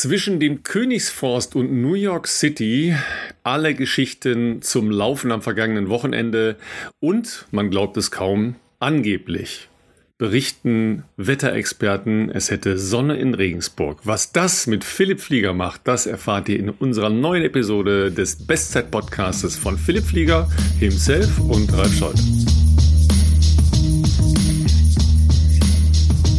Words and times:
Zwischen 0.00 0.38
dem 0.38 0.62
Königsforst 0.62 1.56
und 1.56 1.72
New 1.72 1.94
York 1.94 2.28
City 2.28 2.94
alle 3.42 3.74
Geschichten 3.74 4.62
zum 4.62 4.92
Laufen 4.92 5.32
am 5.32 5.42
vergangenen 5.42 5.88
Wochenende 5.88 6.54
und, 7.00 7.46
man 7.50 7.68
glaubt 7.68 7.96
es 7.96 8.12
kaum, 8.12 8.54
angeblich 8.78 9.68
berichten 10.16 11.02
Wetterexperten, 11.16 12.30
es 12.30 12.52
hätte 12.52 12.78
Sonne 12.78 13.16
in 13.16 13.34
Regensburg. 13.34 13.98
Was 14.04 14.30
das 14.30 14.68
mit 14.68 14.84
Philipp 14.84 15.20
Flieger 15.20 15.52
macht, 15.52 15.80
das 15.84 16.06
erfahrt 16.06 16.48
ihr 16.48 16.60
in 16.60 16.70
unserer 16.70 17.10
neuen 17.10 17.42
Episode 17.42 18.12
des 18.12 18.46
Bestzeit-Podcastes 18.46 19.56
von 19.56 19.76
Philipp 19.78 20.04
Flieger, 20.04 20.48
himself 20.78 21.40
und 21.40 21.72
Ralf 21.72 21.94
Scholz. 21.94 22.57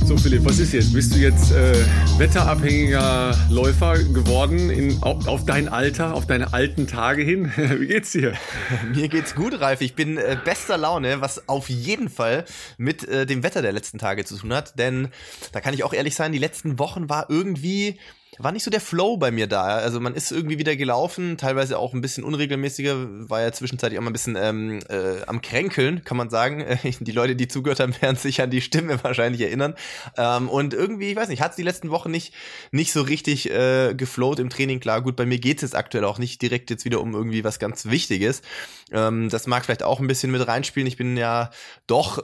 So 0.10 0.18
Philipp, 0.18 0.44
was 0.44 0.57
ist 0.57 0.73
jetzt? 0.73 0.91
Bist 0.91 1.14
du 1.14 1.20
jetzt 1.20 1.52
äh, 1.52 1.86
wetterabhängiger 2.18 3.38
Läufer 3.52 4.00
geworden 4.00 4.71
in, 4.71 5.04
auf, 5.04 5.28
auf, 5.28 5.46
dein 5.46 5.68
Alter, 5.70 6.16
auf 6.16 6.25
deine 6.25 6.52
alten 6.52 6.88
Tage 6.88 7.21
hin? 7.21 7.52
Wie 7.56 7.86
geht's 7.86 8.14
dir? 8.14 8.33
Mir 8.96 9.07
geht's 9.07 9.36
gut, 9.36 9.61
Ralf. 9.61 9.82
Ich 9.82 9.93
bin 9.93 10.18
äh, 10.18 10.36
bester 10.43 10.80
Laune, 10.80 11.21
was 11.21 11.47
auf 11.47 11.69
jeden 11.69 12.10
Fall 12.10 12.46
mit 12.80 13.07
äh, 13.07 13.28
dem 13.28 13.43
Wetter 13.43 13.61
der 13.61 13.71
letzten 13.71 14.00
Tage 14.00 14.25
zu 14.25 14.36
tun 14.36 14.52
hat. 14.52 14.80
Denn 14.80 15.10
da 15.52 15.61
kann 15.61 15.75
ich 15.75 15.83
auch 15.83 15.93
ehrlich 15.93 16.16
sein, 16.16 16.32
die 16.32 16.39
letzten 16.39 16.80
Wochen 16.80 17.07
war 17.07 17.30
irgendwie 17.30 18.00
war 18.39 18.54
nicht 18.54 18.64
so 18.64 18.71
der 18.71 18.79
Flow 18.79 19.18
bei 19.18 19.32
mir 19.32 19.48
da. 19.48 19.64
Also 19.64 20.00
man 20.00 20.16
ist 20.16 20.32
irgendwie 20.32 20.57
wieder 20.57 20.75
gelaufen, 20.75 21.38
teilweise 21.38 21.78
auch 21.78 21.93
ein 21.93 22.02
bisschen 22.02 22.24
unregelmäßiger, 22.24 23.30
war 23.30 23.42
ja 23.42 23.52
zwischenzeitlich 23.52 24.00
auch 24.00 24.04
mal 24.04 24.10
ein 24.10 24.14
bisschen 24.14 24.38
ähm, 24.38 24.80
äh, 24.89 25.24
am 25.28 25.42
Kränkeln, 25.42 26.04
kann 26.06 26.16
man 26.18 26.30
sagen. 26.30 26.66
Die 27.02 27.11
Leute, 27.11 27.36
die 27.36 27.47
zugehört 27.50 27.82
haben, 27.82 27.94
werden 28.02 28.16
sich 28.16 28.42
an 28.42 28.50
die 28.50 28.61
Stimme 28.61 29.04
wahrscheinlich 29.04 29.42
erinnern. 29.42 29.75
Ähm, 30.18 30.47
und 30.50 30.74
irgendwie, 30.74 31.11
ich 31.11 31.16
weiß 31.16 31.28
nicht, 31.28 31.42
hat 31.42 31.52
es 31.52 31.57
die 31.57 31.64
letzten 31.64 31.89
Wochen 31.92 32.11
nicht, 32.11 32.33
nicht 32.72 32.94
so 32.94 33.02
richtig 33.02 33.52
äh, 33.52 33.94
geflowt 33.94 34.39
im 34.39 34.50
Training. 34.50 34.80
Klar, 34.80 35.02
gut, 35.02 35.16
bei 35.16 35.25
mir 35.25 35.39
geht 35.39 35.58
es 35.58 35.61
jetzt 35.64 35.75
aktuell 35.75 36.06
auch 36.06 36.17
nicht 36.17 36.42
direkt 36.42 36.69
jetzt 36.69 36.86
wieder 36.86 37.02
um 37.02 37.14
irgendwie 37.14 37.44
was 37.44 37.59
ganz 37.59 37.85
Wichtiges. 37.85 38.41
Ähm, 38.91 39.30
das 39.30 39.47
mag 39.47 39.66
vielleicht 39.66 39.83
auch 39.83 40.00
ein 40.00 40.08
bisschen 40.08 40.31
mit 40.31 40.47
reinspielen. 40.47 40.88
Ich 40.88 40.97
bin 40.97 41.17
ja 41.17 41.52
doch 41.88 42.23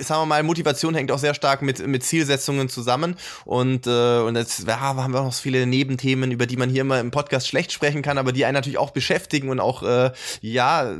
sagen 0.00 0.22
wir 0.22 0.26
mal, 0.26 0.42
Motivation 0.42 0.94
hängt 0.94 1.10
auch 1.10 1.18
sehr 1.18 1.34
stark 1.34 1.62
mit, 1.62 1.86
mit 1.86 2.04
Zielsetzungen 2.04 2.68
zusammen. 2.68 3.16
Und, 3.44 3.86
äh, 3.86 4.18
und 4.20 4.36
jetzt 4.36 4.66
ja, 4.66 4.80
haben 4.80 5.12
wir 5.12 5.20
auch 5.20 5.24
noch 5.24 5.32
so 5.32 5.42
viele 5.42 5.66
Nebenthemen, 5.66 6.30
über 6.30 6.46
die 6.46 6.56
man 6.56 6.70
hier 6.70 6.82
immer 6.82 7.00
im 7.00 7.10
Podcast 7.10 7.48
schlecht 7.48 7.72
sprechen 7.72 8.02
kann, 8.02 8.18
aber 8.18 8.32
die 8.32 8.44
einen 8.44 8.54
natürlich 8.54 8.78
auch 8.78 8.90
beschäftigen 8.90 9.48
und 9.48 9.60
auch 9.60 9.82
äh, 9.82 10.12
ja, 10.40 10.92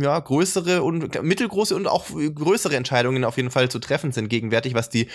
ja, 0.00 0.18
größere 0.18 0.82
und 0.82 1.22
mittelgroße 1.22 1.74
und 1.74 1.86
auch 1.86 2.06
größere 2.08 2.76
Entscheidungen 2.76 3.24
auf 3.24 3.36
jeden 3.36 3.50
Fall 3.50 3.68
zu 3.68 3.78
treffen 3.78 4.12
sind 4.12 4.28
gegenwärtig, 4.28 4.74
was 4.74 4.88
die, 4.88 5.08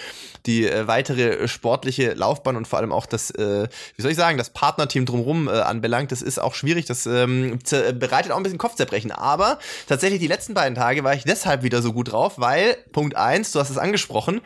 die 0.45 0.67
äh, 0.67 0.87
weitere 0.87 1.47
sportliche 1.47 2.13
Laufbahn 2.13 2.55
und 2.55 2.67
vor 2.67 2.79
allem 2.79 2.91
auch 2.91 3.05
das, 3.05 3.31
äh, 3.31 3.67
wie 3.95 4.01
soll 4.01 4.11
ich 4.11 4.17
sagen, 4.17 4.37
das 4.37 4.51
Partnerteam 4.51 5.05
drumherum 5.05 5.47
äh, 5.47 5.51
anbelangt. 5.51 6.11
Das 6.11 6.21
ist 6.21 6.39
auch 6.39 6.53
schwierig, 6.53 6.85
das 6.85 7.05
ähm, 7.05 7.59
bereitet 7.99 8.31
auch 8.31 8.37
ein 8.37 8.43
bisschen 8.43 8.57
Kopfzerbrechen. 8.57 9.11
Aber 9.11 9.59
tatsächlich 9.87 10.19
die 10.19 10.27
letzten 10.27 10.53
beiden 10.53 10.75
Tage 10.75 11.03
war 11.03 11.13
ich 11.13 11.23
deshalb 11.23 11.63
wieder 11.63 11.81
so 11.81 11.93
gut 11.93 12.11
drauf, 12.11 12.39
weil, 12.43 12.75
Punkt 12.91 13.15
eins, 13.15 13.53
du 13.53 13.59
hast 13.61 13.69
es 13.69 13.77
angesprochen, 13.77 14.41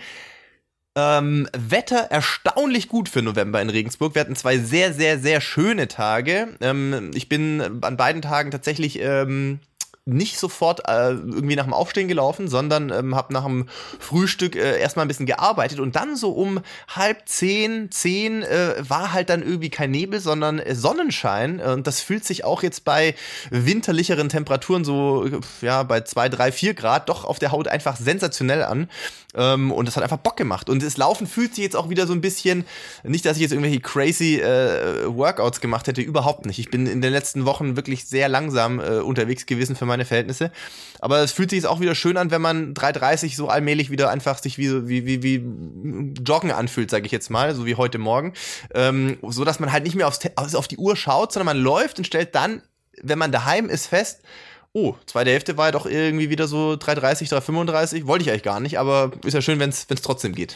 ähm, 0.96 1.50
Wetter 1.58 2.08
erstaunlich 2.12 2.90
gut 2.90 3.10
für 3.10 3.24
November 3.24 3.60
in 3.60 3.72
Regensburg. 3.72 4.14
Wir 4.14 4.22
hatten 4.22 4.36
zwei 4.36 4.60
sehr, 4.60 4.94
sehr, 4.94 5.18
sehr 5.18 5.42
schöne 5.42 5.88
Tage. 5.88 6.56
Ähm, 6.62 7.10
ich 7.16 7.28
bin 7.28 7.82
an 7.82 7.98
beiden 7.98 8.22
Tagen 8.22 8.52
tatsächlich 8.52 9.00
ähm, 9.02 9.60
nicht 10.08 10.40
sofort 10.40 10.88
äh, 10.88 11.12
irgendwie 11.12 11.56
nach 11.56 11.66
dem 11.66 11.74
Aufstehen 11.74 12.08
gelaufen, 12.08 12.48
sondern 12.48 12.90
ähm, 12.92 13.16
habe 13.16 13.34
nach 13.34 13.44
dem 13.46 13.68
Frühstück 14.00 14.56
äh, 14.56 14.80
erstmal 14.80 15.06
ein 15.06 15.08
bisschen 15.08 15.26
gearbeitet 15.26 15.80
und 15.80 15.96
dann 15.96 16.16
so 16.16 16.32
um 16.32 16.62
halb 16.88 17.28
zehn, 17.28 17.92
zehn 17.92 18.44
äh, 18.44 18.76
war 18.80 19.14
halt 19.14 19.30
dann 19.30 19.44
irgendwie 19.44 19.70
kein 19.70 19.92
Nebel, 19.92 20.20
sondern 20.20 20.60
äh, 20.60 20.76
Sonnenschein. 20.76 21.60
Und 21.60 21.88
das 21.88 22.02
fühlt 22.02 22.26
sich 22.26 22.44
auch 22.44 22.64
jetzt 22.64 22.86
bei 22.86 23.16
winterlicheren 23.50 24.30
Temperaturen 24.30 24.86
so 24.86 25.28
ja 25.62 25.84
bei 25.84 26.02
zwei, 26.02 26.30
drei, 26.30 26.52
vier 26.52 26.74
Grad 26.74 27.10
doch 27.10 27.26
auf 27.26 27.40
der 27.40 27.52
Haut 27.52 27.68
einfach 27.68 27.98
sensationell 27.98 28.64
an. 28.64 28.90
Ähm, 29.36 29.72
und 29.72 29.88
das 29.88 29.96
hat 29.96 30.04
einfach 30.04 30.18
Bock 30.18 30.38
gemacht. 30.38 30.70
Und 30.70 30.84
das 30.84 30.98
Laufen 30.98 31.28
fühlt 31.28 31.56
sich 31.56 31.64
jetzt 31.64 31.76
auch 31.76 31.90
wieder 31.90 32.08
so 32.08 32.14
ein 32.14 32.22
bisschen 32.22 32.66
nicht, 33.04 33.26
dass 33.26 33.38
ich 33.38 33.44
jetzt 33.44 33.52
irgendwelche 33.52 33.82
crazy 33.82 34.40
äh, 34.40 35.06
Workouts 35.06 35.62
gemacht 35.62 35.88
hätte, 35.88 36.02
überhaupt 36.02 36.46
nicht. 36.46 36.60
Ich 36.60 36.72
bin 36.72 36.88
in 36.88 37.02
den 37.02 37.12
letzten 37.12 37.46
Wochen 37.46 37.76
wirklich 37.76 38.06
sehr 38.06 38.30
langsam 38.30 38.80
äh, 38.80 39.00
unterwegs 39.00 39.46
gewesen 39.46 39.76
für 39.76 39.86
meine 39.86 39.97
meine 39.98 40.06
Verhältnisse. 40.06 40.52
Aber 41.00 41.20
es 41.20 41.32
fühlt 41.32 41.50
sich 41.50 41.66
auch 41.66 41.80
wieder 41.80 41.96
schön 41.96 42.18
an, 42.18 42.32
wenn 42.32 42.42
man 42.42 42.74
3,30 42.74 43.36
so 43.36 43.48
allmählich 43.50 43.90
wieder 43.90 44.10
einfach 44.10 44.40
sich 44.40 44.58
wie, 44.58 44.88
wie, 44.88 45.06
wie, 45.06 45.24
wie 45.24 46.14
Joggen 46.24 46.52
anfühlt, 46.52 46.90
sage 46.90 47.06
ich 47.06 47.12
jetzt 47.12 47.30
mal, 47.30 47.54
so 47.56 47.66
wie 47.66 47.76
heute 47.76 47.98
Morgen. 47.98 48.34
Ähm, 48.74 49.18
so 49.28 49.44
dass 49.44 49.60
man 49.60 49.72
halt 49.72 49.84
nicht 49.84 49.96
mehr 49.96 50.08
aufs, 50.08 50.20
auf 50.56 50.68
die 50.68 50.78
Uhr 50.78 50.96
schaut, 50.96 51.34
sondern 51.34 51.48
man 51.48 51.58
läuft 51.58 51.98
und 51.98 52.06
stellt 52.06 52.36
dann, 52.36 52.62
wenn 53.02 53.20
man 53.20 53.32
daheim 53.32 53.70
ist, 53.70 53.88
fest, 53.88 54.22
oh, 54.74 54.96
zweite 55.06 55.32
Hälfte 55.32 55.58
war 55.58 55.68
ja 55.68 55.72
doch 55.72 55.86
irgendwie 55.86 56.30
wieder 56.30 56.48
so 56.48 56.74
3,30, 56.74 57.30
3,35. 57.30 58.08
Wollte 58.08 58.24
ich 58.24 58.30
eigentlich 58.30 58.44
gar 58.44 58.60
nicht, 58.60 58.80
aber 58.80 59.12
ist 59.26 59.34
ja 59.34 59.42
schön, 59.42 59.60
wenn 59.60 59.70
es 59.70 59.88
trotzdem 59.88 60.34
geht. 60.36 60.56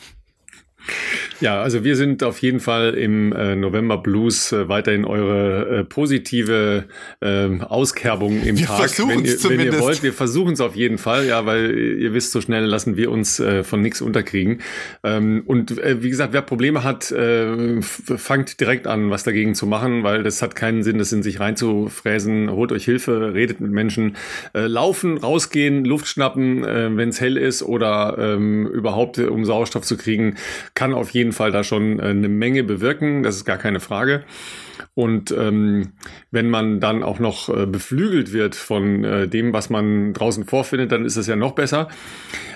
Ja, 1.39 1.61
also 1.61 1.83
wir 1.83 1.95
sind 1.95 2.23
auf 2.23 2.39
jeden 2.39 2.59
Fall 2.59 2.93
im 2.93 3.33
äh, 3.33 3.55
November 3.55 3.97
Blues 3.97 4.51
äh, 4.51 4.69
weiterhin 4.69 5.05
eure 5.05 5.79
äh, 5.79 5.83
positive 5.83 6.85
äh, 7.19 7.49
Auskerbung 7.61 8.43
im 8.43 8.59
wir 8.59 8.67
Tag, 8.67 8.91
wenn 8.99 9.25
ihr, 9.25 9.43
wenn 9.43 9.59
ihr 9.59 9.79
wollt. 9.79 10.03
Wir 10.03 10.13
versuchen 10.13 10.53
es 10.53 10.61
auf 10.61 10.75
jeden 10.75 10.99
Fall, 10.99 11.25
ja, 11.25 11.45
weil 11.45 11.77
ihr 11.77 12.13
wisst, 12.13 12.31
so 12.31 12.41
schnell 12.41 12.65
lassen 12.65 12.95
wir 12.95 13.09
uns 13.09 13.39
äh, 13.39 13.63
von 13.63 13.81
nichts 13.81 14.01
unterkriegen. 14.01 14.61
Ähm, 15.03 15.41
und 15.45 15.79
äh, 15.79 16.03
wie 16.03 16.09
gesagt, 16.09 16.33
wer 16.33 16.43
Probleme 16.43 16.83
hat, 16.83 17.11
äh, 17.11 17.81
fangt 17.81 18.59
direkt 18.59 18.85
an, 18.85 19.09
was 19.09 19.23
dagegen 19.23 19.55
zu 19.55 19.65
machen, 19.65 20.03
weil 20.03 20.21
das 20.21 20.43
hat 20.43 20.55
keinen 20.55 20.83
Sinn, 20.83 20.99
das 20.99 21.11
in 21.11 21.23
sich 21.23 21.39
reinzufräsen. 21.39 22.51
Holt 22.51 22.71
euch 22.71 22.85
Hilfe, 22.85 23.33
redet 23.33 23.61
mit 23.61 23.71
Menschen, 23.71 24.15
äh, 24.53 24.67
laufen, 24.67 25.17
rausgehen, 25.17 25.85
Luft 25.85 26.07
schnappen, 26.07 26.63
äh, 26.63 26.95
wenn 26.95 27.09
es 27.09 27.19
hell 27.19 27.37
ist 27.37 27.63
oder 27.63 28.15
ähm, 28.19 28.67
überhaupt 28.67 29.17
um 29.17 29.43
Sauerstoff 29.43 29.83
zu 29.83 29.97
kriegen 29.97 30.35
kann 30.73 30.93
auf 30.93 31.11
jeden 31.11 31.31
Fall 31.31 31.51
da 31.51 31.63
schon 31.63 31.99
äh, 31.99 32.03
eine 32.03 32.29
Menge 32.29 32.63
bewirken, 32.63 33.23
das 33.23 33.35
ist 33.35 33.45
gar 33.45 33.57
keine 33.57 33.79
Frage. 33.79 34.23
Und 34.93 35.31
ähm, 35.31 35.93
wenn 36.31 36.49
man 36.49 36.79
dann 36.79 37.03
auch 37.03 37.19
noch 37.19 37.49
äh, 37.49 37.65
beflügelt 37.65 38.33
wird 38.33 38.55
von 38.55 39.03
äh, 39.03 39.27
dem, 39.27 39.53
was 39.53 39.69
man 39.69 40.13
draußen 40.13 40.45
vorfindet, 40.45 40.91
dann 40.91 41.05
ist 41.05 41.15
es 41.15 41.27
ja 41.27 41.35
noch 41.35 41.53
besser. 41.53 41.87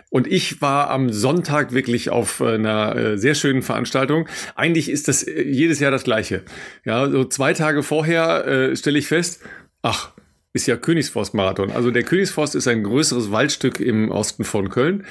Und 0.10 0.28
ich 0.28 0.62
war 0.62 0.90
am 0.90 1.12
Sonntag 1.12 1.74
wirklich 1.74 2.10
auf 2.10 2.42
äh, 2.42 2.56
einer 2.56 2.96
äh, 2.96 3.18
sehr 3.18 3.36
schönen 3.36 3.62
Veranstaltung. 3.62 4.28
Eigentlich 4.56 4.90
ist 4.90 5.08
das 5.08 5.26
jedes 5.26 5.80
Jahr 5.80 5.92
das 5.92 6.04
Gleiche. 6.04 6.44
Ja, 6.84 7.10
so 7.10 7.24
zwei 7.26 7.54
Tage 7.54 7.84
vorher 7.84 8.46
äh, 8.46 8.76
stelle 8.76 9.00
ich 9.00 9.08
fest, 9.08 9.42
ach, 9.82 10.12
ist 10.54 10.68
ja 10.68 10.78
Königsforst-Marathon. 10.78 11.72
Also 11.72 11.92
der 11.92 12.04
Königsforst 12.04 12.56
ist 12.56 12.68
ein 12.68 12.84
größeres 12.84 13.32
Waldstück 13.32 13.80
im 13.80 14.12
Osten 14.12 14.44
von 14.44 14.70
Köln 14.70 15.06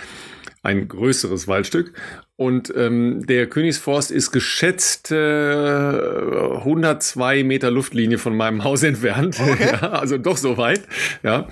ein 0.64 0.88
größeres 0.88 1.46
Waldstück. 1.46 1.92
Und 2.36 2.74
ähm, 2.76 3.24
der 3.26 3.46
Königsforst 3.46 4.10
ist 4.10 4.32
geschätzt 4.32 5.12
äh, 5.12 5.14
102 5.14 7.44
Meter 7.44 7.70
Luftlinie 7.70 8.18
von 8.18 8.36
meinem 8.36 8.64
Haus 8.64 8.82
entfernt. 8.82 9.38
Okay. 9.40 9.68
Ja, 9.80 9.90
also 9.90 10.18
doch 10.18 10.36
so 10.36 10.58
weit. 10.58 10.82
Ja. 11.22 11.46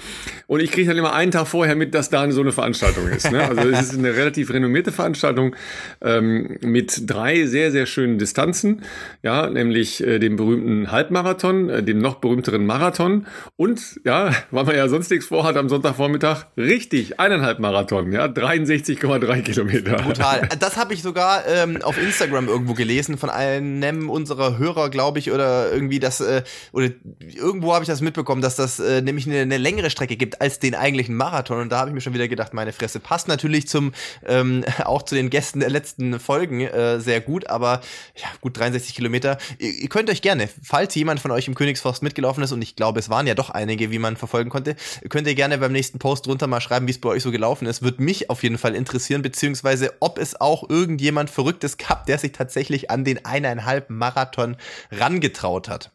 Und 0.49 0.61
ich 0.61 0.73
kriege 0.73 0.89
dann 0.89 0.99
immer 0.99 1.15
einen 1.15 1.31
Tag 1.31 1.47
vorher 1.47 1.77
mit, 1.77 1.95
dass 1.95 2.11
da 2.11 2.29
so 2.33 2.41
eine 2.41 2.51
Veranstaltung 2.51 3.07
ist. 3.09 3.31
Ne? 3.31 3.49
Also 3.49 3.69
es 3.69 3.93
ist 3.93 3.99
eine 3.99 4.17
relativ 4.17 4.53
renommierte 4.53 4.91
Veranstaltung 4.91 5.55
ähm, 6.01 6.59
mit 6.63 7.09
drei 7.09 7.47
sehr, 7.47 7.71
sehr 7.71 7.87
schönen 7.87 8.19
Distanzen. 8.19 8.83
Ja, 9.23 9.49
nämlich 9.49 10.05
äh, 10.05 10.19
dem 10.19 10.35
berühmten 10.35 10.91
Halbmarathon, 10.91 11.71
äh, 11.71 11.83
dem 11.85 11.99
noch 11.99 12.17
berühmteren 12.17 12.67
Marathon 12.67 13.27
und, 13.57 14.01
ja, 14.05 14.33
weil 14.51 14.65
man 14.65 14.75
ja 14.75 14.89
sonst 14.89 15.11
nichts 15.11 15.27
vorhat 15.27 15.57
am 15.57 15.69
Sonntagvormittag, 15.69 16.47
richtig, 16.57 17.21
eineinhalb 17.21 17.61
Marathon, 17.61 18.11
ja, 18.11 18.25
63,3 18.25 19.43
Kilometer. 19.43 19.97
Brutal. 19.97 20.49
Das 20.59 20.72
das 20.73 20.81
habe 20.81 20.95
ich 20.95 21.03
sogar 21.03 21.47
ähm, 21.47 21.83
auf 21.83 21.99
Instagram 21.99 22.49
irgendwo 22.49 22.73
gelesen 22.73 23.19
von 23.19 23.29
einem 23.29 24.09
unserer 24.09 24.57
Hörer, 24.57 24.89
glaube 24.89 25.19
ich, 25.19 25.31
oder 25.31 25.71
irgendwie 25.71 26.01
das, 26.01 26.23
äh, 26.23 26.45
oder 26.73 26.89
irgendwo 27.19 27.75
habe 27.75 27.85
ich 27.85 27.89
das 27.89 28.01
mitbekommen, 28.01 28.41
dass 28.41 28.57
das 28.57 28.81
äh, 28.81 29.03
nämlich 29.03 29.27
eine, 29.27 29.41
eine, 29.41 29.59
längere 29.59 29.91
Strecke 29.91 30.17
gibt 30.17 30.41
als 30.41 30.61
den 30.61 30.75
eigentlichen 30.75 31.15
Marathon. 31.15 31.61
Und 31.61 31.71
da 31.71 31.79
habe 31.79 31.91
ich 31.91 31.95
mir 31.95 32.01
schon 32.01 32.15
wieder 32.15 32.27
gedacht, 32.27 32.55
meine 32.55 32.73
Fresse 32.73 33.01
passt 33.01 33.29
natürlich 33.29 33.69
zum, 33.69 33.93
ähm, 34.27 34.65
auch 34.85 35.03
zu 35.03 35.15
den 35.15 35.29
Gästen 35.29 35.61
der 35.61 35.69
letzten 35.69 36.19
Folgen 36.19 36.63
äh, 36.63 37.01
sehr 37.01 37.21
gut, 37.21 37.51
aber 37.51 37.83
ja, 38.17 38.29
gut 38.41 38.59
63 38.59 38.95
Kilometer. 38.95 39.37
Ihr, 39.59 39.73
ihr 39.73 39.89
könnt 39.91 40.09
euch 40.09 40.23
gerne, 40.23 40.49
falls 40.63 40.95
jemand 40.95 41.21
von 41.21 41.33
euch 41.33 41.49
im 41.49 41.55
Königsforst 41.55 42.03
mitgelaufen 42.03 42.43
ist, 42.43 42.53
und 42.53 42.63
ich 42.63 42.77
glaube, 42.77 42.99
es 42.99 43.11
waren 43.11 43.27
ja 43.27 43.35
doch 43.35 43.51
einige, 43.51 43.91
wie 43.91 43.99
man 43.99 44.17
verfolgen 44.17 44.49
konnte, 44.49 44.75
könnt 45.11 45.27
ihr 45.27 45.35
gerne 45.35 45.59
beim 45.59 45.73
nächsten 45.73 45.99
Post 45.99 46.27
drunter 46.27 46.47
mal 46.47 46.63
schreiben, 46.63 46.87
wie 46.87 46.93
es 46.93 47.01
bei 47.01 47.11
euch 47.11 47.23
so 47.23 47.31
gelaufen 47.31 47.67
ist. 47.67 47.83
Würde 47.83 48.03
mich 48.03 48.31
auf 48.31 48.43
jeden 48.43 48.57
Fall 48.57 48.75
interessieren, 48.75 49.21
beziehungsweise 49.21 49.93
ob 50.01 50.19
es 50.19 50.41
auch 50.41 50.62
irgendjemand 50.69 51.31
Verrücktes 51.31 51.77
gehabt, 51.77 52.09
der 52.09 52.19
sich 52.19 52.33
tatsächlich 52.33 52.91
an 52.91 53.05
den 53.05 53.25
eineinhalb 53.25 53.91
Marathon 53.91 54.57
rangetraut 54.91 55.69
hat. 55.69 55.91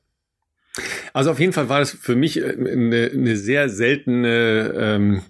Also 1.13 1.31
auf 1.31 1.39
jeden 1.39 1.53
Fall 1.53 1.69
war 1.69 1.81
es 1.81 1.91
für 1.91 2.15
mich 2.15 2.37
äh, 2.41 2.49
eine, 2.49 3.11
eine 3.13 3.35
sehr 3.37 3.69
seltene, 3.69 4.73
ähm, 4.77 5.21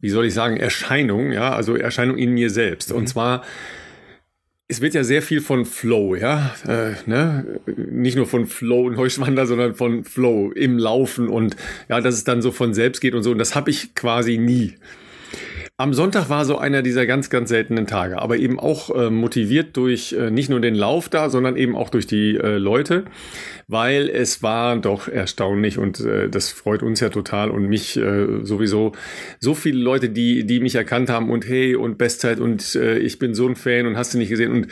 wie 0.00 0.10
soll 0.10 0.26
ich 0.26 0.34
sagen, 0.34 0.56
Erscheinung, 0.56 1.32
ja, 1.32 1.52
also 1.52 1.76
Erscheinung 1.76 2.16
in 2.16 2.32
mir 2.32 2.50
selbst. 2.50 2.90
Mhm. 2.90 2.96
Und 2.96 3.08
zwar 3.08 3.42
es 4.68 4.80
wird 4.80 4.94
ja 4.94 5.04
sehr 5.04 5.22
viel 5.22 5.40
von 5.40 5.64
Flow, 5.64 6.16
ja, 6.16 6.54
äh, 6.66 6.94
ne? 7.06 7.60
nicht 7.76 8.16
nur 8.16 8.26
von 8.26 8.46
Flow 8.46 8.86
und 8.86 8.96
Heuschwander, 8.96 9.46
sondern 9.46 9.74
von 9.74 10.02
Flow 10.02 10.50
im 10.50 10.76
Laufen 10.76 11.28
und 11.28 11.56
ja, 11.88 12.00
dass 12.00 12.14
es 12.14 12.24
dann 12.24 12.42
so 12.42 12.50
von 12.50 12.74
selbst 12.74 13.00
geht 13.00 13.14
und 13.14 13.22
so. 13.22 13.30
Und 13.30 13.38
das 13.38 13.54
habe 13.54 13.70
ich 13.70 13.94
quasi 13.94 14.38
nie. 14.38 14.74
Am 15.78 15.92
Sonntag 15.92 16.30
war 16.30 16.46
so 16.46 16.56
einer 16.56 16.80
dieser 16.80 17.04
ganz, 17.04 17.28
ganz 17.28 17.50
seltenen 17.50 17.86
Tage, 17.86 18.18
aber 18.22 18.38
eben 18.38 18.58
auch 18.58 18.88
äh, 18.94 19.10
motiviert 19.10 19.76
durch 19.76 20.14
äh, 20.14 20.30
nicht 20.30 20.48
nur 20.48 20.58
den 20.58 20.74
Lauf 20.74 21.10
da, 21.10 21.28
sondern 21.28 21.54
eben 21.54 21.76
auch 21.76 21.90
durch 21.90 22.06
die 22.06 22.34
äh, 22.34 22.56
Leute, 22.56 23.04
weil 23.68 24.08
es 24.08 24.42
war 24.42 24.78
doch 24.78 25.06
erstaunlich 25.06 25.76
und 25.76 26.00
äh, 26.00 26.30
das 26.30 26.48
freut 26.48 26.82
uns 26.82 27.00
ja 27.00 27.10
total 27.10 27.50
und 27.50 27.66
mich 27.66 27.94
äh, 27.98 28.42
sowieso 28.42 28.92
so 29.38 29.52
viele 29.52 29.78
Leute, 29.78 30.08
die, 30.08 30.46
die 30.46 30.60
mich 30.60 30.76
erkannt 30.76 31.10
haben 31.10 31.28
und 31.28 31.46
hey 31.46 31.76
und 31.76 31.98
Bestzeit 31.98 32.40
und 32.40 32.74
äh, 32.74 32.96
ich 32.96 33.18
bin 33.18 33.34
so 33.34 33.46
ein 33.46 33.54
Fan 33.54 33.86
und 33.86 33.98
hast 33.98 34.14
du 34.14 34.18
nicht 34.18 34.30
gesehen 34.30 34.52
und 34.52 34.68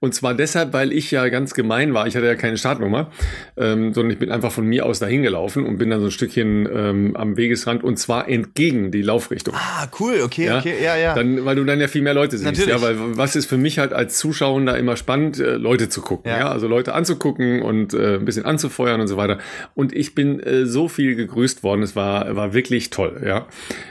und 0.00 0.14
zwar 0.14 0.34
deshalb, 0.34 0.72
weil 0.72 0.92
ich 0.92 1.10
ja 1.10 1.28
ganz 1.28 1.52
gemein 1.52 1.92
war. 1.92 2.06
Ich 2.06 2.16
hatte 2.16 2.24
ja 2.24 2.34
keine 2.34 2.56
Startnummer, 2.56 3.10
ähm, 3.58 3.92
sondern 3.92 4.10
ich 4.10 4.18
bin 4.18 4.30
einfach 4.30 4.50
von 4.50 4.64
mir 4.64 4.86
aus 4.86 4.98
dahin 4.98 5.22
gelaufen 5.22 5.66
und 5.66 5.76
bin 5.76 5.90
dann 5.90 6.00
so 6.00 6.06
ein 6.06 6.10
Stückchen 6.10 6.66
ähm, 6.74 7.16
am 7.16 7.36
Wegesrand 7.36 7.84
und 7.84 7.98
zwar 7.98 8.26
entgegen 8.26 8.92
die 8.92 9.02
Laufrichtung. 9.02 9.54
Ah, 9.54 9.88
cool, 10.00 10.22
okay, 10.24 10.46
ja? 10.46 10.58
okay, 10.58 10.74
ja, 10.82 10.96
ja. 10.96 11.14
Dann, 11.14 11.44
weil 11.44 11.54
du 11.56 11.64
dann 11.64 11.80
ja 11.80 11.88
viel 11.88 12.00
mehr 12.00 12.14
Leute 12.14 12.38
siehst. 12.38 12.50
Natürlich. 12.50 12.70
Ja, 12.70 12.80
weil 12.80 12.96
was 13.18 13.36
ist 13.36 13.44
für 13.44 13.58
mich 13.58 13.78
halt 13.78 13.92
als 13.92 14.16
Zuschauer 14.16 14.64
da 14.64 14.74
immer 14.74 14.96
spannend, 14.96 15.38
äh, 15.38 15.56
Leute 15.56 15.90
zu 15.90 16.00
gucken. 16.00 16.30
Ja. 16.30 16.38
Ja. 16.38 16.50
also 16.50 16.66
Leute 16.66 16.94
anzugucken 16.94 17.60
und 17.60 17.92
äh, 17.92 18.14
ein 18.14 18.24
bisschen 18.24 18.46
anzufeuern 18.46 19.02
und 19.02 19.06
so 19.06 19.18
weiter. 19.18 19.38
Und 19.74 19.94
ich 19.94 20.14
bin 20.14 20.40
äh, 20.40 20.64
so 20.64 20.88
viel 20.88 21.14
gegrüßt 21.14 21.62
worden. 21.62 21.82
Es 21.82 21.94
war, 21.94 22.34
war 22.36 22.54
wirklich 22.54 22.88
toll, 22.88 23.20
ja. 23.22 23.46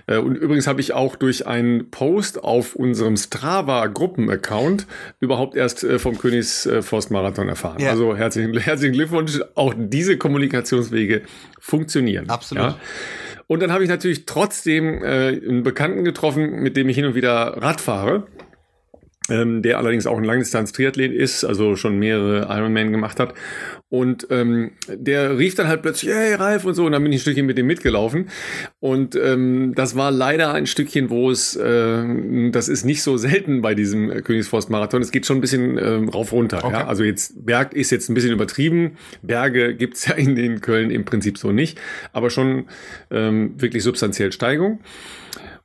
Äh, 0.08 0.18
und 0.18 0.36
übrigens 0.36 0.66
habe 0.66 0.82
ich 0.82 0.94
auch 0.94 1.16
durch 1.16 1.46
einen 1.46 1.92
Post 1.92 2.44
auf 2.44 2.76
unserem 2.76 3.16
Strava-Gruppen-Account 3.16 4.88
überhaupt 5.20 5.56
erst 5.56 5.84
äh, 5.84 5.99
vom 6.00 6.18
Königsforstmarathon 6.18 7.50
erfahren. 7.50 7.81
Ja. 7.81 7.92
Also 7.92 8.16
herzlichen, 8.16 8.57
herzlichen 8.57 8.94
Glückwunsch. 8.94 9.40
Auch 9.56 9.74
diese 9.78 10.18
Kommunikationswege 10.18 11.22
funktionieren. 11.60 12.30
Absolut. 12.30 12.63
Ja. 12.63 12.80
Und 13.48 13.62
dann 13.63 13.72
habe 13.72 13.84
ich 13.84 13.90
natürlich 13.90 14.25
trotzdem 14.25 15.04
äh, 15.04 15.30
einen 15.30 15.63
Bekannten 15.63 16.04
getroffen, 16.06 16.62
mit 16.62 16.78
dem 16.78 16.88
ich 16.90 16.96
hin 16.96 17.06
und 17.06 17.16
wieder 17.16 17.57
Rad 17.57 17.81
fahre. 17.81 18.28
Ähm, 19.30 19.62
der 19.62 19.78
allerdings 19.78 20.08
auch 20.08 20.18
ein 20.18 20.24
Langdistanz-Triathlet 20.24 21.12
ist, 21.12 21.44
also 21.44 21.76
schon 21.76 22.00
mehrere 22.00 22.48
Ironman 22.50 22.92
gemacht 22.92 23.20
hat. 23.20 23.34
Und 23.90 24.28
ähm, 24.30 24.72
der 24.88 25.40
rief 25.40 25.56
dann 25.56 25.68
halt 25.68 25.81
plötzlich, 25.81 26.14
hey 26.14 26.36
Ralf 26.36 26.64
und 26.66 26.76
so, 26.76 26.86
und 26.86 26.92
dann 26.92 27.02
bin 27.02 27.12
ich 27.12 27.20
ein 27.20 27.22
Stückchen 27.22 27.48
mit 27.48 27.58
dem 27.58 27.66
mitgelaufen. 27.66 28.30
Und 28.80 29.16
ähm, 29.16 29.74
das 29.76 29.96
war 29.96 30.12
leider 30.12 30.54
ein 30.54 30.68
Stückchen, 30.68 31.10
wo 31.10 31.31
es, 31.31 31.56
äh, 31.56 32.52
das 32.52 32.70
ist 32.70 32.86
nicht 32.86 33.02
so 33.02 33.18
selten 33.18 33.62
bei 33.62 33.74
diesem 33.74 34.12
äh, 34.12 34.22
Königsforst-Marathon. 34.22 35.02
Es 35.02 35.12
geht 35.12 35.26
schon 35.26 35.38
ein 35.38 35.42
bisschen 35.42 35.80
ähm, 35.80 36.10
rauf 36.10 36.32
runter. 36.32 36.64
Okay. 36.64 36.74
Ja? 36.74 36.88
Also 36.88 37.04
jetzt 37.04 37.46
Berg 37.46 37.74
ist 37.74 37.90
jetzt 37.90 38.10
ein 38.10 38.14
bisschen 38.14 38.32
übertrieben. 38.32 38.98
Berge 39.24 39.74
gibt's 39.74 40.06
ja 40.08 40.14
in 40.14 40.36
den 40.36 40.62
Köln 40.62 40.92
im 40.92 41.04
Prinzip 41.04 41.40
so 41.40 41.52
nicht, 41.52 41.80
aber 42.14 42.30
schon 42.30 42.66
ähm, 43.10 43.54
wirklich 43.58 43.84
substanziell 43.84 44.32
Steigung. 44.32 44.82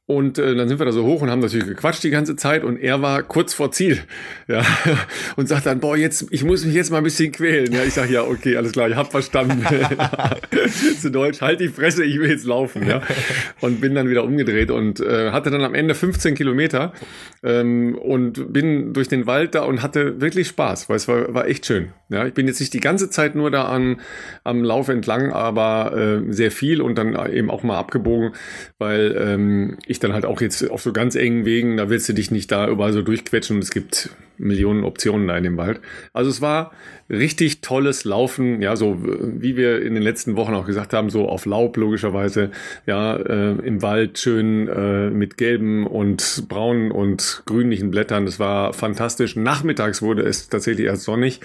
Und 0.06 0.38
äh, 0.38 0.54
dann 0.54 0.68
sind 0.68 0.78
wir 0.78 0.84
da 0.84 0.92
so 0.92 1.04
hoch 1.04 1.22
und 1.22 1.30
haben 1.30 1.40
natürlich 1.40 1.66
gequatscht 1.66 2.04
die 2.04 2.10
ganze 2.10 2.36
Zeit 2.36 2.62
und 2.62 2.76
er 2.76 3.00
war 3.00 3.22
kurz 3.22 3.54
vor 3.54 3.72
Ziel. 3.72 3.98
Ja. 4.46 4.62
Und 5.36 5.48
sagt 5.48 5.64
dann, 5.64 5.80
boah, 5.80 5.96
jetzt, 5.96 6.26
ich 6.30 6.44
muss 6.44 6.66
mich 6.66 6.74
jetzt 6.74 6.90
mal 6.90 6.98
ein 6.98 7.04
bisschen 7.04 7.32
quälen. 7.32 7.72
Ja, 7.72 7.82
ich 7.82 7.94
sage, 7.94 8.12
ja, 8.12 8.22
okay, 8.22 8.58
alles 8.58 8.72
klar, 8.72 8.90
ich 8.90 8.94
hab 8.94 9.10
verstanden. 9.10 9.64
Zu 11.00 11.10
Deutsch, 11.10 11.40
halt 11.40 11.60
die 11.60 11.68
Fresse, 11.68 12.04
ich 12.04 12.18
will 12.18 12.28
jetzt 12.28 12.44
laufen. 12.44 12.86
Ja. 12.86 13.00
Und 13.62 13.80
bin 13.80 13.94
dann 13.94 14.08
wieder 14.10 14.22
umgedreht 14.22 14.70
und 14.70 15.00
äh, 15.00 15.30
hatte 15.30 15.50
dann 15.50 15.62
am 15.62 15.74
Ende 15.74 15.94
15 15.94 16.34
Kilometer 16.34 16.92
ähm, 17.42 17.96
und 17.96 18.52
bin 18.52 18.92
durch 18.92 19.08
den 19.08 19.26
Wald 19.26 19.54
da 19.54 19.62
und 19.62 19.82
hatte 19.82 20.20
wirklich 20.20 20.48
Spaß, 20.48 20.90
weil 20.90 20.96
es 20.96 21.08
war, 21.08 21.32
war 21.32 21.46
echt 21.46 21.64
schön. 21.64 21.92
Ja, 22.10 22.26
ich 22.26 22.34
bin 22.34 22.46
jetzt 22.46 22.60
nicht 22.60 22.74
die 22.74 22.80
ganze 22.80 23.08
Zeit 23.08 23.34
nur 23.34 23.50
da 23.50 23.64
an, 23.64 24.00
am 24.44 24.62
Lauf 24.62 24.88
entlang, 24.88 25.32
aber 25.32 25.96
äh, 25.96 26.32
sehr 26.32 26.50
viel 26.50 26.82
und 26.82 26.96
dann 26.96 27.14
eben 27.32 27.50
auch 27.50 27.62
mal 27.62 27.78
abgebogen, 27.78 28.32
weil 28.78 29.16
ähm, 29.18 29.78
ich 29.86 30.00
dann 30.00 30.12
halt 30.12 30.26
auch 30.26 30.40
jetzt 30.42 30.70
auf 30.70 30.82
so 30.82 30.92
ganz 30.92 31.14
engen 31.14 31.46
Wegen, 31.46 31.78
da 31.78 31.88
willst 31.88 32.08
du 32.08 32.12
dich 32.12 32.30
nicht 32.30 32.52
da 32.52 32.68
überall 32.68 32.92
so 32.92 33.00
durchquetschen 33.00 33.56
und 33.56 33.62
es 33.62 33.70
gibt 33.70 34.10
Millionen 34.36 34.84
Optionen 34.84 35.28
da 35.28 35.36
in 35.36 35.44
dem 35.44 35.56
Wald. 35.56 35.80
Also 36.12 36.30
es 36.30 36.40
war 36.40 36.72
richtig 37.08 37.60
tolles 37.60 38.04
Laufen, 38.04 38.62
ja, 38.62 38.76
so 38.76 38.98
wie 39.00 39.56
wir 39.56 39.82
in 39.82 39.94
den 39.94 40.02
letzten 40.02 40.36
Wochen 40.36 40.54
auch 40.54 40.66
gesagt 40.66 40.92
haben, 40.92 41.10
so 41.10 41.28
auf 41.28 41.46
Laub 41.46 41.76
logischerweise, 41.76 42.50
ja, 42.86 43.16
äh, 43.16 43.52
im 43.64 43.82
Wald 43.82 44.18
schön 44.18 44.68
äh, 44.68 45.10
mit 45.10 45.36
gelben 45.36 45.86
und 45.86 46.44
braunen 46.48 46.90
und 46.90 47.42
grünlichen 47.46 47.90
Blättern. 47.90 48.26
Das 48.26 48.38
war 48.38 48.72
fantastisch. 48.72 49.36
Nachmittags 49.36 50.02
wurde 50.02 50.22
es 50.22 50.48
tatsächlich 50.48 50.86
erst 50.86 51.04
sonnig. 51.04 51.40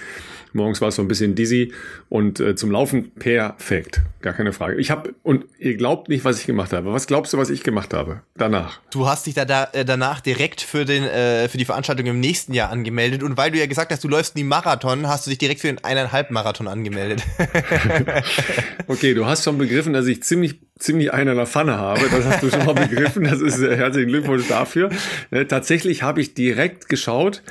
Morgens 0.52 0.80
war 0.80 0.88
es 0.88 0.96
so 0.96 1.02
ein 1.02 1.08
bisschen 1.08 1.34
dizzy 1.34 1.72
und 2.08 2.40
äh, 2.40 2.54
zum 2.56 2.70
Laufen 2.70 3.10
perfekt, 3.12 4.02
gar 4.20 4.32
keine 4.32 4.52
Frage. 4.52 4.76
Ich 4.76 4.90
habe 4.90 5.14
und 5.22 5.44
ihr 5.58 5.76
glaubt 5.76 6.08
nicht, 6.08 6.24
was 6.24 6.40
ich 6.40 6.46
gemacht 6.46 6.72
habe. 6.72 6.92
Was 6.92 7.06
glaubst 7.06 7.32
du, 7.32 7.38
was 7.38 7.50
ich 7.50 7.62
gemacht 7.62 7.94
habe 7.94 8.22
danach? 8.36 8.80
Du 8.90 9.06
hast 9.06 9.26
dich 9.26 9.34
da, 9.34 9.44
da 9.44 9.68
äh, 9.72 9.84
danach 9.84 10.20
direkt 10.20 10.60
für 10.60 10.84
den 10.84 11.04
äh, 11.04 11.48
für 11.48 11.58
die 11.58 11.64
Veranstaltung 11.64 12.06
im 12.06 12.20
nächsten 12.20 12.52
Jahr 12.52 12.70
angemeldet 12.70 13.22
und 13.22 13.36
weil 13.36 13.50
du 13.50 13.58
ja 13.58 13.66
gesagt 13.66 13.92
hast, 13.92 14.02
du 14.04 14.08
läufst 14.08 14.36
nie 14.36 14.44
Marathon, 14.44 15.06
hast 15.06 15.26
du 15.26 15.30
dich 15.30 15.38
direkt 15.38 15.60
für 15.60 15.68
den 15.68 15.82
eineinhalb 15.84 16.30
Marathon 16.30 16.68
angemeldet. 16.68 17.22
Okay, 18.90 19.14
du 19.14 19.24
hast 19.24 19.44
schon 19.44 19.56
begriffen, 19.56 19.92
dass 19.92 20.06
ich 20.06 20.24
ziemlich 20.24 20.58
ziemlich 20.80 21.12
einen 21.12 21.30
in 21.30 21.36
der 21.36 21.46
Pfanne 21.46 21.76
habe. 21.76 22.00
Das 22.10 22.24
hast 22.24 22.42
du 22.42 22.50
schon 22.50 22.64
mal 22.64 22.74
begriffen. 22.74 23.22
Das 23.22 23.40
ist 23.40 23.60
äh, 23.60 23.76
herzlichen 23.76 24.08
Glückwunsch 24.08 24.48
dafür. 24.48 24.90
Äh, 25.30 25.44
tatsächlich 25.44 26.02
habe 26.02 26.20
ich 26.20 26.34
direkt 26.34 26.88
geschaut 26.88 27.42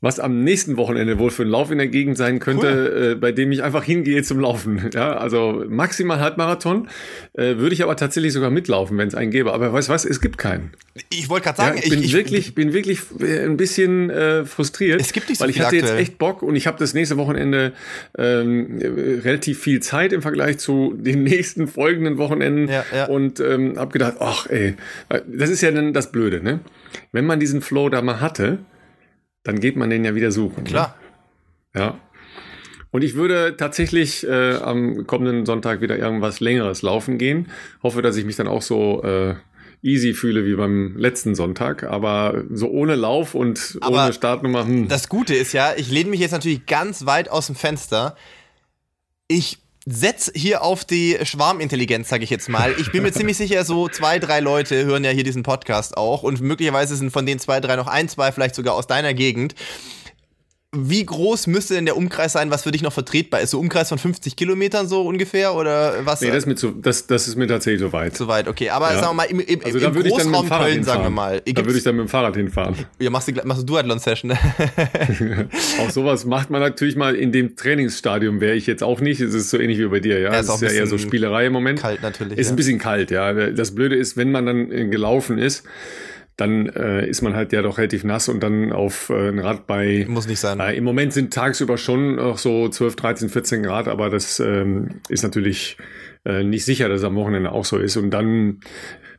was 0.00 0.20
am 0.20 0.44
nächsten 0.44 0.76
Wochenende 0.76 1.18
wohl 1.18 1.30
für 1.30 1.44
ein 1.44 1.48
Lauf 1.48 1.70
in 1.70 1.78
der 1.78 1.86
Gegend 1.86 2.18
sein 2.18 2.38
könnte, 2.38 2.66
cool. 2.66 3.12
äh, 3.12 3.14
bei 3.14 3.32
dem 3.32 3.50
ich 3.52 3.62
einfach 3.62 3.82
hingehe 3.84 4.22
zum 4.22 4.38
Laufen. 4.40 4.90
Ja, 4.94 5.16
also 5.16 5.64
maximal 5.68 6.20
Halbmarathon, 6.20 6.88
äh, 7.32 7.56
würde 7.56 7.74
ich 7.74 7.82
aber 7.82 7.96
tatsächlich 7.96 8.32
sogar 8.32 8.50
mitlaufen, 8.50 8.98
wenn 8.98 9.08
es 9.08 9.14
einen 9.14 9.30
gäbe. 9.30 9.52
Aber 9.52 9.72
weißt 9.72 9.88
du 9.88 9.92
was, 9.92 10.04
es 10.04 10.20
gibt 10.20 10.36
keinen. 10.38 10.72
Ich 11.10 11.28
wollte 11.30 11.44
gerade 11.44 11.56
sagen, 11.56 11.76
ja, 11.78 11.82
ich 11.84 11.90
bin 11.90 12.02
ich, 12.02 12.12
wirklich, 12.12 12.54
bin 12.54 12.72
wirklich 12.74 13.00
ein 13.20 13.56
bisschen 13.56 14.10
äh, 14.10 14.44
frustriert. 14.44 15.00
Es 15.00 15.12
gibt 15.12 15.28
nicht 15.30 15.38
so 15.38 15.44
weil 15.44 15.50
ich 15.50 15.58
hatte 15.60 15.76
aktuell. 15.76 15.82
jetzt 15.98 16.08
echt 16.10 16.18
Bock 16.18 16.42
und 16.42 16.54
ich 16.54 16.66
habe 16.66 16.78
das 16.78 16.92
nächste 16.94 17.16
Wochenende 17.16 17.72
ähm, 18.18 18.78
relativ 19.24 19.58
viel 19.58 19.80
Zeit 19.80 20.12
im 20.12 20.22
Vergleich 20.22 20.58
zu 20.58 20.94
den 20.96 21.22
nächsten 21.24 21.66
folgenden 21.66 22.18
Wochenenden 22.18 22.68
Ja, 22.68 22.84
ja. 22.94 23.04
und 23.06 23.40
ähm, 23.40 23.78
habe 23.78 23.92
gedacht, 23.92 24.16
ach 24.20 24.46
ey, 24.50 24.74
das 25.26 25.50
ist 25.50 25.62
ja 25.62 25.70
dann 25.70 25.92
das 25.92 26.12
Blöde, 26.12 26.42
ne? 26.42 26.60
Wenn 27.10 27.24
man 27.24 27.40
diesen 27.40 27.62
Flow 27.62 27.88
da 27.88 28.02
mal 28.02 28.20
hatte, 28.20 28.58
dann 29.44 29.60
geht 29.60 29.76
man 29.76 29.90
den 29.90 30.04
ja 30.04 30.14
wieder 30.14 30.32
suchen. 30.32 30.64
Klar. 30.64 30.96
Ne? 31.74 31.80
Ja. 31.80 32.00
Und 32.90 33.02
ich 33.02 33.14
würde 33.14 33.56
tatsächlich 33.56 34.26
äh, 34.26 34.54
am 34.56 35.06
kommenden 35.06 35.46
Sonntag 35.46 35.80
wieder 35.80 35.98
irgendwas 35.98 36.40
Längeres 36.40 36.82
laufen 36.82 37.18
gehen. 37.18 37.48
Hoffe, 37.82 38.02
dass 38.02 38.16
ich 38.16 38.24
mich 38.24 38.36
dann 38.36 38.46
auch 38.46 38.62
so 38.62 39.02
äh, 39.02 39.34
easy 39.82 40.14
fühle 40.14 40.46
wie 40.46 40.54
beim 40.54 40.96
letzten 40.96 41.34
Sonntag. 41.34 41.82
Aber 41.82 42.44
so 42.50 42.68
ohne 42.68 42.94
Lauf 42.94 43.34
und 43.34 43.78
Aber 43.80 44.04
ohne 44.04 44.12
Startnummer. 44.12 44.64
Hm. 44.64 44.88
Das 44.88 45.08
Gute 45.08 45.34
ist 45.34 45.52
ja, 45.52 45.72
ich 45.76 45.90
lehne 45.90 46.10
mich 46.10 46.20
jetzt 46.20 46.32
natürlich 46.32 46.66
ganz 46.66 47.04
weit 47.04 47.28
aus 47.28 47.46
dem 47.46 47.56
Fenster. 47.56 48.16
Ich 49.26 49.58
setz 49.86 50.30
hier 50.34 50.62
auf 50.62 50.84
die 50.84 51.18
Schwarmintelligenz, 51.22 52.08
sage 52.08 52.24
ich 52.24 52.30
jetzt 52.30 52.48
mal. 52.48 52.74
Ich 52.78 52.90
bin 52.90 53.02
mir 53.02 53.12
ziemlich 53.12 53.36
sicher, 53.36 53.64
so 53.64 53.88
zwei, 53.88 54.18
drei 54.18 54.40
Leute 54.40 54.84
hören 54.84 55.04
ja 55.04 55.10
hier 55.10 55.24
diesen 55.24 55.42
Podcast 55.42 55.96
auch 55.96 56.22
und 56.22 56.40
möglicherweise 56.40 56.96
sind 56.96 57.10
von 57.10 57.26
den 57.26 57.38
zwei, 57.38 57.60
drei 57.60 57.76
noch 57.76 57.86
ein, 57.86 58.08
zwei 58.08 58.32
vielleicht 58.32 58.54
sogar 58.54 58.74
aus 58.74 58.86
deiner 58.86 59.14
Gegend. 59.14 59.54
Wie 60.76 61.04
groß 61.04 61.46
müsste 61.46 61.74
denn 61.74 61.84
der 61.84 61.96
Umkreis 61.96 62.32
sein, 62.32 62.50
was 62.50 62.62
für 62.64 62.70
dich 62.70 62.82
noch 62.82 62.92
vertretbar 62.92 63.40
ist? 63.40 63.50
So 63.50 63.60
Umkreis 63.60 63.88
von 63.88 63.98
50 63.98 64.36
Kilometern 64.36 64.88
so 64.88 65.02
ungefähr 65.02 65.54
oder 65.54 66.04
was? 66.04 66.20
Nee, 66.20 66.28
das 66.28 66.38
ist, 66.38 66.46
mir 66.46 66.54
zu, 66.56 66.70
das, 66.72 67.06
das 67.06 67.28
ist 67.28 67.36
mir 67.36 67.46
tatsächlich 67.46 67.80
so 67.80 67.92
weit. 67.92 68.16
zu 68.16 68.28
weit, 68.28 68.48
okay. 68.48 68.70
Aber 68.70 68.92
Ja. 68.92 68.98
sagen 69.00 69.10
wir 69.10 69.14
mal, 69.14 69.24
im, 69.24 69.40
im, 69.40 69.60
Also 69.64 69.78
im 69.78 69.84
da 69.84 69.94
würde 69.94 70.08
ich 70.08 70.14
dann 70.16 70.26
mit 70.30 70.34
dem 70.34 70.48
Großraum 70.48 70.62
Köln, 70.64 70.84
sagen 70.84 71.02
wir 71.02 71.10
mal. 71.10 71.42
Da 71.44 71.64
würde 71.64 71.78
ich 71.78 71.84
dann 71.84 71.96
mit 71.96 72.06
dem 72.06 72.08
Fahrrad 72.08 72.36
hinfahren. 72.36 72.74
ja, 72.98 73.10
machst 73.10 73.28
du, 73.28 73.32
machst 73.44 73.62
du 73.62 73.66
Duathlon-Session. 73.66 74.32
Auch 75.80 75.90
sowas 75.90 76.24
macht 76.24 76.50
man 76.50 76.60
natürlich 76.60 76.96
mal 76.96 77.14
in 77.14 77.32
dem 77.32 77.56
Trainingsstadium, 77.56 78.40
wäre 78.40 78.54
ich 78.54 78.66
jetzt 78.66 78.82
auch 78.82 79.00
nicht. 79.00 79.20
Es 79.20 79.34
ist 79.34 79.50
so 79.50 79.58
ähnlich 79.58 79.78
wie 79.78 79.86
bei 79.86 80.00
dir, 80.00 80.18
ja. 80.20 80.32
Ja, 80.32 80.40
ist 80.40 80.50
auch 80.50 80.60
ist 80.60 80.62
ja 80.62 80.80
eher 80.80 80.86
so 80.86 80.98
Spielerei 80.98 81.46
im 81.46 81.52
Moment. 81.52 81.80
Kalt 81.80 82.02
natürlich. 82.02 82.38
Ist 82.38 82.48
ja. 82.48 82.52
ein 82.52 82.56
bisschen 82.56 82.78
kalt, 82.78 83.10
ja. 83.10 83.32
Das 83.50 83.74
Blöde 83.74 83.96
ist, 83.96 84.16
wenn 84.16 84.30
man 84.32 84.46
dann 84.46 84.70
äh, 84.72 84.86
gelaufen 84.88 85.38
ist, 85.38 85.64
dann 86.36 86.66
äh, 86.66 87.06
ist 87.06 87.22
man 87.22 87.34
halt 87.34 87.52
ja 87.52 87.62
doch 87.62 87.78
relativ 87.78 88.02
nass 88.04 88.28
und 88.28 88.42
dann 88.42 88.72
auf 88.72 89.10
äh, 89.10 89.28
ein 89.28 89.38
Rad 89.38 89.66
bei. 89.66 90.04
Muss 90.08 90.26
nicht 90.26 90.40
sein. 90.40 90.58
Äh, 90.58 90.74
Im 90.74 90.84
Moment 90.84 91.12
sind 91.12 91.32
tagsüber 91.32 91.78
schon 91.78 92.16
noch 92.16 92.38
so 92.38 92.68
12, 92.68 92.96
13, 92.96 93.28
14 93.28 93.62
Grad, 93.62 93.86
aber 93.86 94.10
das 94.10 94.40
ähm, 94.40 95.00
ist 95.08 95.22
natürlich 95.22 95.76
äh, 96.24 96.42
nicht 96.42 96.64
sicher, 96.64 96.88
dass 96.88 97.00
es 97.00 97.04
am 97.04 97.14
Wochenende 97.14 97.52
auch 97.52 97.64
so 97.64 97.78
ist. 97.78 97.96
Und 97.96 98.10
dann 98.10 98.60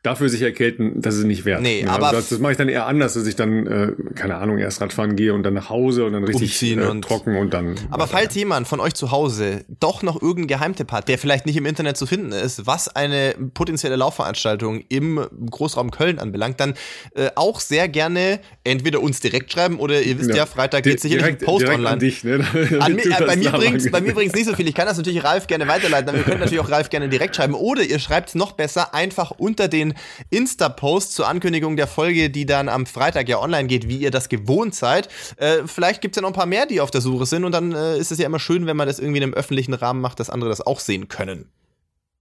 dafür 0.06 0.30
sich 0.30 0.42
erkälten, 0.42 1.02
das 1.02 1.16
ist 1.16 1.26
nicht 1.26 1.46
wert. 1.46 1.62
Nee, 1.62 1.82
ja, 1.84 1.90
aber 1.90 2.12
das, 2.12 2.30
das 2.30 2.40
mache 2.40 2.52
ich 2.54 2.58
dann 2.58 2.70
eher 2.70 2.86
anders, 2.88 3.14
dass 3.16 3.26
ich 3.28 3.36
dann, 3.36 3.68
äh, 3.68 3.92
keine 4.16 4.36
Ahnung, 4.36 4.58
erst 4.58 4.82
Radfahren 4.82 5.16
gehe 5.16 5.34
und 5.34 5.44
dann 5.44 5.54
nach 5.54 5.70
Hause 5.70 6.06
und 6.06 6.14
dann 6.14 6.24
richtig 6.24 6.62
äh, 6.78 6.82
und- 6.82 7.04
trocken 7.04 7.36
und 7.38 7.54
dann. 7.54 7.76
Aber 7.92 8.08
falls 8.08 8.36
jemand 8.36 8.68
von 8.68 8.80
euch 8.80 8.94
zu 8.94 9.12
Hause 9.12 9.66
doch 9.80 10.04
noch 10.04 10.16
irgendeinen 10.22 10.48
Geheimtipp 10.48 10.92
hat, 10.92 11.08
der 11.08 11.18
vielleicht 11.18 11.46
nicht 11.46 11.58
im 11.58 11.66
Internet 11.66 11.98
zu 11.98 12.06
finden 12.06 12.32
ist, 12.32 12.68
was 12.68 12.88
eine 12.96 13.34
potenzielle 13.54 13.96
Laufveranstaltung 13.96 14.84
im 14.90 15.26
Großraum 15.50 15.92
Köln 15.92 16.20
anbelangt, 16.20 16.60
dann 16.60 16.74
äh, 17.16 17.30
auch 17.36 17.60
sehr 17.60 17.88
gerne 17.88 18.40
entweder 18.64 19.02
uns 19.02 19.20
direkt 19.20 19.52
schreiben 19.52 19.80
oder 19.80 20.02
ihr 20.02 20.20
wisst 20.20 20.34
ja, 20.36 20.46
Freitag 20.46 20.84
geht 20.84 21.00
sicherlich 21.00 21.24
ein 21.26 21.38
direkt, 21.38 21.46
Post 21.46 21.62
direkt 21.64 21.78
online. 21.80 21.94
An 21.94 22.00
dich, 22.00 22.24
ne? 22.24 22.34
An 22.80 22.94
mi- 22.96 23.02
äh, 23.02 23.26
bei, 23.26 23.36
mir 23.36 23.52
bringt's, 23.52 23.90
bei 23.92 24.02
mir 24.02 24.14
bringt's 24.14 24.36
nicht 24.36 24.46
so 24.46 24.54
viel. 24.56 24.68
Ich 24.68 24.76
kann 24.76 24.86
das 24.86 24.98
natürlich 24.98 25.24
Ralf 25.24 25.48
gerne 25.48 25.68
weiterleiten, 25.68 26.10
aber 26.10 26.18
ihr 26.20 26.24
könnt 26.24 26.40
natürlich 26.42 26.60
auch 26.60 26.70
Ralf 26.70 26.90
gerne 26.90 27.10
direkt 27.10 27.36
schreiben. 27.36 27.54
Oder 27.56 27.82
ihr 27.84 27.98
schreibt 28.00 28.36
noch 28.36 28.52
besser 28.52 28.94
einfach 28.94 29.32
unter 29.32 29.68
den 29.68 29.95
Insta-Post 30.30 31.14
zur 31.14 31.28
Ankündigung 31.28 31.76
der 31.76 31.88
Folge, 31.88 32.30
die 32.30 32.46
dann 32.46 32.70
am 32.70 32.86
Freitag 32.86 33.30
ja 33.30 33.40
online 33.40 33.68
geht, 33.68 33.88
wie 33.88 33.98
ihr 33.98 34.12
das 34.12 34.30
gewohnt 34.30 34.76
seid. 34.76 35.10
Äh, 35.38 35.64
vielleicht 35.66 36.02
gibt's 36.02 36.16
ja 36.16 36.22
noch 36.22 36.30
ein 36.30 36.34
paar 36.34 36.46
mehr, 36.46 36.66
die 36.66 36.82
auf 36.82 36.92
der 36.92 37.02
Suche 37.02 37.26
sind. 37.26 37.44
Und 37.44 37.52
dann 37.52 37.72
äh, 37.74 37.98
ist 37.98 38.12
es 38.12 38.20
ja 38.20 38.26
immer 38.26 38.40
schön, 38.40 38.66
wenn 38.66 38.78
man 38.78 38.88
das 38.88 39.00
irgendwie 39.00 39.18
in 39.18 39.24
einem 39.24 39.34
öffentlichen 39.34 39.74
Rahmen 39.74 40.02
macht, 40.02 40.20
dass 40.20 40.30
andere 40.30 40.50
das 40.50 40.62
auch 40.62 40.80
sehen 40.80 41.08
können. 41.08 41.50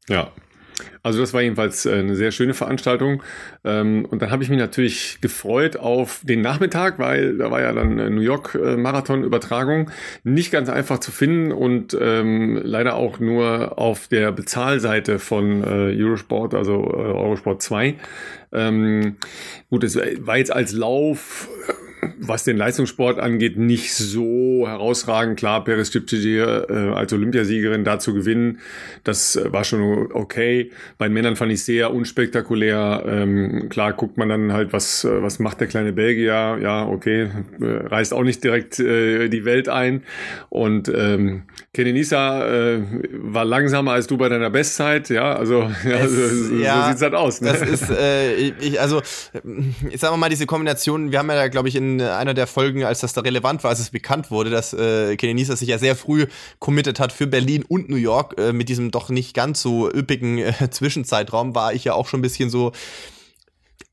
Ja. 0.09 0.33
Also 1.03 1.21
das 1.21 1.33
war 1.35 1.43
jedenfalls 1.43 1.87
äh, 1.87 1.93
eine 1.93 2.17
sehr 2.17 2.33
schöne 2.33 2.55
Veranstaltung. 2.55 3.23
Ähm, 3.65 4.05
Und 4.05 4.23
dann 4.23 4.31
habe 4.31 4.43
ich 4.43 4.51
mich 4.51 4.59
natürlich 4.59 5.19
gefreut 5.21 5.77
auf 5.77 6.21
den 6.25 6.41
Nachmittag, 6.41 6.99
weil 6.99 7.39
da 7.39 7.51
war 7.51 7.61
ja 7.61 7.73
dann 7.73 7.99
äh, 7.99 8.11
New 8.11 8.21
York 8.21 8.55
äh, 8.55 8.77
Marathon 8.77 9.25
Übertragung. 9.25 9.91
Nicht 10.25 10.51
ganz 10.51 10.69
einfach 10.69 10.99
zu 10.99 11.13
finden 11.13 11.53
und 11.53 11.97
ähm, 12.01 12.61
leider 12.63 12.95
auch 12.97 13.21
nur 13.21 13.79
auf 13.79 14.09
der 14.09 14.33
Bezahlseite 14.33 15.19
von 15.19 15.65
Eurosport, 15.65 16.55
also 16.55 16.85
Eurosport 16.85 17.63
2. 17.63 17.95
Ähm, 18.53 19.17
gut, 19.71 19.85
es 19.85 19.97
war 19.97 20.37
jetzt 20.37 20.53
als 20.53 20.73
Lauf 20.73 21.49
was 22.21 22.45
den 22.45 22.57
Leistungssport 22.57 23.19
angeht, 23.19 23.57
nicht 23.57 23.93
so 23.95 24.65
herausragend. 24.67 25.39
Klar, 25.39 25.65
Peres 25.65 25.91
Cipcic 25.93 26.25
äh, 26.25 26.73
als 26.95 27.13
Olympiasiegerin 27.13 27.85
da 27.85 27.99
zu 27.99 28.15
gewinnen, 28.15 28.59
das 29.05 29.37
äh, 29.37 29.53
war 29.53 29.65
schon 29.65 30.11
okay. 30.13 30.71
Bei 30.99 31.07
den 31.09 31.15
Männern 31.15 31.37
fand 31.37 31.53
ich 31.53 31.65
sehr 31.65 31.93
unspektakulär. 31.93 33.05
Ähm, 33.07 33.69
klar 33.69 33.93
guckt 33.93 34.17
man 34.17 34.29
dann 34.29 34.53
halt, 34.53 34.73
was, 34.73 35.05
äh, 35.05 35.23
was 35.23 35.39
macht 35.39 35.61
der 35.61 35.67
kleine 35.69 35.93
Belgier. 35.93 36.59
Ja, 36.63 36.87
okay, 36.87 37.29
äh, 37.61 37.65
reißt 37.87 38.13
auch 38.15 38.23
nicht 38.23 38.43
direkt 38.45 38.79
äh, 38.79 39.29
die 39.29 39.45
Welt 39.45 39.69
ein. 39.69 40.03
Und 40.49 40.91
ähm, 40.95 41.43
Kenenisa 41.73 42.47
äh, 42.75 42.81
war 43.13 43.45
langsamer 43.45 43.93
als 43.93 44.07
du 44.07 44.17
bei 44.17 44.29
deiner 44.29 44.51
Bestzeit. 44.51 45.11
Ja, 45.11 45.35
also 45.35 45.63
ja, 45.85 45.97
Es- 45.99 46.11
so, 46.13 46.29
so 46.49 46.55
ja, 46.57 46.89
sieht's 46.89 47.03
halt 47.03 47.15
aus. 47.15 47.41
Ne? 47.41 47.49
Das 47.53 47.63
ist, 47.69 47.91
äh, 47.91 48.35
ich- 48.35 48.81
also, 48.81 49.03
ich 49.91 50.01
sag 50.01 50.17
mal, 50.17 50.29
diese 50.29 50.47
Kombination, 50.47 51.13
wir 51.13 51.19
haben 51.19 51.29
ja, 51.31 51.49
glaube 51.49 51.69
ich, 51.69 51.77
in 51.77 51.94
einer 52.01 52.35
der 52.35 52.47
Folgen, 52.47 52.85
als 52.85 53.01
das 53.01 53.13
da 53.13 53.21
relevant 53.21 53.65
war, 53.65 53.71
als 53.71 53.81
es 53.81 53.91
bekannt 53.91 54.31
wurde, 54.31 54.51
dass 54.51 54.73
äh, 54.73 55.17
Kenny 55.17 55.35
Nisa 55.35 55.57
sich 55.57 55.69
ja 55.69 55.79
sehr 55.79 55.97
früh 55.97 56.27
committed 56.59 57.01
hat 57.01 57.13
für 57.13 57.27
Berlin 57.27 57.65
und 57.67 57.89
New 57.89 57.97
York, 57.97 58.39
äh, 58.39 58.53
mit 58.53 58.69
diesem 58.69 58.91
doch 58.91 59.09
nicht 59.09 59.35
ganz 59.35 59.63
so 59.63 59.91
üppigen 59.91 60.39
äh, 60.39 60.53
Zwischenzeitraum, 60.71 61.55
war 61.55 61.73
ich 61.73 61.85
ja 61.85 61.95
auch 61.95 62.09
schon 62.09 62.21
ein 62.21 62.23
bisschen 62.23 62.51
so, 62.51 62.73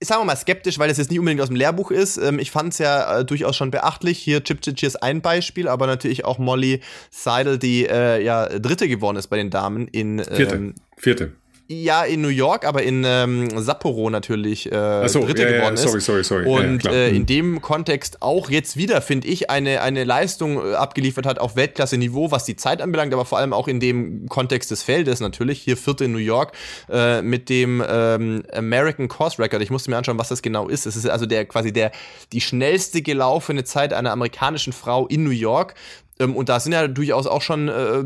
sagen 0.02 0.22
wir 0.22 0.26
mal 0.26 0.36
skeptisch, 0.36 0.80
weil 0.80 0.90
es 0.90 0.98
jetzt 0.98 1.10
nicht 1.10 1.20
unbedingt 1.20 1.42
aus 1.42 1.50
dem 1.50 1.56
Lehrbuch 1.56 1.92
ist. 1.92 2.18
Ähm, 2.18 2.40
ich 2.40 2.52
fand 2.52 2.74
es 2.74 2.80
ja 2.80 3.20
äh, 3.20 3.26
durchaus 3.26 3.56
schon 3.56 3.72
beachtlich. 3.72 4.18
Hier 4.18 4.44
Chip 4.44 4.62
Chip 4.62 4.82
ist 4.82 5.02
ein 5.02 5.22
Beispiel, 5.22 5.68
aber 5.68 5.88
natürlich 5.88 6.26
auch 6.26 6.38
Molly 6.38 6.82
Seidel, 7.10 7.58
die 7.58 7.86
äh, 7.86 8.24
ja 8.24 8.48
Dritte 8.48 8.88
geworden 8.88 9.18
ist 9.18 9.28
bei 9.28 9.38
den 9.38 9.50
Damen 9.50 9.88
in 9.88 10.24
Vierte. 10.24 10.56
ähm, 10.56 10.76
Vierte. 10.98 11.34
Ja, 11.72 12.04
in 12.04 12.22
New 12.22 12.28
York, 12.28 12.66
aber 12.66 12.84
in 12.84 13.04
ähm, 13.06 13.50
Sapporo 13.62 14.10
natürlich 14.10 14.72
äh, 14.72 15.08
so, 15.08 15.24
Dritte 15.26 15.44
ja, 15.44 15.50
ja, 15.50 15.56
geworden 15.58 15.76
ist. 15.76 15.84
sorry, 15.84 16.02
sorry, 16.02 16.24
sorry. 16.24 16.44
Ja, 16.50 16.60
ja, 16.62 16.70
Und 16.70 16.80
klar. 16.80 16.94
äh, 16.94 17.10
Mhm. 17.12 17.16
in 17.16 17.26
dem 17.26 17.62
Kontext 17.62 18.22
auch 18.22 18.50
jetzt 18.50 18.76
wieder, 18.78 19.02
finde 19.02 19.28
ich, 19.30 19.50
eine, 19.50 19.82
eine 19.82 20.04
Leistung 20.04 20.58
äh, 20.58 20.74
abgeliefert 20.76 21.26
hat 21.26 21.40
auf 21.40 21.56
Weltklasse-Niveau, 21.56 22.32
was 22.32 22.44
die 22.44 22.56
Zeit 22.56 22.82
anbelangt, 22.82 23.14
aber 23.14 23.26
vor 23.26 23.38
allem 23.38 23.54
auch 23.54 23.68
in 23.68 23.80
dem 23.80 24.28
Kontext 24.28 24.70
des 24.72 24.84
Feldes 24.84 25.20
natürlich. 25.22 25.62
Hier 25.62 25.78
vierte 25.78 26.06
in 26.06 26.12
New 26.12 26.18
York 26.18 26.52
äh, 26.90 27.22
mit 27.22 27.48
dem 27.50 27.84
ähm, 27.88 28.44
American 28.54 29.08
Course 29.08 29.40
Record. 29.40 29.62
Ich 29.62 29.70
musste 29.70 29.90
mir 29.92 29.98
anschauen, 29.98 30.20
was 30.20 30.30
das 30.30 30.42
genau 30.42 30.68
ist. 30.68 30.86
Es 30.86 30.96
ist 30.96 31.08
also 31.08 31.26
der 31.26 31.46
quasi 31.46 31.72
der 31.72 31.92
die 32.34 32.42
schnellste 32.42 33.02
gelaufene 33.02 33.64
Zeit 33.64 33.94
einer 33.94 34.12
amerikanischen 34.12 34.74
Frau 34.74 35.08
in 35.08 35.24
New 35.24 35.30
York. 35.32 35.76
Ähm, 36.22 36.36
Und 36.36 36.50
da 36.50 36.60
sind 36.60 36.72
ja 36.72 36.88
durchaus 36.88 37.28
auch 37.28 37.42
schon 37.42 37.68
äh, 37.68 38.04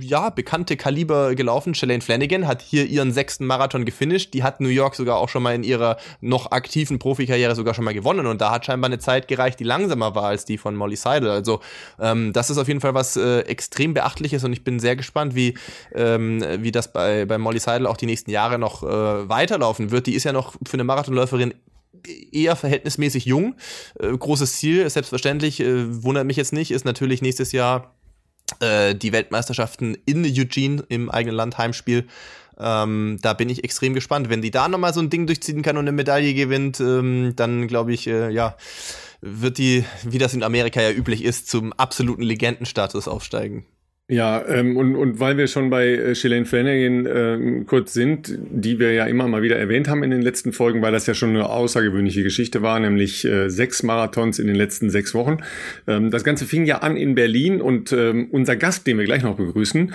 ja, 0.00 0.30
bekannte 0.30 0.76
Kaliber 0.76 1.34
gelaufen. 1.34 1.74
Shalane 1.74 2.00
Flanagan 2.00 2.46
hat 2.46 2.62
hier 2.62 2.86
ihren 2.86 3.12
sechsten 3.12 3.46
Marathon 3.46 3.84
gefinisht. 3.84 4.34
Die 4.34 4.42
hat 4.42 4.60
New 4.60 4.68
York 4.68 4.94
sogar 4.94 5.18
auch 5.18 5.28
schon 5.28 5.42
mal 5.42 5.54
in 5.54 5.62
ihrer 5.62 5.98
noch 6.20 6.50
aktiven 6.50 6.98
Profikarriere 6.98 7.54
sogar 7.54 7.74
schon 7.74 7.84
mal 7.84 7.94
gewonnen. 7.94 8.26
Und 8.26 8.40
da 8.40 8.50
hat 8.50 8.66
scheinbar 8.66 8.88
eine 8.88 8.98
Zeit 8.98 9.28
gereicht, 9.28 9.60
die 9.60 9.64
langsamer 9.64 10.14
war 10.14 10.24
als 10.24 10.44
die 10.44 10.58
von 10.58 10.74
Molly 10.74 10.96
Seidel. 10.96 11.30
Also 11.30 11.60
ähm, 12.00 12.32
das 12.32 12.50
ist 12.50 12.58
auf 12.58 12.68
jeden 12.68 12.80
Fall 12.80 12.94
was 12.94 13.16
äh, 13.16 13.40
extrem 13.40 13.94
beachtliches 13.94 14.44
und 14.44 14.52
ich 14.52 14.64
bin 14.64 14.78
sehr 14.78 14.96
gespannt, 14.96 15.34
wie, 15.34 15.54
ähm, 15.94 16.44
wie 16.58 16.72
das 16.72 16.92
bei, 16.92 17.24
bei 17.26 17.38
Molly 17.38 17.58
Seidel 17.58 17.86
auch 17.86 17.96
die 17.96 18.06
nächsten 18.06 18.30
Jahre 18.30 18.58
noch 18.58 18.82
äh, 18.82 19.28
weiterlaufen 19.28 19.90
wird. 19.90 20.06
Die 20.06 20.14
ist 20.14 20.24
ja 20.24 20.32
noch 20.32 20.54
für 20.66 20.74
eine 20.74 20.84
Marathonläuferin 20.84 21.54
eher 22.32 22.56
verhältnismäßig 22.56 23.24
jung. 23.24 23.54
Äh, 23.98 24.16
großes 24.16 24.56
Ziel, 24.56 24.88
selbstverständlich, 24.88 25.60
äh, 25.60 26.02
wundert 26.02 26.26
mich 26.26 26.36
jetzt 26.36 26.52
nicht, 26.52 26.70
ist 26.70 26.84
natürlich 26.84 27.22
nächstes 27.22 27.52
Jahr 27.52 27.94
äh, 28.60 28.94
die 28.94 29.12
Weltmeisterschaften 29.12 29.96
in 30.06 30.24
Eugene 30.24 30.84
im 30.88 31.10
eigenen 31.10 31.36
Land 31.36 31.58
Heimspiel. 31.58 32.06
Ähm, 32.58 33.18
da 33.22 33.32
bin 33.32 33.48
ich 33.48 33.64
extrem 33.64 33.94
gespannt. 33.94 34.28
Wenn 34.28 34.42
die 34.42 34.50
da 34.50 34.68
nochmal 34.68 34.94
so 34.94 35.00
ein 35.00 35.10
Ding 35.10 35.26
durchziehen 35.26 35.62
kann 35.62 35.76
und 35.76 35.84
eine 35.84 35.92
Medaille 35.92 36.34
gewinnt, 36.34 36.80
ähm, 36.80 37.32
dann 37.36 37.66
glaube 37.66 37.92
ich, 37.92 38.06
äh, 38.06 38.30
ja, 38.30 38.56
wird 39.20 39.58
die, 39.58 39.84
wie 40.04 40.18
das 40.18 40.34
in 40.34 40.42
Amerika 40.42 40.80
ja 40.80 40.90
üblich 40.90 41.24
ist, 41.24 41.48
zum 41.48 41.72
absoluten 41.72 42.22
Legendenstatus 42.22 43.08
aufsteigen. 43.08 43.66
Ja, 44.08 44.44
ähm, 44.46 44.76
und, 44.76 44.96
und 44.96 45.20
weil 45.20 45.38
wir 45.38 45.46
schon 45.46 45.70
bei 45.70 45.86
äh, 45.86 46.14
Shalane 46.14 46.44
Flanagan 46.44 47.06
ähm, 47.06 47.66
kurz 47.66 47.94
sind, 47.94 48.36
die 48.50 48.78
wir 48.78 48.92
ja 48.92 49.06
immer 49.06 49.26
mal 49.28 49.42
wieder 49.42 49.56
erwähnt 49.56 49.88
haben 49.88 50.02
in 50.02 50.10
den 50.10 50.20
letzten 50.20 50.52
Folgen, 50.52 50.82
weil 50.82 50.92
das 50.92 51.06
ja 51.06 51.14
schon 51.14 51.30
eine 51.30 51.48
außergewöhnliche 51.48 52.22
Geschichte 52.22 52.62
war, 52.62 52.78
nämlich 52.80 53.24
äh, 53.24 53.48
sechs 53.48 53.82
Marathons 53.82 54.38
in 54.38 54.48
den 54.48 54.56
letzten 54.56 54.90
sechs 54.90 55.14
Wochen. 55.14 55.38
Ähm, 55.86 56.10
das 56.10 56.24
Ganze 56.24 56.44
fing 56.46 56.66
ja 56.66 56.78
an 56.78 56.96
in 56.96 57.14
Berlin 57.14 57.62
und 57.62 57.92
ähm, 57.92 58.28
unser 58.32 58.56
Gast, 58.56 58.86
den 58.86 58.98
wir 58.98 59.04
gleich 59.04 59.22
noch 59.22 59.36
begrüßen, 59.36 59.94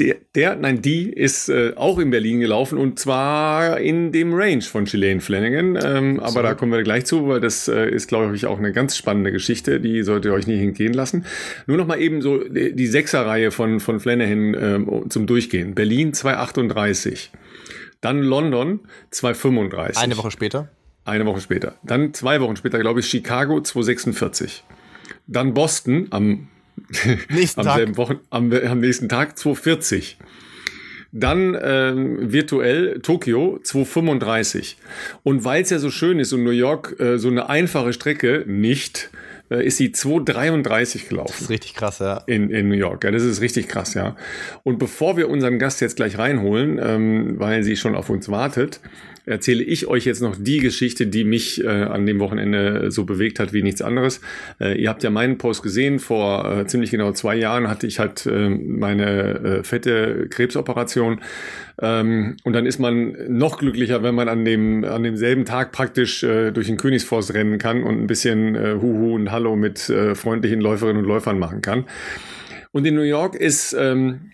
der, 0.00 0.16
der, 0.34 0.56
nein, 0.56 0.82
die 0.82 1.08
ist 1.08 1.48
äh, 1.48 1.72
auch 1.76 2.00
in 2.00 2.10
Berlin 2.10 2.40
gelaufen 2.40 2.78
und 2.78 2.98
zwar 2.98 3.78
in 3.78 4.10
dem 4.10 4.34
Range 4.34 4.62
von 4.62 4.84
Ghislaine 4.84 5.20
Flanagan. 5.20 5.78
Ähm, 5.80 6.20
aber 6.20 6.42
da 6.42 6.54
kommen 6.54 6.72
wir 6.72 6.82
gleich 6.82 7.04
zu, 7.04 7.28
weil 7.28 7.40
das 7.40 7.68
äh, 7.68 7.88
ist, 7.90 8.08
glaube 8.08 8.34
ich, 8.34 8.46
auch 8.46 8.58
eine 8.58 8.72
ganz 8.72 8.96
spannende 8.96 9.30
Geschichte. 9.30 9.80
Die 9.80 10.02
solltet 10.02 10.32
ihr 10.32 10.34
euch 10.34 10.48
nicht 10.48 10.60
entgehen 10.60 10.94
lassen. 10.94 11.26
Nur 11.68 11.76
noch 11.76 11.86
mal 11.86 12.00
eben 12.00 12.22
so 12.22 12.38
die, 12.38 12.74
die 12.74 12.86
Sechserreihe 12.88 13.52
von, 13.52 13.78
von 13.78 14.00
Flanagan 14.00 14.54
ähm, 14.54 15.10
zum 15.10 15.26
Durchgehen. 15.26 15.76
Berlin 15.76 16.12
238. 16.12 17.30
Dann 18.00 18.20
London 18.20 18.80
235. 19.12 20.02
Eine 20.02 20.16
Woche 20.16 20.32
später. 20.32 20.70
Eine 21.04 21.24
Woche 21.24 21.40
später. 21.40 21.76
Dann 21.84 22.14
zwei 22.14 22.40
Wochen 22.40 22.56
später, 22.56 22.80
glaube 22.80 22.98
ich, 22.98 23.06
Chicago 23.06 23.60
246. 23.60 24.64
Dann 25.28 25.54
Boston 25.54 26.08
am 26.10 26.48
Nächsten 27.28 27.60
am 27.60 27.66
Tag. 27.66 27.76
selben 27.76 27.96
Wochen, 27.96 28.20
am, 28.30 28.52
am 28.52 28.80
nächsten 28.80 29.08
Tag 29.08 29.38
240. 29.38 30.18
Dann 31.12 31.56
ähm, 31.62 32.32
virtuell 32.32 33.00
Tokio 33.00 33.60
235. 33.62 34.76
Und 35.22 35.44
weil 35.44 35.62
es 35.62 35.70
ja 35.70 35.78
so 35.78 35.90
schön 35.90 36.18
ist 36.18 36.32
und 36.32 36.42
New 36.42 36.50
York 36.50 36.98
äh, 36.98 37.18
so 37.18 37.28
eine 37.28 37.48
einfache 37.48 37.92
Strecke 37.92 38.44
nicht, 38.46 39.10
äh, 39.12 39.33
ist 39.62 39.76
sie 39.76 39.92
233 39.92 41.08
gelaufen 41.08 41.32
Das 41.32 41.42
ist 41.42 41.50
richtig 41.50 41.74
krass, 41.74 41.98
ja. 41.98 42.22
in, 42.26 42.50
in 42.50 42.68
New 42.68 42.74
York. 42.74 43.04
Ja, 43.04 43.10
das 43.10 43.22
ist 43.22 43.40
richtig 43.40 43.68
krass, 43.68 43.94
ja. 43.94 44.16
Und 44.62 44.78
bevor 44.78 45.16
wir 45.16 45.28
unseren 45.28 45.58
Gast 45.58 45.80
jetzt 45.80 45.96
gleich 45.96 46.18
reinholen, 46.18 46.80
ähm, 46.82 47.34
weil 47.38 47.62
sie 47.62 47.76
schon 47.76 47.94
auf 47.94 48.10
uns 48.10 48.28
wartet, 48.28 48.80
erzähle 49.26 49.62
ich 49.62 49.86
euch 49.86 50.04
jetzt 50.04 50.20
noch 50.20 50.36
die 50.38 50.58
Geschichte, 50.58 51.06
die 51.06 51.24
mich 51.24 51.64
äh, 51.64 51.68
an 51.68 52.04
dem 52.06 52.20
Wochenende 52.20 52.90
so 52.90 53.04
bewegt 53.04 53.40
hat 53.40 53.52
wie 53.52 53.62
nichts 53.62 53.80
anderes. 53.80 54.20
Äh, 54.60 54.80
ihr 54.80 54.90
habt 54.90 55.02
ja 55.02 55.10
meinen 55.10 55.38
Post 55.38 55.62
gesehen. 55.62 55.98
Vor 55.98 56.60
äh, 56.60 56.66
ziemlich 56.66 56.90
genau 56.90 57.12
zwei 57.12 57.36
Jahren 57.36 57.68
hatte 57.68 57.86
ich 57.86 57.98
halt 57.98 58.26
äh, 58.26 58.50
meine 58.50 59.60
äh, 59.60 59.64
fette 59.64 60.26
Krebsoperation. 60.28 61.20
Ähm, 61.80 62.36
und 62.44 62.52
dann 62.52 62.66
ist 62.66 62.78
man 62.78 63.16
noch 63.28 63.58
glücklicher, 63.58 64.02
wenn 64.02 64.14
man 64.14 64.28
an 64.28 64.44
dem 64.44 64.84
an 64.84 65.02
demselben 65.02 65.44
Tag 65.44 65.72
praktisch 65.72 66.22
äh, 66.22 66.52
durch 66.52 66.66
den 66.66 66.76
Königsforst 66.76 67.34
rennen 67.34 67.58
kann 67.58 67.82
und 67.82 68.00
ein 68.00 68.06
bisschen 68.06 68.54
äh, 68.54 68.76
Huhu 68.80 69.14
und 69.14 69.32
Hallo 69.32 69.43
mit 69.54 69.88
äh, 69.90 70.14
freundlichen 70.14 70.60
Läuferinnen 70.60 71.02
und 71.02 71.08
Läufern 71.08 71.38
machen 71.38 71.60
kann. 71.62 71.84
Und 72.72 72.86
in 72.86 72.94
New 72.94 73.02
York 73.02 73.36
ist 73.36 73.72
ähm, 73.78 74.32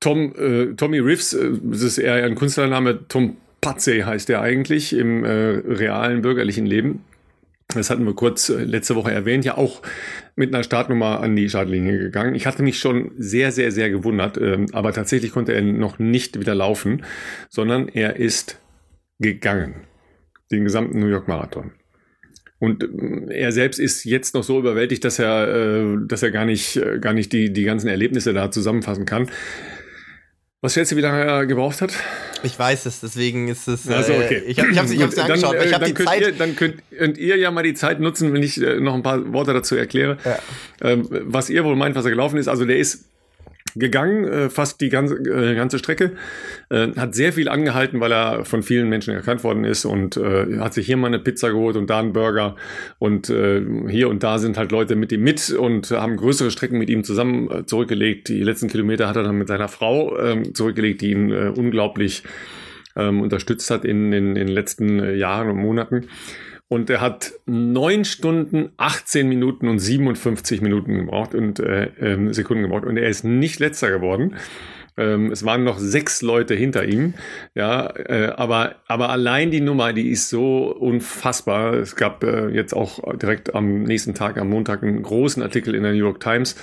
Tom, 0.00 0.34
äh, 0.36 0.74
Tommy 0.74 0.98
Riffs, 0.98 1.32
äh, 1.32 1.50
das 1.62 1.82
ist 1.82 1.98
eher 1.98 2.24
ein 2.24 2.34
Künstlername, 2.34 3.08
Tom 3.08 3.36
Patze 3.60 4.06
heißt 4.06 4.30
er 4.30 4.40
eigentlich 4.40 4.94
im 4.94 5.24
äh, 5.24 5.30
realen 5.30 6.22
bürgerlichen 6.22 6.66
Leben. 6.66 7.04
das 7.74 7.90
hatten 7.90 8.04
wir 8.04 8.14
kurz 8.14 8.48
äh, 8.50 8.62
letzte 8.62 8.94
Woche 8.94 9.12
erwähnt, 9.12 9.44
ja 9.44 9.56
auch 9.56 9.82
mit 10.36 10.54
einer 10.54 10.62
Startnummer 10.62 11.20
an 11.20 11.34
die 11.34 11.48
Startlinie 11.48 11.98
gegangen. 11.98 12.34
Ich 12.34 12.46
hatte 12.46 12.62
mich 12.62 12.78
schon 12.78 13.10
sehr, 13.18 13.50
sehr, 13.50 13.72
sehr 13.72 13.90
gewundert, 13.90 14.38
ähm, 14.38 14.66
aber 14.72 14.92
tatsächlich 14.92 15.32
konnte 15.32 15.52
er 15.52 15.62
noch 15.62 15.98
nicht 15.98 16.38
wieder 16.38 16.54
laufen, 16.54 17.04
sondern 17.48 17.88
er 17.88 18.16
ist 18.16 18.60
gegangen. 19.18 19.74
Den 20.52 20.64
gesamten 20.64 21.00
New 21.00 21.08
York 21.08 21.28
Marathon. 21.28 21.72
Und 22.58 22.82
äh, 22.82 23.34
er 23.34 23.52
selbst 23.52 23.78
ist 23.78 24.04
jetzt 24.04 24.34
noch 24.34 24.42
so 24.42 24.58
überwältigt, 24.58 25.04
dass 25.04 25.18
er, 25.18 25.48
äh, 25.48 25.96
dass 26.06 26.22
er 26.22 26.30
gar 26.30 26.44
nicht, 26.44 26.80
gar 27.00 27.12
nicht 27.12 27.32
die, 27.32 27.52
die 27.52 27.64
ganzen 27.64 27.88
Erlebnisse 27.88 28.32
da 28.32 28.50
zusammenfassen 28.50 29.06
kann. 29.06 29.30
Was 30.60 30.74
schätzt 30.74 30.90
du, 30.90 30.96
wie 30.96 31.02
lange 31.02 31.22
er 31.22 31.46
gebraucht 31.46 31.80
hat? 31.82 31.92
Ich 32.42 32.58
weiß 32.58 32.86
es, 32.86 33.00
deswegen 33.00 33.46
ist 33.46 33.68
es. 33.68 33.88
Also, 33.88 34.12
okay. 34.12 34.42
Äh, 34.44 34.50
ich 34.50 34.58
habe 34.58 34.70
es 34.70 34.90
nicht 34.90 35.02
angeschaut, 35.02 35.54
dann, 35.54 35.66
ich 35.66 35.72
habe 35.72 35.84
die 35.84 35.94
könnt 35.94 36.08
Zeit. 36.08 36.20
Ihr, 36.20 36.32
dann 36.32 36.56
könnt, 36.56 36.82
könnt, 36.96 37.16
ihr 37.16 37.36
ja 37.36 37.52
mal 37.52 37.62
die 37.62 37.74
Zeit 37.74 38.00
nutzen, 38.00 38.32
wenn 38.32 38.42
ich 38.42 38.60
äh, 38.60 38.80
noch 38.80 38.94
ein 38.94 39.04
paar 39.04 39.32
Worte 39.32 39.52
dazu 39.52 39.76
erkläre. 39.76 40.18
Ja. 40.24 40.38
Ähm, 40.82 41.06
was 41.08 41.48
ihr 41.48 41.64
wohl 41.64 41.76
meint, 41.76 41.94
was 41.94 42.04
er 42.06 42.10
gelaufen 42.10 42.38
ist. 42.38 42.48
Also 42.48 42.64
der 42.64 42.78
ist 42.78 43.04
gegangen, 43.74 44.24
äh, 44.24 44.50
fast 44.50 44.80
die 44.80 44.88
ganze, 44.88 45.16
äh, 45.16 45.54
ganze 45.54 45.78
Strecke. 45.78 46.12
Äh, 46.70 46.88
hat 46.96 47.14
sehr 47.14 47.32
viel 47.32 47.48
angehalten, 47.48 48.00
weil 48.00 48.12
er 48.12 48.44
von 48.44 48.62
vielen 48.62 48.88
Menschen 48.88 49.14
erkannt 49.14 49.44
worden 49.44 49.64
ist 49.64 49.84
und 49.84 50.16
äh, 50.16 50.58
hat 50.58 50.74
sich 50.74 50.86
hier 50.86 50.96
mal 50.96 51.08
eine 51.08 51.18
Pizza 51.18 51.50
geholt 51.50 51.76
und 51.76 51.88
da 51.90 51.98
einen 51.98 52.12
Burger. 52.12 52.56
Und 52.98 53.30
äh, 53.30 53.62
hier 53.88 54.08
und 54.08 54.22
da 54.22 54.38
sind 54.38 54.58
halt 54.58 54.72
Leute 54.72 54.96
mit 54.96 55.12
ihm 55.12 55.22
mit 55.22 55.50
und 55.50 55.90
haben 55.90 56.16
größere 56.16 56.50
Strecken 56.50 56.78
mit 56.78 56.90
ihm 56.90 57.04
zusammen 57.04 57.50
äh, 57.50 57.66
zurückgelegt. 57.66 58.28
Die 58.28 58.42
letzten 58.42 58.68
Kilometer 58.68 59.08
hat 59.08 59.16
er 59.16 59.22
dann 59.22 59.36
mit 59.36 59.48
seiner 59.48 59.68
Frau 59.68 60.16
äh, 60.18 60.52
zurückgelegt, 60.52 61.00
die 61.00 61.10
ihn 61.10 61.30
äh, 61.30 61.52
unglaublich 61.54 62.22
ähm, 62.96 63.20
unterstützt 63.20 63.70
hat 63.70 63.84
in, 63.84 64.12
in, 64.12 64.36
in 64.36 64.46
den 64.46 64.48
letzten 64.48 64.98
äh, 64.98 65.14
Jahren 65.14 65.50
und 65.50 65.58
Monaten. 65.58 66.08
Und 66.68 66.90
er 66.90 67.00
hat 67.00 67.32
neun 67.46 68.04
Stunden, 68.04 68.72
18 68.76 69.26
Minuten 69.26 69.68
und 69.68 69.78
57 69.78 70.60
Minuten 70.60 70.98
gebraucht 70.98 71.34
und 71.34 71.60
äh, 71.60 71.86
äh, 71.86 72.32
Sekunden 72.34 72.64
gebraucht. 72.64 72.84
Und 72.84 72.98
er 72.98 73.08
ist 73.08 73.24
nicht 73.24 73.58
letzter 73.58 73.90
geworden. 73.90 74.36
Ähm, 74.98 75.30
es 75.30 75.44
waren 75.44 75.64
noch 75.64 75.78
sechs 75.78 76.20
Leute 76.20 76.54
hinter 76.54 76.84
ihm. 76.84 77.14
Ja, 77.54 77.86
äh, 77.96 78.32
aber, 78.36 78.74
aber 78.88 79.10
allein 79.10 79.50
die 79.50 79.60
Nummer, 79.60 79.92
die 79.92 80.10
ist 80.10 80.28
so 80.28 80.74
unfassbar. 80.74 81.74
Es 81.74 81.96
gab 81.96 82.24
äh, 82.24 82.48
jetzt 82.48 82.74
auch 82.74 83.16
direkt 83.16 83.54
am 83.54 83.84
nächsten 83.84 84.14
Tag, 84.14 84.36
am 84.36 84.50
Montag, 84.50 84.82
einen 84.82 85.02
großen 85.02 85.42
Artikel 85.42 85.74
in 85.74 85.84
der 85.84 85.92
New 85.92 85.98
York 85.98 86.20
Times. 86.20 86.56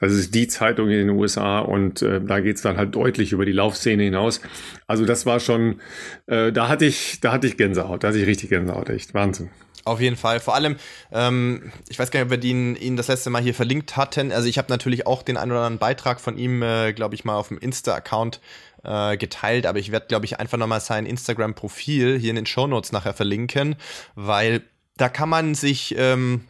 Das 0.00 0.14
ist 0.14 0.34
die 0.34 0.48
Zeitung 0.48 0.88
in 0.88 1.06
den 1.06 1.10
USA 1.10 1.58
und 1.58 2.00
äh, 2.00 2.20
da 2.22 2.40
geht's 2.40 2.62
dann 2.62 2.78
halt 2.78 2.94
deutlich 2.94 3.32
über 3.32 3.44
die 3.44 3.52
Laufszene 3.52 4.04
hinaus. 4.04 4.40
Also 4.86 5.04
das 5.04 5.26
war 5.26 5.40
schon, 5.40 5.80
äh, 6.26 6.52
da 6.52 6.68
hatte 6.68 6.86
ich, 6.86 7.20
da 7.20 7.32
hatte 7.32 7.46
ich 7.46 7.58
Gänsehaut, 7.58 8.02
da 8.02 8.08
hatte 8.08 8.18
ich 8.18 8.26
richtig 8.26 8.48
Gänsehaut, 8.48 8.88
echt 8.88 9.12
Wahnsinn. 9.12 9.50
Auf 9.84 10.00
jeden 10.00 10.16
Fall. 10.16 10.40
Vor 10.40 10.54
allem, 10.54 10.76
ähm, 11.10 11.72
ich 11.88 11.98
weiß 11.98 12.10
gar 12.10 12.20
nicht, 12.20 12.32
ob 12.32 12.42
wir 12.42 12.50
ihn, 12.50 12.76
ihn 12.76 12.96
das 12.96 13.08
letzte 13.08 13.30
Mal 13.30 13.42
hier 13.42 13.54
verlinkt 13.54 13.96
hatten. 13.96 14.30
Also 14.30 14.46
ich 14.46 14.58
habe 14.58 14.70
natürlich 14.70 15.06
auch 15.06 15.22
den 15.22 15.36
einen 15.36 15.52
oder 15.52 15.60
anderen 15.60 15.78
Beitrag 15.78 16.20
von 16.20 16.36
ihm, 16.36 16.62
äh, 16.62 16.92
glaube 16.92 17.14
ich, 17.14 17.24
mal 17.24 17.36
auf 17.36 17.48
dem 17.48 17.58
Insta-Account 17.58 18.40
äh, 18.84 19.16
geteilt, 19.16 19.66
aber 19.66 19.78
ich 19.78 19.90
werde, 19.90 20.06
glaube 20.06 20.26
ich, 20.26 20.38
einfach 20.38 20.58
nochmal 20.58 20.80
sein 20.80 21.06
Instagram-Profil 21.06 22.18
hier 22.18 22.30
in 22.30 22.36
den 22.36 22.46
Show 22.46 22.66
Notes 22.66 22.92
nachher 22.92 23.14
verlinken, 23.14 23.76
weil 24.14 24.62
da 24.96 25.08
kann 25.08 25.28
man 25.28 25.54
sich 25.54 25.94
ähm, 25.96 26.44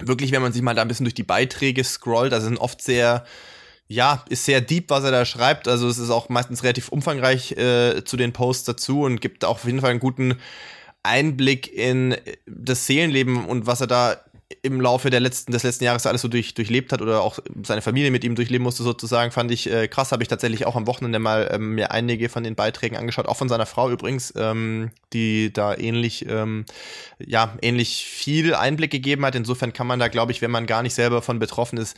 wirklich, 0.00 0.32
wenn 0.32 0.42
man 0.42 0.52
sich 0.52 0.62
mal 0.62 0.74
da 0.74 0.82
ein 0.82 0.88
bisschen 0.88 1.04
durch 1.04 1.14
die 1.14 1.22
Beiträge 1.22 1.84
scrollt, 1.84 2.32
also 2.32 2.46
sind 2.46 2.58
oft 2.58 2.82
sehr 2.82 3.24
ja, 3.88 4.24
ist 4.28 4.44
sehr 4.44 4.60
deep, 4.60 4.90
was 4.90 5.04
er 5.04 5.12
da 5.12 5.24
schreibt. 5.24 5.68
Also 5.68 5.88
es 5.88 5.98
ist 5.98 6.10
auch 6.10 6.28
meistens 6.28 6.64
relativ 6.64 6.88
umfangreich 6.88 7.52
äh, 7.52 8.02
zu 8.04 8.16
den 8.16 8.32
Posts 8.32 8.64
dazu 8.64 9.02
und 9.02 9.20
gibt 9.20 9.44
auch 9.44 9.56
auf 9.56 9.64
jeden 9.64 9.80
Fall 9.80 9.90
einen 9.90 10.00
guten 10.00 10.40
Einblick 11.06 11.72
in 11.72 12.16
das 12.46 12.86
Seelenleben 12.86 13.44
und 13.46 13.66
was 13.66 13.80
er 13.80 13.86
da 13.86 14.16
im 14.62 14.80
Laufe 14.80 15.10
der 15.10 15.20
letzten, 15.20 15.52
des 15.52 15.64
letzten 15.64 15.84
Jahres 15.84 16.06
alles 16.06 16.22
so 16.22 16.28
durch, 16.28 16.54
durchlebt 16.54 16.92
hat 16.92 17.02
oder 17.02 17.20
auch 17.22 17.38
seine 17.64 17.82
Familie 17.82 18.12
mit 18.12 18.22
ihm 18.22 18.36
durchleben 18.36 18.62
musste, 18.62 18.84
sozusagen, 18.84 19.32
fand 19.32 19.50
ich 19.50 19.70
äh, 19.70 19.88
krass. 19.88 20.12
Habe 20.12 20.22
ich 20.22 20.28
tatsächlich 20.28 20.66
auch 20.66 20.76
am 20.76 20.86
Wochenende 20.86 21.18
mal 21.18 21.48
ähm, 21.52 21.74
mir 21.74 21.90
einige 21.90 22.28
von 22.28 22.44
den 22.44 22.54
Beiträgen 22.54 22.96
angeschaut, 22.96 23.26
auch 23.26 23.36
von 23.36 23.48
seiner 23.48 23.66
Frau 23.66 23.90
übrigens, 23.90 24.32
ähm, 24.36 24.90
die 25.12 25.52
da 25.52 25.76
ähnlich, 25.76 26.26
ähm, 26.28 26.64
ja, 27.18 27.56
ähnlich 27.60 28.04
viel 28.04 28.54
Einblick 28.54 28.92
gegeben 28.92 29.24
hat. 29.26 29.34
Insofern 29.34 29.72
kann 29.72 29.88
man 29.88 29.98
da, 29.98 30.08
glaube 30.08 30.30
ich, 30.30 30.42
wenn 30.42 30.50
man 30.52 30.66
gar 30.66 30.82
nicht 30.82 30.94
selber 30.94 31.22
von 31.22 31.40
betroffen 31.40 31.78
ist, 31.78 31.96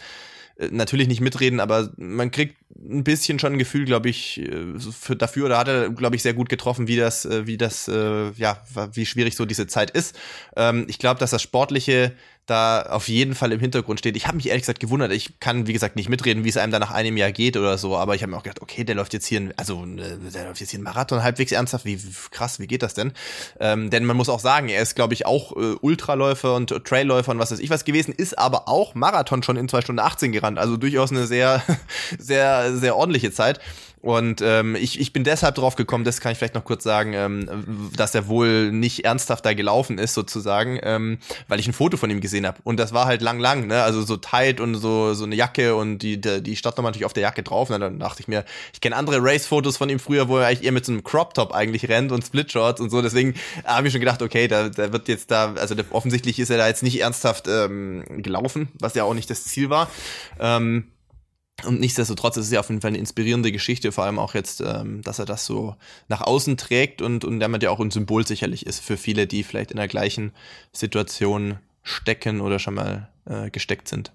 natürlich 0.71 1.09
nicht 1.09 1.21
mitreden, 1.21 1.61
aber 1.61 1.91
man 1.97 2.31
kriegt 2.31 2.57
ein 2.77 3.05
bisschen 3.05 3.39
schon 3.39 3.53
ein 3.53 3.59
Gefühl, 3.59 3.85
glaube 3.85 4.09
ich, 4.09 4.41
äh, 4.41 4.79
für, 4.79 5.17
dafür 5.17 5.47
oder 5.47 5.59
hat 5.59 5.69
er, 5.69 5.91
glaube 5.91 6.17
ich, 6.17 6.23
sehr 6.23 6.35
gut 6.35 6.49
getroffen, 6.49 6.89
wie 6.89 6.97
das, 6.97 7.25
äh, 7.25 7.47
wie 7.47 7.57
das, 7.57 7.87
ja, 7.87 8.63
wie 8.93 9.07
schwierig 9.07 9.37
so 9.37 9.45
diese 9.45 9.67
Zeit 9.67 9.91
ist. 9.91 10.19
Ähm, 10.57 10.87
ich 10.89 10.99
glaube, 10.99 11.21
dass 11.21 11.31
das 11.31 11.43
Sportliche 11.43 12.13
da 12.49 12.83
auf 12.83 13.09
jeden 13.09 13.35
Fall 13.35 13.53
im 13.53 13.61
Hintergrund 13.61 13.99
steht. 13.99 14.17
Ich 14.17 14.27
habe 14.27 14.37
mich 14.37 14.49
ehrlich 14.49 14.63
gesagt 14.63 14.81
gewundert. 14.81 15.13
Ich 15.13 15.39
kann, 15.39 15.67
wie 15.67 15.75
gesagt, 15.75 15.97
nicht 15.97 16.09
mitreden, 16.09 16.45
wie 16.45 16.49
es 16.49 16.57
einem 16.57 16.73
da 16.73 16.79
nach 16.79 16.91
einem 16.91 17.17
Jahr 17.17 17.31
geht 17.31 17.57
oder 17.57 17.77
so, 17.77 17.97
aber 17.97 18.15
ich 18.15 18.23
habe 18.23 18.31
mir 18.31 18.39
auch 18.39 18.43
gedacht, 18.43 18.63
okay, 18.63 18.85
der 18.85 18.95
läuft 18.95 19.13
jetzt 19.13 19.27
hier, 19.27 19.53
also 19.57 19.85
der 19.85 20.47
läuft 20.47 20.61
jetzt 20.61 20.71
hier 20.71 20.79
einen 20.79 20.85
Marathon 20.85 21.23
halbwegs 21.23 21.53
ernsthaft. 21.53 21.85
Wie 21.85 22.01
krass, 22.31 22.59
wie 22.59 22.67
geht 22.67 22.83
das 22.83 22.95
denn? 22.95 23.13
Ähm, 23.61 23.91
denn 23.91 24.05
man 24.07 24.17
muss 24.17 24.31
auch 24.31 24.41
sagen, 24.41 24.69
er 24.71 24.81
ist, 24.81 24.95
glaube 24.95 25.13
ich, 25.13 25.27
auch 25.27 25.53
äh, 25.57 25.77
Ultraläufer 25.81 26.55
und 26.55 26.69
Trailläufer 26.85 27.33
und 27.33 27.39
was 27.39 27.51
weiß 27.51 27.59
ich 27.59 27.69
was 27.69 27.85
gewesen, 27.85 28.13
ist 28.13 28.39
aber 28.39 28.67
auch 28.69 28.95
Marathon 28.95 29.43
schon 29.43 29.57
in 29.57 29.69
zwei 29.69 29.83
Stunden 29.83 30.01
18 30.01 30.33
gerannt. 30.33 30.59
Also 30.59 30.79
durchaus 30.79 31.11
eine 31.11 31.27
sehr, 31.27 31.63
sehr, 32.19 32.75
sehr 32.75 32.97
ordentliche 32.97 33.31
Zeit. 33.31 33.61
Und 34.01 34.41
ähm, 34.43 34.77
ich, 34.77 35.01
ich 35.01 35.13
bin 35.13 35.25
deshalb 35.25 35.57
drauf 35.57 35.75
gekommen, 35.75 36.05
das 36.05 36.21
kann 36.21 36.33
ich 36.33 36.39
vielleicht 36.39 36.55
noch 36.55 36.65
kurz 36.65 36.85
sagen, 36.85 37.15
ähm, 37.15 37.91
dass 37.97 38.15
er 38.15 38.29
wohl 38.29 38.71
nicht 38.71 39.05
ernsthaft 39.05 39.45
da 39.45 39.55
gelaufen 39.55 39.99
ist, 39.99 40.15
sozusagen, 40.15 40.79
ähm, 40.83 41.19
weil 41.49 41.59
ich 41.59 41.67
ein 41.67 41.73
Foto 41.73 41.97
von 41.97 42.09
ihm 42.11 42.21
gesehen 42.21 42.47
habe. 42.47 42.59
Und 42.63 42.79
das 42.79 42.93
war 42.93 43.07
halt 43.07 43.23
lang, 43.23 43.41
lang, 43.41 43.67
ne? 43.67 43.83
Also 43.83 44.03
so 44.03 44.17
tight 44.17 44.61
und 44.61 44.77
so, 44.77 45.15
so 45.15 45.25
eine 45.25 45.35
Jacke 45.35 45.75
und 45.75 45.99
die, 45.99 46.21
die, 46.21 46.43
die 46.43 46.57
stand 46.57 46.77
nochmal 46.77 46.91
natürlich 46.91 47.07
auf 47.07 47.13
der 47.13 47.23
Jacke 47.23 47.43
drauf. 47.43 47.71
Und 47.71 47.81
dann 47.81 47.99
dachte 47.99 48.21
ich 48.21 48.29
mir, 48.29 48.45
ich 48.73 48.81
kenne 48.81 48.97
andere 48.97 49.19
Race-Fotos 49.21 49.77
von 49.77 49.89
ihm 49.89 49.99
früher, 49.99 50.29
wo 50.29 50.39
er 50.39 50.47
eigentlich 50.47 50.65
eher 50.65 50.73
mit 50.73 50.85
so 50.85 50.93
einem 50.93 51.03
Crop-Top 51.03 51.53
eigentlich 51.53 51.89
rennt 51.89 52.13
und 52.13 52.25
Split-Shorts 52.25 52.81
und 52.81 52.91
so. 52.91 53.03
Deswegen 53.03 53.35
habe 53.65 53.89
ich 53.89 53.93
schon 53.93 54.01
gedacht, 54.01 54.23
okay, 54.23 54.47
da, 54.47 54.69
da 54.69 54.93
wird 54.93 55.09
jetzt 55.09 55.31
da, 55.31 55.55
also 55.55 55.75
der, 55.75 55.85
offensichtlich 55.91 56.39
ist 56.39 56.51
er 56.51 56.59
da 56.59 56.69
jetzt 56.69 56.83
nicht 56.83 57.01
ernsthaft 57.01 57.49
ähm, 57.49 58.05
gelaufen, 58.23 58.69
was 58.79 58.95
ja 58.95 59.05
auch 59.05 59.15
nicht 59.15 59.29
das 59.31 59.45
Ziel 59.45 59.71
war. 59.71 59.91
Ähm, 60.39 60.85
und 61.65 61.81
nichtsdestotrotz 61.81 62.37
ist 62.37 62.47
es 62.47 62.53
ja 62.53 62.61
auf 62.61 62.69
jeden 62.69 62.81
Fall 62.81 62.89
eine 62.89 62.99
inspirierende 62.99 63.51
Geschichte, 63.51 63.91
vor 63.91 64.05
allem 64.05 64.19
auch 64.19 64.35
jetzt, 64.35 64.61
ähm, 64.61 65.03
dass 65.03 65.19
er 65.19 65.25
das 65.25 65.45
so 65.45 65.75
nach 66.09 66.21
außen 66.21 66.57
trägt 66.57 67.03
und, 67.03 67.25
und 67.25 67.41
damit 67.41 67.63
ja 67.63 67.71
auch 67.71 67.81
ein 67.81 67.91
Symbol 67.91 68.27
sicherlich 68.27 68.65
ist 68.65 68.81
für 68.81 68.97
viele, 68.97 69.27
die 69.27 69.43
vielleicht 69.43 69.73
in 69.73 69.77
der 69.77 69.89
gleichen 69.89 70.33
Situation 70.73 71.59
stecken 71.83 72.41
oder 72.41 72.59
schon 72.59 72.75
mal 72.75 73.09
äh, 73.25 73.51
gesteckt 73.51 73.89
sind. 73.89 74.13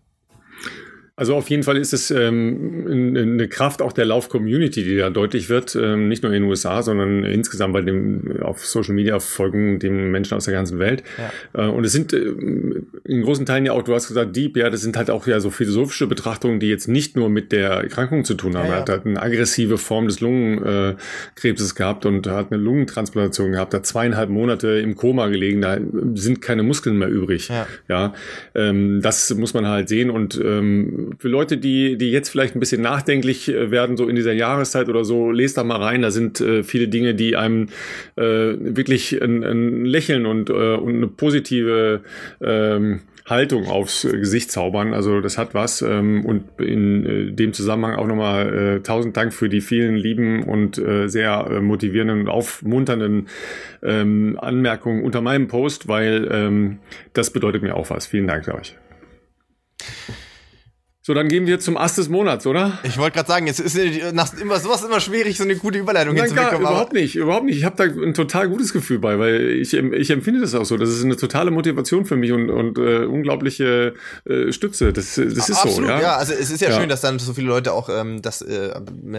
Also 1.15 1.36
auf 1.36 1.47
jeden 1.52 1.62
Fall 1.62 1.78
ist 1.78 1.93
es 1.93 2.10
ähm, 2.10 2.88
eine 3.15 3.47
Kraft 3.47 3.84
auch 3.84 3.93
der 3.93 4.06
Lauf-Community, 4.06 4.84
die 4.84 4.97
da 4.97 5.12
deutlich 5.12 5.47
wird, 5.47 5.76
ähm, 5.76 6.08
nicht 6.08 6.23
nur 6.23 6.34
in 6.34 6.41
den 6.41 6.49
USA, 6.49 6.82
sondern 6.82 7.23
insgesamt 7.23 7.73
bei 7.73 7.82
dem 7.82 8.41
auf 8.41 8.65
Social 8.65 8.95
Media 8.95 9.19
folgen 9.19 9.78
den 9.78 10.10
Menschen 10.10 10.36
aus 10.36 10.45
der 10.45 10.56
ganzen 10.56 10.80
Welt. 10.80 11.04
Ja. 11.54 11.67
Äh, 11.67 11.69
und 11.69 11.86
es 11.86 11.91
sind 11.91 12.13
äh, 12.13 12.34
in 13.06 13.21
großen 13.21 13.45
Teilen 13.45 13.67
ja 13.67 13.73
auch, 13.73 13.84
du 13.84 13.93
hast 13.93 14.08
gesagt, 14.08 14.36
Deep, 14.36 14.58
ja, 14.58 14.71
das 14.71 14.82
sind 14.82 14.97
halt 14.97 15.12
auch 15.12 15.28
ja 15.28 15.39
so 15.39 15.52
philosophische 15.52 16.08
Betrachtungen, 16.08 16.60
die 16.60 16.67
jetzt 16.67 16.88
nicht 16.88 17.15
nur 17.15 17.30
mit 17.30 17.52
der 17.52 17.69
Erkrankung 17.69 18.26
zu 18.26 18.34
tun 18.34 18.58
haben. 18.58 18.65
Ja, 18.65 18.71
ja. 18.71 18.76
Er 18.78 18.82
hat 18.82 18.89
halt 18.89 19.06
eine 19.06 19.21
aggressive 19.21 19.78
Form 19.78 20.08
des 20.08 20.19
Lungenkrebses 20.19 21.76
gehabt 21.76 22.08
und 22.08 22.26
hat 22.26 22.52
eine 22.52 22.60
Lungentransplantation 22.60 23.52
gehabt, 23.52 23.76
hat 23.76 23.86
zweieinhalb 23.86 24.32
Monate 24.32 24.80
im 24.80 24.95
Koma 24.95 25.28
gelegen, 25.28 25.62
da 25.62 25.78
sind 26.15 26.41
keine 26.41 26.63
Muskeln 26.63 26.97
mehr 26.97 27.10
übrig. 27.10 27.49
Ja, 27.49 27.67
ja 27.88 28.13
ähm, 28.56 29.02
das 29.04 29.32
muss 29.36 29.54
man 29.54 29.67
halt 29.67 29.89
sehen 29.89 30.10
und 30.10 30.41
ähm, 30.43 31.03
für 31.20 31.28
Leute, 31.28 31.58
die, 31.58 31.98
die 31.98 32.12
jetzt 32.12 32.30
vielleicht 32.30 32.56
ein 32.56 32.60
bisschen 32.60 32.82
nachdenklich 32.82 33.50
äh, 33.50 33.72
werden, 33.72 33.98
so 33.98 34.08
in 34.08 34.16
dieser 34.16 34.34
Jahreszeit 34.34 34.89
oder 34.89 35.06
so, 35.06 35.32
lest 35.32 35.58
da 35.58 35.63
mal 35.63 35.82
rein. 35.82 36.02
Da 36.02 36.12
sind 36.12 36.42
äh, 36.42 36.63
viele 36.63 36.88
Dinge, 36.88 37.16
die 37.16 37.36
einem 37.36 37.68
äh, 38.16 38.24
wirklich 38.24 39.22
ein, 39.22 39.44
ein 39.44 39.86
Lächeln 39.86 40.26
und, 40.26 40.50
äh, 40.50 40.76
und 40.76 40.96
eine 40.96 41.08
positive 41.08 42.02
ähm, 42.42 43.02
Haltung 43.26 43.68
aufs 43.68 44.04
Gesicht 44.04 44.52
zaubern. 44.52 44.94
Also 44.94 45.22
das 45.22 45.38
hat 45.38 45.54
was. 45.54 45.82
Ähm, 45.82 46.26
und 46.26 46.60
in 46.60 47.06
äh, 47.06 47.32
dem 47.32 47.54
Zusammenhang 47.54 47.96
auch 47.96 48.08
nochmal 48.08 48.78
äh, 48.78 48.80
tausend 48.82 49.16
Dank 49.16 49.34
für 49.34 49.50
die 49.50 49.62
vielen 49.62 49.96
lieben 49.96 50.44
und 50.44 50.78
äh, 50.78 51.08
sehr 51.08 51.48
äh, 51.50 51.62
motivierenden 51.62 52.22
und 52.22 52.28
aufmunternden 52.30 53.28
ähm, 53.82 54.38
Anmerkungen 54.39 55.04
unter 55.04 55.22
meinem 55.22 55.48
Post, 55.48 55.88
weil 55.88 56.28
ähm, 56.32 56.80
das 57.13 57.32
bedeutet 57.32 57.63
mir 57.63 57.76
auch 57.76 57.89
was. 57.89 58.08
Vielen 58.08 58.28
Dank 58.28 58.48
euch. 58.48 58.76
So, 61.06 61.13
dann 61.13 61.28
gehen 61.28 61.48
wir 61.48 61.60
zum 61.60 61.76
Ast 61.76 61.98
des 61.98 62.08
Monats, 62.08 62.48
oder? 62.48 62.80
Ich 62.84 62.98
wollte 62.98 63.16
gerade 63.16 63.28
sagen, 63.28 63.48
es 63.48 63.60
ist 63.60 63.78
nach 64.13 64.34
immer 64.36 64.58
sowas 64.62 64.86
immer 64.86 65.02
schwierig, 65.02 65.36
so 65.36 65.44
eine 65.44 65.58
gute 65.58 65.78
Überleitung 65.78 66.16
Nein, 66.16 66.34
gar, 66.34 66.58
überhaupt 66.58 66.94
nicht, 66.94 67.18
überhaupt 67.18 67.44
nicht. 67.44 67.58
Ich 67.58 67.66
habe 67.66 67.76
da 67.76 67.84
ein 67.84 68.13
total 68.13 68.48
gutes 68.48 68.72
Gefühl 68.72 69.00
bei, 69.00 69.20
weil 69.20 69.50
ich, 69.50 69.74
ich 69.74 70.10
empfinde 70.12 70.39
das 70.39 70.56
auch 70.56 70.63
so. 70.63 70.78
Das 70.78 70.88
ist 70.88 71.04
eine 71.04 71.18
totale 71.18 71.52
Motivation 71.52 72.06
für 72.06 72.16
mich 72.16 72.32
und, 72.32 72.50
und 72.50 72.78
äh, 72.78 73.04
unglaubliche 73.04 73.96
äh, 74.24 74.54
Stütze. 74.54 74.94
Das, 74.94 75.16
das 75.16 75.50
ist 75.50 75.52
Absolut, 75.52 75.76
so, 75.76 75.84
ja. 75.84 76.00
Ja, 76.00 76.16
also 76.16 76.32
es 76.32 76.50
ist 76.50 76.62
ja, 76.62 76.70
ja, 76.70 76.80
schön, 76.80 76.88
dass 76.88 77.02
dann 77.02 77.20
so 77.20 77.34
viele 77.34 77.48
Leute 77.48 77.74
auch 77.74 77.89
ähm, 77.89 78.22
das 78.22 78.42
äh, 78.42 78.74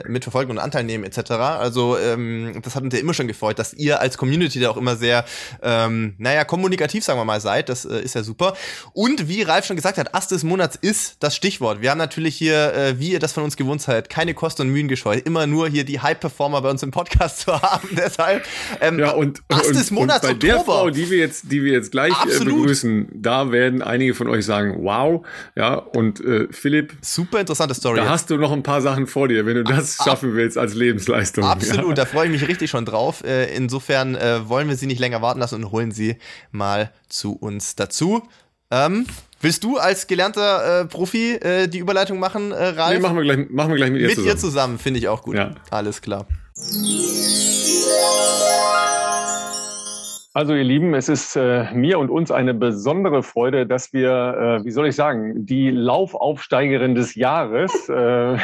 mitverfolgen 0.09 0.53
und 0.53 0.59
Anteil 0.61 0.85
nehmen 0.85 1.05
etc. 1.05 1.33
Also 1.33 1.99
ähm, 1.99 2.63
das 2.63 2.77
hat 2.77 2.83
uns 2.83 2.95
ja 2.95 3.01
immer 3.01 3.13
schon 3.13 3.29
gefreut, 3.29 3.59
dass 3.59 3.75
ihr 3.75 4.01
als 4.01 4.17
Community 4.17 4.59
da 4.59 4.71
auch 4.71 4.79
immer 4.79 4.97
sehr, 4.97 5.27
ähm, 5.63 6.15
naja, 6.17 6.45
kommunikativ, 6.45 7.05
sagen 7.05 7.21
wir 7.21 7.27
mal, 7.27 7.43
seid. 7.43 7.69
Das 7.69 7.85
äh, 7.85 8.01
ist 8.01 8.15
ja 8.15 8.23
super. 8.23 8.57
Und 8.95 9.29
wie 9.29 9.43
Ralf 9.43 9.67
schon 9.67 9.77
gesagt 9.77 9.99
hat, 9.99 10.15
Ast 10.15 10.31
des 10.31 10.45
Monats 10.45 10.79
ist 10.81 11.17
das 11.21 11.37
Stichwort. 11.37 11.74
Stichwort. 11.75 11.83
Wir 11.83 11.91
haben 11.91 11.99
natürlich 11.99 12.37
hier, 12.37 12.75
äh, 12.75 12.99
wie 12.99 13.13
ihr 13.13 13.19
das 13.19 13.33
von 13.33 13.45
uns 13.45 13.57
gewohnt 13.57 13.83
seid, 13.83 14.09
keine 14.09 14.35
Kosten 14.35 14.63
und 14.63 14.69
Mühen 14.71 14.89
gescheut. 14.89 15.25
Immer 15.27 15.47
nur 15.47 15.69
hier 15.69 15.85
die 15.85 16.01
High-Performer 16.01 16.63
bei 16.63 16.71
uns 16.71 16.83
im 16.83 16.91
Podcast 16.91 17.41
zu 17.41 17.61
haben. 17.61 17.89
Deshalb 17.93 18.45
ähm, 18.81 18.99
ja, 18.99 19.11
und, 19.11 19.43
Ast 19.49 19.69
und, 19.69 19.77
des 19.77 19.91
Monats 19.91 20.27
und 20.27 20.41
bei 20.41 20.49
Oktober. 20.49 20.53
der 20.53 20.65
Frau, 20.65 20.91
die 20.91 21.11
wir 21.11 21.19
jetzt, 21.19 21.51
die 21.51 21.63
wir 21.63 21.73
jetzt 21.73 21.91
gleich 21.91 22.13
äh, 22.13 22.45
begrüßen, 22.45 23.09
da 23.15 23.53
werden 23.53 23.83
einige 23.83 24.15
von 24.15 24.29
euch 24.29 24.45
sagen, 24.45 24.77
wow. 24.83 25.25
Ja, 25.57 25.75
und 25.75 26.21
äh, 26.21 26.49
Philipp. 26.51 26.95
Super 27.01 27.41
interessante 27.41 27.75
Story. 27.75 27.97
Da 27.97 28.09
hast 28.09 28.31
du 28.31 28.37
noch 28.37 28.53
ein 28.53 28.63
paar 28.63 28.81
Sachen 28.81 29.07
vor 29.07 29.29
dir, 29.29 29.47
wenn 29.47 29.57
du 29.57 29.65
das 29.65 29.99
ah, 30.01 30.05
schaffen 30.05 30.35
willst 30.35 30.59
als 30.59 30.75
Lebensleistung. 30.75 31.45
Absolut, 31.45 31.89
ja. 31.89 31.95
da 31.95 32.05
freue 32.07 32.27
ich 32.27 32.33
mich 32.33 32.49
richtig 32.49 32.71
schon 32.71 32.85
drauf. 32.85 33.25
Äh, 33.25 33.55
insofern 33.55 34.15
äh, 34.15 34.49
wollen 34.49 34.69
wir 34.69 34.77
sie 34.77 34.87
nicht 34.87 35.01
länger 35.01 35.23
warten 35.23 35.41
lassen 35.41 35.57
und 35.57 35.73
holen 35.73 35.93
sie 35.93 36.17
mal 36.51 36.93
zu 37.09 37.35
uns 37.35 37.77
dazu. 37.77 38.23
Ähm, 38.71 39.07
Willst 39.45 39.63
du 39.63 39.77
als 39.77 40.07
gelernter 40.07 40.81
äh, 40.81 40.85
Profi 40.87 41.33
äh, 41.33 41.69
die 41.69 41.77
Überleitung 41.77 42.19
machen, 42.19 42.51
äh, 42.51 42.65
Ralf? 42.65 42.95
Nee, 42.95 43.01
machen 43.01 43.17
wir 43.17 43.25
gleich, 43.25 43.51
machen 43.51 43.69
wir 43.69 43.77
gleich 43.77 43.91
mit 43.91 44.01
ihr 44.01 44.07
mit 44.07 44.15
zusammen. 44.15 44.27
Mit 44.27 44.37
ihr 44.37 44.41
zusammen, 44.41 44.79
finde 44.79 45.01
ich 45.01 45.09
auch 45.09 45.21
gut. 45.21 45.37
Ja. 45.37 45.55
Alles 45.69 46.01
klar. 46.01 46.27
Also 50.37 50.53
ihr 50.53 50.65
Lieben, 50.65 50.95
es 50.95 51.09
ist 51.09 51.37
äh, 51.37 51.73
mir 51.75 52.01
und 52.01 52.11
uns 52.11 52.33
eine 52.33 52.55
besondere 52.55 53.23
Freude, 53.23 53.69
dass 53.69 53.93
wir, 53.93 54.11
äh, 54.61 54.65
wie 54.65 54.73
soll 54.73 54.89
ich 54.89 54.97
sagen, 54.97 55.47
die 55.47 55.71
Laufaufsteigerin 55.71 56.97
des 56.97 57.15
Jahres, 57.15 57.71
äh, 57.89 57.93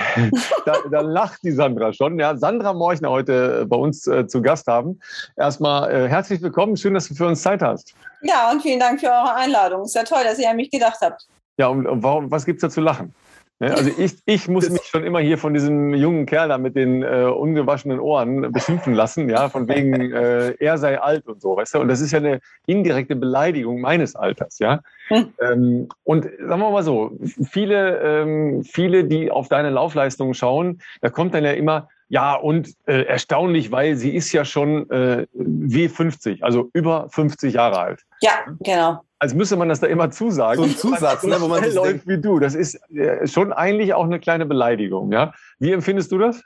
da, 0.65 0.75
da 0.89 1.01
lacht 1.01 1.43
die 1.43 1.51
Sandra 1.51 1.93
schon, 1.93 2.17
ja, 2.21 2.37
Sandra 2.37 2.75
Morchner 2.75 3.11
heute 3.11 3.67
bei 3.67 3.77
uns 3.77 4.07
äh, 4.07 4.29
zu 4.29 4.41
Gast 4.41 4.69
haben. 4.69 5.01
Erstmal 5.37 5.91
äh, 5.91 6.09
herzlich 6.09 6.41
willkommen, 6.41 6.77
schön, 6.77 6.95
dass 6.95 7.09
du 7.09 7.17
für 7.17 7.27
uns 7.27 7.43
Zeit 7.43 7.61
hast. 7.61 7.93
Ja, 8.23 8.53
und 8.53 8.63
vielen 8.63 8.79
Dank 8.79 9.01
für 9.01 9.09
eure 9.09 9.35
Einladung. 9.35 9.83
Ist 9.83 9.97
ja 9.97 10.05
toll, 10.05 10.23
dass 10.23 10.39
ihr 10.39 10.49
an 10.49 10.55
mich 10.55 10.71
gedacht 10.71 10.99
habt. 11.01 11.27
Ja, 11.59 11.67
und, 11.67 11.89
und 11.89 12.05
warum, 12.05 12.31
was 12.31 12.47
gibt's 12.47 12.63
da 12.63 12.71
zu 12.71 12.83
lachen? 12.83 13.13
Also 13.61 13.91
ich, 13.99 14.15
ich 14.25 14.49
muss 14.49 14.71
mich 14.71 14.85
schon 14.85 15.05
immer 15.05 15.21
hier 15.21 15.37
von 15.37 15.53
diesem 15.53 15.93
jungen 15.93 16.25
Kerl 16.25 16.49
da 16.49 16.57
mit 16.57 16.77
den 16.77 17.03
äh, 17.03 17.25
ungewaschenen 17.25 18.01
Ohren 18.01 18.51
beschimpfen 18.53 18.95
lassen, 18.95 19.29
ja, 19.29 19.51
von 19.51 19.69
wegen 19.69 19.93
äh, 20.13 20.53
er 20.59 20.79
sei 20.79 20.99
alt 20.99 21.27
und 21.27 21.43
so, 21.43 21.57
weißt 21.57 21.75
du? 21.75 21.81
Und 21.81 21.89
das 21.89 22.01
ist 22.01 22.13
ja 22.13 22.19
eine 22.21 22.41
indirekte 22.67 23.17
Beleidigung 23.17 23.83
meines 23.83 24.17
Alters, 24.17 24.61
ja. 24.61 24.81
Hm. 25.09 25.33
Ähm, 25.41 25.89
und 26.05 26.25
sagen 26.25 26.61
wir 26.61 26.71
mal 26.71 26.83
so, 26.83 27.19
viele, 27.51 27.99
ähm, 27.99 28.65
viele, 28.65 29.05
die 29.05 29.31
auf 29.31 29.49
deine 29.49 29.69
Laufleistungen 29.69 30.33
schauen, 30.33 30.81
da 31.03 31.11
kommt 31.11 31.35
dann 31.35 31.45
ja 31.45 31.53
immer, 31.53 31.89
ja, 32.11 32.35
und 32.35 32.75
äh, 32.87 33.05
erstaunlich, 33.05 33.73
weil 33.73 33.97
sie 33.97 34.15
ist 34.15 34.31
ja 34.33 34.45
schon 34.45 34.91
äh, 34.91 35.27
W50, 35.35 36.43
also 36.43 36.69
über 36.75 37.09
50 37.09 37.55
Jahre 37.55 37.79
alt. 37.79 38.05
Ja, 38.21 38.45
genau 38.61 39.01
als 39.21 39.35
müsste 39.35 39.57
man 39.57 39.69
das 39.69 39.81
da 39.81 39.87
immer 39.87 40.11
zusagen. 40.11 40.57
So 40.57 40.65
ein 40.65 40.77
Zusatz, 40.77 41.23
ne, 41.23 41.37
wo 41.41 41.47
man 41.47 41.63
so 41.71 41.85
läuft 41.85 42.09
wie 42.09 42.19
du. 42.19 42.39
Das 42.39 42.55
ist 42.55 42.81
äh, 42.91 43.27
schon 43.27 43.53
eigentlich 43.53 43.93
auch 43.93 44.05
eine 44.05 44.19
kleine 44.19 44.47
Beleidigung. 44.47 45.13
Ja? 45.13 45.35
Wie 45.59 45.73
empfindest 45.73 46.11
du 46.11 46.19
das? 46.19 46.43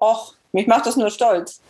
Och, 0.00 0.34
mich 0.52 0.66
macht 0.66 0.86
das 0.86 0.96
nur 0.96 1.10
stolz. 1.10 1.60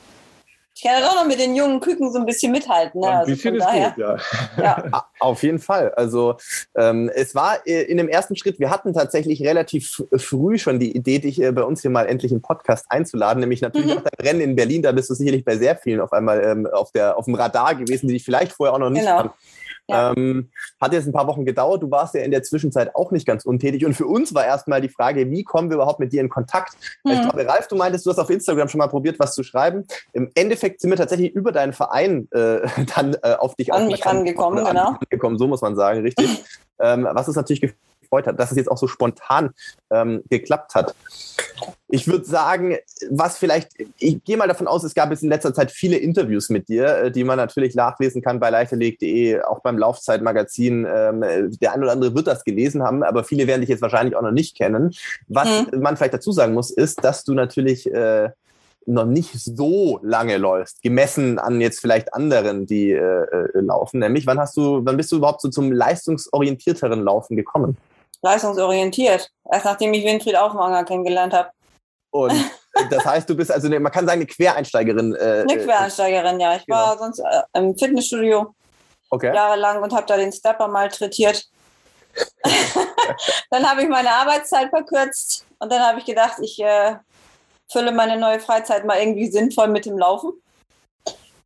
Ich 0.79 0.85
kann 0.85 0.93
ja 0.93 1.09
doch 1.09 1.17
noch 1.17 1.27
mit 1.27 1.41
den 1.41 1.57
jungen 1.57 1.81
Küken 1.81 2.13
so 2.13 2.21
ein 2.21 2.25
bisschen 2.25 2.53
mithalten. 2.53 3.01
Ne? 3.01 3.09
Ein 3.09 3.17
also 3.17 3.33
bisschen 3.33 3.57
ist 3.57 3.65
daher, 3.65 3.91
gut, 3.91 3.99
ja. 3.99 4.17
ja. 4.63 5.05
Auf 5.19 5.43
jeden 5.43 5.59
Fall. 5.59 5.93
Also 5.97 6.37
ähm, 6.77 7.11
es 7.13 7.35
war 7.35 7.67
äh, 7.67 7.83
in 7.83 7.97
dem 7.97 8.09
ersten 8.09 8.37
Schritt, 8.37 8.61
wir 8.61 8.71
hatten 8.71 8.95
tatsächlich 8.95 9.43
relativ 9.43 10.05
früh 10.19 10.57
schon 10.57 10.79
die 10.79 10.97
Idee, 10.97 11.19
dich 11.19 11.43
äh, 11.43 11.51
bei 11.51 11.65
uns 11.65 11.83
hier 11.83 11.91
mal 11.91 12.07
endlich 12.07 12.31
im 12.31 12.43
Podcast 12.43 12.87
einzuladen, 12.91 13.41
nämlich 13.41 13.61
natürlich 13.61 13.93
mhm. 13.93 13.99
auch 13.99 14.03
dein 14.05 14.25
Rennen 14.25 14.41
in 14.41 14.55
Berlin. 14.55 14.83
Da 14.83 14.93
bist 14.93 15.11
du 15.11 15.15
sicherlich 15.15 15.45
bei 15.45 15.57
sehr 15.57 15.75
vielen 15.75 16.01
auf 16.01 16.13
einmal 16.13 16.45
ähm, 16.45 16.69
auf, 16.73 16.93
der, 16.93 17.19
auf 17.19 17.25
dem 17.25 17.35
Radar 17.35 17.75
gewesen, 17.75 18.07
die 18.07 18.15
dich 18.15 18.25
vielleicht 18.25 18.53
vorher 18.53 18.73
auch 18.73 18.79
noch 18.79 18.91
nicht 18.91 19.05
genau. 19.05 19.35
Ja. 19.89 20.13
Ähm, 20.13 20.51
hat 20.81 20.93
jetzt 20.93 21.07
ein 21.07 21.13
paar 21.13 21.27
Wochen 21.27 21.45
gedauert. 21.45 21.83
Du 21.83 21.91
warst 21.91 22.15
ja 22.15 22.21
in 22.21 22.31
der 22.31 22.43
Zwischenzeit 22.43 22.95
auch 22.95 23.11
nicht 23.11 23.27
ganz 23.27 23.45
untätig. 23.47 23.87
Und 23.87 23.95
für 23.95 24.07
uns 24.07 24.35
war 24.35 24.45
erstmal 24.45 24.81
die 24.81 24.91
Frage, 24.91 25.31
wie 25.31 25.45
kommen 25.45 25.71
wir 25.71 25.77
überhaupt 25.77 25.99
mit 25.99 26.13
dir 26.13 26.21
in 26.21 26.29
Kontakt? 26.29 26.77
Mhm. 27.05 27.13
Ich 27.13 27.21
glaube, 27.23 27.47
Ralf, 27.47 27.69
du 27.69 27.77
meintest, 27.77 28.05
du 28.05 28.11
hast 28.11 28.19
auf 28.19 28.29
Instagram 28.29 28.69
schon 28.69 28.79
mal 28.79 28.89
probiert, 28.89 29.19
was 29.19 29.35
zu 29.35 29.43
schreiben. 29.43 29.87
Im 30.13 30.31
Endeffekt 30.35 30.81
sind 30.81 30.91
wir 30.91 30.97
tatsächlich 30.97 31.33
über 31.33 31.53
deinen 31.53 31.73
Verein 31.73 32.29
äh, 32.33 32.61
dann 32.97 33.17
äh, 33.23 33.35
auf 33.39 33.55
dich 33.55 33.73
An 33.73 33.87
mich 33.87 34.05
rangekommen, 34.05 34.65
genau. 34.65 34.99
Angekommen, 35.01 35.39
so 35.39 35.47
muss 35.47 35.63
man 35.63 35.75
sagen, 35.75 36.03
richtig. 36.03 36.45
ähm, 36.81 37.09
was 37.11 37.29
ist 37.29 37.37
natürlich 37.37 37.75
gefreut 38.09 38.27
hat, 38.27 38.41
dass 38.41 38.51
es 38.51 38.57
jetzt 38.57 38.71
auch 38.71 38.79
so 38.79 38.87
spontan 38.87 39.51
ähm, 39.91 40.23
geklappt 40.29 40.75
hat. 40.75 40.95
Ich 41.89 42.07
würde 42.07 42.25
sagen, 42.25 42.77
was 43.11 43.39
vielleicht, 43.39 43.71
ich 43.99 44.23
gehe 44.25 44.37
mal 44.37 44.49
davon 44.49 44.67
aus, 44.67 44.85
es 44.85 44.95
gab 44.95 45.11
jetzt 45.11 45.23
in 45.23 45.31
letzter 45.31 45.55
Zeit 45.55 45.71
viele 45.71 45.97
Interviews 45.97 46.51
mit 46.51 46.69
dir, 46.69 46.87
äh, 46.87 47.11
die 47.11 47.25
man 47.25 47.37
natürlich 47.37 47.75
nachlesen 47.75 48.23
kann 48.23 48.41
bei 48.41 48.51
leichterleg.de, 48.51 49.43
auch 49.43 49.61
beim 49.61 49.79
Laufzeitmagazin. 49.79 50.87
Ähm, 50.89 51.21
der 51.61 51.73
ein 51.73 51.83
oder 51.83 51.93
andere 51.93 52.15
wird 52.15 52.27
das 52.27 52.45
gelesen 52.45 52.83
haben, 52.83 53.03
aber 53.03 53.25
viele 53.25 53.47
werden 53.47 53.61
dich 53.61 53.71
jetzt 53.71 53.83
wahrscheinlich 53.83 54.17
auch 54.17 54.23
noch 54.23 54.33
nicht 54.33 54.57
kennen. 54.57 54.95
Was 55.29 55.49
mhm. 55.49 55.81
man 55.81 55.97
vielleicht 55.97 56.15
dazu 56.15 56.33
sagen 56.33 56.55
muss, 56.55 56.71
ist, 56.71 57.03
dass 57.05 57.25
du 57.25 57.35
natürlich 57.35 57.91
äh, 57.93 58.31
noch 58.87 59.05
nicht 59.05 59.33
so 59.35 60.01
lange 60.03 60.39
läufst, 60.39 60.83
gemessen 60.83 61.39
an 61.39 61.61
jetzt 61.61 61.81
vielleicht 61.81 62.15
anderen, 62.15 62.67
die 62.67 62.91
äh, 62.91 63.25
äh 63.25 63.61
laufen. 63.61 64.01
Nämlich, 64.01 64.27
wann 64.27 64.39
hast 64.39 64.57
du, 64.57 64.85
wann 64.85 64.97
bist 64.97 65.13
du 65.13 65.17
überhaupt 65.17 65.43
so 65.43 65.49
zum 65.49 65.71
leistungsorientierteren 65.71 67.03
Laufen 67.03 67.37
gekommen? 67.37 67.77
Leistungsorientiert. 68.23 69.31
Erst 69.51 69.65
nachdem 69.65 69.95
ich 69.95 70.05
Winfried 70.05 70.37
Aufmanger 70.37 70.85
kennengelernt 70.85 71.33
habe. 71.33 71.51
Und 72.11 72.33
das 72.91 73.05
heißt, 73.05 73.29
du 73.29 73.37
bist 73.37 73.51
also, 73.51 73.67
eine, 73.67 73.81
man 73.81 73.93
kann 73.93 74.07
sagen, 74.07 74.21
eine 74.21 74.27
Quereinsteigerin. 74.27 75.15
Äh, 75.15 75.45
eine 75.49 75.65
Quereinsteigerin, 75.65 76.41
ja. 76.41 76.57
Ich 76.57 76.67
genau. 76.67 76.79
war 76.79 76.99
sonst 76.99 77.21
äh, 77.21 77.43
im 77.55 77.77
Fitnessstudio 77.77 78.55
okay. 79.11 79.35
jahrelang 79.35 79.83
und 79.83 79.93
habe 79.93 80.07
da 80.07 80.17
den 80.17 80.33
Stepper 80.33 80.69
malträtiert. 80.69 81.45
dann 83.51 83.69
habe 83.69 83.83
ich 83.83 83.89
meine 83.89 84.11
Arbeitszeit 84.11 84.71
verkürzt 84.71 85.45
und 85.59 85.71
dann 85.71 85.83
habe 85.83 86.01
ich 86.01 86.05
gedacht, 86.05 86.39
ich 86.41 86.61
äh, 86.61 86.97
fülle 87.71 87.93
meine 87.93 88.17
neue 88.17 88.41
Freizeit 88.41 88.85
mal 88.85 88.99
irgendwie 88.99 89.31
sinnvoll 89.31 89.69
mit 89.69 89.87
dem 89.87 89.99
Laufen. 89.99 90.33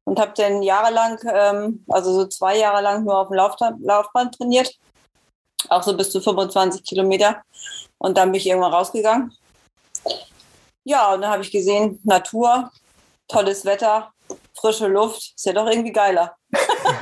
Und 0.04 0.18
habe 0.18 0.32
dann 0.35 0.62
jahrelang, 0.62 1.20
ähm, 1.32 1.85
also 1.88 2.12
so 2.12 2.26
zwei 2.26 2.56
Jahre 2.58 2.82
lang 2.82 3.04
nur 3.04 3.18
auf 3.18 3.28
dem 3.28 3.37
Laufband 3.37 4.37
trainiert 4.37 4.76
auch 5.68 5.83
so 5.83 5.96
bis 5.96 6.11
zu 6.11 6.20
25 6.20 6.85
Kilometer. 6.85 7.42
Und 7.98 8.16
dann 8.18 8.33
bin 8.33 8.40
ich 8.40 8.46
irgendwann 8.46 8.72
rausgegangen. 8.72 9.33
Ja, 10.85 11.14
und 11.14 11.22
dann 11.22 11.31
habe 11.31 11.42
ich 11.42 11.53
gesehen, 11.53 12.01
Natur, 12.03 12.70
tolles 13.29 13.64
Wetter, 13.64 14.12
frische 14.59 14.88
Luft, 14.88 15.35
ist 15.37 15.46
ja 15.46 15.53
doch 15.53 15.68
irgendwie 15.68 15.92
geiler. 15.92 16.37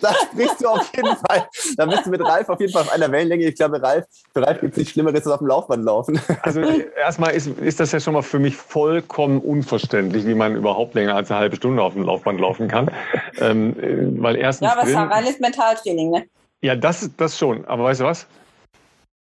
da 0.00 0.14
sprichst 0.14 0.60
du 0.60 0.68
auf 0.68 0.90
jeden 0.94 1.16
Fall. 1.16 1.48
Da 1.76 1.86
bist 1.86 2.06
du 2.06 2.10
mit 2.10 2.20
Ralf 2.20 2.48
auf 2.48 2.60
jeden 2.60 2.72
Fall 2.72 2.82
auf 2.82 2.92
einer 2.92 3.10
Wellenlänge. 3.12 3.44
Ich 3.44 3.54
glaube, 3.54 3.80
Ralf, 3.80 4.04
für 4.32 4.44
Ralf 4.44 4.60
gibt 4.60 4.72
es 4.72 4.78
nichts 4.78 4.92
Schlimmeres 4.92 5.24
als 5.24 5.34
auf 5.34 5.38
dem 5.38 5.46
Laufband 5.46 5.84
laufen. 5.84 6.20
Also 6.42 6.60
erstmal 6.60 7.32
ist, 7.32 7.46
ist 7.46 7.78
das 7.80 7.92
ja 7.92 8.00
schon 8.00 8.14
mal 8.14 8.22
für 8.22 8.38
mich 8.38 8.56
vollkommen 8.56 9.40
unverständlich, 9.40 10.26
wie 10.26 10.34
man 10.34 10.56
überhaupt 10.56 10.94
länger 10.94 11.14
als 11.14 11.30
eine 11.30 11.40
halbe 11.40 11.56
Stunde 11.56 11.82
auf 11.82 11.92
dem 11.92 12.04
Laufband 12.04 12.40
laufen 12.40 12.68
kann. 12.68 12.90
Ähm, 13.38 14.16
weil 14.20 14.36
erstens 14.36 14.66
ja, 14.66 14.72
aber 14.72 14.82
es 14.82 14.88
ist 14.88 14.96
reines 14.96 15.40
Mentaltraining, 15.40 16.10
ne? 16.10 16.26
Ja, 16.62 16.74
das, 16.76 17.10
das 17.16 17.38
schon. 17.38 17.64
Aber 17.66 17.84
weißt 17.84 18.00
du 18.00 18.04
was? 18.04 18.26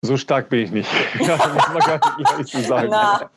So 0.03 0.17
stark 0.17 0.49
bin 0.49 0.61
ich 0.61 0.71
nicht. 0.71 0.91
das 1.19 1.53
muss 1.53 1.69
man 1.69 1.79
gar 1.79 2.19
nicht 2.19 2.31
ehrlich 2.31 2.47
zu 2.47 2.61
sagen. 2.63 2.89
Na. 2.91 3.31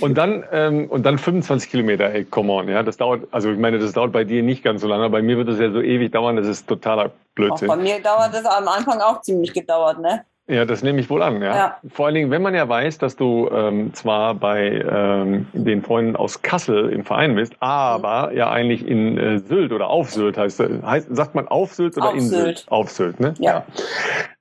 Und 0.00 0.14
dann, 0.14 0.44
ähm, 0.52 0.88
und 0.90 1.04
dann 1.04 1.18
25 1.18 1.70
Kilometer, 1.70 2.10
ey, 2.10 2.24
come 2.24 2.52
on, 2.52 2.68
ja, 2.68 2.82
das 2.82 2.98
dauert, 2.98 3.26
also 3.30 3.50
ich 3.50 3.58
meine, 3.58 3.78
das 3.78 3.92
dauert 3.92 4.12
bei 4.12 4.22
dir 4.22 4.42
nicht 4.42 4.62
ganz 4.62 4.82
so 4.82 4.86
lange, 4.86 5.08
bei 5.08 5.22
mir 5.22 5.38
wird 5.38 5.48
das 5.48 5.58
ja 5.58 5.70
so 5.70 5.80
ewig 5.80 6.12
dauern, 6.12 6.36
das 6.36 6.46
ist 6.46 6.68
totaler 6.68 7.10
Blödsinn. 7.34 7.70
Auch 7.70 7.76
bei 7.76 7.82
mir 7.82 8.02
dauert 8.02 8.34
das 8.34 8.44
am 8.44 8.68
Anfang 8.68 9.00
auch 9.00 9.22
ziemlich 9.22 9.52
gedauert, 9.52 9.98
ne? 9.98 10.24
Ja, 10.46 10.66
das 10.66 10.82
nehme 10.82 11.00
ich 11.00 11.08
wohl 11.08 11.22
an, 11.22 11.40
ja. 11.40 11.56
ja. 11.56 11.76
Vor 11.88 12.04
allen 12.04 12.14
Dingen, 12.16 12.30
wenn 12.30 12.42
man 12.42 12.54
ja 12.54 12.68
weiß, 12.68 12.98
dass 12.98 13.16
du 13.16 13.48
ähm, 13.50 13.94
zwar 13.94 14.34
bei 14.34 14.72
ähm, 14.72 15.46
den 15.54 15.82
Freunden 15.82 16.16
aus 16.16 16.42
Kassel 16.42 16.90
im 16.90 17.02
Verein 17.02 17.34
bist, 17.34 17.54
aber 17.60 18.30
mhm. 18.30 18.36
ja 18.36 18.50
eigentlich 18.50 18.86
in 18.86 19.16
äh, 19.16 19.38
Sylt 19.38 19.72
oder 19.72 19.88
auf 19.88 20.10
Sylt 20.10 20.36
heißt, 20.36 20.60
heißt 20.60 21.16
sagt 21.16 21.34
man 21.34 21.48
auf 21.48 21.72
Sylt 21.72 21.96
oder 21.96 22.08
auf 22.08 22.14
in 22.14 22.20
Sylt? 22.20 22.58
Sylt? 22.58 22.64
Auf 22.68 22.90
Sylt, 22.90 23.20
ne? 23.20 23.32
Ja. 23.38 23.64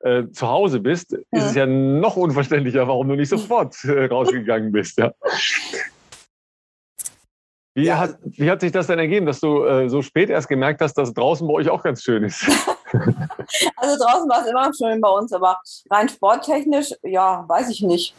ja. 0.03 0.11
Äh, 0.11 0.29
zu 0.31 0.45
Hause 0.49 0.81
bist, 0.81 1.13
mhm. 1.13 1.37
ist 1.37 1.45
es 1.45 1.55
ja 1.55 1.65
noch 1.65 2.17
unverständlicher, 2.17 2.85
warum 2.85 3.07
du 3.07 3.15
nicht 3.15 3.29
sofort 3.29 3.73
äh, 3.85 4.05
rausgegangen 4.07 4.73
bist, 4.73 4.97
ja. 4.97 5.13
Wie, 7.75 7.85
ja. 7.85 7.97
hat, 7.97 8.17
wie 8.23 8.51
hat 8.51 8.59
sich 8.59 8.73
das 8.73 8.87
denn 8.87 8.99
ergeben, 8.99 9.25
dass 9.25 9.39
du 9.39 9.63
äh, 9.63 9.87
so 9.87 10.01
spät 10.01 10.29
erst 10.29 10.49
gemerkt 10.49 10.81
hast, 10.81 10.95
dass 10.95 11.13
draußen 11.13 11.47
bei 11.47 11.53
euch 11.53 11.69
auch 11.69 11.81
ganz 11.81 12.03
schön 12.03 12.25
ist? 12.25 12.45
also 13.75 14.03
draußen 14.03 14.29
war 14.29 14.41
es 14.41 14.47
immer 14.47 14.71
schön 14.73 15.01
bei 15.01 15.09
uns, 15.09 15.33
aber 15.33 15.59
rein 15.89 16.09
sporttechnisch, 16.09 16.93
ja, 17.03 17.45
weiß 17.47 17.69
ich 17.69 17.81
nicht. 17.81 18.15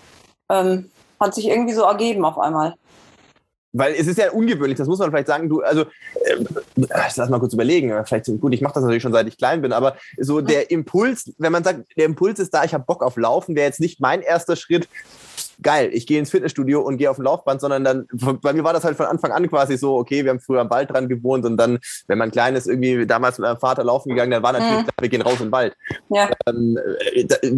Ähm, 0.51 0.91
hat 1.21 1.35
sich 1.35 1.49
irgendwie 1.49 1.75
so 1.75 1.83
ergeben 1.83 2.25
auf 2.25 2.39
einmal. 2.39 2.75
Weil 3.77 3.95
es 3.95 4.07
ist 4.07 4.19
ja 4.19 4.31
ungewöhnlich, 4.31 4.79
das 4.79 4.87
muss 4.87 5.01
man 5.01 5.11
vielleicht 5.11 5.27
sagen, 5.27 5.49
du, 5.49 5.61
also, 5.61 5.83
äh, 5.83 6.45
lass 6.77 7.29
mal 7.29 7.41
kurz 7.41 7.55
überlegen, 7.55 7.93
vielleicht, 8.05 8.27
gut, 8.41 8.55
ich 8.55 8.61
mache 8.61 8.75
das 8.75 8.85
natürlich 8.85 9.03
schon 9.03 9.13
seit 9.13 9.27
ich 9.27 9.37
klein 9.37 9.63
bin, 9.63 9.73
aber 9.73 9.97
so 10.17 10.41
der 10.41 10.71
Impuls, 10.71 11.33
wenn 11.39 11.51
man 11.51 11.65
sagt, 11.65 11.81
der 11.97 12.05
Impuls 12.05 12.39
ist 12.39 12.55
da, 12.55 12.63
ich 12.63 12.73
habe 12.73 12.85
Bock 12.85 13.03
auf 13.03 13.17
Laufen, 13.17 13.57
wäre 13.57 13.67
jetzt 13.67 13.81
nicht 13.81 14.01
mein 14.01 14.23
erster 14.23 14.55
Schritt, 14.55 14.89
geil, 15.63 15.91
ich 15.93 16.07
gehe 16.07 16.19
ins 16.19 16.31
Fitnessstudio 16.31 16.81
und 16.81 16.97
gehe 16.97 17.11
auf 17.11 17.19
ein 17.19 17.25
Laufband, 17.25 17.61
sondern 17.61 17.85
dann, 17.85 18.07
bei 18.43 18.53
mir 18.53 18.65
war 18.65 18.73
das 18.73 18.85
halt 18.85 18.97
von 18.97 19.07
Anfang 19.07 19.33
an 19.33 19.49
quasi 19.49 19.77
so, 19.77 19.97
okay, 19.97 20.25
wir 20.25 20.31
haben 20.31 20.41
früher 20.41 20.61
am 20.61 20.71
Wald 20.71 20.91
dran 20.91 21.09
gewohnt 21.09 21.45
und 21.45 21.57
dann, 21.57 21.79
wenn 22.07 22.19
man 22.19 22.31
klein 22.31 22.55
ist, 22.57 22.67
irgendwie 22.67 23.07
damals 23.07 23.39
mit 23.39 23.47
meinem 23.49 23.59
Vater 23.59 23.85
laufen 23.85 24.11
gegangen, 24.11 24.31
dann 24.31 24.43
war 24.43 24.53
natürlich, 24.53 24.79
Mhm. 24.79 24.85
klar, 24.85 24.95
wir 25.01 25.09
gehen 25.09 25.23
raus 25.23 25.41
in 25.41 25.47
den 25.47 25.53
Wald. 25.53 25.77
Ja. 26.09 26.31
Ähm, 26.47 26.79
äh, 27.15 27.25
da, 27.25 27.37
äh, 27.37 27.53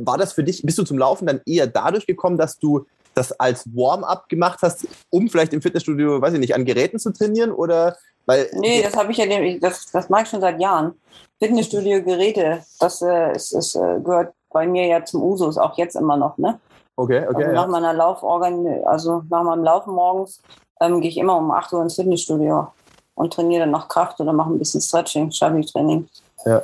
war 0.00 0.18
das 0.18 0.32
für 0.32 0.44
dich, 0.44 0.62
bist 0.62 0.78
du 0.78 0.84
zum 0.84 0.98
Laufen 0.98 1.26
dann 1.26 1.40
eher 1.46 1.66
dadurch 1.66 2.06
gekommen, 2.06 2.38
dass 2.38 2.58
du 2.58 2.86
das 3.14 3.32
als 3.40 3.64
Warm-up 3.74 4.28
gemacht 4.28 4.58
hast, 4.62 4.86
um 5.10 5.28
vielleicht 5.28 5.52
im 5.54 5.62
Fitnessstudio, 5.62 6.20
weiß 6.20 6.34
ich 6.34 6.40
nicht, 6.40 6.54
an 6.54 6.64
Geräten 6.64 6.98
zu 6.98 7.12
trainieren 7.12 7.50
oder 7.50 7.96
weil 8.26 8.48
Nee, 8.54 8.82
das 8.82 8.96
habe 8.96 9.12
ich 9.12 9.18
ja, 9.18 9.26
das, 9.60 9.86
das 9.90 10.08
mache 10.10 10.24
ich 10.24 10.28
schon 10.28 10.40
seit 10.40 10.60
Jahren. 10.60 10.92
Fitnessstudio, 11.38 12.02
Geräte, 12.02 12.62
das 12.80 13.00
äh, 13.02 13.32
ist, 13.34 13.52
ist, 13.52 13.74
äh, 13.76 14.00
gehört 14.02 14.34
bei 14.50 14.66
mir 14.66 14.86
ja 14.86 15.04
zum 15.04 15.22
Usus, 15.22 15.58
auch 15.58 15.76
jetzt 15.78 15.96
immer 15.96 16.16
noch, 16.16 16.36
ne? 16.38 16.58
Okay, 16.96 17.26
okay, 17.26 17.26
also 17.26 17.40
ja. 17.40 17.52
nach 17.52 17.66
meiner 17.68 17.92
Lauforgan, 17.92 18.66
also 18.84 19.22
nach 19.28 19.42
meinem 19.42 19.64
Laufen 19.64 19.94
morgens 19.94 20.42
ähm, 20.80 21.00
gehe 21.00 21.10
ich 21.10 21.18
immer 21.18 21.36
um 21.36 21.50
8 21.50 21.72
Uhr 21.72 21.82
ins 21.82 21.94
Fitnessstudio 21.96 22.68
und 23.14 23.32
trainiere 23.32 23.60
dann 23.60 23.70
noch 23.70 23.88
Kraft 23.88 24.20
oder 24.20 24.32
mache 24.32 24.50
ein 24.50 24.58
bisschen 24.58 24.80
Stretching, 24.80 25.30
Stabi-Training. 25.30 26.08
Ja. 26.44 26.62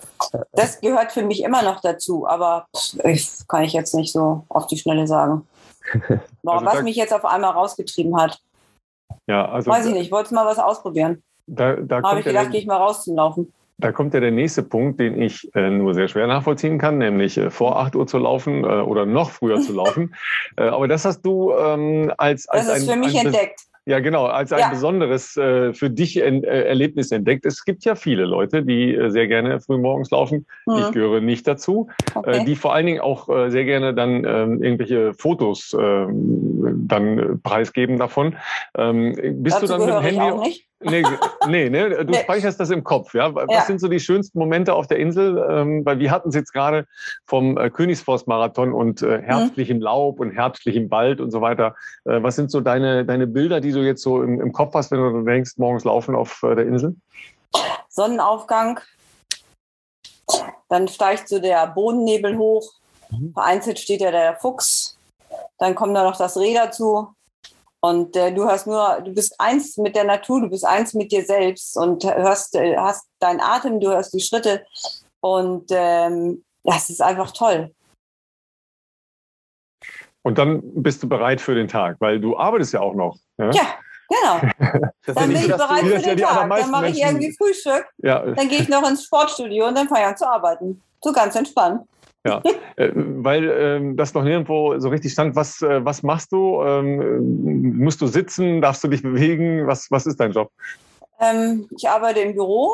Das 0.53 0.81
gehört 0.81 1.13
für 1.13 1.23
mich 1.23 1.43
immer 1.43 1.63
noch 1.63 1.81
dazu, 1.81 2.27
aber 2.29 2.67
ich, 3.05 3.31
kann 3.49 3.63
ich 3.65 3.73
jetzt 3.73 3.95
nicht 3.95 4.13
so 4.13 4.45
auf 4.49 4.67
die 4.67 4.77
Schnelle 4.79 5.07
sagen. 5.07 5.47
Warum, 6.43 6.59
Also 6.59 6.67
was 6.67 6.75
da- 6.75 6.83
mich 6.83 6.97
jetzt 6.97 7.13
auf 7.15 7.25
einmal 7.25 7.51
rausgetrieben 7.53 8.17
hat, 8.17 8.39
Ja, 9.27 9.49
also 9.49 9.71
weiß 9.71 9.87
ich 9.87 9.93
nicht. 9.93 10.07
Ich 10.07 10.13
wollte 10.13 10.35
mal 10.35 10.47
was 10.47 10.59
ausprobieren. 10.59 11.23
da, 11.47 11.75
da, 11.77 12.03
Habe 12.03 12.21
ich 12.21 12.27
gedacht, 12.27 12.51
gehe 12.51 12.61
ich 12.61 12.67
mal 12.67 12.77
raus 12.77 13.05
zum 13.05 13.17
Laufen. 13.17 13.53
Da 13.83 13.93
kommt 13.93 14.15
ja 14.15 14.21
der 14.21 14.31
nächste 14.31 14.63
Punkt, 14.63 14.99
den 15.01 15.21
ich 15.21 15.49
äh, 15.55 15.69
nur 15.71 15.95
sehr 15.95 16.09
schwer 16.09 16.27
nachvollziehen 16.27 16.79
kann, 16.79 16.99
nämlich 16.99 17.37
äh, 17.37 17.51
vor 17.51 17.79
8 17.79 17.95
Uhr 17.97 18.07
zu 18.07 18.19
laufen 18.19 18.65
äh, 18.65 18.67
oder 18.67 19.05
noch 19.07 19.31
früher 19.31 19.61
zu 19.61 19.73
laufen. 19.75 20.15
Äh, 20.57 20.65
aber 20.65 20.87
das 20.87 21.05
hast 21.07 21.23
du 21.23 21.53
ähm, 21.55 22.13
als, 22.19 22.47
als 22.49 22.67
Das 22.67 22.79
ist 22.79 22.89
ein, 22.89 22.95
für 22.95 23.01
mich 23.07 23.19
ein, 23.19 23.27
entdeckt. 23.27 23.61
Ja, 23.85 23.99
genau, 23.99 24.27
als 24.27 24.53
ein 24.53 24.61
Ja. 24.61 24.69
besonderes 24.69 25.37
äh, 25.37 25.73
für 25.73 25.91
dich 25.91 26.23
en, 26.23 26.45
äh, 26.45 26.63
Erlebnis 26.63 27.11
entdeckt. 27.11 27.45
Es 27.47 27.65
gibt 27.65 27.85
ja 27.85 27.97
viele 27.97 28.25
Leute, 28.27 28.63
die 28.63 28.95
äh, 28.95 29.11
sehr 29.11 29.27
gerne 29.27 29.61
frühmorgens 29.61 30.11
laufen. 30.11 30.47
Ich 30.79 30.87
Hm, 30.87 30.93
gehöre 30.93 31.21
nicht 31.21 31.49
dazu. 31.49 31.89
Äh, 32.15 32.19
okay. 32.19 32.45
die 32.45 32.55
vor 32.55 32.75
allen 32.75 32.87
Dingen 32.87 33.01
auch 33.01 33.29
äh, 33.29 33.51
sehr 33.51 33.65
gerne 33.65 33.93
dann 33.93 34.25
ähm, 34.25 34.63
irgendwelche 34.63 35.15
Fotos 35.15 35.77
ähm, 35.79 36.85
dann 36.87 37.19
äh, 37.19 37.37
preisgeben 37.43 37.99
davon. 37.99 38.37
Ähm, 38.77 39.17
bist 39.43 39.57
Dazu 39.57 39.67
du 39.67 39.73
dann 39.73 39.81
mit 39.81 39.89
dem 39.89 40.01
gehöre 40.03 40.03
ich 40.03 40.19
Handy? 40.19 40.65
Nee, 40.85 41.05
nee, 41.47 41.71
ne? 41.71 42.05
Du 42.05 42.13
Nee. 42.13 42.19
speicherst 42.23 42.59
das 42.59 42.71
im 42.71 42.83
Kopf, 42.85 43.15
ja? 43.15 43.35
Was 43.35 43.47
Ja. 43.51 43.61
sind 43.63 43.81
so 43.81 43.89
die 43.89 44.01
schönsten 44.01 44.39
Momente 44.39 44.75
auf 44.75 44.87
der 44.87 44.99
Insel? 44.99 45.39
Ähm, 45.51 45.85
weil 45.85 45.99
wir 45.99 46.11
hatten 46.11 46.31
es 46.31 46.35
jetzt 46.35 46.53
gerade 46.53 46.87
vom 47.27 47.57
äh, 47.57 47.71
Königsforst-Marathon 47.71 48.73
und 48.73 49.03
Mhm. 49.03 49.09
äh, 49.11 49.23
herbstlichem 49.23 49.81
Laub 49.81 50.21
und 50.21 50.31
herbstlichem 50.33 50.91
Wald 50.91 51.21
und 51.21 51.31
so 51.31 51.41
weiter. 51.41 51.75
Äh, 52.05 52.23
was 52.23 52.37
sind 52.37 52.51
so 52.51 52.61
deine, 52.61 53.05
deine 53.05 53.27
Bilder, 53.27 53.61
die 53.61 53.73
du 53.73 53.81
jetzt 53.81 54.03
so 54.03 54.23
im, 54.23 54.41
im 54.41 54.53
Kopf 54.53 54.75
hast, 54.75 54.91
wenn 54.91 54.99
du 55.01 55.23
denkst, 55.23 55.53
morgens 55.57 55.85
laufen 55.85 56.15
auf 56.15 56.43
äh, 56.43 56.55
der 56.55 56.67
Insel? 56.67 56.97
Sonnenaufgang. 57.89 58.81
Dann 60.69 60.89
steigt 60.89 61.29
so 61.29 61.39
der 61.39 61.67
Bodennebel 61.67 62.39
hoch. 62.39 62.73
Mhm. 63.11 63.33
Vereinzelt 63.35 63.79
steht 63.79 64.01
ja 64.01 64.11
der 64.11 64.37
Fuchs. 64.37 64.97
Dann 65.59 65.75
kommt 65.75 65.97
da 65.97 66.03
noch 66.03 66.17
das 66.17 66.37
Reh 66.39 66.55
dazu. 66.55 67.09
Und 67.85 68.15
äh, 68.17 68.33
du 68.33 68.47
hast 68.47 68.67
nur, 68.67 69.01
du 69.05 69.13
bist 69.13 69.35
eins 69.41 69.77
mit 69.77 69.97
der 69.97 70.05
Natur, 70.05 70.41
du 70.41 70.49
bist 70.49 70.65
eins 70.65 70.95
mit 70.95 71.11
dir 71.11 71.25
selbst 71.25 71.77
und 71.77 72.05
hörst, 72.05 72.55
äh, 72.55 72.77
hast 72.77 73.09
deinen 73.19 73.41
Atem, 73.41 73.81
du 73.81 73.89
hörst 73.89 74.15
die 74.15 74.21
Schritte. 74.21 74.65
Und 75.21 75.67
ähm, 75.71 76.45
das 76.63 76.91
ist 76.91 77.03
einfach 77.03 77.33
toll. 77.33 77.73
Und 80.23 80.39
dann 80.39 80.61
bist 80.81 81.03
du 81.03 81.09
bereit 81.09 81.41
für 81.41 81.57
den 81.57 81.67
Tag, 81.67 81.97
weil 81.99 82.21
du 82.21 82.39
arbeitest 82.39 82.73
ja 82.73 82.81
auch 82.81 82.95
noch. 82.95 83.19
Ja, 83.39 83.51
Ja, 83.51 83.75
genau. 84.09 84.53
Das 85.05 85.17
Dann 85.17 85.29
bin 85.29 85.39
ich 85.39 85.49
bereit 85.49 85.85
für 85.85 85.99
den 85.99 86.19
Tag. 86.19 86.49
Dann 86.49 86.71
mache 86.71 86.89
ich 86.89 87.03
irgendwie 87.03 87.33
Frühstück. 87.33 87.85
ja 87.99 88.25
Dann 88.25 88.49
gehe 88.49 88.61
ich 88.61 88.69
noch 88.69 88.89
ins 88.89 89.05
Sportstudio 89.05 89.67
und 89.67 89.77
dann 89.77 89.89
fange 89.89 90.03
ich 90.03 90.07
an 90.07 90.17
zu 90.17 90.29
arbeiten. 90.29 90.81
So 91.03 91.13
ganz 91.13 91.35
entspannt. 91.35 91.83
Äh, 92.25 92.91
weil 92.95 93.51
ähm, 93.51 93.97
das 93.97 94.15
noch 94.15 94.23
nirgendwo 94.23 94.79
so 94.79 94.89
richtig 94.89 95.13
stand. 95.13 95.35
Was, 95.37 95.61
äh, 95.61 95.85
was 95.85 96.03
machst 96.03 96.33
du? 96.33 96.63
Ähm, 96.63 97.79
musst 97.79 98.01
du 98.01 98.07
sitzen? 98.07 98.61
Darfst 98.61 98.85
du 98.85 98.89
dich 98.89 99.03
bewegen? 99.03 99.67
Was, 99.67 99.91
was 99.91 100.07
ist 100.07 100.21
dein 100.21 100.33
Job? 100.33 100.51
Ähm, 101.21 101.69
ich 101.77 101.89
arbeite 101.89 102.21
im 102.21 102.35
Büro 102.35 102.73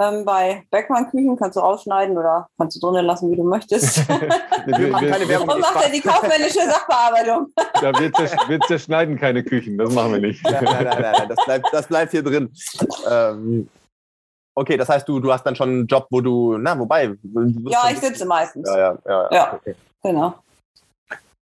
ähm, 0.00 0.24
bei 0.24 0.62
Beckmann 0.70 1.10
Küchen. 1.10 1.36
Kannst 1.36 1.56
du 1.56 1.60
rausschneiden 1.60 2.16
oder 2.16 2.48
kannst 2.58 2.76
du 2.76 2.80
drinnen 2.80 3.06
lassen, 3.06 3.30
wie 3.30 3.36
du 3.36 3.44
möchtest. 3.44 4.08
Wir, 4.66 4.78
wir 4.78 4.88
machen 4.88 5.10
keine 5.10 5.28
Werbung. 5.28 5.48
Und 5.48 5.60
macht 5.60 5.84
er 5.84 5.90
die 5.90 6.00
kaufmännische 6.00 6.60
Sachbearbeitung. 6.60 7.48
Ja, 7.82 7.98
wir, 7.98 8.12
zersch 8.12 8.30
wir 8.46 8.60
zerschneiden 8.60 9.18
keine 9.18 9.42
Küchen, 9.42 9.76
das 9.76 9.92
machen 9.92 10.12
wir 10.12 10.20
nicht. 10.20 10.40
Nein, 10.44 10.62
nein, 10.62 10.84
nein, 10.84 10.98
nein, 11.00 11.14
nein, 11.18 11.28
das 11.28 11.44
bleibt, 11.44 11.66
das 11.72 11.88
bleibt 11.88 12.10
hier 12.12 12.22
drin. 12.22 12.48
Okay, 14.54 14.76
das 14.76 14.88
heißt, 14.88 15.08
du, 15.08 15.18
du 15.20 15.32
hast 15.32 15.44
dann 15.44 15.56
schon 15.56 15.68
einen 15.68 15.86
Job, 15.86 16.06
wo 16.10 16.20
du, 16.20 16.58
na, 16.58 16.78
wobei. 16.78 17.14
Ja, 17.64 17.90
ich 17.90 17.98
sitze 17.98 18.26
meistens. 18.26 18.68
Ja, 18.68 18.78
ja, 18.78 18.98
ja. 19.06 19.28
Ja. 19.32 19.54
Okay. 19.54 19.74
Genau. 20.02 20.34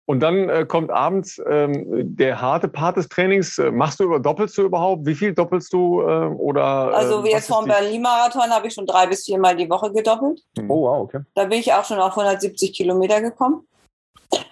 Und 0.10 0.22
dann 0.22 0.50
äh, 0.50 0.66
kommt 0.66 0.90
abends 0.90 1.40
ähm, 1.48 1.86
der 2.18 2.42
harte 2.42 2.68
Part 2.68 2.98
des 2.98 3.08
Trainings. 3.10 3.60
Äh, 3.60 3.70
Machst 3.70 4.00
du 4.00 4.06
über, 4.06 4.20
doppelst 4.20 4.58
du 4.58 4.64
überhaupt? 4.64 5.06
Wie 5.06 5.14
viel 5.14 5.36
doppelst 5.36 5.72
du? 5.72 6.02
Äh, 6.02 6.06
oder, 6.06 6.64
Also 6.64 7.20
äh, 7.20 7.24
wie 7.26 7.28
was 7.28 7.34
jetzt 7.34 7.48
vom 7.48 7.66
Berlin-Marathon 7.66 8.50
habe 8.50 8.66
ich 8.66 8.74
schon 8.74 8.88
drei 8.88 9.06
bis 9.06 9.26
viermal 9.26 9.56
die 9.56 9.70
Woche 9.70 9.92
gedoppelt. 9.92 10.42
Oh, 10.68 10.82
wow, 10.82 11.04
okay. 11.04 11.20
Da 11.36 11.44
bin 11.46 11.60
ich 11.60 11.72
auch 11.74 11.86
schon 11.86 12.00
auf 12.00 12.18
170 12.18 12.74
Kilometer 12.74 13.22
gekommen. 13.22 13.68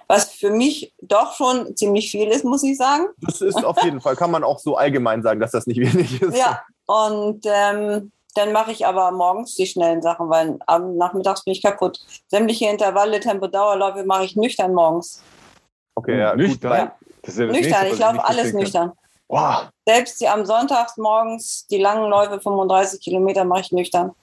Was 0.08 0.32
für 0.32 0.52
mich 0.52 0.94
doch 1.02 1.34
schon 1.34 1.76
ziemlich 1.76 2.12
viel 2.12 2.28
ist, 2.28 2.46
muss 2.46 2.64
ich 2.64 2.78
sagen. 2.78 3.08
Das 3.22 3.42
ist 3.42 3.66
auf 3.66 3.82
jeden 3.84 4.00
Fall, 4.00 4.16
kann 4.16 4.30
man 4.30 4.44
auch 4.44 4.60
so 4.60 4.78
allgemein 4.78 5.24
sagen, 5.24 5.40
dass 5.40 5.52
das 5.52 5.66
nicht 5.66 5.80
wenig 5.80 6.22
ist. 6.22 6.38
Ja, 6.38 6.62
und 6.86 7.44
ähm, 7.46 8.12
dann 8.38 8.52
mache 8.52 8.72
ich 8.72 8.86
aber 8.86 9.12
morgens 9.12 9.56
die 9.56 9.66
schnellen 9.66 10.02
Sachen, 10.02 10.30
weil 10.30 10.58
am 10.68 10.96
Nachmittags 10.98 11.44
bin 11.44 11.54
ich 11.54 11.62
kaputt. 11.62 12.00
Sämtliche 12.28 12.70
Intervalle, 12.70 13.20
Tempo, 13.20 13.48
Dauerläufe 13.48 14.04
mache 14.06 14.26
ich 14.26 14.36
nüchtern 14.36 14.74
morgens. 14.74 15.22
Okay, 15.96 16.20
ja, 16.20 16.32
gut, 16.32 16.40
nüchtern. 16.42 16.72
weil, 16.72 16.92
Das 17.24 17.34
ist 17.34 17.40
ja 17.40 17.48
das 17.48 17.56
nüchtern, 17.56 17.82
Nächste, 17.82 17.96
ich 17.96 18.00
laufe 18.00 18.26
alles 18.26 18.54
nüchtern. 18.54 18.92
Wow. 19.28 19.70
Selbst 19.86 20.22
die 20.22 20.28
am 20.28 20.46
Sonntags 20.46 20.96
morgens, 20.98 21.68
die 21.68 21.80
langen 21.80 22.10
Läufe, 22.10 22.40
35 22.40 23.02
Kilometer, 23.02 23.44
mache 23.44 23.62
ich 23.62 23.72
nüchtern. 23.72 24.14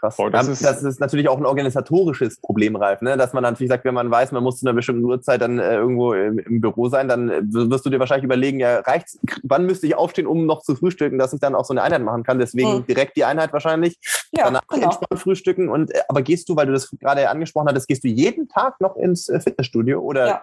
Krass. 0.00 0.16
Boah, 0.16 0.30
das 0.30 0.46
das, 0.46 0.60
ist- 0.60 0.64
das 0.64 0.82
ist 0.82 1.00
natürlich 1.00 1.28
auch 1.28 1.36
ein 1.36 1.46
organisatorisches 1.46 2.40
Problem, 2.40 2.74
Ralf, 2.76 3.02
ne? 3.02 3.16
dass 3.16 3.32
man 3.32 3.42
natürlich 3.42 3.68
sagt, 3.70 3.84
wenn 3.84 3.94
man 3.94 4.10
weiß, 4.10 4.32
man 4.32 4.42
muss 4.42 4.58
zu 4.58 4.66
einer 4.66 4.74
bestimmten 4.74 5.04
Uhrzeit 5.04 5.40
dann 5.40 5.58
äh, 5.58 5.74
irgendwo 5.76 6.14
im, 6.14 6.38
im 6.38 6.60
Büro 6.60 6.88
sein, 6.88 7.06
dann 7.08 7.28
äh, 7.30 7.40
wirst 7.44 7.84
du 7.86 7.90
dir 7.90 8.00
wahrscheinlich 8.00 8.24
überlegen, 8.24 8.58
ja, 8.60 8.80
reicht's, 8.80 9.18
wann 9.42 9.66
müsste 9.66 9.86
ich 9.86 9.94
aufstehen, 9.94 10.26
um 10.26 10.46
noch 10.46 10.62
zu 10.62 10.74
frühstücken, 10.74 11.18
dass 11.18 11.32
ich 11.32 11.40
dann 11.40 11.54
auch 11.54 11.64
so 11.64 11.72
eine 11.74 11.82
Einheit 11.82 12.02
machen 12.02 12.22
kann. 12.22 12.38
Deswegen 12.38 12.72
Hm. 12.78 12.86
direkt 12.86 13.16
die 13.16 13.24
Einheit 13.24 13.52
wahrscheinlich. 13.52 13.98
Ja, 14.32 14.44
danach 14.44 14.62
genau. 14.68 14.86
entspannt 14.86 15.20
frühstücken. 15.20 15.68
Und, 15.68 15.90
äh, 15.94 16.00
aber 16.08 16.22
gehst 16.22 16.48
du, 16.48 16.56
weil 16.56 16.66
du 16.66 16.72
das 16.72 16.90
gerade 17.00 17.28
angesprochen 17.28 17.68
hattest, 17.68 17.86
gehst 17.88 18.02
du 18.04 18.08
jeden 18.08 18.48
Tag 18.48 18.80
noch 18.80 18.96
ins 18.96 19.28
äh, 19.28 19.38
Fitnessstudio 19.40 20.00
oder 20.00 20.26
Ja, 20.26 20.42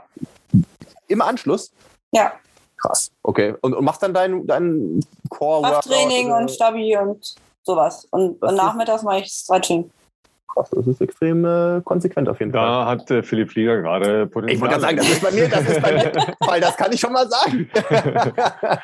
im 1.08 1.22
Anschluss? 1.22 1.72
ja. 2.12 2.34
Krass. 2.80 3.10
Okay. 3.24 3.56
Und, 3.62 3.74
und 3.74 3.84
machst 3.84 4.04
dann 4.04 4.14
dein, 4.14 4.46
dein 4.46 5.00
core 5.30 5.64
Krafttraining 5.64 6.32
und 6.32 6.52
Stabi 6.52 6.96
und 6.96 7.34
sowas. 7.68 8.06
Und, 8.10 8.42
und 8.42 8.56
nachmittags 8.56 9.04
mache 9.04 9.20
ich 9.20 9.32
Stretching. 9.32 9.92
Krass, 10.58 10.70
das 10.72 10.88
ist 10.88 11.02
extrem 11.02 11.46
äh, 11.46 11.82
konsequent 11.84 12.28
auf 12.30 12.40
jeden 12.40 12.52
Fall. 12.52 12.62
Da 12.66 12.86
hat 12.86 13.12
äh, 13.12 13.22
Philipp 13.22 13.52
Flieger 13.52 13.82
gerade 13.82 14.26
Potenzial. 14.28 14.56
Ich 14.56 14.62
wollte 14.62 14.74
gerade 14.74 14.82
sagen, 14.82 14.98
das 14.98 15.10
ist 15.10 15.22
bei 15.22 15.32
mir, 15.32 15.48
das 15.48 15.70
ist 15.70 15.82
bei 15.82 15.92
mir, 15.94 16.12
weil 16.48 16.62
das 16.62 16.76
kann 16.78 16.92
ich 16.92 17.00
schon 17.00 17.14
mal 17.14 17.28
sagen. 17.30 17.70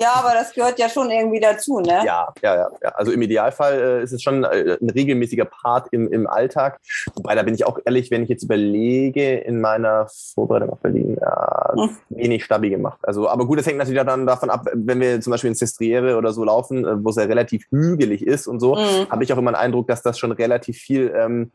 Ja, 0.00 0.12
aber 0.16 0.34
das 0.34 0.52
gehört 0.52 0.78
ja 0.78 0.88
schon 0.88 1.10
irgendwie 1.10 1.40
dazu, 1.40 1.80
ne? 1.80 2.02
ja, 2.04 2.28
ja, 2.42 2.54
ja, 2.54 2.68
ja. 2.82 2.88
Also 2.90 3.12
im 3.12 3.22
Idealfall 3.22 3.80
äh, 4.00 4.02
ist 4.02 4.12
es 4.12 4.22
schon 4.22 4.44
äh, 4.44 4.76
ein 4.80 4.90
regelmäßiger 4.90 5.44
Part 5.46 5.88
im, 5.92 6.12
im 6.12 6.26
Alltag. 6.26 6.78
Wobei, 7.14 7.34
da 7.34 7.42
bin 7.42 7.54
ich 7.54 7.64
auch 7.66 7.78
ehrlich, 7.84 8.10
wenn 8.10 8.22
ich 8.22 8.28
jetzt 8.28 8.42
überlege, 8.42 9.36
in 9.38 9.60
meiner 9.60 10.06
Vorbereitung 10.34 10.70
auf 10.70 10.80
Berlin, 10.80 11.16
ja, 11.20 11.72
Hm. 11.76 11.90
wenig 12.10 12.44
stabil 12.44 12.70
gemacht. 12.70 12.98
Also, 13.02 13.28
aber 13.28 13.46
gut, 13.46 13.58
das 13.58 13.66
hängt 13.66 13.78
natürlich 13.78 14.02
dann 14.02 14.26
davon 14.26 14.50
ab, 14.50 14.66
wenn 14.72 15.00
wir 15.00 15.20
zum 15.20 15.30
Beispiel 15.32 15.48
ins 15.48 15.58
Sestriere 15.58 16.16
oder 16.16 16.32
so 16.32 16.44
laufen, 16.44 16.84
äh, 16.84 17.04
wo 17.04 17.10
es 17.10 17.16
ja 17.16 17.24
relativ 17.24 17.64
hügelig 17.70 18.26
ist 18.26 18.46
und 18.46 18.60
so, 18.60 18.74
Mhm. 18.76 19.10
habe 19.10 19.24
ich 19.24 19.32
auch 19.32 19.38
immer 19.38 19.52
den 19.52 19.56
Eindruck, 19.56 19.88
dass 19.88 20.02
das 20.02 20.18
schon 20.18 20.32
relativ 20.32 20.65
relativ 20.66 20.78
viel 20.78 21.12
ähm, 21.14 21.52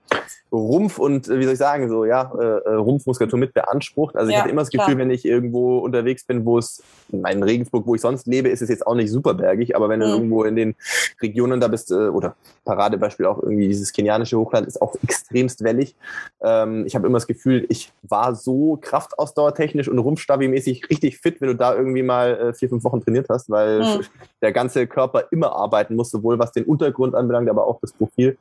Rumpf 0.52 1.00
und, 1.00 1.28
äh, 1.28 1.40
wie 1.40 1.44
soll 1.44 1.54
ich 1.54 1.60
sagen, 1.60 1.90
so, 1.90 2.06
ja, 2.06 2.32
äh, 2.40 2.70
äh 2.70 2.74
Rumpfmuskulatur 2.76 3.40
mit 3.40 3.54
beansprucht. 3.54 4.16
Also 4.16 4.30
ich 4.30 4.36
Ja, 4.36 4.42
hatte 4.42 4.52
immer 4.52 4.62
das 4.62 4.70
Gefühl, 4.72 4.96
klar. 4.96 4.98
wenn 4.98 5.12
ich 5.12 5.26
irgendwo 5.26 5.80
unterwegs 5.80 6.26
bin, 6.26 6.46
wo 6.46 6.58
es, 6.58 6.84
in 7.12 7.44
Regensburg, 7.44 7.86
wo 7.88 7.96
ich 7.96 8.02
sonst 8.02 8.26
lebe, 8.26 8.48
ist 8.50 8.62
es 8.62 8.70
jetzt 8.70 8.88
auch 8.88 8.96
nicht 8.96 9.12
super 9.12 9.34
bergig, 9.34 9.76
aber 9.76 9.90
wenn 9.90 10.00
du 10.00 10.06
Mhm. 10.06 10.12
irgendwo 10.14 10.44
in 10.46 10.56
den 10.56 10.76
Regionen 11.22 11.60
da 11.60 11.68
bist, 11.68 11.92
äh, 11.92 11.96
oder 12.08 12.36
Paradebeispiel 12.64 13.26
auch 13.26 13.42
irgendwie 13.42 13.68
dieses 13.68 13.92
kenianische 13.92 14.38
Hochland 14.38 14.68
ist 14.68 14.82
auch 14.82 14.96
extremst 15.04 15.64
wellig. 15.64 15.96
Ähm, 16.42 16.86
ich 16.86 16.96
habe 16.96 17.08
immer 17.08 17.18
das 17.18 17.28
Gefühl, 17.28 17.66
ich 17.70 17.92
war 18.04 18.36
so 18.36 18.78
kraftausdauertechnisch 18.82 19.90
und 19.90 20.00
rumpfstabi-mäßig 20.00 20.90
richtig 20.90 21.18
fit, 21.20 21.42
wenn 21.42 21.50
du 21.50 21.56
da 21.56 21.76
irgendwie 21.76 22.04
mal 22.04 22.38
äh, 22.38 22.54
vier, 22.54 22.70
fünf 22.70 22.84
Wochen 22.84 23.02
trainiert 23.02 23.28
hast, 23.30 23.50
weil 23.50 23.82
Mhm. 23.82 24.06
der 24.42 24.52
ganze 24.52 24.88
Körper 24.88 25.26
immer 25.32 25.54
arbeiten 25.54 25.96
muss, 25.96 26.12
sowohl 26.12 26.40
was 26.40 26.52
den 26.52 26.66
Untergrund 26.66 27.14
anbelangt, 27.16 27.50
aber 27.50 27.68
auch 27.68 27.80
das 27.82 27.94
Profil. 27.94 28.38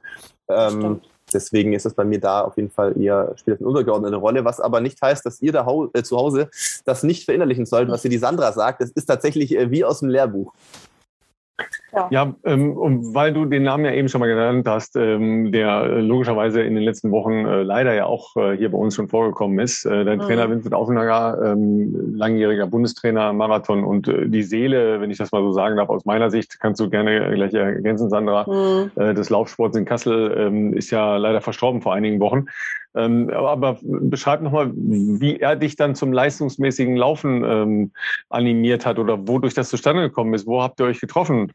Ähm, 0.68 1.00
deswegen 1.32 1.72
ist 1.72 1.86
das 1.86 1.94
bei 1.94 2.04
mir 2.04 2.20
da 2.20 2.42
auf 2.42 2.56
jeden 2.56 2.70
Fall 2.70 3.00
eher, 3.00 3.32
spielt 3.36 3.56
das 3.56 3.60
eine 3.60 3.68
untergeordnete 3.68 4.16
Rolle, 4.16 4.44
was 4.44 4.60
aber 4.60 4.80
nicht 4.80 5.00
heißt, 5.00 5.24
dass 5.24 5.40
ihr 5.40 5.52
da 5.52 5.66
äh, 5.92 6.02
zu 6.02 6.16
Hause 6.16 6.50
das 6.84 7.02
nicht 7.02 7.24
verinnerlichen 7.24 7.66
sollt, 7.66 7.88
was 7.88 8.02
hier 8.02 8.10
die 8.10 8.18
Sandra 8.18 8.52
sagt. 8.52 8.80
Das 8.80 8.90
ist 8.90 9.06
tatsächlich 9.06 9.56
äh, 9.56 9.70
wie 9.70 9.84
aus 9.84 10.00
dem 10.00 10.08
Lehrbuch. 10.08 10.52
Ja, 12.10 12.34
ähm, 12.44 12.76
und 12.76 13.14
weil 13.14 13.32
du 13.32 13.44
den 13.44 13.64
Namen 13.64 13.84
ja 13.84 13.92
eben 13.92 14.08
schon 14.08 14.20
mal 14.20 14.28
genannt 14.28 14.66
hast, 14.68 14.96
ähm, 14.96 15.50
der 15.52 15.82
äh, 15.82 16.00
logischerweise 16.00 16.60
in 16.62 16.74
den 16.74 16.84
letzten 16.84 17.10
Wochen 17.10 17.44
äh, 17.46 17.62
leider 17.62 17.94
ja 17.94 18.06
auch 18.06 18.36
äh, 18.36 18.56
hier 18.56 18.70
bei 18.70 18.78
uns 18.78 18.94
schon 18.94 19.08
vorgekommen 19.08 19.58
ist. 19.58 19.84
Äh, 19.84 20.04
dein 20.04 20.18
Mhm. 20.18 20.22
Trainer 20.22 20.50
Vincent 20.50 20.74
Aufenager, 20.74 21.52
ähm, 21.52 22.14
langjähriger 22.14 22.66
Bundestrainer 22.66 23.32
Marathon 23.32 23.84
und 23.84 24.08
äh, 24.08 24.28
die 24.28 24.42
Seele, 24.42 25.00
wenn 25.00 25.10
ich 25.10 25.18
das 25.18 25.32
mal 25.32 25.42
so 25.42 25.52
sagen 25.52 25.76
darf, 25.76 25.88
aus 25.88 26.04
meiner 26.04 26.30
Sicht, 26.30 26.60
kannst 26.60 26.80
du 26.80 26.88
gerne 26.88 27.32
gleich 27.34 27.54
ergänzen, 27.54 28.08
Sandra, 28.10 28.46
Hm. 28.46 28.90
äh, 28.96 29.14
des 29.14 29.30
Laufsports 29.30 29.76
in 29.76 29.84
Kassel, 29.84 30.34
ähm, 30.38 30.72
ist 30.74 30.90
ja 30.90 31.16
leider 31.16 31.40
verstorben 31.40 31.82
vor 31.82 31.94
einigen 31.94 32.20
Wochen. 32.20 32.46
Ähm, 32.94 33.30
aber, 33.30 33.78
beschreib 33.82 34.42
nochmal, 34.42 34.72
wie 34.74 35.38
er 35.38 35.56
dich 35.56 35.76
dann 35.76 35.94
zum 35.94 36.12
leistungsmäßigen 36.12 36.96
Laufen 36.96 37.44
ähm, 37.44 37.92
animiert 38.28 38.84
hat 38.84 38.98
oder 38.98 39.28
wodurch 39.28 39.54
das 39.54 39.68
zustande 39.68 40.02
gekommen 40.02 40.34
ist. 40.34 40.46
Wo 40.46 40.62
habt 40.62 40.80
ihr 40.80 40.86
euch 40.86 41.00
getroffen? 41.00 41.52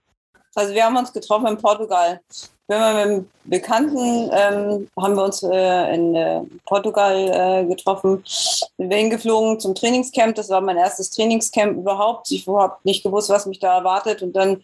Also 0.55 0.73
wir 0.73 0.85
haben 0.85 0.95
uns 0.95 1.11
getroffen 1.11 1.47
in 1.47 1.57
Portugal. 1.57 2.21
Wir 2.67 2.79
haben 2.79 2.95
mit 2.95 3.05
einem 3.05 3.29
Bekannten, 3.43 4.31
ähm, 4.33 4.87
haben 4.99 5.15
wir 5.15 5.23
uns 5.25 5.43
äh, 5.43 5.93
in 5.93 6.15
äh, 6.15 6.41
Portugal 6.65 7.15
äh, 7.15 7.65
getroffen. 7.65 8.23
Sind 8.25 8.89
wir 8.89 8.97
hingeflogen 8.97 9.59
zum 9.59 9.75
Trainingscamp. 9.75 10.35
Das 10.35 10.49
war 10.49 10.61
mein 10.61 10.77
erstes 10.77 11.11
Trainingscamp 11.11 11.77
überhaupt. 11.77 12.31
Ich 12.31 12.47
habe 12.47 12.77
nicht 12.83 13.03
gewusst, 13.03 13.29
was 13.29 13.45
mich 13.45 13.59
da 13.59 13.77
erwartet. 13.77 14.23
Und 14.23 14.33
dann 14.33 14.63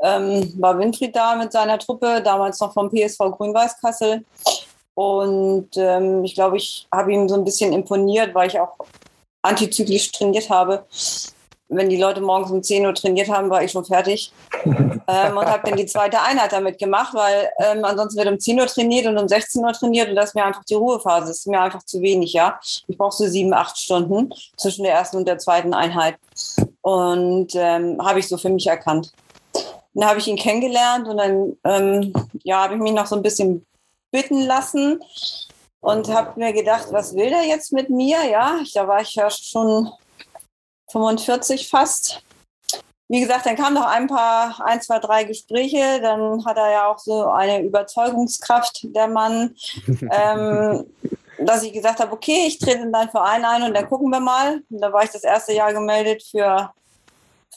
ähm, 0.00 0.54
war 0.58 0.78
Winfried 0.78 1.14
da 1.14 1.34
mit 1.34 1.52
seiner 1.52 1.78
Truppe, 1.78 2.22
damals 2.22 2.60
noch 2.60 2.72
vom 2.72 2.88
PSV 2.88 3.18
Grün-Weiß 3.36 3.80
Kassel. 3.80 4.24
Und 4.96 5.68
ähm, 5.76 6.24
ich 6.24 6.34
glaube, 6.34 6.56
ich 6.56 6.88
habe 6.90 7.12
ihm 7.12 7.28
so 7.28 7.34
ein 7.34 7.44
bisschen 7.44 7.74
imponiert, 7.74 8.34
weil 8.34 8.48
ich 8.48 8.58
auch 8.58 8.78
antizyklisch 9.42 10.10
trainiert 10.10 10.48
habe. 10.48 10.86
Wenn 11.68 11.90
die 11.90 12.00
Leute 12.00 12.22
morgens 12.22 12.50
um 12.50 12.62
10 12.62 12.86
Uhr 12.86 12.94
trainiert 12.94 13.28
haben, 13.28 13.50
war 13.50 13.62
ich 13.62 13.72
schon 13.72 13.84
fertig 13.84 14.32
ähm, 14.64 15.36
und 15.36 15.44
habe 15.44 15.68
dann 15.68 15.76
die 15.76 15.84
zweite 15.84 16.22
Einheit 16.22 16.52
damit 16.52 16.78
gemacht, 16.78 17.12
weil 17.12 17.50
ähm, 17.58 17.84
ansonsten 17.84 18.18
wird 18.18 18.28
um 18.28 18.40
10 18.40 18.58
Uhr 18.58 18.66
trainiert 18.66 19.06
und 19.06 19.18
um 19.18 19.28
16 19.28 19.62
Uhr 19.62 19.72
trainiert 19.74 20.08
und 20.08 20.14
das 20.14 20.30
ist 20.30 20.34
mir 20.34 20.46
einfach 20.46 20.64
die 20.64 20.74
Ruhephase. 20.74 21.26
Das 21.26 21.38
ist 21.40 21.46
mir 21.46 21.60
einfach 21.60 21.82
zu 21.82 22.00
wenig, 22.00 22.32
ja. 22.32 22.58
Ich 22.86 22.96
brauche 22.96 23.14
so 23.14 23.26
sieben, 23.26 23.52
acht 23.52 23.78
Stunden 23.78 24.32
zwischen 24.56 24.84
der 24.84 24.94
ersten 24.94 25.18
und 25.18 25.28
der 25.28 25.36
zweiten 25.36 25.74
Einheit. 25.74 26.16
Und 26.80 27.48
ähm, 27.54 27.98
habe 28.02 28.20
ich 28.20 28.28
so 28.28 28.38
für 28.38 28.48
mich 28.48 28.66
erkannt. 28.66 29.12
Dann 29.92 30.08
habe 30.08 30.20
ich 30.20 30.28
ihn 30.28 30.36
kennengelernt 30.36 31.06
und 31.06 31.18
dann 31.18 31.56
ähm, 31.64 32.14
ja, 32.44 32.62
habe 32.62 32.76
ich 32.76 32.80
mich 32.80 32.92
noch 32.92 33.06
so 33.06 33.16
ein 33.16 33.22
bisschen 33.22 33.66
bitten 34.16 34.40
lassen 34.40 35.02
und 35.80 36.08
habe 36.08 36.38
mir 36.40 36.52
gedacht, 36.52 36.86
was 36.90 37.14
will 37.14 37.28
der 37.28 37.44
jetzt 37.44 37.72
mit 37.72 37.90
mir? 37.90 38.24
Ja, 38.24 38.60
da 38.74 38.88
war 38.88 39.02
ich 39.02 39.14
ja 39.14 39.28
schon 39.30 39.90
45 40.90 41.68
fast 41.68 42.22
wie 43.08 43.20
gesagt, 43.20 43.46
dann 43.46 43.56
kamen 43.56 43.74
noch 43.74 43.86
ein 43.86 44.08
paar, 44.08 44.60
ein, 44.64 44.82
zwei, 44.82 44.98
drei 44.98 45.24
Gespräche. 45.24 46.00
Dann 46.02 46.44
hat 46.44 46.56
er 46.56 46.70
ja 46.72 46.86
auch 46.88 46.98
so 46.98 47.26
eine 47.26 47.62
Überzeugungskraft, 47.62 48.86
der 48.94 49.06
Mann, 49.06 49.54
ähm, 50.10 50.84
dass 51.38 51.62
ich 51.62 51.72
gesagt 51.72 52.00
habe, 52.00 52.12
okay, 52.12 52.46
ich 52.46 52.58
trete 52.58 52.82
in 52.82 52.92
deinen 52.92 53.10
Verein 53.10 53.44
ein 53.44 53.62
und 53.62 53.74
dann 53.74 53.88
gucken 53.88 54.10
wir 54.10 54.20
mal. 54.20 54.62
Und 54.70 54.80
da 54.80 54.92
war 54.92 55.04
ich 55.04 55.10
das 55.10 55.22
erste 55.22 55.52
Jahr 55.52 55.72
gemeldet 55.72 56.24
für 56.28 56.72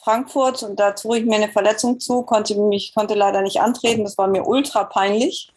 Frankfurt 0.02 0.62
und 0.62 0.78
da 0.78 0.94
zog 0.94 1.16
ich 1.16 1.24
mir 1.24 1.36
eine 1.36 1.50
Verletzung 1.50 1.98
zu, 1.98 2.22
konnte 2.22 2.54
mich, 2.54 2.94
konnte 2.94 3.14
leider 3.14 3.42
nicht 3.42 3.60
antreten. 3.60 4.04
Das 4.04 4.16
war 4.18 4.28
mir 4.28 4.46
ultra 4.46 4.84
peinlich. 4.84 5.52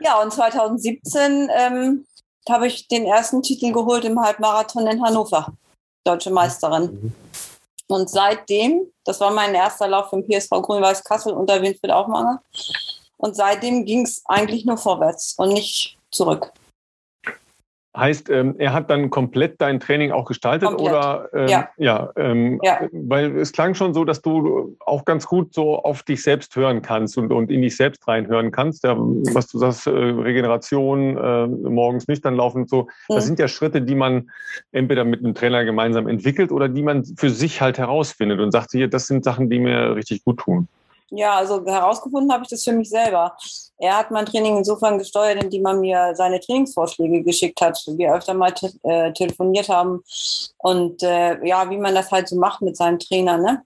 Ja, 0.00 0.22
und 0.22 0.32
2017 0.32 1.50
ähm, 1.54 2.06
habe 2.48 2.66
ich 2.66 2.88
den 2.88 3.06
ersten 3.06 3.42
Titel 3.42 3.72
geholt 3.72 4.04
im 4.04 4.20
Halbmarathon 4.20 4.86
in 4.86 5.02
Hannover. 5.02 5.52
Deutsche 6.04 6.30
Meisterin. 6.30 7.14
Und 7.86 8.10
seitdem, 8.10 8.86
das 9.04 9.20
war 9.20 9.30
mein 9.30 9.54
erster 9.54 9.86
Lauf 9.86 10.10
den 10.10 10.26
PSV 10.26 10.50
Grün-Weiß 10.50 11.04
Kassel 11.04 11.32
unter 11.32 11.60
Winfried 11.60 11.90
Aufmanger. 11.92 12.42
Und 13.18 13.36
seitdem 13.36 13.84
ging 13.84 14.04
es 14.04 14.22
eigentlich 14.24 14.64
nur 14.64 14.78
vorwärts 14.78 15.34
und 15.36 15.50
nicht 15.50 15.96
zurück. 16.10 16.52
Heißt, 17.94 18.30
ähm, 18.30 18.54
er 18.58 18.72
hat 18.72 18.88
dann 18.88 19.10
komplett 19.10 19.60
dein 19.60 19.78
Training 19.78 20.12
auch 20.12 20.24
gestaltet 20.24 20.66
Komplett. 20.68 20.88
oder 20.88 21.28
ähm, 21.34 21.48
Ja. 21.48 21.68
ja, 21.76 22.10
ähm, 22.16 22.58
Ja. 22.62 22.80
weil 22.90 23.36
es 23.36 23.52
klang 23.52 23.74
schon 23.74 23.92
so, 23.92 24.06
dass 24.06 24.22
du 24.22 24.76
auch 24.80 25.04
ganz 25.04 25.26
gut 25.26 25.52
so 25.52 25.76
auf 25.78 26.02
dich 26.02 26.22
selbst 26.22 26.56
hören 26.56 26.80
kannst 26.80 27.18
und, 27.18 27.30
und 27.32 27.50
in 27.50 27.60
dich 27.60 27.76
selbst 27.76 28.08
reinhören 28.08 28.50
kannst. 28.50 28.84
Ja, 28.84 28.96
was 28.98 29.46
du 29.48 29.58
sagst, 29.58 29.86
äh, 29.86 29.90
Regeneration, 29.90 31.18
äh, 31.18 31.46
morgens 31.46 32.08
nüchtern 32.08 32.34
laufen 32.36 32.62
und 32.62 32.70
so, 32.70 32.88
das 33.08 33.24
Mhm. 33.24 33.28
sind 33.28 33.38
ja 33.40 33.48
Schritte, 33.48 33.82
die 33.82 33.94
man 33.94 34.30
entweder 34.72 35.04
mit 35.04 35.20
einem 35.20 35.34
Trainer 35.34 35.64
gemeinsam 35.66 36.08
entwickelt 36.08 36.50
oder 36.50 36.70
die 36.70 36.82
man 36.82 37.04
für 37.18 37.28
sich 37.28 37.60
halt 37.60 37.76
herausfindet 37.78 38.40
und 38.40 38.52
sagt, 38.52 38.70
hier, 38.72 38.88
das 38.88 39.06
sind 39.06 39.22
Sachen, 39.22 39.50
die 39.50 39.58
mir 39.58 39.94
richtig 39.96 40.24
gut 40.24 40.38
tun. 40.40 40.66
Ja, 41.14 41.34
also 41.34 41.62
herausgefunden 41.66 42.32
habe 42.32 42.44
ich 42.44 42.48
das 42.48 42.64
für 42.64 42.72
mich 42.72 42.88
selber. 42.88 43.36
Er 43.78 43.98
hat 43.98 44.10
mein 44.10 44.24
Training 44.24 44.56
insofern 44.56 44.96
gesteuert, 44.96 45.44
indem 45.44 45.66
er 45.66 45.74
mir 45.74 46.14
seine 46.14 46.40
Trainingsvorschläge 46.40 47.22
geschickt 47.22 47.60
hat. 47.60 47.78
Wir 47.86 48.14
öfter 48.14 48.32
mal 48.32 48.52
te 48.52 48.72
äh, 48.82 49.12
telefoniert 49.12 49.68
haben 49.68 50.02
und 50.58 51.02
äh, 51.02 51.44
ja, 51.46 51.68
wie 51.68 51.76
man 51.76 51.94
das 51.94 52.10
halt 52.10 52.28
so 52.28 52.36
macht 52.36 52.62
mit 52.62 52.78
seinem 52.78 52.98
Trainer. 52.98 53.36
Ne? 53.36 53.62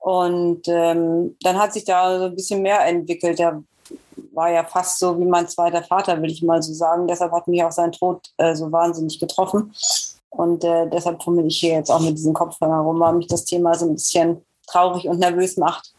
Und 0.00 0.68
ähm, 0.68 1.34
dann 1.42 1.58
hat 1.58 1.72
sich 1.72 1.84
da 1.84 2.18
so 2.18 2.24
ein 2.26 2.34
bisschen 2.34 2.60
mehr 2.60 2.84
entwickelt. 2.84 3.40
Er 3.40 3.62
war 4.32 4.50
ja 4.50 4.62
fast 4.64 4.98
so 4.98 5.18
wie 5.18 5.24
mein 5.24 5.48
zweiter 5.48 5.82
Vater, 5.82 6.20
will 6.20 6.30
ich 6.30 6.42
mal 6.42 6.62
so 6.62 6.74
sagen. 6.74 7.06
Deshalb 7.06 7.32
hat 7.32 7.48
mich 7.48 7.64
auch 7.64 7.72
sein 7.72 7.92
Tod 7.92 8.20
äh, 8.36 8.54
so 8.54 8.70
wahnsinnig 8.70 9.18
getroffen. 9.18 9.72
Und 10.28 10.62
äh, 10.62 10.88
deshalb 10.90 11.22
fummel 11.22 11.46
ich 11.46 11.58
hier 11.58 11.74
jetzt 11.74 11.90
auch 11.90 12.00
mit 12.00 12.18
diesem 12.18 12.34
Kopfhörer 12.34 12.80
rum, 12.80 13.00
weil 13.00 13.14
mich 13.14 13.28
das 13.28 13.46
Thema 13.46 13.74
so 13.74 13.86
ein 13.86 13.94
bisschen 13.94 14.44
traurig 14.66 15.08
und 15.08 15.18
nervös 15.18 15.56
macht. 15.56 15.92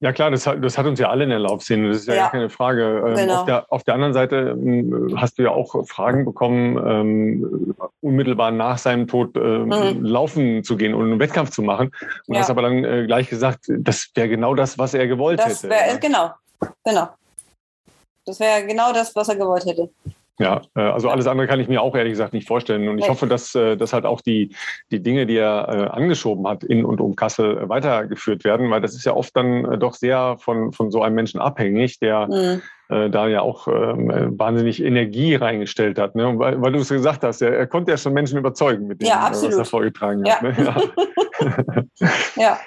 Ja 0.00 0.12
klar, 0.12 0.30
das 0.30 0.46
hat, 0.46 0.62
das 0.64 0.78
hat 0.78 0.86
uns 0.86 1.00
ja 1.00 1.08
alle 1.10 1.24
in 1.24 1.30
der 1.30 1.40
Laufszene, 1.40 1.88
das 1.88 1.98
ist 1.98 2.06
ja, 2.06 2.14
Ja. 2.14 2.20
gar 2.22 2.30
keine 2.30 2.50
Frage. 2.50 3.02
Ähm, 3.04 3.16
Genau. 3.16 3.34
auf, 3.34 3.44
der, 3.46 3.72
auf 3.72 3.82
der 3.84 3.94
anderen 3.94 4.12
Seite 4.14 4.56
ähm, 4.56 5.14
hast 5.16 5.38
du 5.38 5.42
ja 5.42 5.50
auch 5.50 5.86
Fragen 5.88 6.24
bekommen, 6.24 6.76
ähm, 6.86 7.74
unmittelbar 8.00 8.52
nach 8.52 8.78
seinem 8.78 9.08
Tod 9.08 9.36
ähm, 9.36 9.68
Mhm. 9.68 10.04
laufen 10.04 10.62
zu 10.62 10.76
gehen 10.76 10.94
und 10.94 11.04
einen 11.10 11.18
Wettkampf 11.18 11.50
zu 11.50 11.62
machen. 11.62 11.90
Und 12.28 12.34
Ja. 12.36 12.42
hast 12.42 12.50
aber 12.50 12.62
dann 12.62 12.84
äh, 12.84 13.06
gleich 13.06 13.28
gesagt, 13.28 13.64
das 13.68 14.08
wäre 14.14 14.28
genau 14.28 14.54
das, 14.54 14.78
was 14.78 14.94
er 14.94 15.08
gewollt 15.08 15.40
Das 15.40 15.64
hätte. 15.64 15.70
wäre, 15.70 15.88
ja. 15.88 15.96
genau, 15.96 16.30
genau. 16.84 17.08
Das 18.24 18.38
wäre 18.38 18.64
genau 18.66 18.92
das, 18.92 19.16
was 19.16 19.28
er 19.30 19.36
gewollt 19.36 19.64
hätte. 19.66 19.90
Ja, 20.38 20.60
äh, 20.76 20.80
also 20.80 21.08
alles 21.10 21.26
andere 21.26 21.48
kann 21.48 21.58
ich 21.60 21.68
mir 21.68 21.82
auch 21.82 21.96
ehrlich 21.96 22.12
gesagt 22.12 22.32
nicht 22.32 22.46
vorstellen. 22.46 22.88
Und 22.88 22.98
ich 22.98 23.08
hoffe, 23.08 23.26
dass, 23.26 23.54
äh, 23.54 23.76
dass 23.76 23.92
halt 23.92 24.06
auch 24.06 24.20
die, 24.20 24.54
die 24.90 25.02
Dinge, 25.02 25.26
die 25.26 25.36
er 25.36 25.68
äh, 25.68 25.96
angeschoben 25.96 26.46
hat, 26.46 26.62
in 26.62 26.84
und 26.84 27.00
um 27.00 27.16
Kassel 27.16 27.68
weitergeführt 27.68 28.44
werden, 28.44 28.70
weil 28.70 28.80
das 28.80 28.94
ist 28.94 29.04
ja 29.04 29.14
oft 29.14 29.34
dann 29.36 29.80
doch 29.80 29.94
sehr 29.94 30.36
von, 30.38 30.72
von 30.72 30.90
so 30.90 31.02
einem 31.02 31.16
Menschen 31.16 31.40
abhängig, 31.40 31.98
der 31.98 32.28
Mhm. 32.28 32.62
da 33.12 33.28
ja 33.28 33.42
auch 33.42 33.68
ähm, 33.68 34.10
äh, 34.10 34.38
wahnsinnig 34.38 34.82
Energie 34.82 35.34
reingestellt 35.34 35.98
hat. 35.98 36.14
Ne? 36.14 36.38
Weil, 36.38 36.60
weil 36.62 36.72
du 36.72 36.78
es 36.78 36.88
gesagt 36.88 37.22
hast, 37.22 37.42
er, 37.42 37.54
er 37.54 37.66
konnte 37.66 37.90
ja 37.90 37.96
schon 37.98 38.14
Menschen 38.14 38.38
überzeugen 38.38 38.86
mit 38.86 39.02
dem, 39.02 39.08
Ja, 39.08 39.28
was 39.30 39.42
er 39.42 39.64
vorgetragen 39.66 40.24
Ja. 40.24 40.36
hat. 40.40 40.42
Ne? 40.42 40.54
Ja. 40.64 41.82
Ja, 42.36 42.58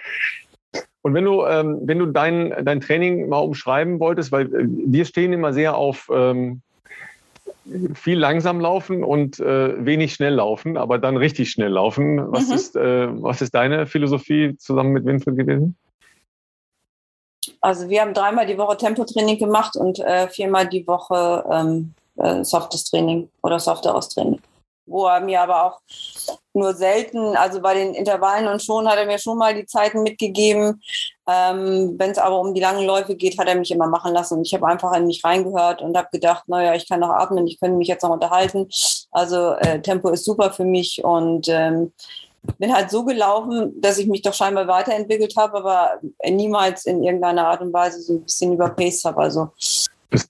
Und 1.02 1.14
wenn 1.14 1.26
du, 1.26 1.44
ähm, 1.46 1.80
wenn 1.84 1.98
du 2.00 2.06
dein, 2.08 2.54
dein 2.64 2.82
Training 2.82 3.30
mal 3.30 3.40
umschreiben 3.40 4.00
wolltest, 4.00 4.32
weil 4.32 4.50
wir 4.52 5.06
stehen 5.06 5.34
immer 5.34 5.54
sehr 5.54 5.76
auf 5.76 6.10
ähm, 6.14 6.62
viel 7.94 8.18
langsam 8.18 8.60
laufen 8.60 9.04
und 9.04 9.40
äh, 9.40 9.86
wenig 9.86 10.14
schnell 10.14 10.34
laufen, 10.36 10.78
aber 10.78 10.98
dann 10.98 11.18
richtig 11.18 11.52
schnell 11.52 11.72
laufen. 11.72 12.32
Was, 12.32 12.50
Mhm. 12.50 12.56
ist, 12.56 12.76
äh, 12.76 13.08
was 13.22 13.42
ist 13.42 13.54
deine 13.54 13.86
Philosophie 13.86 14.58
zusammen 14.58 14.92
mit 14.94 15.06
Winfried 15.06 15.38
gewesen? 15.38 15.78
also 17.60 17.90
wir 17.90 18.02
haben 18.02 18.14
dreimal 18.14 18.46
die 18.46 18.58
Woche 18.58 18.78
Tempotraining 18.78 19.38
gemacht 19.38 19.76
und 19.76 20.00
äh, 20.00 20.28
viermal 20.28 20.68
die 20.68 20.86
Woche 20.88 21.44
ähm, 21.52 21.94
äh, 22.18 22.44
softes 22.44 22.86
Training 22.86 23.30
oder 23.42 23.60
softeres 23.60 24.10
Training. 24.10 24.40
Wo 24.86 25.06
er 25.06 25.22
mir 25.22 25.42
aber 25.42 25.66
auch 25.66 25.80
nur 26.54 26.74
selten, 26.74 27.36
also 27.38 27.62
bei 27.62 27.74
den 27.74 27.94
Intervallen 27.94 28.48
und 28.48 28.62
schon 28.62 28.88
hat 28.88 28.98
er 28.98 29.06
mir 29.06 29.20
schon 29.20 29.38
mal 29.38 29.54
die 29.54 29.66
Zeiten 29.66 30.04
mitgegeben. 30.04 30.82
Ähm, 31.28 31.96
Wenn 31.98 32.12
es 32.12 32.18
aber 32.18 32.40
um 32.40 32.54
die 32.54 32.62
langen 32.62 32.86
Läufe 32.86 33.16
geht, 33.16 33.40
hat 33.40 33.48
er 33.48 33.56
mich 33.56 33.72
immer 33.72 33.88
machen 33.88 34.14
lassen. 34.14 34.40
Und 34.40 34.48
ich 34.48 34.54
habe 34.54 34.68
einfach 34.68 34.94
in 34.94 35.08
mich 35.08 35.24
reingehört 35.24 35.82
und 35.82 35.96
habe 35.96 36.10
gedacht, 36.12 36.44
naja, 36.48 36.74
ich 36.76 36.90
kann 36.90 37.00
noch 37.00 37.12
atmen, 37.12 37.48
ich 37.48 37.60
könnte 37.60 37.78
mich 37.78 37.88
jetzt 37.88 38.04
noch 38.04 38.10
unterhalten. 38.12 38.68
Also 39.12 39.54
äh, 39.54 39.82
Tempo 39.82 40.10
ist 40.10 40.26
super 40.26 40.52
für 40.52 40.66
mich 40.66 41.04
und 41.04 41.48
ähm, 41.48 41.94
bin 42.58 42.74
halt 42.74 42.90
so 42.90 43.06
gelaufen, 43.06 43.80
dass 43.82 43.98
ich 43.98 44.08
mich 44.08 44.22
doch 44.22 44.34
scheinbar 44.34 44.68
weiterentwickelt 44.68 45.36
habe, 45.38 45.58
aber 45.58 46.00
niemals 46.28 46.86
in 46.86 47.04
irgendeiner 47.04 47.48
Art 47.48 47.62
und 47.62 47.74
Weise 47.74 48.02
so 48.02 48.14
ein 48.14 48.24
bisschen 48.24 48.54
überpaced 48.54 49.06
habe. 49.06 49.22
Also, 49.22 49.50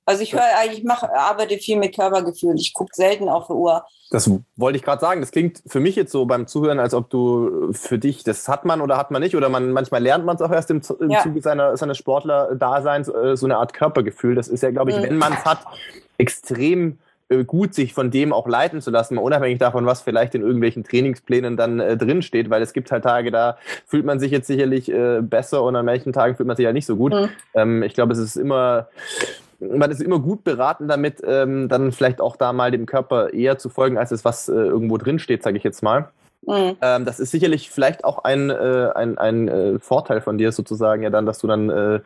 also 0.06 0.22
ich 0.24 0.34
höre 0.34 0.42
eigentlich, 0.60 0.80
ich 0.80 0.84
mache, 0.86 1.14
arbeite 1.16 1.58
viel 1.58 1.78
mit 1.78 1.96
Körpergefühl. 1.96 2.56
Ich 2.56 2.74
gucke 2.74 2.92
selten 2.94 3.30
auf 3.30 3.48
die 3.48 3.54
Uhr. 3.54 3.84
Das 4.12 4.30
wollte 4.58 4.78
ich 4.78 4.84
gerade 4.84 5.00
sagen. 5.00 5.22
Das 5.22 5.32
klingt 5.32 5.64
für 5.66 5.80
mich 5.80 5.96
jetzt 5.96 6.12
so 6.12 6.26
beim 6.26 6.46
Zuhören, 6.48 6.80
als 6.80 6.94
ob 6.94 7.10
du 7.10 7.72
für 7.72 7.98
dich, 7.98 8.24
das 8.24 8.48
hat 8.48 8.66
man 8.66 8.82
oder 8.82 8.98
hat 8.98 9.10
man 9.12 9.22
nicht, 9.22 9.36
oder 9.36 9.48
man 9.50 9.72
manchmal 9.72 10.02
lernt 10.04 10.26
man 10.26 10.36
es 10.36 10.42
auch 10.42 10.52
erst 10.52 10.70
im, 10.70 10.82
im 11.00 11.10
Ja. 11.12 11.22
Zuge 11.22 11.42
seiner, 11.42 11.78
seines 11.78 11.98
Sportler-Daseins, 11.98 13.08
äh, 13.08 13.38
so 13.38 13.46
eine 13.46 13.58
Art 13.58 13.74
Körpergefühl. 13.74 14.36
Das 14.36 14.48
ist 14.50 14.64
ja, 14.64 14.72
glaube 14.72 14.92
ich, 14.92 14.98
Mhm. 14.98 15.04
wenn 15.04 15.18
man 15.18 15.34
es 15.34 15.46
hat, 15.46 15.60
extrem 16.18 17.00
äh, 17.30 17.46
gut, 17.46 17.74
sich 17.74 17.94
von 17.94 18.12
dem 18.12 18.34
auch 18.34 18.48
leiten 18.48 18.82
zu 18.82 18.92
lassen, 18.92 19.16
mal 19.16 19.22
unabhängig 19.22 19.60
davon, 19.60 19.86
was 19.86 20.02
vielleicht 20.02 20.36
in 20.36 20.42
irgendwelchen 20.42 20.84
Trainingsplänen 20.84 21.56
dann 21.56 21.80
äh, 21.80 21.96
drinsteht, 21.96 22.50
weil 22.50 22.62
es 22.62 22.74
gibt 22.74 22.92
halt 22.92 23.04
Tage, 23.04 23.32
da 23.32 23.58
fühlt 23.88 24.06
man 24.06 24.20
sich 24.20 24.32
jetzt 24.32 24.48
sicherlich 24.48 24.92
äh, 24.92 25.22
besser 25.22 25.64
und 25.64 25.76
an 25.78 25.86
manchen 25.86 26.12
Tagen 26.12 26.36
fühlt 26.36 26.48
man 26.48 26.58
sich 26.58 26.66
ja 26.66 26.74
nicht 26.74 26.86
so 26.86 26.98
gut. 26.98 27.14
Mhm. 27.14 27.30
Ähm, 27.54 27.84
ich 27.84 27.94
glaube, 27.94 28.12
es 28.12 28.20
ist 28.20 28.36
immer, 28.36 28.90
man 29.62 29.92
ist 29.92 30.02
immer 30.02 30.20
gut 30.20 30.44
beraten 30.44 30.88
damit, 30.88 31.22
ähm, 31.26 31.70
dann 31.70 31.92
vielleicht 31.92 32.20
auch 32.20 32.36
da 32.36 32.52
mal 32.52 32.72
dem 32.72 32.86
Körper 32.86 33.34
eher 33.34 33.58
zu 33.58 33.70
folgen, 33.70 33.98
als 33.98 34.12
es 34.12 34.26
was 34.26 34.50
äh, 34.50 34.54
irgendwo 34.54 34.98
drin 34.98 35.20
steht, 35.20 35.44
sage 35.44 35.58
ich 35.58 35.64
jetzt 35.64 35.84
mal. 35.84 36.10
Mhm. 36.48 36.76
Ähm, 36.82 37.06
das 37.06 37.20
ist 37.20 37.30
sicherlich 37.30 37.70
vielleicht 37.70 38.04
auch 38.04 38.24
ein, 38.24 38.50
äh, 38.50 38.90
ein, 38.96 39.18
ein 39.18 39.48
äh, 39.48 39.80
Vorteil 39.80 40.22
von 40.22 40.40
dir 40.40 40.52
sozusagen, 40.52 41.04
ja 41.04 41.12
dann, 41.12 41.28
dass 41.28 41.38
du 41.38 41.48
dann 41.48 41.70
äh, 41.70 41.96
äh, 41.96 42.02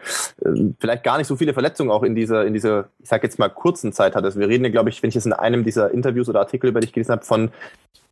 vielleicht 0.80 1.04
gar 1.04 1.18
nicht 1.18 1.28
so 1.28 1.38
viele 1.38 1.54
Verletzungen 1.54 1.90
auch 1.90 2.04
in 2.04 2.16
dieser, 2.16 2.46
in 2.46 2.54
dieser, 2.54 2.90
ich 3.00 3.08
sag 3.08 3.24
jetzt 3.24 3.40
mal, 3.40 3.48
kurzen 3.48 3.94
Zeit 3.94 4.16
hattest. 4.16 4.38
Wir 4.38 4.50
reden 4.50 4.66
ja, 4.66 4.72
glaube 4.72 4.90
ich, 4.90 5.02
wenn 5.02 5.10
ich 5.10 5.16
es 5.16 5.26
in 5.26 5.34
einem 5.34 5.64
dieser 5.64 5.92
Interviews 5.92 6.28
oder 6.28 6.42
Artikel 6.42 6.70
über 6.70 6.82
dich 6.82 6.92
gelesen 6.92 7.14
habe, 7.14 7.24
von 7.24 7.52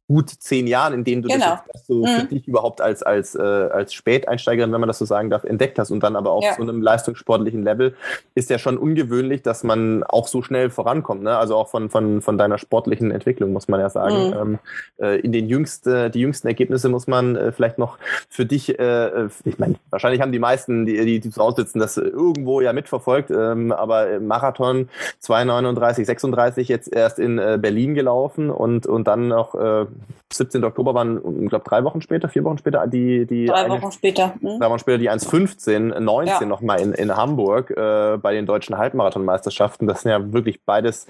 gut 0.08 0.30
zehn 0.30 0.68
Jahren, 0.68 0.94
in 0.94 1.04
denen 1.04 1.22
du 1.22 1.30
Genau. 1.30 1.46
das 1.46 1.60
jetzt 1.74 1.88
so 1.88 2.06
für 2.06 2.24
Mhm. 2.24 2.28
dich 2.30 2.48
überhaupt 2.48 2.82
als, 2.82 3.04
als, 3.04 3.36
äh, 3.36 3.42
als 3.42 3.94
Späteinsteigerin, 3.94 4.72
wenn 4.74 4.82
man 4.82 4.88
das 4.90 5.00
so 5.00 5.06
sagen 5.06 5.30
darf, 5.30 5.44
entdeckt 5.46 5.80
hast 5.80 5.92
und 5.92 6.04
dann 6.04 6.16
aber 6.18 6.32
auf 6.32 6.44
Ja. 6.44 6.54
so 6.56 6.62
einem 6.62 6.82
leistungssportlichen 6.82 7.64
Level, 7.64 7.96
ist 8.36 8.50
ja 8.50 8.60
schon 8.60 8.78
ungewöhnlich, 8.78 9.42
dass 9.44 9.64
man 9.64 10.04
auch 10.04 10.28
so 10.28 10.42
schnell 10.42 10.70
vorankommt. 10.70 11.24
Ne? 11.24 11.38
Also 11.38 11.56
auch 11.56 11.70
von, 11.70 11.90
von, 11.90 12.22
von 12.22 12.38
deiner 12.38 12.58
sportlichen 12.58 13.12
Entwicklung, 13.12 13.54
muss 13.54 13.68
man 13.70 13.80
ja 13.80 13.90
sagen. 13.90 14.28
Mhm. 14.28 14.34
Ähm, 14.34 14.60
äh, 15.00 15.20
in 15.22 15.32
den 15.32 15.48
jüngsten, 15.48 16.12
die 16.12 16.20
jüngsten 16.20 16.48
Ergebnisse 16.48 16.90
muss 16.90 17.08
man 17.08 17.36
äh, 17.38 17.52
vielleicht 17.54 17.78
noch 17.78 17.98
für 18.30 18.46
dich, 18.46 18.78
äh, 18.78 19.06
äh, 19.08 19.30
ich 19.46 19.58
meine, 19.58 19.76
wahrscheinlich 19.90 20.22
haben 20.22 20.34
die 20.34 20.40
meisten, 20.40 20.86
die, 20.86 20.98
die, 21.06 21.20
die 21.22 21.30
zu 21.30 21.42
Hause 21.42 21.62
sitzen, 21.62 21.80
das 21.80 21.96
irgendwo 21.98 22.60
ja 22.62 22.74
mitverfolgt, 22.74 23.32
ähm, 23.32 23.72
aber 23.72 24.20
Marathon 24.20 24.90
2,39, 25.24 26.06
36 26.06 26.68
jetzt 26.68 26.94
erst 26.94 27.20
in 27.20 27.40
äh, 27.40 27.58
Berlin 27.60 27.96
gelaufen 27.96 28.50
und, 28.50 28.86
und 28.86 29.08
dann 29.08 29.30
noch 29.30 29.56
äh, 29.56 29.86
17. 30.32 30.64
Oktober 30.64 30.94
waren, 30.94 31.18
ich 31.44 31.50
glaube, 31.50 31.66
drei 31.68 31.84
Wochen 31.84 32.02
später, 32.02 32.30
vier 32.30 32.44
Wochen 32.44 32.58
später, 32.58 32.86
die, 32.88 33.26
die 33.26 33.46
Drei 33.46 33.66
eine- 33.66 33.82
Wochen 33.82 33.92
später. 33.92 34.34
Mhm. 34.42 34.60
drei 34.60 34.70
Wochen 34.70 34.80
später 34.80 34.98
die 34.98 35.10
1,15, 35.10 36.00
19 36.00 36.34
Ja. 36.42 36.46
nochmal 36.46 36.80
in, 36.82 36.94
in 36.94 37.16
Hamburg 37.16 37.72
äh, 37.72 38.18
bei 38.18 38.34
den 38.34 38.46
deutschen 38.46 38.78
Halbmarathonmeisterschaften. 38.78 39.88
Das 39.88 40.02
sind 40.02 40.12
ja 40.12 40.34
wirklich 40.34 40.62
beides 40.66 41.08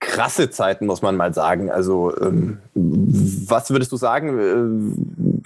krasse 0.00 0.50
Zeiten, 0.50 0.86
muss 0.86 1.02
man 1.02 1.16
mal 1.16 1.32
sagen. 1.34 1.70
Also, 1.70 2.14
ähm, 2.20 2.58
was 2.74 3.70
würdest 3.70 3.90
du 3.92 3.96
sagen? 3.96 4.94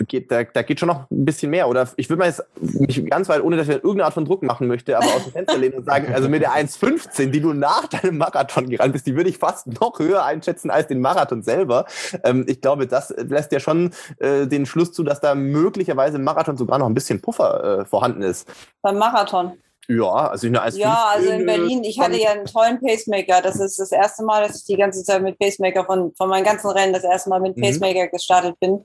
Geht, 0.07 0.31
da, 0.31 0.45
da 0.45 0.63
geht 0.63 0.81
schon 0.81 0.89
noch 0.89 1.11
ein 1.11 1.25
bisschen 1.25 1.51
mehr. 1.51 1.69
Oder 1.69 1.89
ich 1.97 2.09
würde 2.09 2.21
mal 2.21 2.27
jetzt 2.27 2.43
mich 2.61 3.05
ganz 3.07 3.29
weit, 3.29 3.43
ohne 3.43 3.57
dass 3.57 3.69
ich 3.69 3.75
irgendeine 3.75 4.05
Art 4.05 4.15
von 4.15 4.25
Druck 4.25 4.43
machen 4.43 4.67
möchte, 4.67 4.97
aber 4.97 5.07
aus 5.07 5.25
dem 5.25 5.33
Fenster 5.33 5.59
lehnen 5.59 5.75
und 5.75 5.85
sagen, 5.85 6.13
also 6.15 6.29
mit 6.29 6.43
der 6.43 6.53
1,15, 6.53 7.27
die 7.31 7.41
du 7.41 7.53
nach 7.53 7.87
deinem 7.89 8.19
Marathon 8.19 8.69
gerannt 8.69 8.93
bist, 8.93 9.07
die 9.07 9.17
würde 9.17 9.31
ich 9.31 9.39
fast 9.39 9.67
noch 9.67 9.99
höher 9.99 10.25
einschätzen 10.25 10.71
als 10.71 10.89
den 10.89 11.01
Marathon 11.01 11.43
selber. 11.43 11.87
Ähm, 12.25 12.45
ich 12.49 12.61
glaube, 12.61 12.87
das 12.87 13.15
lässt 13.17 13.53
ja 13.53 13.61
schon 13.61 13.93
äh, 14.19 14.47
den 14.47 14.67
Schluss 14.67 14.93
zu, 14.93 15.03
dass 15.03 15.21
da 15.21 15.35
möglicherweise 15.35 16.17
im 16.17 16.25
Marathon 16.25 16.57
sogar 16.57 16.79
noch 16.79 16.87
ein 16.87 16.95
bisschen 16.95 17.21
Puffer 17.21 17.81
äh, 17.81 17.85
vorhanden 17.85 18.23
ist. 18.23 18.49
Beim 18.83 18.99
Marathon. 18.99 19.53
Ja, 19.89 20.29
also 20.29 20.47
eine 20.47 20.63
1,15. 20.63 20.79
Ja, 20.79 21.07
also 21.13 21.31
in 21.31 21.47
Berlin, 21.47 21.83
ich 21.83 21.99
hatte 21.99 22.17
ja 22.17 22.31
einen 22.31 22.45
tollen 22.45 22.81
Pacemaker. 22.81 23.43
Das 23.43 23.59
ist 23.59 23.81
das 23.81 23.91
erste 23.91 24.23
Mal, 24.23 24.47
dass 24.47 24.59
ich 24.59 24.65
die 24.65 24.77
ganze 24.77 25.03
Zeit 25.03 25.21
mit 25.21 25.37
Pacemaker 25.37 25.85
von, 25.85 26.15
von 26.15 26.29
meinen 26.29 26.45
ganzen 26.45 26.71
Rennen 26.71 26.93
das 26.93 27.03
erste 27.03 27.29
Mal 27.29 27.41
mit 27.41 27.57
Mhm. 27.57 27.63
Pacemaker 27.63 28.07
gestartet 28.07 28.55
bin. 28.61 28.85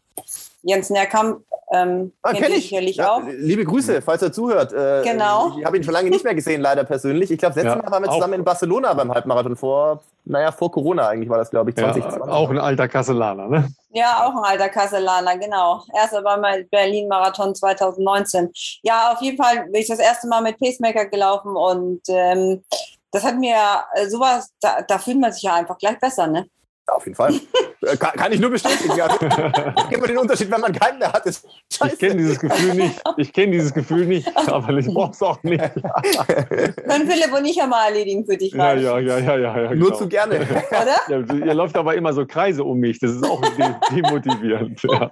Jens 0.67 0.89
Nerkamp, 0.89 1.41
ähm, 1.71 2.11
Ah, 2.23 2.33
kenn 2.33 2.51
ich. 2.51 2.63
sicherlich 2.69 2.97
Ja, 2.97 3.13
auch. 3.13 3.21
Liebe 3.27 3.63
Grüße, 3.65 4.01
falls 4.01 4.21
er 4.21 4.31
zuhört. 4.31 4.73
Äh, 4.73 5.03
Genau. 5.03 5.51
Ich 5.57 5.63
habe 5.65 5.77
ihn 5.77 5.83
schon 5.83 5.93
lange 5.93 6.09
nicht 6.09 6.23
mehr 6.23 6.33
gesehen, 6.35 6.61
leider 6.61 6.83
persönlich. 6.83 7.29
Ich 7.31 7.37
glaube, 7.37 7.55
das 7.55 7.63
letzte 7.63 7.79
Ja, 7.79 7.83
Mal 7.85 7.91
waren 7.91 8.03
wir 8.03 8.11
zusammen 8.11 8.33
in 8.33 8.43
Barcelona 8.43 8.93
beim 8.93 9.11
Halbmarathon 9.13 9.55
vor, 9.55 10.01
naja, 10.25 10.51
vor 10.51 10.71
Corona 10.71 11.07
eigentlich 11.07 11.29
war 11.29 11.37
das, 11.37 11.49
glaube 11.51 11.69
ich, 11.69 11.77
Ja, 11.77 11.91
2020. 11.93 12.31
auch 12.33 12.49
ein 12.49 12.59
alter 12.59 12.87
Kasselaner, 12.87 13.47
ne? 13.47 13.67
Ja, 13.91 14.25
auch 14.25 14.31
ein 14.43 14.43
alter 14.51 14.69
Kasselaner, 14.69 15.37
genau. 15.37 15.83
Erster 15.93 16.23
war 16.23 16.37
mal 16.37 16.63
Berlin-Marathon 16.65 17.53
2019. 17.55 18.51
Ja, 18.83 19.11
auf 19.13 19.21
jeden 19.21 19.37
Fall 19.41 19.65
bin 19.65 19.81
ich 19.81 19.87
das 19.87 19.99
erste 19.99 20.27
Mal 20.27 20.41
mit 20.41 20.59
Pacemaker 20.59 21.05
gelaufen 21.05 21.55
und 21.55 22.01
ähm, 22.09 22.63
das 23.11 23.23
hat 23.23 23.37
mir 23.37 23.55
äh, 23.93 24.07
sowas, 24.07 24.49
da, 24.61 24.81
da 24.81 24.97
fühlt 24.99 25.19
man 25.19 25.31
sich 25.31 25.43
ja 25.43 25.53
einfach 25.55 25.77
gleich 25.77 25.99
besser, 25.99 26.27
ne? 26.27 26.45
Ja, 26.87 26.93
auf 26.93 27.05
jeden 27.05 27.15
Fall. 27.15 27.33
Äh, 27.81 27.97
kann, 27.97 28.13
kann 28.13 28.31
ich 28.31 28.39
nur 28.39 28.49
bestätigen. 28.49 28.95
Ja. 28.95 29.07
Kennt 29.07 29.99
man 29.99 30.07
den 30.07 30.17
Unterschied, 30.17 30.49
wenn 30.49 30.61
man 30.61 30.73
keinen 30.73 30.97
mehr 30.97 31.11
hat, 31.11 31.23
ist 31.25 31.45
Ich 31.69 31.99
kenne 31.99 32.15
dieses 32.15 32.39
Gefühl 32.39 32.73
nicht. 32.73 32.99
Ich 33.17 33.31
kenne 33.31 33.51
dieses 33.51 33.73
Gefühl 33.73 34.07
nicht, 34.07 34.27
aber 34.47 34.69
ich 34.77 34.87
brauche 34.87 35.11
es 35.11 35.21
auch 35.21 35.43
nicht. 35.43 35.61
Können 35.73 37.07
Philipp 37.07 37.31
und 37.37 37.45
ich 37.45 37.57
ja 37.57 37.67
mal 37.67 37.89
erledigen 37.89 38.25
für 38.25 38.37
dich, 38.37 38.53
Ja, 38.53 38.73
ja, 38.73 38.97
ja, 38.97 39.19
ja, 39.19 39.37
ja. 39.37 39.61
ja 39.61 39.75
Nur 39.75 39.89
genau. 39.89 39.95
zu 39.97 40.07
gerne. 40.07 40.35
oder? 40.69 40.95
Ja, 41.09 41.35
ihr 41.35 41.53
läuft 41.53 41.77
aber 41.77 41.93
immer 41.93 42.11
so 42.13 42.25
Kreise 42.25 42.63
um 42.63 42.79
mich. 42.79 42.97
Das 42.97 43.11
ist 43.11 43.23
auch 43.23 43.41
de 43.41 43.67
demotivierend. 43.91 44.81
Ja. 44.81 45.11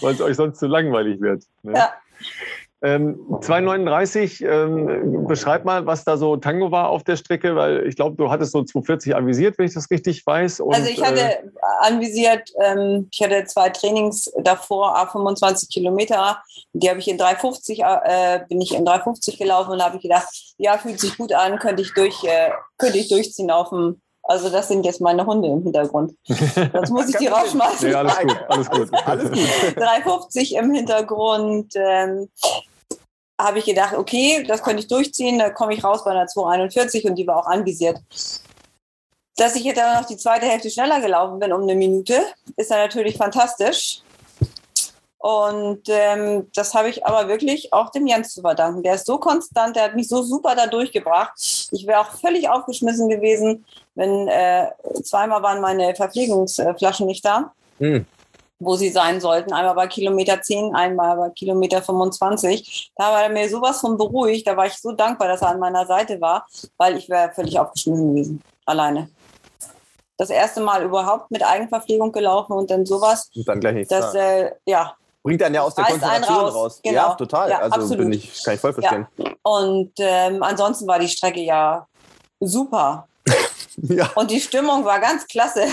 Weil 0.00 0.14
es 0.14 0.20
euch 0.22 0.36
sonst 0.36 0.58
zu 0.58 0.68
langweilig 0.68 1.20
wird. 1.20 1.42
Ne? 1.64 1.74
Ja. 1.74 1.92
Ähm, 2.82 3.18
239, 3.40 4.42
ähm, 4.42 5.26
beschreib 5.26 5.64
mal, 5.64 5.86
was 5.86 6.04
da 6.04 6.18
so 6.18 6.36
Tango 6.36 6.70
war 6.70 6.90
auf 6.90 7.04
der 7.04 7.16
Strecke, 7.16 7.56
weil 7.56 7.86
ich 7.86 7.96
glaube, 7.96 8.16
du 8.16 8.30
hattest 8.30 8.52
so 8.52 8.62
240 8.62 9.16
avisiert, 9.16 9.56
wenn 9.56 9.66
ich 9.66 9.72
das 9.72 9.90
richtig 9.90 10.26
weiß. 10.26 10.60
Und, 10.60 10.74
Also 10.74 10.90
ich 10.90 11.02
hatte 11.02 11.20
äh, 11.20 11.42
anvisiert, 11.80 12.50
ähm, 12.62 13.08
ich 13.10 13.22
hatte 13.22 13.44
zwei 13.46 13.70
Trainings 13.70 14.30
davor, 14.42 14.94
a 14.96 15.06
25 15.06 15.70
Kilometer. 15.70 16.42
Die 16.74 16.90
habe 16.90 16.98
ich 16.98 17.08
in 17.08 17.16
350, 17.16 17.80
äh, 17.80 18.40
bin 18.46 18.60
ich 18.60 18.74
in 18.74 18.84
350 18.84 19.38
gelaufen 19.38 19.72
und 19.72 19.82
habe 19.82 19.96
ich 19.96 20.02
gedacht, 20.02 20.28
ja, 20.58 20.76
fühlt 20.76 21.00
sich 21.00 21.16
gut 21.16 21.32
an, 21.32 21.58
könnte 21.58 21.80
ich 21.80 21.94
durch, 21.94 22.24
äh, 22.24 22.50
könnte 22.76 22.98
ich 22.98 23.08
durchziehen 23.08 23.50
auf 23.50 23.70
dem. 23.70 24.02
Also 24.28 24.48
das 24.50 24.68
sind 24.68 24.84
jetzt 24.84 25.00
meine 25.00 25.24
Hunde 25.24 25.48
im 25.48 25.62
Hintergrund. 25.62 26.14
Sonst 26.26 26.90
muss 26.90 27.08
ich 27.08 27.16
die 27.16 27.26
rausschmeißen. 27.28 27.88
nee, 27.88 27.94
alles 27.94 28.18
gut, 28.18 28.38
alles 28.48 28.70
gut. 28.70 28.90
Alles 29.06 29.30
gut. 29.30 29.76
350 29.76 30.54
im 30.56 30.74
Hintergrund. 30.74 31.72
Ähm, 31.76 32.28
habe 33.40 33.58
ich 33.58 33.66
gedacht, 33.66 33.94
okay, 33.94 34.44
das 34.48 34.62
könnte 34.62 34.80
ich 34.80 34.88
durchziehen, 34.88 35.38
da 35.38 35.50
komme 35.50 35.74
ich 35.74 35.84
raus 35.84 36.04
bei 36.04 36.10
einer 36.10 36.26
241 36.26 37.04
und 37.04 37.16
die 37.16 37.26
war 37.26 37.36
auch 37.36 37.46
anvisiert. 37.46 37.98
Dass 39.36 39.54
ich 39.54 39.64
jetzt 39.64 39.78
aber 39.78 40.00
noch 40.00 40.06
die 40.06 40.16
zweite 40.16 40.46
Hälfte 40.46 40.70
schneller 40.70 41.00
gelaufen 41.00 41.38
bin 41.38 41.52
um 41.52 41.62
eine 41.62 41.74
Minute, 41.74 42.18
ist 42.56 42.70
dann 42.70 42.78
natürlich 42.78 43.16
fantastisch. 43.18 44.00
Und 45.18 45.82
ähm, 45.88 46.48
das 46.54 46.74
habe 46.74 46.88
ich 46.88 47.06
aber 47.06 47.28
wirklich 47.28 47.72
auch 47.72 47.90
dem 47.90 48.06
Jens 48.06 48.34
zu 48.34 48.42
verdanken. 48.42 48.82
Der 48.82 48.94
ist 48.94 49.06
so 49.06 49.18
konstant, 49.18 49.74
der 49.74 49.84
hat 49.84 49.96
mich 49.96 50.08
so 50.08 50.22
super 50.22 50.54
da 50.54 50.66
durchgebracht. 50.66 51.32
Ich 51.72 51.86
wäre 51.86 52.00
auch 52.00 52.10
völlig 52.10 52.48
aufgeschmissen 52.48 53.08
gewesen, 53.08 53.64
wenn 53.94 54.28
äh, 54.28 54.68
zweimal 55.02 55.42
waren 55.42 55.60
meine 55.60 55.94
Verpflegungsflaschen 55.94 57.06
nicht 57.06 57.24
da 57.24 57.52
Hm. 57.78 58.06
wo 58.58 58.74
sie 58.76 58.88
sein 58.88 59.20
sollten. 59.20 59.52
Einmal 59.52 59.74
bei 59.74 59.86
Kilometer 59.86 60.40
10, 60.40 60.74
einmal 60.74 61.16
bei 61.16 61.30
Kilometer 61.30 61.82
25. 61.82 62.92
Da 62.96 63.12
war 63.12 63.24
er 63.24 63.28
mir 63.28 63.48
sowas 63.50 63.80
von 63.80 63.98
beruhigt. 63.98 64.46
Da 64.46 64.56
war 64.56 64.66
ich 64.66 64.74
so 64.74 64.92
dankbar, 64.92 65.28
dass 65.28 65.42
er 65.42 65.48
an 65.50 65.58
meiner 65.58 65.86
Seite 65.86 66.20
war, 66.20 66.46
weil 66.78 66.96
ich 66.96 67.08
wäre 67.10 67.32
völlig 67.32 67.58
aufgeschmissen 67.58 68.14
gewesen. 68.14 68.42
Alleine. 68.64 69.10
Das 70.16 70.30
erste 70.30 70.60
Mal 70.60 70.82
überhaupt 70.82 71.30
mit 71.30 71.46
Eigenverpflegung 71.46 72.12
gelaufen 72.12 72.54
und 72.54 72.70
dann 72.70 72.86
sowas. 72.86 73.30
Und 73.34 73.46
dann 73.46 73.60
gleich 73.60 73.74
nichts. 73.74 73.90
Das, 73.90 74.12
da. 74.14 74.18
äh, 74.18 74.52
ja. 74.64 74.96
Bringt 75.26 75.40
dann 75.40 75.52
ja 75.52 75.62
aus 75.62 75.74
der 75.74 75.86
einen 75.86 75.98
Konzentration 75.98 76.38
raus. 76.38 76.54
raus. 76.54 76.80
Genau. 76.84 76.94
Ja, 76.94 77.14
total. 77.14 77.50
Ja, 77.50 77.58
also 77.58 77.74
absolut. 77.74 77.98
bin 77.98 78.12
ich, 78.12 78.44
kann 78.44 78.54
ich 78.54 78.60
voll 78.60 78.72
verstehen. 78.72 79.08
Und 79.42 79.90
ähm, 79.98 80.40
ansonsten 80.40 80.86
war 80.86 81.00
die 81.00 81.08
Strecke 81.08 81.40
ja 81.40 81.84
super. 82.40 83.08
Ja. 83.78 84.10
Und 84.14 84.30
die 84.30 84.40
Stimmung 84.40 84.86
war 84.86 84.98
ganz 85.00 85.26
klasse. 85.26 85.66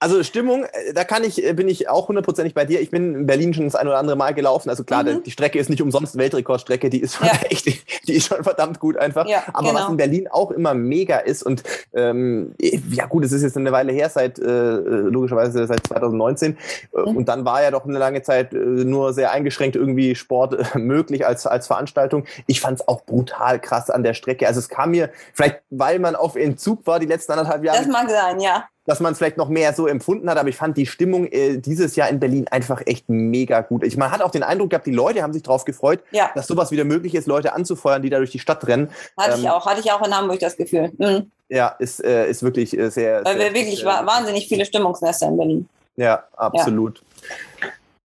Also 0.00 0.22
Stimmung, 0.22 0.64
äh, 0.64 0.92
da 0.94 1.02
kann 1.02 1.24
ich, 1.24 1.44
äh, 1.44 1.52
bin 1.54 1.66
ich 1.66 1.88
auch 1.88 2.06
hundertprozentig 2.08 2.54
bei 2.54 2.64
dir. 2.64 2.80
Ich 2.80 2.90
bin 2.90 3.14
in 3.14 3.26
Berlin 3.26 3.52
schon 3.52 3.64
das 3.64 3.74
ein 3.74 3.86
oder 3.88 3.98
andere 3.98 4.14
Mal 4.16 4.32
gelaufen. 4.32 4.70
Also 4.70 4.84
klar, 4.84 5.02
Mhm. 5.02 5.24
die 5.24 5.30
Strecke 5.32 5.58
ist 5.58 5.68
nicht 5.70 5.82
umsonst 5.82 6.16
Weltrekordstrecke, 6.16 6.88
die 6.88 7.00
ist 7.00 7.16
schon 7.16 7.26
Ja. 7.26 7.32
echt, 7.50 7.66
die 7.66 8.12
ist 8.14 8.26
schon 8.26 8.44
verdammt 8.44 8.78
gut 8.78 8.96
einfach. 8.96 9.26
Ja, 9.26 9.42
Aber 9.52 9.68
was 9.68 9.74
genau. 9.74 9.90
in 9.90 9.96
Berlin 9.96 10.28
auch 10.30 10.52
immer 10.52 10.74
mega 10.74 11.18
ist 11.18 11.42
und 11.42 11.64
ähm, 11.94 12.54
ja 12.60 13.06
gut, 13.06 13.24
es 13.24 13.32
ist 13.32 13.42
jetzt 13.42 13.56
eine 13.56 13.72
Weile 13.72 13.90
her, 13.92 14.08
seit 14.08 14.38
äh, 14.38 14.44
logischerweise 14.46 15.66
seit 15.66 15.86
2019 15.86 16.56
äh, 16.94 17.00
Mhm. 17.10 17.16
und 17.16 17.28
dann 17.28 17.44
war 17.44 17.62
ja 17.62 17.70
doch 17.72 17.84
eine 17.84 17.98
lange 17.98 18.22
Zeit 18.22 18.52
äh, 18.52 18.56
nur 18.56 19.12
sehr 19.12 19.32
eingeschränkt 19.32 19.74
irgendwie 19.74 20.14
Sport 20.14 20.54
äh, 20.74 20.78
möglich 20.78 21.26
als 21.26 21.46
als 21.46 21.66
Veranstaltung. 21.66 22.24
Ich 22.46 22.60
fand 22.60 22.80
es 22.80 22.86
auch 22.88 23.04
brutal 23.04 23.58
krass 23.60 23.90
an 23.90 24.02
der 24.04 24.14
Strecke. 24.14 24.46
Also 24.46 24.60
es 24.60 24.68
kam 24.68 24.92
mir 24.92 25.10
vielleicht, 25.34 25.56
weil 25.70 25.98
man 25.98 26.14
auf 26.14 26.36
Entzug 26.36 26.86
war 26.86 27.00
die 27.00 27.06
letzten 27.06 27.32
anderthalb 27.32 27.64
Jahre, 27.64 27.78
Das 27.78 27.88
mag 27.88 28.08
sein, 28.08 28.38
ja. 28.40 28.64
Dass 28.88 29.00
man 29.00 29.12
es 29.12 29.18
vielleicht 29.18 29.36
noch 29.36 29.50
mehr 29.50 29.74
so 29.74 29.86
empfunden 29.86 30.30
hat, 30.30 30.38
aber 30.38 30.48
ich 30.48 30.56
fand 30.56 30.78
die 30.78 30.86
Stimmung 30.86 31.26
äh, 31.26 31.58
dieses 31.58 31.94
Jahr 31.94 32.08
in 32.08 32.18
Berlin 32.18 32.48
einfach 32.48 32.80
echt 32.86 33.10
mega 33.10 33.60
gut. 33.60 33.84
Ich, 33.84 33.98
man 33.98 34.10
hat 34.10 34.22
auch 34.22 34.30
den 34.30 34.42
Eindruck 34.42 34.70
gehabt, 34.70 34.86
die 34.86 34.92
Leute 34.92 35.22
haben 35.22 35.34
sich 35.34 35.42
darauf 35.42 35.66
gefreut, 35.66 36.00
Ja, 36.10 36.30
dass 36.34 36.46
sowas 36.46 36.70
wieder 36.70 36.84
möglich 36.84 37.14
ist, 37.14 37.26
Leute 37.26 37.52
anzufeuern, 37.52 38.00
die 38.00 38.08
da 38.08 38.16
durch 38.16 38.30
die 38.30 38.38
Stadt 38.38 38.66
rennen. 38.66 38.88
hatte 39.18 39.34
Ähm, 39.34 39.40
ich 39.40 39.50
auch. 39.50 39.66
Hatte 39.66 39.80
ich 39.80 39.92
auch 39.92 40.04
in 40.06 40.16
Hamburg 40.16 40.40
das 40.40 40.56
Gefühl. 40.56 40.90
Mhm. 40.96 41.30
Ja, 41.50 41.68
ist, 41.78 42.02
äh, 42.02 42.30
ist 42.30 42.42
wirklich 42.42 42.76
äh, 42.78 42.90
sehr. 42.90 43.22
Weil 43.26 43.36
sehr, 43.36 43.46
wir 43.46 43.54
wirklich 43.54 43.80
sehr, 43.80 43.86
wa 43.86 44.06
wahnsinnig 44.06 44.48
viele 44.48 44.64
Stimmungsnester 44.64 45.28
in 45.28 45.36
Berlin. 45.36 45.68
Ja, 45.96 46.24
absolut. 46.36 47.02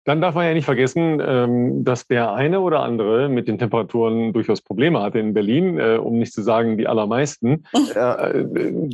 Dann 0.06 0.20
darf 0.20 0.36
man 0.36 0.45
ja 0.45 0.54
nicht 0.54 0.66
vergessen, 0.66 1.22
ähm, 1.26 1.86
dass 1.86 2.08
der 2.08 2.34
eine 2.34 2.60
oder 2.60 2.82
andere 2.82 3.30
mit 3.30 3.47
den 3.47 3.58
Temperaturen 3.58 4.34
durchaus 4.34 4.62
Probleme 4.62 5.01
hatte 5.01 5.20
in 5.20 5.34
Berlin, 5.34 5.80
äh, 5.80 5.95
um 5.95 6.20
nicht 6.20 6.34
zu 6.34 6.41
sagen 6.41 6.78
die 6.78 6.88
allermeisten. 6.88 7.64
Ja. 7.95 8.14
Äh, 8.34 8.43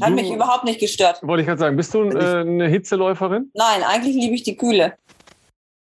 Hat 0.01 0.09
du- 0.09 0.13
mich 0.13 0.31
überhaupt 0.31 0.65
nicht 0.65 0.79
gestört. 0.79 1.19
Wollte 1.23 1.41
ich 1.41 1.47
gerade 1.47 1.59
sagen, 1.59 1.75
bist 1.77 1.93
du 1.93 2.03
äh, 2.09 2.41
eine 2.41 2.67
Hitzeläuferin? 2.67 3.49
Nein, 3.53 3.83
eigentlich 3.83 4.15
liebe 4.15 4.35
ich 4.35 4.43
die 4.43 4.55
Kühle. 4.55 4.93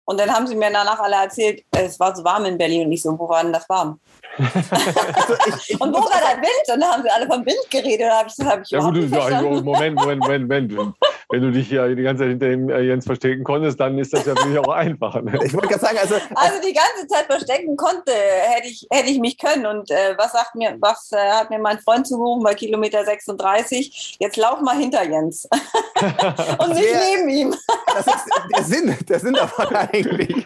Und 0.06 0.20
dann 0.20 0.30
haben 0.32 0.48
sie 0.48 0.56
mir 0.56 0.70
danach 0.72 1.00
alle 1.00 1.16
erzählt, 1.16 1.64
es 1.72 2.00
war 2.00 2.16
so 2.16 2.24
warm 2.24 2.46
in 2.46 2.58
Berlin 2.58 2.86
und 2.88 2.92
ich 2.92 3.02
so, 3.02 3.18
wo 3.18 3.30
war 3.30 3.44
denn 3.44 3.54
das 3.54 3.68
warm? 3.70 4.00
Also 4.38 5.36
ich, 5.48 5.70
ich 5.72 5.82
Und 5.82 5.94
wo 5.94 5.98
war 5.98 6.20
der 6.20 6.38
Wind? 6.42 6.74
Und 6.74 6.80
dann 6.82 6.92
haben 6.92 7.04
sie 7.04 7.10
alle 7.10 7.28
vom 7.28 7.46
Wind 7.46 7.70
geredet. 7.70 8.08
Da 8.08 8.20
habe 8.20 8.30
ich, 8.30 8.36
das 8.36 8.48
hab 8.48 8.62
ich 8.62 8.70
Ja 8.70 8.80
gut, 8.80 8.94
nicht 8.96 9.14
ja, 9.14 9.22
also, 9.22 9.62
Moment, 9.62 9.96
Moment, 9.96 10.22
Moment, 10.22 10.72
Moment. 10.72 10.96
Wenn 11.30 11.42
du 11.42 11.52
dich 11.52 11.70
hier 11.70 11.96
die 11.96 12.04
ganze 12.04 12.24
Zeit 12.24 12.30
hinter 12.30 12.50
dem 12.50 12.70
äh, 12.70 12.82
Jens 12.82 13.06
verstecken 13.06 13.44
konntest, 13.44 13.80
dann 13.80 13.98
ist 13.98 14.14
das 14.14 14.26
ja 14.26 14.36
für 14.36 14.48
mich 14.48 14.60
auch 14.60 14.68
einfacher. 14.68 15.22
Ne? 15.22 15.40
ich 15.44 15.54
wollte 15.54 15.68
gerade 15.68 15.82
sagen, 15.82 15.98
also 15.98 16.16
Also 16.36 16.62
die 16.66 16.74
ganze 16.74 17.08
Zeit 17.08 17.26
verstecken 17.26 17.78
konnte, 17.78 18.12
hätte 18.12 18.68
ich, 18.68 18.88
hätte 18.92 19.10
ich 19.10 19.20
mich 19.20 19.38
können. 19.38 19.66
Und 19.66 19.90
äh, 19.92 20.16
was 20.18 20.34
sagt 20.34 20.56
mir, 20.56 20.76
was 20.80 21.12
äh, 21.12 21.18
hat 21.18 21.50
mir 21.50 21.60
mein 21.60 21.80
Freund 21.80 22.08
zugerufen 22.08 22.44
bei 22.44 22.54
Kilometer 22.54 23.06
36? 23.06 24.18
Jetzt 24.20 24.38
lauf 24.38 24.62
mal 24.62 24.78
hinter 24.78 25.04
Jens. 25.04 25.48
und 26.60 26.74
nicht 26.74 26.90
Sehr- 26.90 27.00
neben 27.16 27.30
ihm. 27.30 27.56
das 27.88 28.08
ist 28.08 28.26
der 28.56 28.64
Sinn, 28.64 28.98
der 29.08 29.20
Sinn 29.20 29.34
davon 29.34 29.74
eigentlich. 29.76 30.46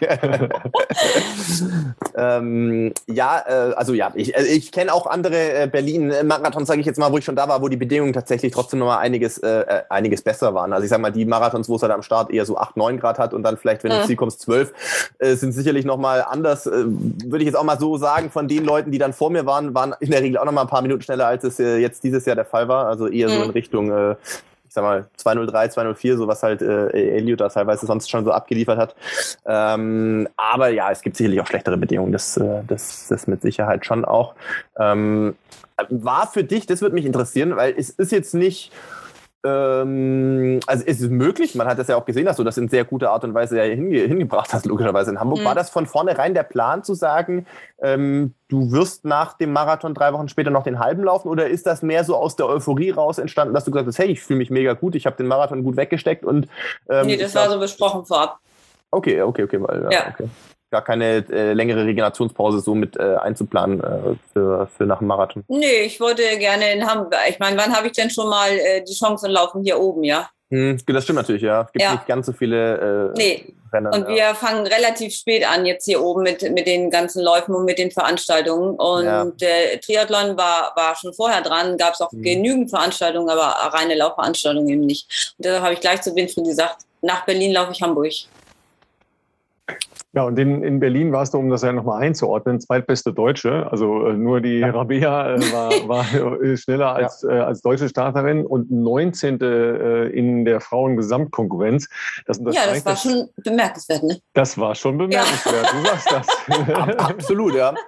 ähm, 2.16 2.92
ja, 3.08 3.40
äh, 3.40 3.74
also 3.76 3.94
ja, 3.94 4.10
ich, 4.14 4.36
also 4.36 4.50
ich 4.50 4.72
kenne 4.72 4.92
auch 4.92 5.06
andere 5.06 5.36
äh, 5.62 5.68
Berlin-Marathons, 5.70 6.66
sage 6.68 6.80
ich 6.80 6.86
jetzt 6.86 6.98
mal, 6.98 7.12
wo 7.12 7.18
ich 7.18 7.24
schon 7.24 7.36
da 7.36 7.48
war, 7.48 7.62
wo 7.62 7.68
die 7.68 7.76
Bedingungen 7.76 8.12
tatsächlich 8.12 8.52
trotzdem 8.52 8.78
noch 8.80 8.86
mal 8.86 8.98
einiges, 8.98 9.38
äh, 9.38 9.60
äh, 9.60 9.82
einiges 9.90 10.22
besser 10.22 10.54
waren. 10.54 10.72
Also 10.72 10.84
ich 10.84 10.90
sag 10.90 11.00
mal, 11.00 11.10
die 11.12 11.24
Marathons, 11.24 11.68
wo 11.68 11.76
es 11.76 11.82
halt 11.82 11.92
am 11.92 12.02
Start 12.02 12.30
eher 12.30 12.44
so 12.46 12.56
8, 12.56 12.76
9 12.76 12.98
Grad 12.98 13.18
hat 13.18 13.34
und 13.34 13.42
dann 13.42 13.56
vielleicht, 13.56 13.84
wenn 13.84 13.90
du 13.90 13.96
Mhm. 13.96 14.00
ins 14.00 14.06
Ziel 14.08 14.16
kommst, 14.16 14.40
12, 14.40 14.72
äh, 15.18 15.34
sind 15.34 15.52
sicherlich 15.52 15.84
noch 15.84 15.96
mal 15.98 16.22
anders. 16.22 16.66
Äh, 16.66 16.84
Würde 16.86 17.38
ich 17.38 17.46
jetzt 17.46 17.56
auch 17.56 17.64
mal 17.64 17.78
so 17.78 17.96
sagen, 17.96 18.30
von 18.30 18.48
den 18.48 18.64
Leuten, 18.64 18.90
die 18.90 18.98
dann 18.98 19.12
vor 19.12 19.30
mir 19.30 19.46
waren, 19.46 19.74
waren 19.74 19.94
in 20.00 20.10
der 20.10 20.22
Regel 20.22 20.38
auch 20.38 20.44
noch 20.44 20.52
mal 20.52 20.62
ein 20.62 20.68
paar 20.68 20.82
Minuten 20.82 21.02
schneller, 21.02 21.26
als 21.26 21.44
es 21.44 21.58
äh, 21.60 21.76
jetzt 21.78 22.02
dieses 22.04 22.24
Jahr 22.26 22.36
der 22.36 22.44
Fall 22.44 22.68
war. 22.68 22.86
Also 22.86 23.06
eher 23.08 23.28
so 23.28 23.36
Mhm. 23.38 23.44
in 23.44 23.50
Richtung 23.50 23.90
äh, 23.92 24.16
sag 24.76 24.84
mal, 24.84 25.06
203, 25.16 25.68
204, 25.70 26.16
so 26.18 26.28
was 26.28 26.42
halt 26.42 26.62
äh, 26.62 26.88
Elliot 26.90 27.40
da 27.40 27.48
teilweise 27.48 27.86
sonst 27.86 28.10
schon 28.10 28.24
so 28.24 28.30
abgeliefert 28.30 28.78
hat. 28.78 28.94
Ähm, 29.44 30.28
aber 30.36 30.68
ja, 30.68 30.90
es 30.90 31.02
gibt 31.02 31.16
sicherlich 31.16 31.40
auch 31.40 31.46
schlechtere 31.46 31.76
Bedingungen, 31.76 32.12
das, 32.12 32.36
äh, 32.36 32.62
das, 32.66 33.08
das 33.08 33.26
mit 33.26 33.42
Sicherheit 33.42 33.84
schon 33.84 34.04
auch. 34.04 34.34
Ähm, 34.78 35.34
war 35.88 36.30
für 36.30 36.44
dich, 36.44 36.66
das 36.66 36.80
würde 36.80 36.94
mich 36.94 37.06
interessieren, 37.06 37.56
weil 37.56 37.74
es 37.76 37.90
ist 37.90 38.12
jetzt 38.12 38.34
nicht, 38.34 38.70
ähm, 39.46 40.60
also 40.66 40.84
es 40.86 41.00
ist 41.00 41.10
möglich, 41.10 41.54
man 41.54 41.68
hat 41.68 41.78
das 41.78 41.86
ja 41.86 41.96
auch 41.96 42.04
gesehen, 42.04 42.24
dass 42.24 42.36
du 42.36 42.44
das 42.44 42.58
in 42.58 42.68
sehr 42.68 42.84
guter 42.84 43.10
Art 43.10 43.22
und 43.22 43.34
Weise 43.34 43.56
ja 43.56 43.62
hinge 43.62 44.00
hingebracht 44.00 44.52
hast, 44.52 44.66
logischerweise 44.66 45.12
in 45.12 45.20
Hamburg. 45.20 45.40
Mhm. 45.40 45.44
War 45.44 45.54
das 45.54 45.70
von 45.70 45.86
vornherein 45.86 46.34
der 46.34 46.42
Plan 46.42 46.82
zu 46.82 46.94
sagen, 46.94 47.46
ähm, 47.80 48.34
du 48.48 48.72
wirst 48.72 49.04
nach 49.04 49.34
dem 49.34 49.52
Marathon 49.52 49.94
drei 49.94 50.12
Wochen 50.12 50.28
später 50.28 50.50
noch 50.50 50.64
den 50.64 50.80
halben 50.80 51.04
laufen 51.04 51.28
oder 51.28 51.48
ist 51.48 51.66
das 51.66 51.82
mehr 51.82 52.02
so 52.04 52.16
aus 52.16 52.34
der 52.34 52.46
Euphorie 52.46 52.90
raus 52.90 53.18
entstanden, 53.18 53.54
dass 53.54 53.64
du 53.64 53.70
gesagt 53.70 53.86
hast, 53.86 53.98
hey, 53.98 54.08
ich 54.08 54.22
fühle 54.22 54.38
mich 54.38 54.50
mega 54.50 54.72
gut, 54.72 54.94
ich 54.94 55.06
habe 55.06 55.16
den 55.16 55.26
Marathon 55.26 55.62
gut 55.62 55.76
weggesteckt 55.76 56.24
und 56.24 56.48
ähm, 56.88 57.06
nee, 57.06 57.16
das 57.16 57.34
war 57.34 57.48
so 57.48 57.58
besprochen 57.58 58.04
vorab. 58.04 58.38
Okay, 58.90 59.22
okay, 59.22 59.44
okay, 59.44 59.60
weil, 59.60 59.82
ja, 59.84 59.90
Ja. 59.90 60.06
okay. 60.08 60.28
Gar 60.70 60.82
keine 60.82 61.24
äh, 61.30 61.52
längere 61.52 61.84
Regenerationspause 61.84 62.58
so 62.60 62.74
mit 62.74 62.96
äh, 62.96 63.16
einzuplanen 63.16 63.80
äh, 63.80 64.14
für, 64.32 64.66
für 64.76 64.84
nach 64.84 64.98
dem 64.98 65.06
Marathon. 65.06 65.44
Nee, 65.48 65.82
ich 65.84 66.00
wollte 66.00 66.22
gerne 66.38 66.72
in 66.72 66.84
Hamburg. 66.84 67.14
Ich 67.28 67.38
meine, 67.38 67.56
wann 67.56 67.74
habe 67.76 67.86
ich 67.86 67.92
denn 67.92 68.10
schon 68.10 68.28
mal 68.28 68.50
äh, 68.50 68.82
die 68.82 68.94
Chance 68.94 69.26
und 69.26 69.32
laufen 69.32 69.62
hier 69.62 69.78
oben, 69.78 70.02
ja? 70.02 70.28
Hm, 70.50 70.78
das 70.86 71.04
stimmt 71.04 71.18
natürlich, 71.18 71.42
ja. 71.42 71.62
Es 71.62 71.72
gibt 71.72 71.82
Ja. 71.84 71.92
nicht 71.92 72.06
ganz 72.06 72.26
so 72.26 72.32
viele 72.32 73.12
äh, 73.14 73.16
Nee. 73.16 73.54
Rennen. 73.72 73.92
Und 73.92 74.08
ja. 74.08 74.14
wir 74.30 74.34
fangen 74.36 74.66
relativ 74.66 75.12
spät 75.14 75.44
an 75.48 75.66
jetzt 75.66 75.84
hier 75.84 76.00
oben 76.02 76.22
mit, 76.22 76.42
mit 76.52 76.66
den 76.66 76.90
ganzen 76.90 77.22
Läufen 77.22 77.54
und 77.54 77.64
mit 77.64 77.78
den 77.78 77.90
Veranstaltungen. 77.90 78.74
Und 78.76 79.04
Ja. 79.04 79.24
der 79.24 79.80
Triathlon 79.80 80.36
war, 80.36 80.72
war 80.76 80.94
schon 80.96 81.12
vorher 81.14 81.42
dran, 81.42 81.76
gab 81.76 81.94
es 81.94 82.00
auch 82.00 82.10
Mhm. 82.12 82.22
genügend 82.22 82.70
Veranstaltungen, 82.70 83.28
aber 83.28 83.56
reine 83.76 83.94
Laufveranstaltungen 83.96 84.68
eben 84.68 84.86
nicht. 84.86 85.34
Und 85.38 85.44
deshalb 85.46 85.62
habe 85.62 85.74
ich 85.74 85.80
gleich 85.80 86.02
zu 86.02 86.14
Winfried 86.14 86.44
gesagt, 86.44 86.82
nach 87.02 87.24
Berlin 87.24 87.52
laufe 87.52 87.72
ich 87.72 87.82
Hamburg. 87.82 88.12
Ja, 90.12 90.22
und 90.22 90.38
in, 90.38 90.62
in 90.62 90.80
Berlin 90.80 91.12
warst 91.12 91.34
du, 91.34 91.38
um 91.38 91.50
das 91.50 91.60
ja 91.62 91.72
nochmal 91.72 92.00
einzuordnen, 92.02 92.58
zweitbeste 92.58 93.12
Deutsche. 93.12 93.70
Also 93.70 94.06
äh, 94.06 94.14
nur 94.14 94.40
die 94.40 94.62
Rabea 94.62 95.34
äh, 95.34 95.52
war, 95.52 95.70
war 95.88 96.40
äh, 96.42 96.56
schneller 96.56 96.94
als, 96.94 97.22
äh, 97.22 97.32
als 97.32 97.60
deutsche 97.60 97.88
Starterin 97.88 98.46
und 98.46 98.70
19. 98.70 99.40
Äh, 99.42 100.06
in 100.08 100.44
der 100.46 100.60
Frauengesamtkonkurrenz. 100.62 101.88
Das 102.26 102.38
Ja, 102.38 102.44
unterstreicht 102.46 102.86
das 102.86 103.04
war 103.04 103.12
schon 103.12 103.28
bemerkenswert, 103.44 104.02
ne? 104.04 104.18
das 104.32 104.56
war 104.58 104.74
schon 104.74 104.96
bemerkenswert. 104.96 105.66
Du 105.72 105.86
sagst 105.86 106.10
das. 106.10 106.74
Ab- 106.74 106.94
Absolut, 107.10 107.54
ja. 107.54 107.74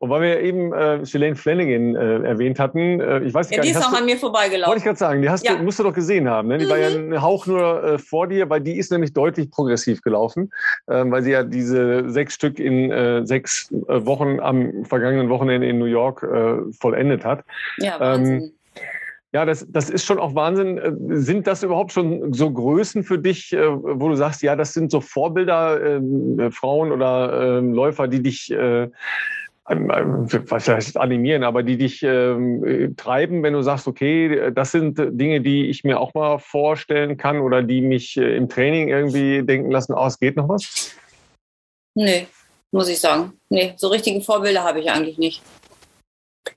und 0.00 0.10
weil 0.10 0.22
wir 0.22 0.40
eben 0.40 0.72
äh, 0.72 1.04
Shalane 1.04 1.34
Flanagan 1.34 1.96
äh, 1.96 2.28
erwähnt 2.28 2.58
hatten, 2.60 3.00
äh, 3.00 3.20
ich 3.20 3.34
weiß 3.34 3.50
Ja, 3.50 3.56
gar 3.56 3.62
die 3.62 3.68
nicht, 3.68 3.76
ist 3.76 3.82
hast 3.82 3.88
auch 3.88 3.92
du, 3.92 3.96
an 3.98 4.04
mir 4.04 4.10
wollte 4.12 4.20
vorbeigelaufen. 4.20 4.78
ich 4.78 4.84
gerade 4.84 4.98
sagen, 4.98 5.22
die 5.22 5.28
hast 5.28 5.44
Ja. 5.44 5.56
du, 5.56 5.62
musst 5.64 5.78
du 5.80 5.82
doch 5.82 5.92
gesehen 5.92 6.28
haben. 6.28 6.48
Ne? 6.48 6.58
Die 6.58 6.68
war 6.68 6.78
ja 6.78 6.88
ein 6.88 7.20
Hauch 7.20 7.46
nur 7.46 7.82
äh, 7.82 7.98
vor 7.98 8.28
dir, 8.28 8.48
weil 8.48 8.60
die 8.60 8.78
ist 8.78 8.92
nämlich 8.92 9.12
deutlich 9.12 9.50
progressiv 9.50 10.00
gelaufen, 10.02 10.52
ähm, 10.88 11.10
weil 11.10 11.22
sie 11.22 11.32
ja 11.32 11.42
diese 11.42 12.08
sechs 12.10 12.34
Stück 12.34 12.60
in 12.60 12.92
äh, 12.92 13.26
sechs 13.26 13.72
äh, 13.72 14.06
Wochen 14.06 14.38
am 14.38 14.84
vergangenen 14.84 15.28
Wochenende 15.30 15.66
in 15.66 15.78
New 15.78 15.86
York 15.86 16.22
äh, 16.22 16.72
vollendet 16.78 17.24
hat. 17.24 17.44
Ja, 17.78 17.98
Wahnsinn. 17.98 18.52
Ja, 19.32 19.44
das, 19.44 19.66
das 19.68 19.90
ist 19.90 20.06
schon 20.06 20.18
auch 20.18 20.34
Wahnsinn. 20.34 20.78
Äh, 20.78 20.92
Sind 21.16 21.46
das 21.46 21.62
überhaupt 21.62 21.92
schon 21.92 22.32
so 22.32 22.50
Größen 22.50 23.02
für 23.02 23.18
dich, 23.18 23.52
äh, 23.52 23.58
wo 23.68 24.08
du 24.08 24.14
sagst, 24.14 24.42
ja, 24.42 24.56
das 24.56 24.72
sind 24.72 24.90
so 24.90 25.00
Vorbilder, 25.00 25.96
ähm, 25.96 26.38
äh, 26.38 26.50
Frauen 26.50 26.92
oder 26.92 27.58
ähm, 27.58 27.74
Läufer, 27.74 28.08
die 28.08 28.22
dich 28.22 28.50
äh, 28.52 28.84
ähm, 28.84 28.90
ähm, 28.90 28.92
was 29.68 30.68
heißt 30.68 30.96
animieren, 30.96 31.44
aber 31.44 31.62
die 31.62 31.76
dich 31.76 32.02
ähm, 32.02 32.64
äh, 32.64 32.94
treiben, 32.94 33.42
wenn 33.42 33.52
du 33.52 33.62
sagst, 33.62 33.86
okay, 33.86 34.50
das 34.52 34.72
sind 34.72 34.98
Dinge, 34.98 35.40
die 35.40 35.66
ich 35.68 35.84
mir 35.84 36.00
auch 36.00 36.14
mal 36.14 36.38
vorstellen 36.38 37.16
kann 37.16 37.40
oder 37.40 37.62
die 37.62 37.82
mich 37.82 38.16
äh, 38.16 38.36
im 38.36 38.48
Training 38.48 38.88
irgendwie 38.88 39.42
denken 39.44 39.70
lassen, 39.70 39.94
oh, 39.94 40.06
es 40.06 40.18
geht 40.18 40.36
noch 40.36 40.48
was? 40.48 40.92
Nee, 41.94 42.26
muss 42.70 42.88
ich 42.88 42.98
sagen. 42.98 43.32
Nee, 43.50 43.74
so 43.76 43.88
richtige 43.88 44.20
Vorbilder 44.22 44.64
habe 44.64 44.80
ich 44.80 44.90
eigentlich 44.90 45.18
nicht. 45.18 45.42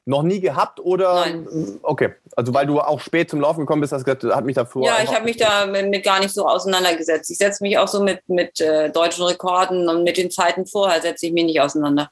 Noch 0.05 0.24
nie 0.24 0.39
gehabt 0.39 0.80
oder? 0.80 1.26
Nein. 1.26 1.80
Okay, 1.84 2.14
also 2.36 2.53
weil 2.53 2.66
du 2.66 2.80
auch 2.80 2.99
spät 2.99 3.30
zum 3.30 3.41
Laufen 3.41 3.62
gekommen 3.62 3.82
bist, 3.82 3.91
hast 3.93 4.07
du 4.07 4.16
gesagt, 4.16 4.36
hat 4.36 4.45
mich 4.45 4.55
davor. 4.55 4.86
Ja, 4.86 4.97
ich 5.03 5.14
habe 5.14 5.26
mich 5.26 5.38
da 5.38 5.66
mit, 5.66 5.89
mit 5.89 6.03
gar 6.03 6.20
nicht 6.20 6.34
so 6.34 6.47
auseinandergesetzt. 6.47 7.30
Ich 7.30 7.38
setze 7.38 7.64
mich 7.64 7.78
auch 7.78 7.88
so 7.88 8.01
mit, 8.01 8.22
mit 8.28 8.59
äh, 8.62 8.89
deutschen 8.89 9.26
Rekorden 9.26 9.89
und 9.89 10.03
mit 10.03 10.18
den 10.18 10.32
Zeiten 10.32 10.66
vorher 10.66 11.01
setze 11.01 11.28
ich 11.28 11.34
mich 11.34 11.45
nicht 11.45 11.62
auseinander. 11.62 12.09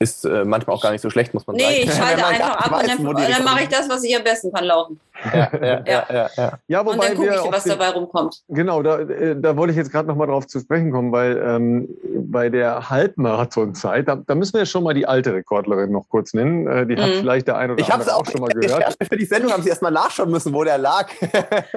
Ist 0.00 0.24
äh, 0.24 0.44
manchmal 0.44 0.76
auch 0.76 0.82
gar 0.82 0.90
nicht 0.90 1.00
so 1.00 1.08
schlecht, 1.10 1.32
muss 1.34 1.46
man 1.46 1.56
sagen. 1.56 1.70
Nee, 1.72 1.82
ich 1.82 1.98
man 1.98 2.08
einfach 2.24 2.56
ab 2.56 2.66
und 2.66 2.72
weiß, 2.72 2.86
dann, 2.88 2.98
und 3.06 3.14
dann 3.14 3.24
Rekorde 3.26 3.44
mache 3.44 3.62
ich 3.62 3.68
das, 3.68 3.88
was 3.88 4.02
ich 4.04 4.16
am 4.16 4.24
besten 4.24 4.52
kann, 4.52 4.64
laufen. 4.64 5.00
Ja, 5.32 5.50
ja, 5.62 5.82
ja, 5.86 6.06
ja, 6.12 6.30
ja. 6.36 6.52
Ja, 6.66 6.80
Und 6.80 7.02
dann 7.02 7.14
gucke 7.14 7.28
ich, 7.34 7.52
was 7.52 7.62
den- 7.62 7.70
dabei 7.70 7.90
rumkommt. 7.90 8.42
Genau, 8.48 8.82
da, 8.82 8.98
äh, 8.98 9.36
da 9.40 9.56
wollte 9.56 9.70
ich 9.70 9.76
jetzt 9.76 9.92
gerade 9.92 10.08
noch 10.08 10.16
mal 10.16 10.26
drauf 10.26 10.46
zu 10.46 10.58
sprechen 10.60 10.90
kommen, 10.90 11.12
weil 11.12 11.40
ähm, 11.44 11.88
bei 12.26 12.50
der 12.50 12.90
Halbmarathonzeit, 12.90 14.08
da, 14.08 14.16
da 14.16 14.34
müssen 14.34 14.54
wir 14.54 14.60
ja 14.60 14.66
schon 14.66 14.82
mal 14.84 14.94
die 14.94 15.06
alte 15.06 15.32
Rekordlerin 15.32 15.90
noch 15.92 16.08
kurz 16.08 16.34
nennen. 16.34 16.66
Äh, 16.66 16.86
die 16.86 16.96
hat 16.96 17.08
Mhm. 17.10 17.14
vielleicht 17.20 17.46
der 17.48 17.56
eine 17.58 17.74
oder 17.74 17.80
Ich 17.82 17.90
habe 17.90 18.02
es 18.02 18.08
andere 18.08 18.26
auch 18.26 18.30
schon 18.30 18.40
mal 18.40 18.48
gehört. 18.54 18.96
Für 19.08 19.16
die 19.16 19.24
Sendung 19.24 19.52
haben 19.52 19.62
sie 19.62 19.68
erstmal 19.68 19.92
nachschauen 19.92 20.30
müssen, 20.30 20.52
wo 20.52 20.64
der 20.64 20.78
lag. 20.78 21.08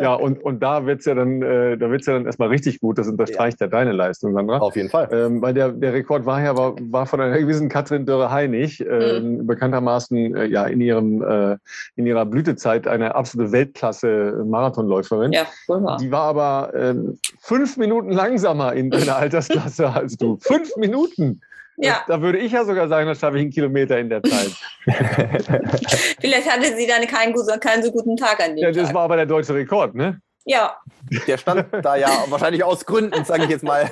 Ja, 0.01 0.13
und, 0.15 0.43
und 0.43 0.61
da 0.61 0.85
wird's 0.85 1.05
ja 1.05 1.13
dann, 1.15 1.41
äh, 1.41 1.77
da 1.77 1.89
wird's 1.91 2.07
ja 2.07 2.13
dann 2.13 2.25
erstmal 2.25 2.49
richtig 2.49 2.79
gut. 2.79 2.97
Das 2.97 3.07
unterstreicht 3.07 3.61
ja, 3.61 3.67
deine 3.67 3.91
Leistung, 3.91 4.33
Sandra. 4.33 4.57
Auf 4.57 4.75
jeden 4.75 4.89
Fall. 4.89 5.07
Ähm, 5.11 5.41
weil 5.41 5.53
der, 5.53 5.69
der 5.69 5.93
Rekord 5.93 6.25
war 6.25 6.41
ja 6.41 6.57
war, 6.57 6.73
war 6.89 7.05
von 7.05 7.21
einer 7.21 7.37
gewissen 7.37 7.69
Katrin 7.69 8.05
Dörre-Heinig, 8.07 8.79
Mhm. 8.79 8.87
ähm, 8.89 9.45
bekanntermaßen 9.47 10.35
äh, 10.35 10.45
ja 10.45 10.65
in 10.65 10.81
ihrem 10.81 11.21
äh, 11.21 11.57
in 11.95 12.07
ihrer 12.07 12.25
Blütezeit 12.25 12.87
eine 12.87 13.13
absolute 13.15 13.51
Weltklasse-Marathonläuferin. 13.51 15.33
Ja, 15.33 15.45
wohl 15.67 15.83
wahr. 15.83 15.97
Die 15.97 16.11
war 16.11 16.21
aber 16.23 16.71
ähm, 16.75 17.19
fünf 17.41 17.77
Minuten 17.77 18.11
langsamer 18.11 18.73
in 18.73 18.89
deiner 18.89 19.15
Altersklasse 19.17 19.89
als 19.91 20.17
du. 20.17 20.37
Fünf 20.41 20.75
Minuten! 20.77 21.41
Ja, 21.79 21.97
Da 22.07 22.21
würde 22.23 22.39
ich 22.39 22.53
ja 22.53 22.65
sogar 22.65 22.87
sagen, 22.87 23.05
da 23.07 23.13
schaffe 23.13 23.37
ich 23.37 23.43
einen 23.43 23.51
Kilometer 23.51 23.99
in 23.99 24.09
der 24.09 24.23
Zeit. 24.23 24.49
vielleicht 26.19 26.49
hatte 26.51 26.75
sie 26.75 26.87
dann 26.87 27.05
keinen, 27.05 27.35
keinen 27.59 27.83
so 27.83 27.91
guten 27.91 28.17
Tag 28.17 28.39
an 28.43 28.55
dem 28.55 28.63
Ja, 28.63 28.71
das 28.71 28.87
Tag. 28.87 28.95
war 28.95 29.03
aber 29.03 29.15
der 29.15 29.27
deutsche 29.27 29.53
Rekord, 29.53 29.93
ne? 29.93 30.19
ja, 30.45 30.75
Der 31.27 31.37
stand 31.37 31.65
da 31.83 31.95
ja 31.95 32.09
wahrscheinlich 32.29 32.63
aus 32.63 32.83
Gründen, 32.83 33.23
sage 33.25 33.43
ich 33.43 33.49
jetzt 33.51 33.63
mal. 33.63 33.87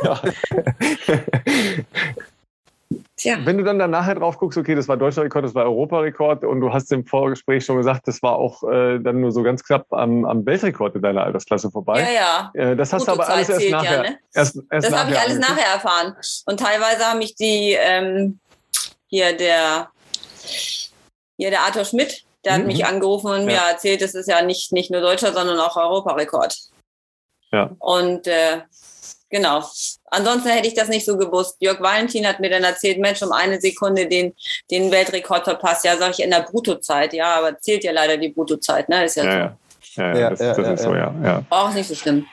Tja. 3.26 3.38
Wenn 3.44 3.58
du 3.58 3.64
dann 3.64 3.80
da 3.80 3.88
nachher 3.88 4.16
drauf 4.16 4.38
guckst, 4.38 4.58
okay, 4.58 4.76
das 4.76 4.88
war 4.88 4.98
deutscher 4.98 5.24
Rekord, 5.24 5.46
das 5.46 5.56
war 5.56 5.66
Europarekord 5.66 6.44
und 6.44 6.62
du 6.62 6.72
hast 6.72 6.92
im 6.92 7.06
Vorgespräch 7.06 7.66
schon 7.66 7.78
gesagt, 7.78 8.08
das 8.08 8.22
war 8.24 8.36
auch 8.36 8.64
äh, 8.64 9.00
dann 9.00 9.22
nur 9.22 9.32
so 9.32 9.44
ganz 9.44 9.64
knapp 9.64 9.86
am, 9.92 10.26
am 10.26 10.46
Weltrekord 10.46 10.96
in 10.96 11.02
deiner 11.02 11.24
Altersklasse 11.24 11.70
vorbei. 11.72 12.02
Ja, 12.02 12.52
ja. 12.56 12.72
Äh, 12.72 12.76
das 12.76 12.94
hast 12.94 13.08
du 13.08 13.12
aber 13.12 13.28
alles 13.28 13.50
erst 13.50 13.62
zählt 13.62 13.72
ja, 13.72 13.78
nachher. 13.82 14.02
ne? 14.04 14.20
erst, 14.34 14.60
erst 14.70 14.88
Das 14.88 14.96
habe 14.98 15.10
ich 15.10 15.16
nachher 15.16 15.28
alles 15.28 15.40
nachher 15.40 15.74
erfahren. 15.74 16.16
Und 16.46 16.60
teilweise 16.60 17.06
haben 17.06 17.20
mich 17.20 17.36
die, 17.36 17.76
ähm, 17.80 18.40
hier 19.08 19.36
der, 19.36 19.90
hier 21.38 21.50
der 21.50 21.62
Arthur 21.62 21.86
Schmidt, 21.86 22.24
der 22.44 22.54
hat 22.54 22.62
Mhm. 22.62 22.68
mich 22.68 22.86
angerufen 22.86 23.32
und 23.32 23.40
Ja. 23.42 23.46
mir 23.46 23.72
erzählt, 23.72 24.02
es 24.02 24.14
ist 24.16 24.28
ja 24.30 24.42
nicht, 24.42 24.72
nicht 24.72 24.92
nur 24.92 25.02
deutscher, 25.02 25.34
sondern 25.34 25.60
auch 25.60 25.76
Europarekord. 25.76 26.56
Ja. 27.52 27.72
Und 27.80 28.28
äh, 28.28 28.62
genau. 29.30 29.64
Ansonsten 30.06 30.50
hätte 30.50 30.68
ich 30.68 30.74
das 30.74 30.88
nicht 30.88 31.06
so 31.06 31.18
gewusst. 31.18 31.58
Jörg 31.60 31.82
Valentin 31.82 32.28
hat 32.28 32.40
mir 32.40 32.50
dann 32.50 32.64
erzählt, 32.64 33.00
Mensch, 33.00 33.22
um 33.22 33.32
eine 33.32 33.60
Sekunde 33.60 34.08
den, 34.08 34.34
den 34.72 34.92
Weltrekord 34.92 35.44
verpasst. 35.44 35.86
Ja, 35.86 35.98
sag 35.98 36.12
ich 36.12 36.24
in 36.24 36.32
der 36.32 36.42
Bruttozeit. 36.42 37.14
Ja, 37.14 37.36
aber 37.36 37.60
zählt 37.60 37.84
ja 37.84 37.92
leider 37.92 38.18
die 38.18 38.30
Bruttozeit, 38.30 38.90
ne? 38.90 39.06
Ist 39.06 39.18
ja, 39.18 39.24
Ja, 39.24 39.32
so. 39.32 39.38
ja. 39.38 39.58
Ja, 39.98 40.18
ja, 40.18 40.30
das, 40.30 40.40
ja, 40.40 40.54
das 40.54 40.58
ja, 40.58 40.74
ist 40.74 40.84
so, 40.84 40.96
ja. 40.96 41.16
ja. 41.24 41.44
Auch 41.50 41.74
nicht 41.74 41.88
so 41.88 41.96
schlimm. 41.96 42.26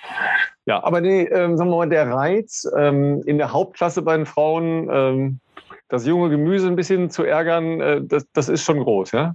Ja, 0.67 0.83
aber 0.83 1.01
nee, 1.01 1.23
ähm, 1.23 1.57
sagen 1.57 1.71
wir 1.71 1.77
mal, 1.77 1.89
der 1.89 2.11
Reiz 2.11 2.69
ähm, 2.77 3.23
in 3.27 3.39
der 3.39 3.53
Hauptklasse 3.53 4.03
bei 4.03 4.17
den 4.17 4.27
Frauen, 4.27 4.89
ähm, 4.91 5.41
das 5.89 6.07
junge 6.07 6.31
Gemüse 6.31 6.67
ein 6.67 6.77
bisschen 6.77 7.11
zu 7.11 7.25
ärgern, 7.25 7.81
äh, 7.81 8.01
das, 8.03 8.25
das 8.33 8.49
ist 8.49 8.63
schon 8.63 8.81
groß, 8.81 9.13
ja? 9.13 9.35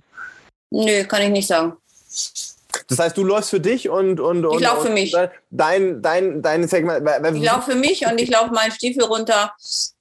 Nö, 0.71 1.03
kann 1.05 1.21
ich 1.21 1.29
nicht 1.29 1.47
sagen. 1.47 1.73
Das 2.87 2.99
heißt, 2.99 3.17
du 3.17 3.23
läufst 3.23 3.49
für 3.49 3.59
dich 3.59 3.89
und 3.89 4.19
und 4.19 4.45
und, 4.45 4.61
lauf 4.61 4.81
für 4.81 4.89
und 4.89 4.93
mich. 4.93 5.15
Dein 5.49 6.01
dein 6.01 6.41
dein 6.41 6.67
Segment. 6.67 7.07
Ich 7.35 7.43
laufe 7.43 7.71
für 7.71 7.77
mich 7.77 8.05
und 8.05 8.19
ich 8.19 8.29
laufe 8.29 8.53
meinen 8.53 8.71
Stiefel 8.71 9.03
runter 9.03 9.53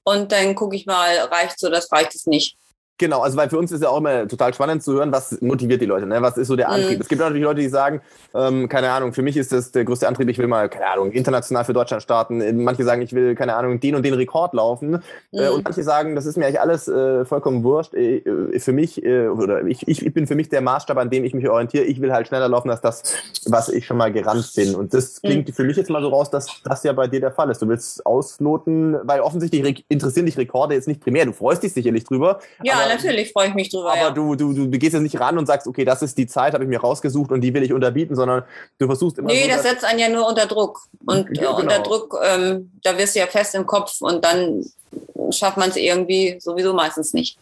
und 0.05 0.33
dann 0.33 0.55
gucke 0.55 0.77
ich 0.77 0.87
mal, 0.87 1.17
reicht 1.19 1.59
so, 1.59 1.69
das 1.71 1.91
reicht 1.93 2.15
es 2.15 2.27
nicht. 2.27 2.57
Genau, 2.99 3.21
also 3.21 3.37
weil 3.37 3.51
für 3.51 3.59
uns 3.59 3.71
ist 3.73 3.83
ja 3.83 3.91
auch 3.91 3.99
immer 3.99 4.27
total 4.27 4.55
spannend 4.55 4.83
zu 4.83 4.95
hören, 4.95 5.13
was 5.13 5.39
motiviert 5.43 5.83
die 5.83 5.87
Leute, 5.87 6.07
ne? 6.07 6.23
Was 6.23 6.39
ist 6.39 6.49
so 6.49 6.57
der 6.57 6.71
Antrieb? 6.71 6.97
Mhm. 6.97 7.03
Es 7.03 7.09
gibt 7.09 7.21
natürlich 7.21 7.43
Leute, 7.43 7.61
die 7.61 7.69
sagen, 7.69 8.01
ähm, 8.35 8.71
keine 8.71 8.91
Ahnung, 8.91 9.13
für 9.13 9.21
mich 9.21 9.37
ist 9.37 9.53
das 9.53 9.71
der 9.71 9.85
größte 9.85 10.09
Antrieb, 10.09 10.31
ich 10.31 10.39
will 10.39 10.47
mal, 10.47 10.71
keine 10.71 10.87
Ahnung, 10.87 11.13
international 11.13 11.65
für 11.67 11.75
Deutschland 11.75 12.03
starten. 12.03 12.65
Manche 12.65 12.85
sagen, 12.85 13.03
ich 13.03 13.13
will, 13.13 13.35
keine 13.35 13.55
Ahnung, 13.55 13.81
den 13.81 13.97
und 13.97 14.03
den 14.03 14.15
Rekord 14.15 14.55
laufen. 14.55 14.95
Äh, 15.33 15.49
Mhm. 15.51 15.55
und 15.57 15.65
manche 15.65 15.83
sagen, 15.83 16.15
das 16.15 16.25
ist 16.25 16.39
mir 16.39 16.47
eigentlich 16.47 16.61
alles 16.61 16.89
äh, 16.89 17.27
vollkommen 17.27 17.63
wurscht. 17.65 17.93
Äh, 17.93 18.17
äh, 18.19 18.59
für 18.59 18.73
mich, 18.73 19.05
äh, 19.05 19.29
oder 19.29 19.63
ich, 19.67 19.87
ich, 19.87 20.15
bin 20.15 20.27
für 20.27 20.35
mich 20.35 20.49
der 20.49 20.63
Maßstab, 20.63 20.97
an 20.97 21.11
dem 21.11 21.25
ich 21.25 21.35
mich 21.35 21.47
orientiere. 21.49 21.85
Ich 21.85 22.01
will 22.01 22.13
halt 22.13 22.29
schneller 22.29 22.49
laufen 22.49 22.71
als 22.71 22.81
das, 22.81 23.03
was 23.47 23.69
ich 23.69 23.85
schon 23.85 23.99
mal 23.99 24.11
gerannt 24.11 24.53
bin. 24.57 24.75
Und 24.75 24.95
das 24.95 25.23
Mhm. 25.23 25.27
klingt 25.27 25.51
für 25.55 25.65
mich 25.65 25.77
jetzt 25.77 25.91
mal 25.91 26.01
so 26.01 26.09
raus, 26.09 26.31
dass 26.31 26.63
das 26.65 26.83
ja 26.83 26.95
bei 26.95 27.09
dir 27.09 27.21
der 27.21 27.33
Fall 27.33 27.51
ist. 27.51 27.61
Du 27.61 27.69
willst 27.69 28.07
ausloten, 28.07 28.97
weil 29.03 29.21
offensichtlich 29.21 29.65
re- 29.65 29.83
interessieren 29.89 30.25
dich 30.25 30.39
Rekorde 30.39 30.75
jetzt 30.75 30.89
nicht 30.89 31.01
primär. 31.03 31.27
Du 31.27 31.33
freust 31.33 31.63
dich 31.63 31.75
sicherlich 31.75 32.05
drüber. 32.05 32.39
Ja, 32.63 32.86
aber, 32.87 32.95
natürlich 32.95 33.33
freue 33.33 33.49
ich 33.49 33.55
mich 33.55 33.71
drüber. 33.71 33.93
Aber 33.93 34.01
ja. 34.01 34.11
du, 34.11 34.35
du, 34.35 34.53
du 34.53 34.69
gehst 34.71 34.95
jetzt 34.95 35.03
nicht 35.03 35.21
ran 35.21 35.39
und 35.39 35.47
sagst, 35.47 35.67
okay, 35.67 35.85
das 35.85 36.03
ist 36.03 36.17
die 36.17 36.27
Zeit, 36.27 36.55
habe 36.55 36.65
ich 36.65 36.71
mir 36.71 36.81
rausgesucht 36.81 37.31
und 37.33 37.41
die 37.41 37.53
will 37.53 37.63
ich 37.63 37.73
unterbieten, 37.73 38.17
sondern 38.17 38.45
du 38.79 38.87
versuchst 38.87 39.19
immer 39.19 39.29
Nee, 39.29 39.45
so, 39.45 39.49
das 39.49 39.63
setzt 39.63 39.85
einen 39.85 39.99
ja 39.99 40.09
nur 40.09 40.27
unter 40.27 40.47
Druck. 40.47 40.81
Und 41.07 41.29
Ja, 41.37 41.43
äh, 41.43 41.47
genau. 41.47 41.57
unter 41.59 41.79
Druck, 41.81 42.19
ähm, 42.25 42.71
da 42.83 42.97
wirst 42.97 43.15
du 43.15 43.21
ja 43.21 43.27
fest 43.27 43.55
im 43.55 43.67
Kopf 43.67 44.01
und 44.01 44.25
dann 44.25 44.65
schafft 45.31 45.57
man 45.57 45.71
es 45.71 45.77
irgendwie 45.77 46.37
sowieso 46.41 46.73
meistens 46.73 47.13
nicht. 47.13 47.39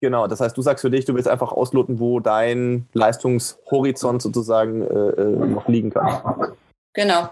Genau, 0.00 0.26
das 0.26 0.40
heißt, 0.40 0.56
du 0.56 0.60
sagst 0.60 0.82
für 0.82 0.90
dich, 0.90 1.06
du 1.06 1.14
willst 1.14 1.28
einfach 1.28 1.50
ausloten, 1.50 1.98
wo 1.98 2.20
dein 2.20 2.86
Leistungshorizont 2.92 4.20
sozusagen 4.20 4.82
äh, 4.82 5.08
äh, 5.08 5.46
noch 5.46 5.66
liegen 5.66 5.90
kann. 5.90 6.52
Genau. 6.92 7.30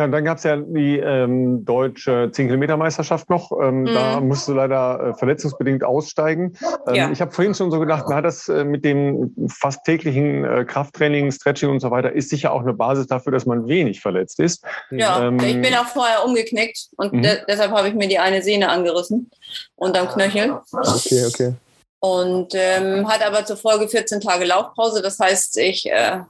Ja, 0.00 0.06
und 0.06 0.12
dann 0.12 0.24
gab 0.24 0.38
es 0.38 0.44
ja 0.44 0.56
die 0.56 0.98
ähm, 0.98 1.62
deutsche 1.66 2.30
10-Kilometer-Meisterschaft 2.32 3.28
noch. 3.28 3.52
Ähm, 3.52 3.82
Mhm. 3.82 3.92
Da 3.94 4.20
musst 4.20 4.48
du 4.48 4.54
leider 4.54 5.08
äh, 5.10 5.14
verletzungsbedingt 5.14 5.84
aussteigen. 5.84 6.54
Ähm, 6.88 6.94
Ja. 6.94 7.10
Ich 7.10 7.20
habe 7.20 7.32
vorhin 7.32 7.54
schon 7.54 7.70
so 7.70 7.78
gedacht, 7.78 8.06
na, 8.08 8.22
das 8.22 8.48
äh, 8.48 8.64
mit 8.64 8.82
dem 8.82 9.34
fast 9.50 9.84
täglichen 9.84 10.44
äh, 10.46 10.64
Krafttraining, 10.64 11.30
Stretching 11.32 11.68
und 11.68 11.80
so 11.80 11.90
weiter 11.90 12.12
ist 12.12 12.30
sicher 12.30 12.50
auch 12.52 12.62
eine 12.62 12.72
Basis 12.72 13.08
dafür, 13.08 13.30
dass 13.30 13.44
man 13.44 13.68
wenig 13.68 14.00
verletzt 14.00 14.40
ist. 14.40 14.64
Ja, 14.90 15.26
Ähm, 15.28 15.38
ich 15.40 15.60
bin 15.60 15.74
auch 15.74 15.84
vorher 15.86 16.24
umgeknickt 16.24 16.88
und 16.96 17.12
Mhm. 17.12 17.22
de 17.22 17.38
deshalb 17.46 17.72
habe 17.72 17.88
ich 17.88 17.94
mir 17.94 18.08
die 18.08 18.18
eine 18.18 18.40
Sehne 18.42 18.70
angerissen 18.70 19.30
unterm 19.76 20.08
Knöchel. 20.08 20.60
Okay, 20.72 21.26
okay. 21.26 21.52
Und 21.98 22.54
ähm, 22.54 23.06
hat 23.06 23.20
aber 23.22 23.44
zur 23.44 23.58
Folge 23.58 23.86
14 23.86 24.22
Tage 24.22 24.46
Laufpause. 24.46 25.02
Das 25.02 25.18
heißt, 25.18 25.58
ich 25.58 25.84
äh, 25.90 26.20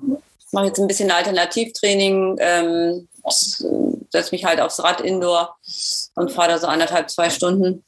mache 0.51 0.67
jetzt 0.67 0.81
ein 0.81 0.89
bisschen 0.89 1.13
Alternativtraining, 1.13 2.37
ähm, 2.41 3.07
setze 3.33 4.33
mich 4.33 4.45
halt 4.45 4.61
aufs 4.61 4.83
Rad 4.83 5.01
indoor 5.01 5.57
und 6.15 6.33
fahre 6.33 6.49
da 6.51 6.59
so 6.59 6.67
anderthalb, 6.67 7.11
zwei 7.11 7.31
Stunden. 7.31 7.85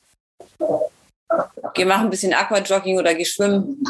Gehe 1.74 1.86
mache 1.86 2.00
ein 2.00 2.10
bisschen 2.10 2.34
Aquajogging 2.34 2.98
oder 2.98 3.14
gehe 3.14 3.24
schwimmen. 3.26 3.82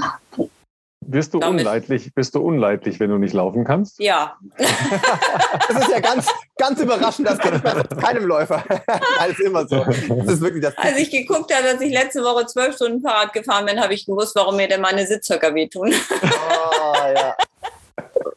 Wirst 1.05 1.35
du 1.35 1.41
Damit- 1.41 1.67
unleidlich, 1.67 2.15
bist 2.15 2.35
du 2.37 2.41
unleidlich, 2.41 3.01
wenn 3.01 3.11
du 3.11 3.19
nicht 3.19 3.33
laufen 3.35 3.65
kannst? 3.65 3.99
Ja, 3.99 4.37
Das 4.57 5.81
ist 5.81 5.89
ja 5.91 5.99
ganz, 5.99 6.29
ganz 6.57 6.81
überraschend, 6.81 7.29
das 7.29 7.39
kenne 7.39 7.57
ich 7.57 7.63
bei 7.63 7.83
keinem 8.01 8.25
Läufer. 8.27 8.63
Alles 9.19 9.41
immer 9.41 9.67
so. 9.67 9.85
Das 9.85 9.97
ist 10.35 10.41
wirklich 10.41 10.63
das. 10.63 10.79
als 10.79 10.97
ich 10.97 11.11
geguckt 11.11 11.53
habe, 11.53 11.65
dass 11.73 11.81
ich 11.81 11.93
letzte 11.93 12.23
Woche 12.23 12.47
zwölf 12.47 12.77
Stunden 12.77 13.03
Fahrrad 13.03 13.33
gefahren 13.33 13.67
bin, 13.67 13.81
habe 13.81 13.95
ich 13.95 14.07
gewusst, 14.07 14.37
warum 14.37 14.57
mir 14.57 14.69
denn 14.69 14.81
meine 14.81 15.05
Sitzhöcker 15.05 15.53
wehtun. 15.55 15.93
Oh, 16.23 16.95
ja. 17.15 17.37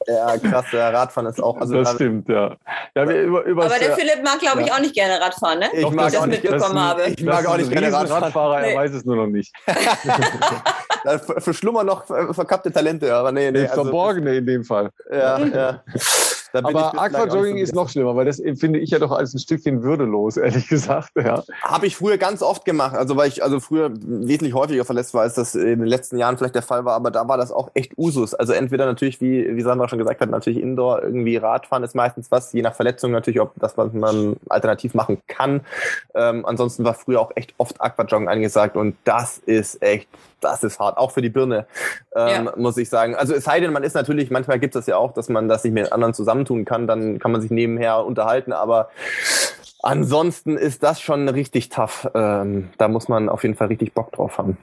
Ja, 0.07 0.37
krass, 0.37 0.65
der 0.71 0.93
Radfahren 0.93 1.27
ist 1.29 1.41
auch. 1.41 1.57
Also, 1.59 1.75
das 1.81 1.93
stimmt, 1.93 2.29
ja. 2.29 2.55
ja 2.95 3.07
wir 3.09 3.21
über, 3.23 3.43
über 3.43 3.65
Aber 3.65 3.79
der 3.79 3.93
Philipp 3.93 4.23
mag, 4.23 4.39
glaube 4.39 4.61
ich, 4.61 4.71
auch 4.71 4.79
nicht 4.79 4.93
gerne 4.93 5.19
Radfahren, 5.19 5.59
ne? 5.59 5.69
Ich 5.73 5.81
Doch, 5.81 5.91
mag 5.91 6.05
das 6.11 6.17
auch 6.21 6.25
nicht. 6.27 6.43
mitbekommen 6.43 6.79
habe. 6.79 7.03
Ich 7.07 7.23
mag 7.23 7.45
auch 7.47 7.57
nicht 7.57 7.71
gerne 7.71 7.91
Radfahren. 7.91 8.23
Radfahrer, 8.23 8.59
er 8.61 8.67
Nee. 8.69 8.75
weiß 8.77 8.91
es 8.93 9.05
nur 9.05 9.15
noch 9.15 9.27
nicht. 9.27 9.51
Da 11.03 11.19
ver- 11.19 11.39
verschlummern 11.39 11.85
noch 11.85 12.05
ver- 12.07 12.33
verkappte 12.33 12.71
Talente, 12.71 13.13
aber 13.13 13.31
nee, 13.31 13.51
nee. 13.51 13.67
Also, 13.67 13.83
Verborgene 13.83 14.37
in 14.37 14.45
dem 14.47 14.63
Fall. 14.63 14.89
ja, 15.11 15.37
ja. 15.39 15.83
Da 16.55 16.61
bin 16.61 16.77
ich 16.77 16.77
Aber 16.77 17.01
Aquajogging 17.01 17.57
ist 17.57 17.75
noch 17.75 17.89
schlimmer, 17.89 18.15
weil 18.15 18.23
das 18.23 18.41
finde 18.55 18.79
ich 18.79 18.89
ja 18.89 18.99
doch 18.99 19.11
als 19.11 19.33
ein 19.33 19.39
Stückchen 19.39 19.83
würdelos, 19.83 20.37
ehrlich 20.37 20.69
gesagt. 20.69 21.11
Ja. 21.17 21.43
Habe 21.61 21.85
ich 21.85 21.97
früher 21.97 22.17
ganz 22.17 22.41
oft 22.41 22.63
gemacht, 22.63 22.95
also 22.95 23.17
weil 23.17 23.27
ich 23.27 23.43
also 23.43 23.59
früher 23.59 23.91
wesentlich 23.93 24.53
häufiger 24.53 24.85
verletzt 24.85 25.13
war, 25.13 25.23
als 25.23 25.33
das 25.33 25.53
in 25.55 25.79
den 25.79 25.85
letzten 25.85 26.17
Jahren 26.17 26.37
vielleicht 26.37 26.55
der 26.55 26.61
Fall 26.61 26.85
war, 26.85 26.93
aber 26.93 27.11
da 27.11 27.27
war 27.27 27.37
das 27.37 27.51
auch 27.51 27.71
echt 27.73 27.97
Usus. 27.97 28.33
Also 28.33 28.53
entweder 28.53 28.85
natürlich, 28.85 29.19
wie, 29.19 29.53
wie 29.53 29.61
Sandra 29.61 29.89
schon 29.89 29.99
gesagt 29.99 30.21
hat, 30.21 30.29
natürlich 30.29 30.61
Indoor, 30.61 31.03
irgendwie 31.03 31.35
Radfahren 31.35 31.83
ist 31.83 31.93
meistens 31.93 32.31
was, 32.31 32.53
je 32.53 32.61
nach 32.61 32.73
Verletzung 32.73 33.11
natürlich, 33.11 33.41
ob 33.41 33.51
das, 33.57 33.77
was 33.77 33.91
man 33.91 34.37
alternativ 34.47 34.93
machen 34.93 35.21
kann. 35.27 35.59
Ähm, 36.13 36.45
ansonsten 36.45 36.85
war 36.85 36.93
früher 36.93 37.19
auch 37.19 37.31
echt 37.35 37.53
oft 37.57 37.81
Aquajoggen 37.81 38.29
angesagt 38.29 38.77
und 38.77 38.95
das 39.03 39.39
ist 39.39 39.81
echt, 39.81 40.07
das 40.45 40.63
ist 40.63 40.79
hart, 40.79 40.97
auch 40.97 41.11
für 41.11 41.21
die 41.21 41.29
Birne, 41.29 41.65
ähm, 42.15 42.49
muss 42.55 42.77
ich 42.77 42.89
sagen. 42.89 43.15
Also 43.15 43.33
es 43.33 43.43
sei 43.43 43.59
denn, 43.59 43.73
man 43.73 43.83
ist 43.83 43.95
natürlich, 43.95 44.31
manchmal 44.31 44.59
gibt 44.59 44.75
es 44.75 44.81
das 44.81 44.87
ja 44.87 44.97
auch, 44.97 45.13
dass 45.13 45.27
man 45.29 45.47
das 45.47 45.63
nicht 45.63 45.73
mit 45.73 45.91
anderen 45.91 46.13
zusammentun 46.13 46.65
kann, 46.65 46.87
dann 46.87 47.19
kann 47.19 47.31
man 47.31 47.41
sich 47.41 47.51
nebenher 47.51 48.05
unterhalten, 48.05 48.53
aber 48.53 48.89
Ansonsten 49.85 50.57
ist 50.57 50.81
das 50.81 50.99
schon 50.99 51.29
richtig 51.29 51.69
tough. 51.69 52.09
Ähm, 52.15 52.71
da 52.79 52.87
muss 52.87 53.07
man 53.07 53.29
auf 53.29 53.43
jeden 53.43 53.53
Fall 53.53 53.67
richtig 53.67 53.93
Bock 53.93 54.11
drauf 54.13 54.39
haben. 54.39 54.57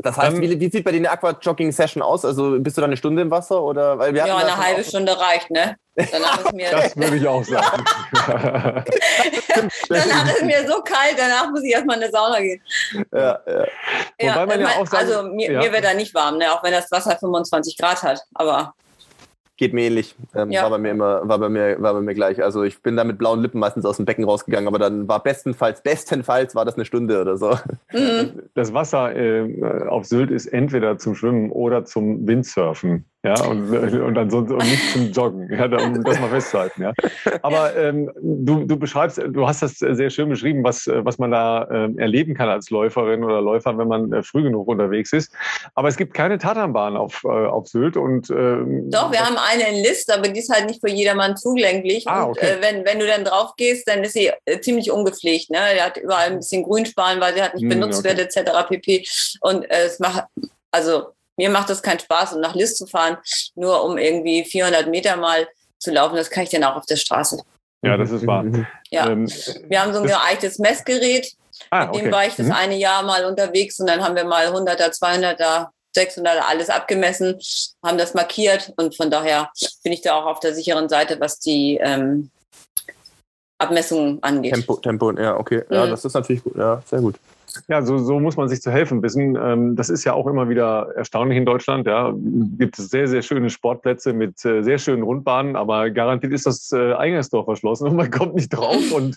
Das 0.00 0.16
heißt, 0.16 0.36
Dann- 0.36 0.40
wie, 0.42 0.60
wie 0.60 0.70
sieht 0.70 0.84
bei 0.84 0.92
dir 0.92 0.98
eine 0.98 1.10
Aqua-Jogging-Session 1.10 2.02
aus? 2.02 2.24
Also 2.24 2.56
bist 2.60 2.76
du 2.76 2.80
da 2.80 2.86
eine 2.86 2.96
Stunde 2.96 3.20
im 3.22 3.30
Wasser 3.32 3.60
oder? 3.62 3.98
Weil 3.98 4.14
wir 4.14 4.24
Ja, 4.26 4.36
eine 4.36 4.56
halbe 4.56 4.84
Stunde 4.84 5.18
reicht, 5.18 5.50
ne? 5.50 5.76
Danach 5.96 6.44
ist 6.44 6.52
mir, 6.54 6.70
Das 6.70 6.96
würde 6.96 7.16
ich 7.16 7.26
auch 7.26 7.42
sagen. 7.42 7.84
danach 9.88 10.32
ist 10.32 10.44
mir 10.44 10.66
so 10.68 10.80
kalt, 10.82 11.16
danach 11.16 11.50
muss 11.50 11.62
ich 11.64 11.72
erstmal 11.72 11.96
in 11.96 12.02
eine 12.04 12.12
Sauna 12.12 12.38
gehen. 12.40 12.62
Ja, 13.12 13.40
ja. 14.20 14.34
Wobei 14.34 14.46
man 14.46 14.60
ja 14.60 14.66
mein- 14.68 14.76
auch 14.78 14.86
sagen- 14.86 15.06
also 15.12 15.22
mir, 15.24 15.50
ja. 15.52 15.58
mir 15.60 15.72
wird 15.72 15.84
da 15.84 15.94
nicht 15.94 16.14
warm, 16.14 16.38
ne? 16.38 16.52
auch 16.52 16.62
wenn 16.62 16.72
das 16.72 16.90
Wasser 16.92 17.16
25 17.18 17.76
Grad 17.76 18.02
hat. 18.02 18.20
Aber 18.34 18.74
Geht 19.58 19.74
mir 19.74 19.82
ähnlich. 19.86 20.14
Ähm, 20.36 20.52
Ja. 20.52 20.62
War 20.62 20.70
bei 20.70 20.78
mir 20.78 20.92
immer, 20.92 21.28
war 21.28 21.38
bei 21.38 21.48
mir, 21.48 21.82
war 21.82 21.92
bei 21.92 22.00
mir 22.00 22.14
gleich. 22.14 22.42
Also 22.42 22.62
ich 22.62 22.80
bin 22.80 22.96
da 22.96 23.02
mit 23.02 23.18
blauen 23.18 23.42
Lippen 23.42 23.58
meistens 23.58 23.84
aus 23.84 23.96
dem 23.96 24.06
Becken 24.06 24.24
rausgegangen, 24.24 24.68
aber 24.68 24.78
dann 24.78 25.08
war 25.08 25.20
bestenfalls, 25.20 25.82
bestenfalls 25.82 26.54
war 26.54 26.64
das 26.64 26.76
eine 26.76 26.84
Stunde 26.84 27.20
oder 27.20 27.36
so. 27.36 27.50
mhm. 27.92 28.44
Das 28.54 28.72
Wasser 28.72 29.14
äh, 29.16 29.86
auf 29.88 30.04
Sylt 30.06 30.30
ist 30.30 30.46
entweder 30.46 30.96
zum 30.96 31.16
Schwimmen 31.16 31.50
oder 31.50 31.84
zum 31.84 32.26
Windsurfen 32.26 33.04
Ja, 33.24 33.34
und, 33.46 33.68
und 33.72 34.16
ansonsten 34.16 34.54
und 34.54 34.64
nicht 34.64 34.92
zum 34.92 35.10
Joggen, 35.10 35.52
ja, 35.52 35.64
um 35.64 36.04
das 36.04 36.20
mal 36.20 36.30
festzuhalten. 36.30 36.82
Ja. 36.82 36.92
Aber 37.42 37.76
ähm, 37.76 38.12
du, 38.22 38.64
du 38.64 38.76
beschreibst, 38.76 39.18
du 39.18 39.48
hast 39.48 39.60
das 39.60 39.78
sehr 39.78 40.08
schön 40.10 40.28
beschrieben, 40.28 40.62
was, 40.62 40.86
was 40.88 41.18
man 41.18 41.32
da 41.32 41.64
äh, 41.64 41.90
erleben 41.96 42.34
kann 42.34 42.48
als 42.48 42.70
Läuferin 42.70 43.24
oder 43.24 43.40
Läufer, 43.40 43.76
wenn 43.76 43.88
man 43.88 44.12
äh, 44.12 44.22
früh 44.22 44.44
genug 44.44 44.68
unterwegs 44.68 45.12
ist. 45.12 45.32
Aber 45.74 45.88
es 45.88 45.96
gibt 45.96 46.14
keine 46.14 46.38
Tatanbahn 46.38 46.96
auf, 46.96 47.24
äh, 47.24 47.28
auf 47.28 47.66
Sylt. 47.66 47.96
Und, 47.96 48.30
ähm, 48.30 48.88
Doch, 48.88 49.10
wir 49.10 49.18
haben 49.18 49.36
eine 49.36 49.68
in 49.68 49.82
List, 49.82 50.12
aber 50.12 50.28
die 50.28 50.38
ist 50.38 50.54
halt 50.54 50.66
nicht 50.66 50.80
für 50.80 50.90
jedermann 50.90 51.36
zugänglich. 51.36 52.06
Ah, 52.06 52.22
und 52.22 52.30
okay. 52.38 52.52
äh, 52.52 52.62
wenn, 52.62 52.84
wenn 52.84 53.00
du 53.00 53.06
dann 53.08 53.24
drauf 53.24 53.54
gehst, 53.56 53.88
dann 53.88 54.04
ist 54.04 54.12
sie 54.12 54.30
äh, 54.44 54.60
ziemlich 54.60 54.92
ungepflegt. 54.92 55.50
Ne? 55.50 55.58
Die 55.74 55.82
hat 55.82 55.96
überall 55.96 56.28
ein 56.28 56.36
bisschen 56.36 56.62
Grünspan, 56.62 57.20
weil 57.20 57.34
sie 57.34 57.42
hat 57.42 57.54
nicht 57.54 57.62
Hm, 57.62 57.68
benutzt 57.80 57.98
okay. 58.06 58.16
wird, 58.16 58.36
etc. 58.36 58.68
pp. 58.68 59.04
Und 59.40 59.64
äh, 59.64 59.86
es 59.86 59.98
macht, 59.98 60.24
also 60.70 61.08
mir 61.38 61.48
macht 61.48 61.70
das 61.70 61.82
keinen 61.82 62.00
Spaß, 62.00 62.34
um 62.34 62.40
nach 62.40 62.54
List 62.54 62.76
zu 62.76 62.86
fahren, 62.86 63.16
nur 63.54 63.82
um 63.84 63.96
irgendwie 63.96 64.44
400 64.44 64.88
Meter 64.88 65.16
mal 65.16 65.48
zu 65.78 65.90
laufen. 65.90 66.16
Das 66.16 66.28
kann 66.28 66.42
ich 66.42 66.50
dann 66.50 66.64
auch 66.64 66.76
auf 66.76 66.84
der 66.86 66.96
Straße. 66.96 67.40
ja, 67.82 67.96
das 67.96 68.10
ist 68.10 68.26
wahr. 68.26 68.44
Ja. 68.90 69.08
Ähm, 69.08 69.26
Wir 69.68 69.80
haben 69.80 69.94
so 69.94 70.00
ein 70.00 70.06
geeignetes 70.06 70.58
Messgerät. 70.58 71.32
ah, 71.70 71.86
Mit 71.86 71.94
dem 71.94 72.00
okay. 72.02 72.12
war 72.12 72.26
ich 72.26 72.34
das 72.36 72.46
Mhm. 72.46 72.52
eine 72.52 72.76
Jahr 72.76 73.02
mal 73.04 73.24
unterwegs 73.24 73.78
und 73.80 73.86
dann 73.88 74.02
haben 74.04 74.16
wir 74.16 74.24
mal 74.24 74.48
100er, 74.48 74.90
200er, 74.90 75.68
600er 75.96 76.40
alles 76.48 76.70
abgemessen, 76.70 77.38
haben 77.84 77.98
das 77.98 78.14
markiert 78.14 78.72
und 78.76 78.96
von 78.96 79.10
daher 79.10 79.50
bin 79.84 79.92
ich 79.92 80.00
da 80.02 80.14
auch 80.16 80.26
auf 80.26 80.40
der 80.40 80.54
sicheren 80.54 80.88
Seite, 80.88 81.18
was 81.20 81.38
die 81.38 81.78
ähm, 81.80 82.30
Abmessungen 83.58 84.22
angeht. 84.22 84.54
Tempo, 84.54 84.76
Tempo, 84.76 85.10
ja, 85.12 85.36
okay. 85.36 85.64
Ja, 85.70 85.86
Mhm. 85.86 85.90
das 85.90 86.04
ist 86.04 86.14
natürlich 86.14 86.42
gut. 86.44 86.56
Ja, 86.56 86.82
sehr 86.86 87.00
gut. 87.00 87.16
Ja, 87.68 87.82
so, 87.82 87.98
so 87.98 88.20
muss 88.20 88.36
man 88.36 88.48
sich 88.48 88.60
zu 88.60 88.70
helfen 88.70 89.02
wissen. 89.02 89.36
Ähm, 89.36 89.74
das 89.76 89.88
ist 89.90 90.04
ja 90.04 90.12
auch 90.12 90.26
immer 90.26 90.48
wieder 90.48 90.88
erstaunlich 90.96 91.38
in 91.38 91.44
Deutschland. 91.46 91.86
Ja, 91.86 92.12
gibt 92.58 92.78
es 92.78 92.90
sehr, 92.90 93.08
sehr 93.08 93.22
schöne 93.22 93.50
Sportplätze 93.50 94.12
mit 94.12 94.44
äh, 94.44 94.62
sehr 94.62 94.78
schönen 94.78 95.02
Rundbahnen, 95.02 95.56
aber 95.56 95.90
garantiert 95.90 96.32
ist 96.32 96.46
das 96.46 96.70
äh, 96.72 96.92
Eingangstor 96.94 97.44
verschlossen 97.44 97.88
und 97.88 97.96
man 97.96 98.10
kommt 98.10 98.34
nicht 98.34 98.50
drauf. 98.50 98.76
Und 98.92 99.16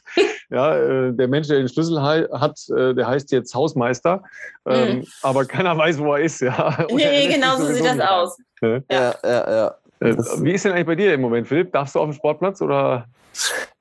ja, 0.49 0.75
äh, 0.77 1.13
der 1.13 1.27
Mensch, 1.27 1.47
der 1.47 1.57
den 1.59 1.67
Schlüssel 1.69 2.01
hat, 2.01 2.59
der 2.69 3.07
heißt 3.07 3.31
jetzt 3.31 3.53
Hausmeister, 3.55 4.21
ähm, 4.65 5.05
aber 5.21 5.45
keiner 5.45 5.77
weiß, 5.77 5.99
wo 5.99 6.13
er 6.13 6.21
ist. 6.21 6.41
Ja. 6.41 6.85
Und 6.89 6.95
Nee, 6.95 7.27
genau 7.27 7.57
so 7.57 7.65
sieht 7.65 7.85
das 7.85 7.99
aus. 7.99 8.37
ein. 8.61 8.83
Ja, 8.91 9.13
ja, 9.23 9.51
ja. 9.51 9.75
Das- 9.99 10.43
Wie 10.43 10.51
ist 10.51 10.65
denn 10.65 10.71
eigentlich 10.73 10.87
bei 10.87 10.95
dir 10.95 11.13
im 11.13 11.21
Moment, 11.21 11.47
Philipp? 11.47 11.71
Darfst 11.71 11.95
du 11.95 11.99
auf 11.99 12.09
dem 12.09 12.13
Sportplatz 12.13 12.61
oder 12.61 13.05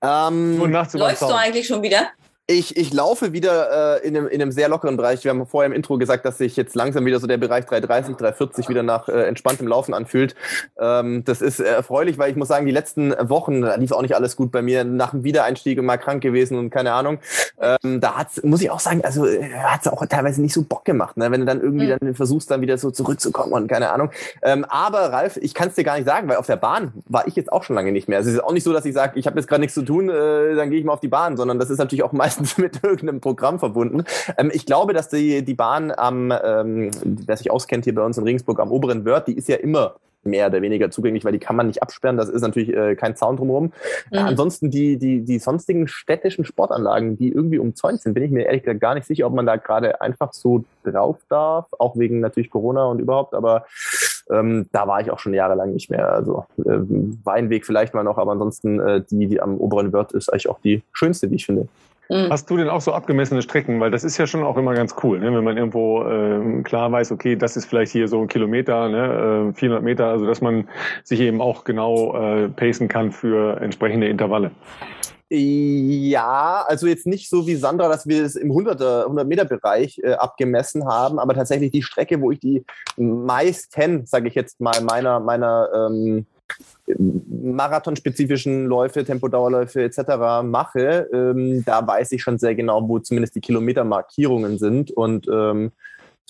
Ähm, 0.03 0.59
Läufst 0.71 0.95
du 0.95 1.35
eigentlich 1.35 1.67
schon 1.67 1.83
wieder? 1.83 2.09
Ich, 2.53 2.77
ich 2.77 2.93
laufe 2.93 3.33
wieder 3.33 4.01
äh, 4.03 4.09
in, 4.09 4.17
einem, 4.17 4.27
in 4.27 4.43
einem 4.43 4.51
sehr 4.51 4.69
lockeren 4.69 4.97
Bereich. 4.97 5.23
Wir 5.23 5.31
haben 5.31 5.47
vorher 5.47 5.67
im 5.69 5.73
Intro 5.73 5.99
gesagt, 5.99 6.25
dass 6.25 6.39
sich 6.39 6.57
jetzt 6.57 6.75
langsam 6.75 7.07
wieder 7.07 7.21
so 7.21 7.29
der 7.29 7.37
Bereich 7.37 7.65
330, 7.67 8.17
340 8.17 8.69
wieder 8.69 8.83
nach 8.83 9.09
äh, 9.09 9.23
entspanntem 9.29 9.69
Laufen 9.69 9.95
anfühlt. 9.95 10.35
Ähm, 10.77 11.23
das 11.25 11.43
ist 11.43 11.61
äh, 11.61 11.65
erfreulich, 11.65 12.19
weil 12.19 12.29
ich 12.29 12.37
muss 12.37 12.49
sagen, 12.49 12.67
die 12.67 12.73
letzten 12.73 13.15
Wochen 13.21 13.61
da 13.63 13.77
lief 13.77 13.93
auch 13.93 14.03
nicht 14.03 14.17
alles 14.17 14.35
gut 14.35 14.51
bei 14.51 14.63
mir. 14.63 14.83
Nach 14.83 15.13
dem 15.13 15.23
Wiedereinstieg 15.23 15.81
mal 15.81 15.97
krank 15.97 16.25
gewesen 16.25 16.59
und 16.59 16.71
keine 16.71 16.93
Ahnung. 16.93 17.21
Ähm, 17.61 18.01
da 18.01 18.17
hat's, 18.17 18.43
muss 18.43 18.63
ich 18.63 18.71
auch 18.73 18.81
sagen, 18.81 19.05
also 19.05 19.27
hat 19.27 19.83
es 19.83 19.87
auch 19.87 20.05
teilweise 20.07 20.43
nicht 20.43 20.53
so 20.53 20.63
Bock 20.63 20.85
gemacht, 20.85 21.17
ne? 21.19 21.31
wenn 21.31 21.39
du 21.43 21.47
dann 21.47 21.61
irgendwie 21.61 21.87
Mhm. 21.87 21.99
dann 22.01 22.15
versuchst, 22.17 22.51
dann 22.51 22.63
wieder 22.63 22.79
so 22.79 22.91
zurückzukommen 22.91 23.53
und 23.53 23.69
keine 23.69 23.93
Ahnung. 23.93 24.11
Ähm, 24.43 24.65
aber 24.65 25.13
Ralf, 25.13 25.37
ich 25.37 25.55
kann 25.55 25.69
es 25.69 25.77
dir 25.77 25.85
gar 25.85 25.95
nicht 25.95 26.07
sagen, 26.07 26.29
weil 26.29 26.39
auf 26.39 26.47
der 26.47 26.57
Bahn 26.57 26.95
war 27.09 27.29
ich 27.29 27.37
jetzt 27.37 27.53
auch 27.53 27.63
schon 27.63 27.77
lange 27.77 27.93
nicht 27.93 28.09
mehr. 28.09 28.19
Also 28.19 28.31
es 28.31 28.35
ist 28.39 28.43
auch 28.43 28.53
nicht 28.53 28.65
so, 28.65 28.73
dass 28.73 28.85
ich 28.85 28.95
sage, 28.95 29.21
ich 29.21 29.29
habe 29.29 29.39
jetzt 29.39 29.47
gerade 29.47 29.61
nichts 29.61 29.75
zu 29.75 29.83
tun, 29.83 30.09
äh, 30.09 30.57
dann 30.57 30.69
gehe 30.71 30.81
ich 30.81 30.85
mal 30.85 30.95
auf 30.95 31.01
die 31.01 31.07
Bahn, 31.07 31.37
sondern 31.37 31.61
das 31.61 31.71
ist 31.71 31.79
natürlich 31.79 32.03
auch 32.03 32.11
meistens 32.11 32.40
mit 32.57 32.83
irgendeinem 32.83 33.21
Programm 33.21 33.59
verbunden. 33.59 34.05
Ähm, 34.37 34.51
ich 34.53 34.67
glaube, 34.67 34.93
dass 34.93 35.09
die, 35.09 35.45
die 35.45 35.55
Bahn 35.55 35.93
am, 35.97 36.33
ähm, 36.45 36.91
wer 37.05 37.37
sich 37.37 37.51
auskennt 37.51 37.85
hier 37.85 37.95
bei 37.95 38.03
uns 38.03 38.19
in 38.19 38.25
Regensburg 38.25 38.61
am 38.61 38.73
oberen 38.73 39.05
Wörth, 39.05 39.29
die 39.29 39.37
ist 39.37 39.49
ja 39.49 39.57
immer 39.57 39.97
mehr 40.23 40.49
oder 40.49 40.61
weniger 40.61 40.91
zugänglich, 40.91 41.25
weil 41.25 41.33
die 41.33 41.39
kann 41.39 41.57
man 41.57 41.67
nicht 41.67 41.83
absperren. 41.83 42.17
Das 42.17 42.29
ist 42.29 42.43
natürlich 42.43 42.75
äh, 42.75 42.95
kein 42.95 43.17
Zaun 43.17 43.37
drumherum. 43.37 43.73
Äh, 44.11 44.21
Mhm. 44.21 44.27
ansonsten 44.27 44.71
die, 44.71 44.99
die, 44.99 45.23
die 45.23 45.39
sonstigen 45.39 45.89
städtischen 45.89 46.45
Sportanlagen, 46.45 47.17
die 47.17 47.33
irgendwie 47.33 47.59
umzäunt 47.59 48.03
sind, 48.03 48.15
bin 48.15 48.25
ich 48.25 48.31
mir 48.31 48.45
ehrlich 48.45 48.63
gesagt 48.63 48.81
gar 48.81 48.95
nicht 48.95 49.07
sicher, 49.07 49.27
ob 49.27 49.35
man 49.35 49.47
da 49.47 49.57
gerade 49.57 50.01
einfach 50.01 50.33
so 50.33 50.65
drauf 50.85 51.17
darf, 51.29 51.67
auch 51.79 51.97
wegen 51.97 52.21
natürlich 52.21 52.51
Corona 52.51 52.85
und 52.87 53.01
überhaupt, 53.01 53.35
aber 53.35 53.65
ähm, 54.31 54.67
da 54.73 54.87
war 54.87 55.01
ich 55.01 55.11
auch 55.11 55.19
schon 55.19 55.35
jahrelang 55.35 55.73
nicht 55.73 55.91
mehr. 55.91 56.13
Also 56.13 56.45
ähm, 56.67 57.19
Weinweg 57.25 57.65
vielleicht 57.65 57.95
mal 57.95 58.05
noch, 58.05 58.19
aber 58.19 58.33
ansonsten 58.33 58.79
äh, 58.79 59.03
die, 59.11 59.27
die 59.27 59.41
am 59.41 59.57
oberen 59.57 59.93
Wörth 59.93 60.13
ist 60.13 60.31
eigentlich 60.31 60.49
auch 60.49 60.61
die 60.61 60.83
schönste, 60.93 61.31
wie 61.31 61.37
ich 61.37 61.47
finde. 61.47 61.69
Mhm. 62.11 62.29
Hast 62.29 62.51
du 62.51 62.57
denn 62.57 62.69
auch 62.69 62.81
so 62.81 62.93
abgemessene 62.93 63.41
Strecken? 63.41 63.79
Weil 63.79 63.93
das 63.93 64.03
ist 64.03 64.19
ja 64.19 64.27
schon 64.27 64.43
auch 64.43 64.57
immer 64.57 64.75
ganz 64.75 64.97
cool, 65.03 65.21
ne? 65.21 65.33
wenn 65.33 65.45
man 65.45 65.57
irgendwo 65.57 66.05
ähm, 66.05 66.65
klar 66.65 66.91
weiß, 66.91 67.13
okay, 67.13 67.37
das 67.37 67.57
ist 67.57 67.67
vielleicht 67.67 67.93
hier 67.93 68.09
so 68.09 68.21
ein 68.21 68.27
Kilometer, 68.27 68.89
ne? 68.89 69.51
äh, 69.51 69.55
400 69.55 69.85
Meter, 69.85 70.07
also 70.07 70.27
dass 70.27 70.41
man 70.41 70.69
sich 71.05 71.21
eben 71.21 71.41
auch 71.41 71.63
genau 71.63 72.17
äh, 72.17 72.49
pacen 72.49 72.89
kann 72.89 73.13
für 73.13 73.61
entsprechende 73.61 74.09
Intervalle. 74.09 74.51
Ja, 75.33 76.65
also 76.67 76.89
jetzt 76.89 77.07
nicht 77.07 77.31
so 77.31 77.47
wie 77.47 77.55
Sandra, 77.55 77.89
dass 77.89 78.09
wir 78.09 78.25
es 78.25 78.35
im 78.35 78.51
100er, 78.51 79.03
100 79.03 79.29
Meter 79.29 79.45
Bereich 79.45 80.01
äh, 80.03 80.15
abgemessen 80.15 80.89
haben, 80.89 81.21
aber 81.21 81.35
tatsächlich 81.35 81.71
die 81.71 81.85
Strecke, 81.85 82.21
wo 82.21 82.33
ich 82.33 82.41
die 82.41 82.65
meisten, 82.97 84.07
sage 84.07 84.27
ich 84.27 84.35
jetzt 84.35 84.61
mal, 84.61 84.81
meiner 84.83 85.21
meiner 85.21 85.69
ähm, 85.73 86.27
marathonspezifischen 86.99 88.67
Läufe, 88.67 89.05
Tempodauerläufe 89.05 89.83
etc. 89.83 90.43
mache, 90.43 91.09
ähm, 91.13 91.65
da 91.65 91.87
weiß 91.87 92.13
ich 92.13 92.23
schon 92.23 92.39
sehr 92.39 92.55
genau, 92.55 92.87
wo 92.89 92.99
zumindest 92.99 93.35
die 93.35 93.41
Kilometermarkierungen 93.41 94.59
sind 94.59 94.91
und 94.91 95.29
ähm, 95.29 95.73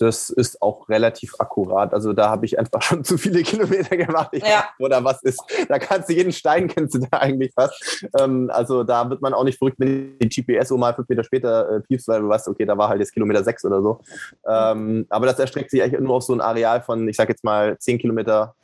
das 0.01 0.31
ist 0.31 0.61
auch 0.63 0.89
relativ 0.89 1.35
akkurat. 1.37 1.93
Also 1.93 2.13
da 2.13 2.29
habe 2.29 2.45
ich 2.45 2.57
einfach 2.57 2.81
schon 2.81 3.03
zu 3.03 3.17
viele 3.17 3.43
Kilometer 3.43 3.95
gemacht. 3.95 4.29
Ich 4.31 4.43
Ja. 4.43 4.65
weiß, 4.79 4.89
da 4.89 5.03
was 5.03 5.21
ist. 5.21 5.39
Da 5.69 5.77
kannst 5.77 6.09
du 6.09 6.13
jeden 6.13 6.31
Stein 6.31 6.67
kennst 6.67 6.95
du 6.95 6.99
da 6.99 7.19
eigentlich 7.19 7.53
fast. 7.53 8.07
Ähm, 8.17 8.49
also 8.51 8.83
da 8.83 9.09
wird 9.09 9.21
man 9.21 9.33
auch 9.33 9.43
nicht 9.43 9.59
verrückt, 9.59 9.77
wenn 9.79 10.17
die 10.19 10.29
GPS 10.29 10.69
so 10.69 10.77
mal 10.77 10.93
fünf 10.95 11.07
Meter 11.07 11.23
später 11.23 11.69
äh, 11.75 11.79
piepst, 11.81 12.07
weil 12.07 12.21
du 12.21 12.29
weißt, 12.29 12.47
okay, 12.47 12.65
da 12.65 12.77
war 12.77 12.89
halt 12.89 12.99
jetzt 12.99 13.13
Kilometer 13.13 13.43
sechs 13.43 13.63
oder 13.63 13.81
so. 13.81 13.99
Ähm, 14.47 15.05
aber 15.09 15.27
das 15.27 15.37
erstreckt 15.37 15.69
sich 15.69 15.83
eigentlich 15.83 16.01
nur 16.01 16.15
auf 16.15 16.23
so 16.23 16.33
ein 16.33 16.41
Areal 16.41 16.81
von, 16.81 17.07
ich 17.07 17.15
sag 17.15 17.29
jetzt 17.29 17.43
mal, 17.43 17.77
zehn 17.77 17.99
Kilometer 17.99 18.55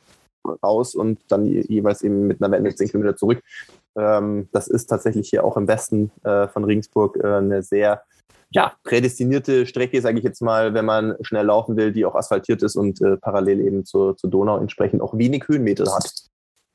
raus 0.62 0.94
und 0.94 1.20
dann 1.28 1.46
je- 1.46 1.64
jeweils 1.68 2.02
eben 2.02 2.26
mit 2.26 2.42
einer 2.42 2.50
Wende 2.52 2.74
zehn 2.74 2.88
Kilometer 2.88 3.16
zurück. 3.16 3.42
Ähm, 3.96 4.48
das 4.52 4.68
ist 4.68 4.86
tatsächlich 4.86 5.30
hier 5.30 5.44
auch 5.44 5.56
im 5.56 5.68
Westen 5.68 6.10
äh, 6.24 6.48
von 6.48 6.64
Regensburg 6.64 7.16
äh, 7.22 7.26
eine 7.26 7.62
sehr 7.62 8.02
ja, 8.50 8.72
prädestinierte 8.82 9.66
Strecke, 9.66 10.00
sage 10.00 10.18
ich 10.18 10.24
jetzt 10.24 10.40
mal, 10.40 10.72
wenn 10.72 10.86
man 10.86 11.16
schnell 11.20 11.44
laufen 11.44 11.76
will, 11.76 11.92
die 11.92 12.06
auch 12.06 12.14
asphaltiert 12.14 12.62
ist 12.62 12.76
und 12.76 13.00
äh, 13.02 13.18
parallel 13.18 13.60
eben 13.60 13.84
zur, 13.84 14.16
zur 14.16 14.30
Donau 14.30 14.58
entsprechend 14.58 15.02
auch 15.02 15.18
wenig 15.18 15.46
Höhenmeter 15.48 15.84
hat. 15.94 16.10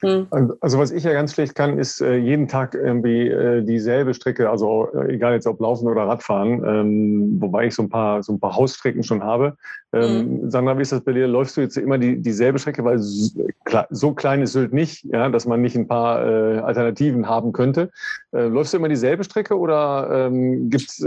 Mhm. 0.04 0.28
Also, 0.60 0.80
was 0.80 0.92
ich 0.92 1.04
ja 1.04 1.14
ganz 1.14 1.34
schlecht 1.34 1.56
kann, 1.56 1.80
ist 1.80 2.02
äh, 2.02 2.16
jeden 2.16 2.48
Tag 2.48 2.76
irgendwie 2.76 3.30
äh, 3.30 3.64
dieselbe 3.64 4.14
Strecke, 4.14 4.50
also 4.50 4.90
äh, 4.94 5.14
egal 5.14 5.34
jetzt 5.34 5.48
ob 5.48 5.60
Laufen 5.60 5.88
oder 5.88 6.04
Radfahren, 6.04 6.64
ähm, 6.66 7.38
wobei 7.40 7.68
ich 7.68 7.76
so 7.76 7.84
ein 7.84 7.90
paar 7.90 8.22
so 8.22 8.34
ein 8.34 8.40
paar 8.40 8.56
Hausstrecken 8.56 9.04
schon 9.04 9.24
habe. 9.24 9.56
Ähm, 9.94 10.50
Sandra, 10.50 10.78
wie 10.78 10.82
ist 10.82 10.92
das 10.92 11.02
bei 11.02 11.14
dir? 11.14 11.28
Läufst 11.28 11.56
du 11.56 11.62
jetzt 11.62 11.78
immer 11.78 11.98
die, 11.98 12.22
dieselbe 12.22 12.60
Strecke, 12.60 12.84
weil 12.84 12.98
so 13.00 14.14
klein 14.14 14.42
ist 14.42 14.54
Sylt 14.54 14.74
nicht, 14.74 15.06
ja, 15.06 15.30
dass 15.30 15.46
man 15.46 15.62
nicht 15.62 15.76
ein 15.76 15.88
paar 15.88 16.26
äh, 16.26 16.60
Alternativen 16.60 17.30
haben 17.30 17.54
könnte. 17.54 17.92
Läufst 18.32 18.74
du 18.74 18.78
immer 18.78 18.90
dieselbe 18.90 19.24
Strecke 19.24 19.56
oder 19.58 20.10
ähm, 20.12 20.72
gibt 20.72 20.90
es 20.90 21.06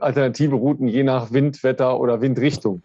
alternative 0.00 0.54
Routen 0.54 0.88
je 0.88 1.02
nach 1.02 1.30
Wind, 1.30 1.62
Wetter 1.62 2.00
oder 2.00 2.22
Windrichtung? 2.22 2.82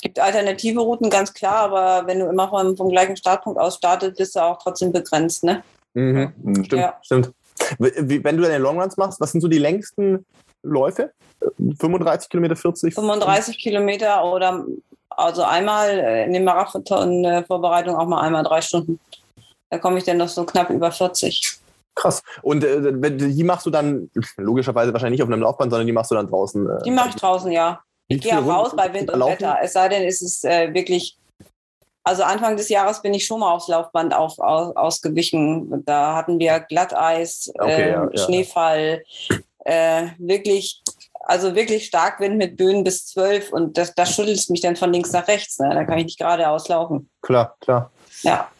Es 0.00 0.04
gibt 0.04 0.18
alternative 0.18 0.80
Routen, 0.80 1.10
ganz 1.10 1.34
klar, 1.34 1.56
aber 1.56 2.06
wenn 2.06 2.20
du 2.20 2.26
immer 2.26 2.48
vom, 2.48 2.74
vom 2.74 2.88
gleichen 2.88 3.16
Startpunkt 3.16 3.60
aus 3.60 3.74
startest, 3.74 4.16
bist 4.16 4.34
du 4.34 4.40
auch 4.40 4.56
trotzdem 4.56 4.92
begrenzt. 4.92 5.44
Ne? 5.44 5.62
Mhm. 5.92 6.32
Hm. 6.42 6.64
Stimmt, 6.64 6.80
Ja. 6.80 6.98
stimmt. 7.02 7.32
Wenn 7.78 8.36
du 8.38 8.42
deine 8.42 8.56
Longruns 8.56 8.96
machst, 8.96 9.20
was 9.20 9.32
sind 9.32 9.42
so 9.42 9.48
die 9.48 9.58
längsten 9.58 10.24
Läufe? 10.62 11.12
Äh, 11.42 11.74
35 11.78 12.30
Kilometer, 12.30 12.56
40? 12.56 12.94
35 12.94 13.58
Kilometer 13.58 14.24
oder 14.24 14.64
also 15.10 15.42
einmal 15.42 15.90
in 16.26 16.32
der 16.32 16.40
Marathon-Vorbereitung 16.40 17.94
auch 17.94 18.06
mal 18.06 18.22
einmal 18.22 18.42
drei 18.42 18.62
Stunden. 18.62 18.98
Da 19.68 19.76
komme 19.76 19.98
ich 19.98 20.04
dann 20.04 20.16
noch 20.16 20.28
so 20.28 20.44
knapp 20.46 20.70
über 20.70 20.90
40. 20.90 21.58
Krass. 21.94 22.22
Und 22.40 22.64
äh, 22.64 23.10
die 23.12 23.44
machst 23.44 23.66
du 23.66 23.70
dann 23.70 24.10
logischerweise 24.38 24.94
wahrscheinlich 24.94 25.18
nicht 25.18 25.22
auf 25.24 25.30
einem 25.30 25.42
Laufband, 25.42 25.70
sondern 25.70 25.86
die 25.86 25.92
machst 25.92 26.10
du 26.10 26.14
dann 26.14 26.26
draußen. 26.28 26.66
Äh, 26.70 26.82
Die 26.84 26.90
mache 26.90 27.10
ich 27.10 27.16
draußen, 27.16 27.52
ja. 27.52 27.82
Ich 28.10 28.22
gehe 28.22 28.38
auch 28.38 28.46
raus 28.46 28.72
bei 28.76 28.92
Wind 28.92 29.10
und 29.10 29.20
laufen? 29.20 29.32
Wetter. 29.34 29.58
Es 29.62 29.72
sei 29.72 29.88
denn, 29.88 30.02
es 30.02 30.20
ist 30.20 30.44
äh, 30.44 30.74
wirklich. 30.74 31.16
Also 32.02 32.22
Anfang 32.22 32.56
des 32.56 32.68
Jahres 32.68 33.02
bin 33.02 33.14
ich 33.14 33.26
schon 33.26 33.40
mal 33.40 33.52
aufs 33.52 33.68
Laufband 33.68 34.14
auf, 34.14 34.38
aus, 34.38 34.74
ausgewichen. 34.74 35.84
Da 35.84 36.16
hatten 36.16 36.38
wir 36.38 36.58
Glatteis, 36.60 37.52
Okay, 37.58 37.82
äh, 37.82 37.90
ja, 37.90 38.08
ja. 38.10 38.24
Schneefall, 38.24 39.04
äh, 39.64 40.06
wirklich, 40.18 40.82
also 41.20 41.54
wirklich 41.54 41.86
Starkwind 41.86 42.36
mit 42.36 42.56
Böen 42.56 42.82
bis 42.84 43.06
zwölf 43.06 43.52
und 43.52 43.76
das, 43.76 43.94
das 43.94 44.14
schüttelt 44.14 44.48
mich 44.48 44.62
dann 44.62 44.76
von 44.76 44.92
links 44.92 45.12
nach 45.12 45.28
rechts. 45.28 45.58
Ne? 45.58 45.70
Da 45.72 45.84
kann 45.84 45.98
ich 45.98 46.06
nicht 46.06 46.18
geradeaus 46.18 46.68
laufen. 46.68 47.10
Klar, 47.20 47.54
klar. 47.60 47.92
Ja. 48.22 48.50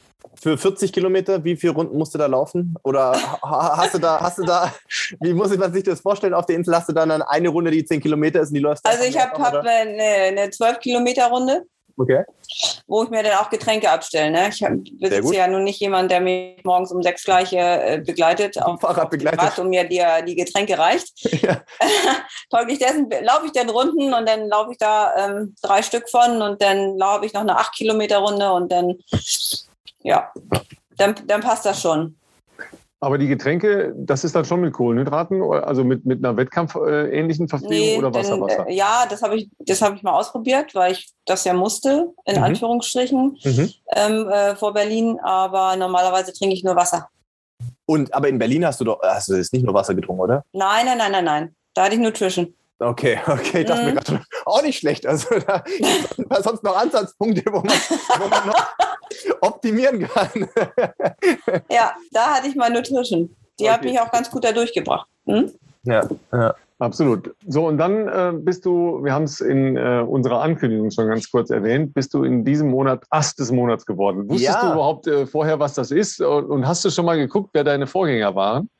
Für 0.41 0.57
40 0.57 0.93
Kilometer, 0.93 1.45
wie 1.45 1.57
viele 1.57 1.75
Runden 1.75 1.99
musst 1.99 2.15
du 2.15 2.19
da 2.19 2.27
laufen? 2.27 2.75
Oder 2.83 3.13
ha- 3.43 3.77
hast 3.77 3.95
du 3.95 3.99
da, 3.99 4.21
hast 4.21 4.39
du 4.39 4.45
da, 4.45 4.73
wie 5.21 5.35
muss 5.35 5.57
man 5.57 5.73
sich 5.73 5.85
das 5.85 6.01
vorstellen? 6.01 6.35
Auf 6.35 6.47
der 6.47 6.57
Insel 6.57 6.75
hast 6.75 6.89
du 6.89 6.93
dann 6.93 7.11
eine 7.11 7.49
Runde, 7.49 7.71
die 7.71 7.85
10 7.85 8.01
Kilometer 8.01 8.41
ist 8.41 8.49
und 8.49 8.55
die 8.55 8.61
läufst 8.61 8.87
Also 8.87 9.05
ich 9.05 9.19
habe 9.19 9.41
hab 9.43 9.55
eine, 9.55 10.03
eine 10.03 10.51
12 10.51 10.81
Kilometer 10.81 11.27
Runde 11.29 11.65
Okay. 11.99 12.25
wo 12.87 13.03
ich 13.03 13.11
mir 13.11 13.23
dann 13.23 13.35
auch 13.35 13.51
Getränke 13.51 13.91
abstelle. 13.91 14.31
Ne? 14.31 14.49
Ich 14.49 14.65
besitze 14.99 15.35
ja 15.35 15.47
nun 15.47 15.65
nicht 15.65 15.81
jemanden, 15.81 16.09
der 16.09 16.21
mich 16.23 16.65
morgens 16.65 16.93
um 16.93 17.03
sechs 17.03 17.25
gleich 17.25 17.53
äh, 17.53 18.01
begleitet, 18.07 18.61
auf, 18.63 18.81
Fahrrad 18.81 19.05
auf 19.05 19.11
begleitet. 19.11 19.43
Rad 19.43 19.59
und 19.59 19.69
mir 19.69 19.85
die, 19.85 20.03
die 20.27 20.37
Getränke 20.37 20.79
reicht. 20.79 21.13
Ja. 21.43 21.61
Folglich 22.51 22.79
dessen 22.79 23.11
laufe 23.23 23.47
ich 23.47 23.53
dann 23.53 23.69
Runden 23.69 24.15
und 24.15 24.27
dann 24.27 24.49
laufe 24.49 24.73
ich 24.73 24.79
da 24.79 25.13
ähm, 25.19 25.55
drei 25.63 25.83
Stück 25.83 26.09
von 26.09 26.41
und 26.41 26.63
dann 26.63 26.97
laufe 26.97 27.27
ich 27.27 27.35
noch 27.35 27.43
eine 27.43 27.57
acht 27.59 27.75
Kilometer 27.75 28.19
Runde 28.19 28.51
und 28.53 28.73
dann, 28.73 28.95
ja, 30.03 30.33
dann, 30.97 31.15
dann 31.27 31.41
passt 31.41 31.65
das 31.67 31.81
schon. 31.81 32.17
Aber 33.03 33.17
die 33.17 33.29
Getränke, 33.29 33.95
das 33.97 34.25
ist 34.25 34.35
dann 34.35 34.45
schon 34.45 34.61
mit 34.61 34.75
Kohlenhydraten, 34.75 35.41
oder- 35.41 35.67
also 35.67 35.85
mit, 35.85 36.05
mit 36.05 36.19
einer 36.23 36.37
wettkampfähnlichen 36.37 37.49
Verpflegung 37.49 37.97
oder 37.99 38.13
Wasser, 38.13 38.33
denn, 38.35 38.41
Wasser? 38.43 38.67
Äh, 38.69 38.75
ja, 38.75 39.07
das 39.09 39.23
habe 39.23 39.37
ich, 39.37 39.49
das 39.61 39.81
habe 39.81 39.97
ich 39.97 40.03
mal 40.03 40.13
ausprobiert, 40.13 40.75
weil 40.75 40.93
ich 40.93 41.11
das 41.25 41.45
ja 41.45 41.55
musste, 41.55 42.13
in 42.27 42.37
Mhm. 42.37 42.43
Anführungsstrichen, 42.43 43.39
Mhm. 43.43 43.71
ähm, 43.97 44.29
äh, 44.29 44.55
vor 44.55 44.75
Berlin. 44.75 45.19
Aber 45.23 45.77
normalerweise 45.77 46.35
trinke 46.35 46.55
ich 46.55 46.63
nur 46.63 46.77
Wasser. 46.77 47.09
Und 47.87 48.13
aber 48.13 48.29
in 48.29 48.39
Berlin 48.39 48.67
hast 48.67 48.81
du 48.81 48.85
doch, 48.85 49.01
hast 49.03 49.29
du 49.31 49.35
jetzt 49.35 49.53
nicht 49.55 49.65
nur 49.65 49.73
Wasser 49.75 49.95
getrunken, 49.95 50.21
oder? 50.21 50.45
Nein, 50.53 50.85
nein, 50.85 50.99
nein, 50.99 51.13
nein, 51.13 51.25
nein. 51.25 51.57
Da 51.73 51.85
hatte 51.85 51.95
ich 51.95 52.01
Nutrition. 52.01 52.55
Okay, 52.83 53.19
okay, 53.27 53.61
ich 53.61 53.67
dachte 53.67 53.85
mir 53.85 53.93
Mhm. 53.93 53.97
gerade 53.97 54.23
auch 54.47 54.63
nicht 54.63 54.79
schlecht. 54.79 55.07
Also 55.07 55.39
da 55.47 55.59
gibt 55.59 56.33
es 56.33 56.45
sonst 56.45 56.65
noch 56.65 56.77
Ansatzpunkte, 56.77 57.43
wo 57.53 57.59
man, 57.61 57.69
wo 58.19 58.29
man 58.29 58.47
noch 58.47 58.67
optimieren 59.43 60.09
kann. 60.09 60.49
Ja, 61.71 61.93
da 62.11 62.35
hatte 62.37 62.49
ich 62.49 62.57
mal 62.57 62.71
Nutrition. 62.71 63.35
Die 63.59 63.69
hat 63.71 63.81
Okay. 63.81 63.91
mich 63.91 64.01
auch 64.01 64.11
ganz 64.11 64.31
gut 64.31 64.45
da 64.45 64.53
durchgebracht. 64.53 65.07
Hm? 65.27 65.51
Ja, 65.85 66.09
ja. 66.33 66.55
Absolut. 66.79 67.35
So, 67.47 67.67
und 67.67 67.77
dann 67.77 68.09
äh, 68.09 68.33
bist 68.35 68.65
du, 68.65 69.05
wir 69.05 69.13
haben 69.13 69.25
es 69.25 69.43
in 69.43 69.77
äh, 69.77 70.01
unserer 70.01 70.41
Ankündigung 70.41 70.91
schon 70.91 71.09
ganz 71.09 71.31
kurz 71.31 71.51
erwähnt, 71.51 71.93
bist 71.93 72.15
du 72.15 72.25
in 72.25 72.43
diesem 72.43 72.71
Monat 72.71 73.05
Ast 73.11 73.39
des 73.39 73.53
Monats 73.53 73.85
geworden. 73.85 74.27
Wusstest 74.31 74.57
Ja. 74.63 74.67
du 74.67 74.73
überhaupt 74.73 75.07
äh, 75.07 75.27
vorher, 75.27 75.61
was 75.61 75.75
das 75.75 75.91
ist? 75.91 76.23
Und, 76.23 76.47
und 76.47 76.67
hast 76.67 76.83
du 76.87 76.89
schon 76.89 77.05
mal 77.05 77.19
geguckt, 77.19 77.51
wer 77.53 77.65
deine 77.65 77.87
Vorgänger 77.87 78.35
waren? 78.35 78.71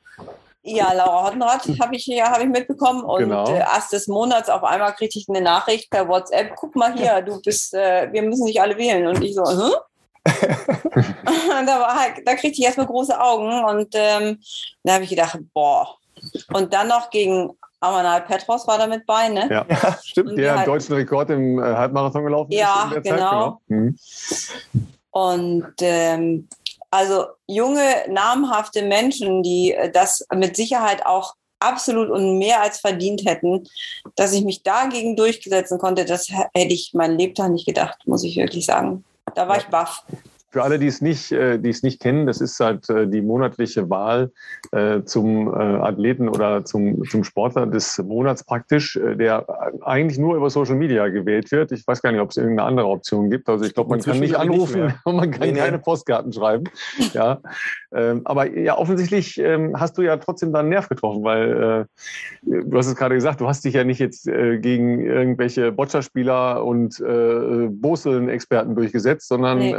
Ja, 0.63 0.93
Laura 0.93 1.25
Hottenrath 1.25 1.67
habe 1.79 1.95
ich, 1.95 2.05
ja, 2.05 2.29
hab 2.29 2.39
ich 2.39 2.47
mitbekommen. 2.47 3.03
Und 3.03 3.19
Genau. 3.23 3.47
äh, 3.49 3.59
erst 3.59 3.93
des 3.93 4.07
Monats 4.07 4.49
auf 4.49 4.63
einmal 4.63 4.93
kriegte 4.93 5.17
ich 5.17 5.27
eine 5.27 5.41
Nachricht 5.41 5.89
per 5.89 6.07
WhatsApp. 6.07 6.53
Guck 6.55 6.75
mal 6.75 6.93
hier, 6.93 7.21
du 7.21 7.41
bist, 7.41 7.73
äh, 7.73 8.11
wir 8.11 8.21
müssen 8.21 8.45
dich 8.45 8.61
alle 8.61 8.77
wählen. 8.77 9.07
Und 9.07 9.23
ich 9.23 9.33
so, 9.33 9.43
hm? 9.43 9.73
und 10.23 11.65
da, 11.67 11.79
war 11.79 11.99
halt, 11.99 12.21
da 12.25 12.35
kriegte 12.35 12.59
ich 12.59 12.63
erstmal 12.65 12.85
große 12.85 13.19
Augen. 13.19 13.63
Und 13.63 13.89
ähm, 13.93 14.39
da 14.83 14.93
habe 14.93 15.03
ich 15.03 15.09
gedacht, 15.09 15.39
boah. 15.53 15.95
Und 16.53 16.71
dann 16.71 16.89
noch 16.89 17.09
gegen 17.09 17.49
Amanal 17.79 18.21
Petros 18.21 18.67
war 18.67 18.77
da 18.77 18.85
mit 18.85 19.07
bei, 19.07 19.29
ne? 19.29 19.47
Ja. 19.49 19.65
ja 19.67 19.97
stimmt. 20.03 20.29
Und 20.29 20.35
Der 20.37 20.51
einen 20.51 20.59
halt- 20.59 20.67
deutschen 20.67 20.93
Rekord 20.93 21.31
im 21.31 21.57
äh, 21.57 21.63
Halbmarathon 21.63 22.23
gelaufen 22.23 22.51
Ja, 22.51 22.91
genau. 23.03 23.49
Zeit. 23.49 23.59
Mhm. 23.69 23.97
Und 25.09 25.73
ähm, 25.79 26.47
also 26.91 27.25
junge, 27.47 28.05
namhafte 28.09 28.83
Menschen, 28.83 29.43
die 29.43 29.73
äh, 29.73 29.89
das 29.89 30.25
mit 30.33 30.55
Sicherheit 30.55 31.05
auch 31.05 31.35
absolut 31.59 32.09
und 32.09 32.37
mehr 32.37 32.61
als 32.61 32.79
verdient 32.79 33.23
hätten, 33.25 33.67
dass 34.15 34.33
ich 34.33 34.43
mich 34.43 34.63
dagegen 34.63 35.15
durchsetzen 35.15 35.77
konnte, 35.77 36.05
das 36.05 36.27
hätte 36.29 36.73
ich 36.73 36.91
mein 36.93 37.17
Lebtag 37.17 37.51
nicht 37.51 37.65
gedacht, 37.67 37.99
muss 38.05 38.23
ich 38.23 38.35
wirklich 38.35 38.65
sagen. 38.65 39.03
Da 39.35 39.47
war 39.47 39.57
Ja. 39.57 39.61
ich 39.61 39.67
baff. 39.67 40.03
Für 40.51 40.63
alle, 40.63 40.79
die 40.79 40.87
es 40.87 41.01
nicht, 41.01 41.31
äh, 41.31 41.57
die 41.59 41.69
es 41.69 41.81
nicht 41.81 42.01
kennen, 42.01 42.27
das 42.27 42.41
ist 42.41 42.59
halt 42.59 42.89
äh, 42.89 43.07
die 43.07 43.21
monatliche 43.21 43.89
Wahl 43.89 44.31
äh, 44.71 45.01
zum 45.03 45.51
Athleten 45.53 46.27
oder 46.27 46.65
zum, 46.65 47.03
zum 47.05 47.23
Sportler 47.23 47.65
des 47.65 47.97
Monats 47.99 48.43
praktisch, 48.43 48.99
der 49.01 49.45
eigentlich 49.81 50.17
nur 50.17 50.35
über 50.35 50.49
Social 50.49 50.75
Media 50.75 51.07
gewählt 51.07 51.51
wird. 51.51 51.71
Ich 51.71 51.85
weiß 51.85 52.01
gar 52.01 52.11
nicht, 52.11 52.21
ob 52.21 52.31
es 52.31 52.37
irgendeine 52.37 52.67
andere 52.67 52.87
Option 52.87 53.29
gibt. 53.29 53.47
Also 53.49 53.65
ich 53.65 53.73
glaube, 53.73 53.89
man 53.89 53.99
kann 53.99 54.15
Inzwischen 54.15 54.21
nicht 54.21 54.31
ich 54.33 54.49
nicht 54.49 54.53
anrufen 54.53 54.81
mehr. 54.81 54.95
und 55.05 55.15
man 55.15 55.31
kann 55.31 55.41
Nee, 55.41 55.53
nee. 55.53 55.59
keine 55.59 55.79
Postkarten 55.79 56.33
schreiben. 56.33 56.65
Ja, 57.13 57.39
ähm, 57.93 58.21
aber 58.25 58.57
ja, 58.57 58.77
offensichtlich 58.77 59.37
ähm, 59.39 59.79
hast 59.79 59.97
du 59.97 60.01
ja 60.01 60.17
trotzdem 60.17 60.53
da 60.53 60.59
einen 60.59 60.69
Nerv 60.69 60.89
getroffen, 60.89 61.23
weil 61.23 61.85
du 62.41 62.77
hast 62.77 62.87
es 62.87 62.95
gerade 62.95 63.15
gesagt, 63.15 63.41
du 63.41 63.47
hast 63.47 63.63
dich 63.65 63.73
ja 63.73 63.83
nicht 63.83 63.99
jetzt 63.99 64.25
gegen 64.25 65.05
irgendwelche 65.05 65.71
Boccia-Spieler 65.71 66.63
und 66.63 66.97
Boseln-Experten 66.99 68.75
durchgesetzt, 68.75 69.27
sondern 69.27 69.59
Nee. 69.59 69.75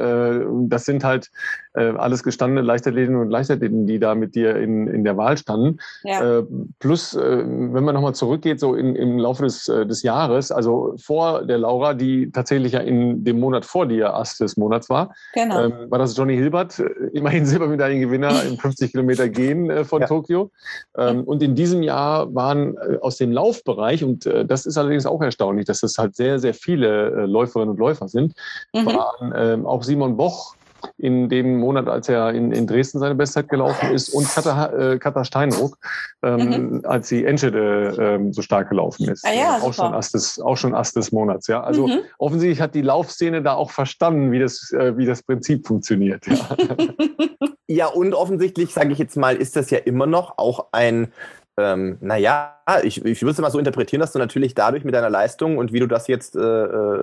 Das 0.69 0.85
sind 0.85 1.05
halt 1.05 1.31
äh, 1.75 1.93
alles 1.97 2.23
gestandene 2.23 2.63
Leichtathletinnen 2.63 3.21
und 3.21 3.31
Leichtathleten, 3.31 3.87
die 3.87 3.99
da 3.99 4.15
mit 4.15 4.35
dir 4.35 4.57
in, 4.57 4.87
in 4.87 5.05
der 5.05 5.17
Wahl 5.17 5.37
standen. 5.37 5.79
Ja. 6.05 6.39
Äh, 6.39 6.45
plus, 6.79 7.15
äh, 7.15 7.21
wenn 7.21 7.85
man 7.85 7.95
nochmal 7.95 8.15
zurückgeht, 8.15 8.61
so 8.61 8.75
in, 8.75 8.95
im 8.95 9.19
Laufe 9.19 9.45
des, 9.45 9.69
äh, 9.69 9.87
des 9.87 10.03
Jahres, 10.03 10.53
also 10.53 10.95
vor 10.99 11.45
der 11.45 11.59
Laura, 11.59 11.95
die 11.95 12.31
tatsächlich 12.31 12.73
ja 12.73 12.81
in 12.81 13.25
dem 13.25 13.41
Monat 13.41 13.65
vor 13.65 13.87
dir 13.87 14.15
Ast 14.15 14.41
des 14.41 14.57
Monats 14.57 14.91
war, 14.91 15.15
genau. 15.35 15.65
ähm, 15.65 15.91
war 15.91 15.99
das 15.99 16.17
Johnny 16.17 16.37
Hilbert, 16.37 16.79
äh, 16.79 16.85
immerhin 17.13 17.47
Silbermedaillengewinner 17.47 18.45
im 18.45 18.59
50 18.59 18.93
Kilometer 18.93 19.29
Gehen 19.29 19.71
äh, 19.71 19.85
von 19.85 20.03
Ja. 20.03 20.09
Tokio. 20.09 20.51
Ähm, 20.97 21.25
und 21.25 21.43
in 21.43 21.55
diesem 21.55 21.83
Jahr 21.83 22.35
waren 22.35 22.77
äh, 22.77 22.99
aus 23.01 23.17
dem 23.17 23.33
Laufbereich, 23.33 24.05
und 24.05 24.27
äh, 24.27 24.45
das 24.45 24.67
ist 24.67 24.77
allerdings 24.77 25.07
auch 25.07 25.23
erstaunlich, 25.23 25.67
dass 25.67 25.83
es 25.83 25.97
halt 25.99 26.17
sehr, 26.17 26.39
sehr 26.39 26.55
viele 26.55 27.11
äh, 27.11 27.27
Läuferinnen 27.27 27.71
und 27.71 27.79
Läufer 27.79 28.09
sind, 28.09 28.35
mhm. 28.75 28.87
waren 28.87 29.33
ähm, 29.35 29.67
auch 29.67 29.83
Simon 29.83 30.17
Boch 30.17 30.52
in 30.99 31.29
dem 31.29 31.59
Monat, 31.59 31.89
als 31.89 32.09
er 32.09 32.33
in, 32.33 32.53
in 32.53 32.67
Dresden 32.67 32.99
seine 32.99 33.15
Bestzeit 33.15 33.49
gelaufen 33.49 33.91
ist 33.93 34.09
und 34.11 34.29
Katha, 34.29 34.67
äh, 34.73 34.99
Katha 34.99 35.25
Steinruck, 35.25 35.79
ähm, 36.23 36.83
als 36.85 37.09
sie 37.09 37.25
Enschede 37.25 37.97
ähm, 37.99 38.33
so 38.33 38.43
stark 38.43 38.69
gelaufen 38.69 39.09
ist. 39.09 39.25
Mhm. 39.25 39.31
Ah 39.31 39.35
ja, 39.35 39.57
auch, 39.57 39.73
super. 39.73 39.73
schon 39.75 39.95
Ast 39.95 40.15
des, 40.15 40.41
auch 40.41 40.57
schon 40.57 40.75
Ast 40.75 40.97
des 40.97 41.13
Monats. 41.13 41.47
Ja? 41.47 41.63
Also 41.63 41.87
Mhm. 41.87 42.01
offensichtlich 42.19 42.61
hat 42.61 42.75
die 42.75 42.83
Laufszene 42.83 43.43
da 43.43 43.55
auch 43.55 43.71
verstanden, 43.71 44.33
wie 44.33 44.39
das, 44.39 44.73
äh, 44.73 44.97
wie 44.97 45.07
das 45.07 45.23
Prinzip 45.23 45.67
funktioniert. 45.67 46.27
Ja. 46.27 46.37
Ja, 47.69 47.87
und 47.87 48.13
offensichtlich, 48.13 48.75
sage 48.75 48.93
ich 48.93 48.99
jetzt 48.99 49.17
mal, 49.17 49.37
ist 49.37 49.57
das 49.57 49.71
ja 49.71 49.79
immer 49.79 50.07
noch 50.07 50.37
auch 50.37 50.67
ein, 50.73 51.11
ähm, 51.59 51.99
naja, 52.01 52.57
ich, 52.83 53.05
ich 53.05 53.23
würde 53.23 53.33
es 53.33 53.39
mal 53.39 53.51
so 53.51 53.59
interpretieren, 53.59 54.01
dass 54.01 54.13
du 54.13 54.19
natürlich 54.19 54.55
dadurch 54.55 54.85
mit 54.85 54.95
deiner 54.95 55.11
Leistung 55.11 55.59
und 55.59 55.73
wie 55.73 55.81
du 55.81 55.87
das 55.87 56.09
jetzt 56.09 56.35
äh, 56.35 56.41
äh, 56.41 57.03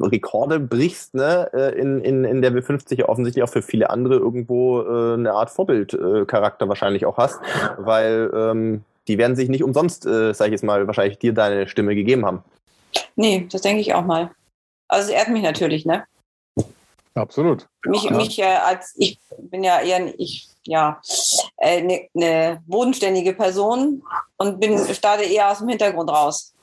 Rekorde 0.00 0.58
brichst, 0.58 1.14
ne, 1.14 1.48
äh, 1.52 1.78
in, 1.78 2.00
in, 2.00 2.24
in 2.24 2.42
der 2.42 2.52
W50 2.52 2.96
ja 2.96 3.08
offensichtlich 3.08 3.44
auch 3.44 3.48
für 3.48 3.62
viele 3.62 3.90
andere 3.90 4.16
irgendwo 4.16 4.82
äh, 4.82 5.14
eine 5.14 5.32
Art 5.32 5.50
Vorbildcharakter 5.50 6.64
äh, 6.64 6.68
wahrscheinlich 6.68 7.06
auch 7.06 7.18
hast, 7.18 7.40
weil 7.78 8.30
ähm, 8.34 8.84
die 9.06 9.16
werden 9.16 9.36
sich 9.36 9.48
nicht 9.48 9.62
umsonst, 9.62 10.06
äh, 10.06 10.32
sage 10.34 10.48
ich 10.48 10.52
jetzt 10.52 10.64
mal, 10.64 10.86
wahrscheinlich 10.86 11.18
dir 11.18 11.32
deine 11.32 11.68
Stimme 11.68 11.94
gegeben 11.94 12.26
haben. 12.26 12.42
Nee, 13.16 13.46
das 13.50 13.62
denke 13.62 13.80
ich 13.80 13.94
auch 13.94 14.04
mal. 14.04 14.30
Also 14.88 15.10
es 15.10 15.16
ehrt 15.16 15.28
mich 15.28 15.42
natürlich, 15.42 15.86
ne? 15.86 16.04
Absolut. 17.14 17.66
Mich, 17.84 18.04
Ja. 18.04 18.16
mich 18.16 18.38
äh, 18.38 18.44
als 18.44 18.94
ich 18.96 19.18
bin 19.38 19.64
ja 19.64 19.80
eher 19.80 20.14
ich 20.18 20.48
ja 20.64 21.00
eine 21.60 21.94
äh, 21.94 22.08
ne 22.14 22.62
bodenständige 22.66 23.34
Person 23.34 24.02
und 24.36 24.60
bin 24.60 24.78
starte 24.94 25.24
eher 25.24 25.50
aus 25.50 25.58
dem 25.58 25.68
Hintergrund 25.68 26.10
raus. 26.10 26.54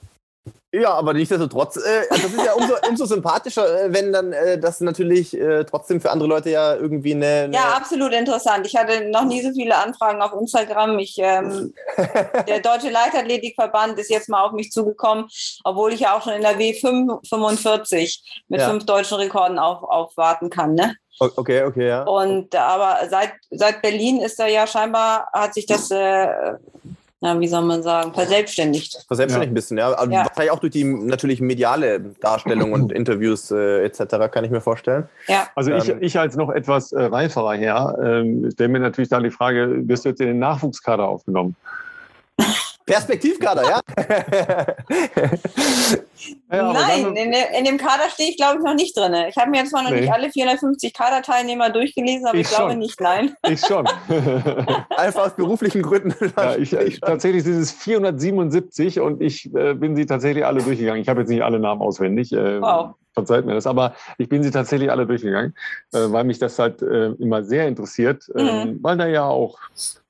Ja, 0.81 0.93
aber 0.93 1.13
nichtsdestotrotz, 1.13 1.77
äh, 1.77 2.05
das 2.09 2.25
ist 2.25 2.43
ja 2.43 2.53
umso, 2.53 2.73
umso 2.89 3.05
sympathischer, 3.05 3.85
äh, 3.85 3.93
wenn 3.93 4.11
dann 4.11 4.33
äh, 4.33 4.59
das 4.59 4.81
natürlich 4.81 5.37
äh, 5.37 5.63
trotzdem 5.63 6.01
für 6.01 6.11
andere 6.11 6.27
Leute 6.27 6.49
ja 6.49 6.75
irgendwie 6.75 7.13
eine. 7.13 7.43
eine 7.45 7.53
Ja, 7.53 7.73
absolut 7.75 8.11
interessant. 8.13 8.67
Ich 8.67 8.75
hatte 8.75 9.09
noch 9.09 9.25
nie 9.25 9.41
so 9.41 9.51
viele 9.53 9.75
Anfragen 9.75 10.21
auf 10.21 10.33
Instagram. 10.33 10.99
Ich, 10.99 11.15
ähm, 11.19 11.73
der 12.47 12.59
Deutsche 12.59 12.89
Leichtathletikverband 12.89 13.97
ist 13.99 14.09
jetzt 14.09 14.29
mal 14.29 14.43
auf 14.43 14.51
mich 14.51 14.71
zugekommen, 14.71 15.27
obwohl 15.63 15.93
ich 15.93 16.01
ja 16.01 16.17
auch 16.17 16.23
schon 16.23 16.33
in 16.33 16.41
der 16.41 16.57
W45 16.57 18.19
mit 18.49 18.59
Ja. 18.59 18.69
fünf 18.69 18.85
deutschen 18.85 19.17
Rekorden 19.17 19.59
auf, 19.59 19.83
aufwarten 19.83 20.49
kann. 20.49 20.73
Ne? 20.73 20.95
Okay, 21.19 21.63
okay, 21.63 21.87
ja. 21.87 22.03
Und 22.03 22.53
aber 22.55 23.07
seit, 23.09 23.31
seit 23.49 23.81
Berlin 23.81 24.19
ist 24.21 24.37
da 24.37 24.47
ja 24.47 24.67
scheinbar, 24.67 25.29
hat 25.31 25.53
sich 25.53 25.65
das, 25.65 25.89
äh, 25.89 26.27
na, 27.21 27.39
wie 27.39 27.47
soll 27.47 27.63
man 27.63 27.81
sagen, 27.81 28.13
verselbstständigt. 28.13 29.05
Verselbstständigt 29.07 29.47
Ja. 29.47 29.51
ein 29.51 29.53
bisschen, 29.53 29.77
ja. 29.77 29.97
Aber 29.97 30.11
Ja. 30.11 30.25
Wahrscheinlich 30.25 30.51
auch 30.51 30.59
durch 30.59 30.73
die 30.73 30.83
natürlich 30.83 31.41
mediale 31.41 31.99
Darstellung 32.19 32.73
und 32.73 32.91
Interviews 32.91 33.51
äh, 33.51 33.83
etc., 33.85 34.29
kann 34.31 34.43
ich 34.43 34.51
mir 34.51 34.61
vorstellen. 34.61 35.07
Ja, 35.27 35.47
Also 35.55 35.71
ich, 35.71 35.89
Ähm. 35.89 35.97
ich 36.01 36.19
als 36.19 36.35
noch 36.35 36.49
etwas 36.49 36.91
äh, 36.91 37.01
reiferer 37.03 37.55
Herr 37.55 37.97
ähm, 38.03 38.49
stelle 38.51 38.69
mir 38.69 38.79
natürlich 38.79 39.09
dann 39.09 39.23
die 39.23 39.31
Frage, 39.31 39.87
wirst 39.87 40.05
du 40.05 40.09
jetzt 40.09 40.21
in 40.21 40.27
den 40.27 40.39
Nachwuchskader 40.39 41.07
aufgenommen? 41.07 41.55
Perspektivkader, 42.85 43.63
ja? 43.63 43.81
Ja, 46.51 46.71
Nein, 46.73 47.15
in, 47.15 47.33
in 47.33 47.65
dem 47.65 47.77
Kader 47.77 48.09
stehe 48.11 48.29
ich, 48.29 48.37
glaube 48.37 48.57
ich, 48.59 48.63
noch 48.63 48.73
nicht 48.73 48.95
drin. 48.97 49.13
Ich 49.27 49.35
habe 49.37 49.49
mir 49.51 49.57
jetzt 49.57 49.71
zwar 49.71 49.83
noch 49.83 49.91
Nee. 49.91 50.01
nicht 50.01 50.11
alle 50.13 50.31
450 50.31 50.93
Kaderteilnehmer 50.93 51.69
durchgelesen, 51.69 52.25
aber 52.25 52.35
ich, 52.37 52.41
Ich 52.43 52.49
glaube 52.55 52.71
schon. 52.71 52.79
nicht, 52.79 53.01
nein. 53.01 53.35
Ich 53.49 53.59
schon. 53.61 53.85
Einfach 54.97 55.25
aus 55.27 55.35
beruflichen 55.35 55.81
Gründen. 55.81 56.13
ja, 56.37 56.55
ich, 56.55 56.73
ich, 56.73 56.99
tatsächlich 57.01 57.43
sind 57.43 57.59
es 57.59 57.71
477 57.71 58.99
und 59.01 59.21
ich 59.21 59.53
äh, 59.55 59.73
bin 59.73 59.95
sie 59.95 60.05
tatsächlich 60.05 60.45
alle 60.45 60.61
durchgegangen. 60.63 61.01
Ich 61.01 61.09
habe 61.09 61.21
jetzt 61.21 61.29
nicht 61.29 61.43
alle 61.43 61.59
Namen 61.59 61.81
auswendig. 61.81 62.31
Äh, 62.31 62.61
Wow. 62.61 62.95
Verzeiht 63.15 63.45
mir 63.45 63.53
das. 63.55 63.65
Aber 63.65 63.93
ich 64.17 64.29
bin 64.29 64.43
sie 64.43 64.51
tatsächlich 64.51 64.91
alle 64.91 65.07
durchgegangen, 65.07 65.55
äh, 65.93 65.99
weil 66.11 66.25
mich 66.25 66.37
das 66.39 66.59
halt 66.59 66.81
äh, 66.81 67.07
immer 67.13 67.43
sehr 67.43 67.67
interessiert, 67.67 68.29
äh, 68.35 68.43
Mhm. 68.65 68.79
weil 68.83 68.97
da 68.97 69.07
ja 69.07 69.25
auch 69.25 69.57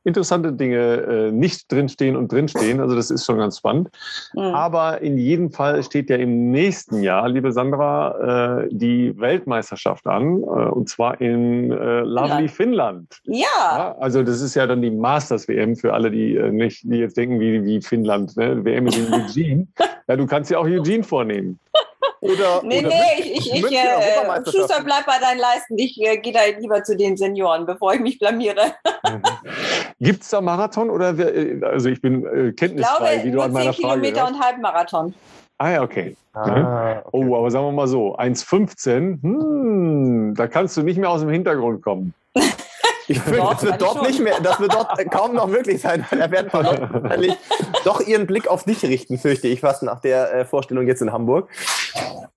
interessante 0.03 0.53
Dinge 0.53 0.77
äh, 0.77 1.31
nicht 1.31 1.71
drinstehen 1.71 2.15
und 2.15 2.31
drinstehen. 2.31 2.79
Also 2.79 2.95
das 2.95 3.09
ist 3.09 3.25
schon 3.25 3.39
ganz 3.39 3.57
spannend. 3.57 3.89
Mhm. 4.35 4.41
Aber 4.53 5.01
in 5.01 5.17
jedem 5.17 5.49
Fall 5.51 5.81
steht 5.81 6.11
ja 6.11 6.17
im 6.17 6.51
nächsten 6.51 7.01
Jahr, 7.01 7.27
liebe 7.27 7.51
Sandra, 7.51 8.61
äh, 8.65 8.67
die 8.71 9.19
Weltmeisterschaft 9.19 10.05
an, 10.05 10.43
äh, 10.43 10.45
und 10.45 10.89
zwar 10.89 11.19
in 11.21 11.69
lovely 11.69 12.47
Finnland. 12.47 13.19
Ja, 13.23 13.45
Ja, 13.71 13.95
also 13.99 14.21
das 14.21 14.41
ist 14.41 14.53
ja 14.55 14.67
dann 14.67 14.81
die 14.83 14.91
Masters-WM 14.91 15.75
für 15.75 15.93
alle, 15.93 16.11
die 16.11 16.37
nicht, 16.51 16.83
die 16.83 16.97
jetzt 16.97 17.17
denken, 17.17 17.39
wie, 17.39 17.63
wie 17.65 17.81
Finnland, 17.81 18.37
ne? 18.37 18.63
WM 18.63 18.85
ist 18.85 18.97
in 18.97 19.07
Eugene. 19.13 19.67
ja, 20.07 20.15
du 20.15 20.27
kannst 20.27 20.51
ja 20.51 20.59
auch 20.59 20.65
Eugene 20.65 21.03
vornehmen. 21.03 21.59
Oder, 22.25 22.61
nee, 22.63 22.79
oder 22.79 22.89
nee, 22.89 22.95
ich, 23.19 23.37
ich, 23.37 23.53
ich 23.53 23.71
äh. 23.71 24.51
Schuster, 24.51 24.83
bleib 24.83 25.05
bei 25.05 25.19
deinen 25.19 25.39
Leisten. 25.39 25.77
Ich 25.77 26.01
äh, 26.01 26.17
gehe 26.17 26.33
da 26.33 26.39
lieber 26.59 26.83
zu 26.83 26.97
den 26.97 27.15
Senioren, 27.17 27.65
bevor 27.65 27.93
ich 27.93 28.01
mich 28.01 28.19
blamiere. 28.19 28.73
Gibt 29.99 30.23
es 30.23 30.29
da 30.29 30.41
Marathon 30.41 30.89
oder 30.89 31.17
wer, 31.17 31.35
äh, 31.35 31.61
also 31.63 31.89
ich 31.89 32.01
bin 32.01 32.25
äh, 32.25 32.49
Ich 32.49 32.55
kenntnisfrei, 32.55 33.15
glaube, 33.15 33.27
wie 33.27 33.31
du 33.31 33.41
an 33.41 33.51
10 33.51 33.53
meiner 33.53 33.73
Frage 33.73 33.87
Kilometer 33.87 34.21
hörst. 34.21 34.33
und 34.33 34.39
Halbmarathon. 34.43 35.13
Ah 35.57 35.69
ja, 35.71 35.83
okay. 35.83 36.17
Ah, 36.33 37.01
okay. 37.03 37.09
Oh, 37.13 37.35
aber 37.37 37.49
sagen 37.49 37.65
wir 37.65 37.71
mal 37.71 37.87
so, 37.87 38.17
1,15, 38.17 39.21
hm, 39.21 40.33
da 40.35 40.47
kannst 40.47 40.75
du 40.75 40.83
nicht 40.83 40.97
mehr 40.97 41.09
aus 41.09 41.21
dem 41.21 41.29
Hintergrund 41.29 41.81
kommen. 41.81 42.13
Ich 43.07 43.19
fürchte, 43.19 43.41
Doch, 43.41 43.53
das 43.53 43.63
wird 43.63 43.81
dort 43.81 43.97
schon. 43.97 44.07
nicht 44.07 44.19
mehr, 44.19 44.39
das 44.41 44.59
wird 44.59 44.73
dort 44.73 45.11
kaum 45.11 45.35
noch 45.35 45.47
möglich 45.47 45.81
sein, 45.81 46.05
weil 46.09 46.21
er 46.21 46.31
wird 46.31 46.53
wahrscheinlich 46.53 47.33
doch 47.83 48.01
ihren 48.01 48.25
Blick 48.25 48.47
auf 48.47 48.63
dich 48.63 48.83
richten, 48.83 49.17
fürchte 49.17 49.47
ich 49.47 49.61
fast 49.61 49.83
nach 49.83 50.01
der 50.01 50.33
äh, 50.33 50.45
Vorstellung 50.45 50.87
jetzt 50.87 51.01
in 51.01 51.11
Hamburg. 51.11 51.49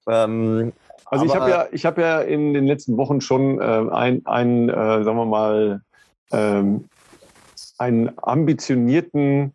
Ähm, 0.06 0.72
Also 1.10 1.24
ich 1.24 1.34
habe 1.34 1.50
ja, 1.50 1.66
ich 1.72 1.86
habe 1.86 2.02
ja 2.02 2.20
in 2.20 2.52
den 2.52 2.66
letzten 2.66 2.96
Wochen 2.98 3.20
schon 3.20 3.58
äh, 3.60 3.64
ein, 3.64 4.22
ein 4.26 4.68
äh, 4.68 5.04
sagen 5.04 5.16
wir 5.16 5.24
mal, 5.24 5.80
ähm, 6.32 6.84
einen 7.78 8.10
ambitionierten 8.20 9.54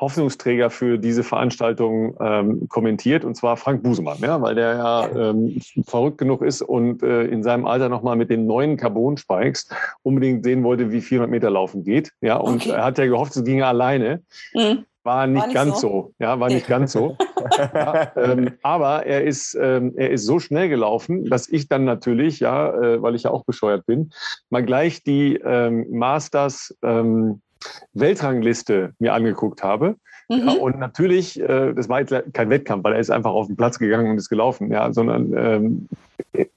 Hoffnungsträger 0.00 0.70
für 0.70 0.98
diese 0.98 1.22
Veranstaltung 1.22 2.16
ähm, 2.20 2.68
kommentiert, 2.68 3.24
und 3.24 3.36
zwar 3.36 3.56
Frank 3.56 3.82
Busemann, 3.82 4.18
ja, 4.22 4.40
weil 4.40 4.54
der 4.54 4.76
ja 4.76 5.08
ähm, 5.30 5.58
verrückt 5.86 6.18
genug 6.18 6.42
ist 6.42 6.62
und 6.62 7.02
äh, 7.02 7.24
in 7.24 7.42
seinem 7.42 7.66
Alter 7.66 7.88
nochmal 7.88 8.16
mit 8.16 8.30
den 8.30 8.46
neuen 8.46 8.76
Carbon-Spikes 8.76 9.68
unbedingt 10.02 10.44
sehen 10.44 10.64
wollte, 10.64 10.90
wie 10.90 11.00
400 11.00 11.30
Meter 11.30 11.50
laufen 11.50 11.84
geht. 11.84 12.12
Ja, 12.20 12.36
und 12.36 12.60
Okay. 12.62 12.70
er 12.70 12.84
hat 12.84 12.98
ja 12.98 13.06
gehofft, 13.06 13.36
es 13.36 13.44
ginge 13.44 13.66
alleine. 13.66 14.22
Mhm. 14.54 14.84
War 15.02 15.26
nicht, 15.26 15.46
nicht 15.46 15.54
ganz 15.54 15.80
so. 15.80 15.88
so. 15.88 16.14
Ja, 16.18 16.40
war 16.40 16.50
nicht 16.50 16.66
ganz 16.66 16.92
so. 16.92 17.16
ja, 17.74 18.12
ähm, 18.16 18.52
aber 18.62 19.06
er 19.06 19.24
ist, 19.24 19.56
ähm, 19.60 19.94
er 19.96 20.10
ist 20.10 20.26
so 20.26 20.38
schnell 20.38 20.68
gelaufen, 20.68 21.24
dass 21.30 21.48
ich 21.48 21.68
dann 21.68 21.84
natürlich, 21.84 22.40
ja, 22.40 22.70
äh, 22.74 23.02
weil 23.02 23.14
ich 23.14 23.22
ja 23.22 23.30
auch 23.30 23.44
bescheuert 23.44 23.86
bin, 23.86 24.12
mal 24.50 24.62
gleich 24.62 25.02
die 25.02 25.36
ähm, 25.36 25.86
Masters 25.90 26.76
ähm, 26.82 27.40
Weltrangliste 27.92 28.94
mir 28.98 29.14
angeguckt 29.14 29.62
habe. 29.62 29.96
Mhm. 30.28 30.48
Ja, 30.48 30.52
und 30.54 30.78
natürlich, 30.78 31.40
äh, 31.40 31.72
das 31.72 31.88
war 31.88 32.00
jetzt 32.00 32.14
kein 32.32 32.50
Wettkampf, 32.50 32.84
weil 32.84 32.94
er 32.94 33.00
ist 33.00 33.10
einfach 33.10 33.32
auf 33.32 33.48
den 33.48 33.56
Platz 33.56 33.78
gegangen 33.78 34.10
und 34.10 34.18
ist 34.18 34.28
gelaufen, 34.28 34.70
ja, 34.70 34.92
sondern 34.92 35.32
ähm, 35.36 35.88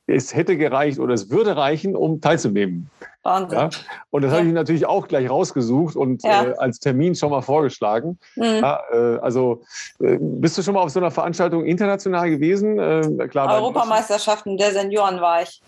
es 0.05 0.35
hätte 0.35 0.57
gereicht 0.57 0.99
oder 0.99 1.13
es 1.13 1.31
würde 1.31 1.57
reichen, 1.57 1.95
um 1.95 2.21
teilzunehmen. 2.21 2.89
Wahnsinn. 3.23 3.57
Ja? 3.57 3.69
Und 4.11 4.21
das 4.23 4.31
habe 4.31 4.43
Ja. 4.43 4.47
ich 4.49 4.53
natürlich 4.53 4.85
auch 4.85 5.07
gleich 5.07 5.29
rausgesucht 5.29 5.95
und 5.95 6.23
Ja. 6.23 6.43
äh, 6.43 6.53
als 6.57 6.79
Termin 6.79 7.15
schon 7.15 7.31
mal 7.31 7.41
vorgeschlagen. 7.41 8.19
Mhm. 8.35 8.63
Äh, 8.63 8.95
also 9.21 9.63
äh, 9.99 10.17
bist 10.19 10.57
du 10.57 10.61
schon 10.61 10.75
mal 10.75 10.81
auf 10.81 10.91
so 10.91 10.99
einer 10.99 11.09
Veranstaltung 11.11 11.65
international 11.65 12.29
gewesen? 12.29 12.77
Äh, 12.77 13.27
klar, 13.27 13.51
Europameisterschaften 13.55 14.57
der 14.57 14.71
Senioren 14.71 15.19
war 15.19 15.41
ich. 15.41 15.61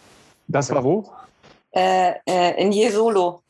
Das 0.47 0.71
war 0.71 0.83
wo? 0.83 1.09
Äh, 1.71 2.13
in 2.57 2.71
Jesolo, 2.71 3.41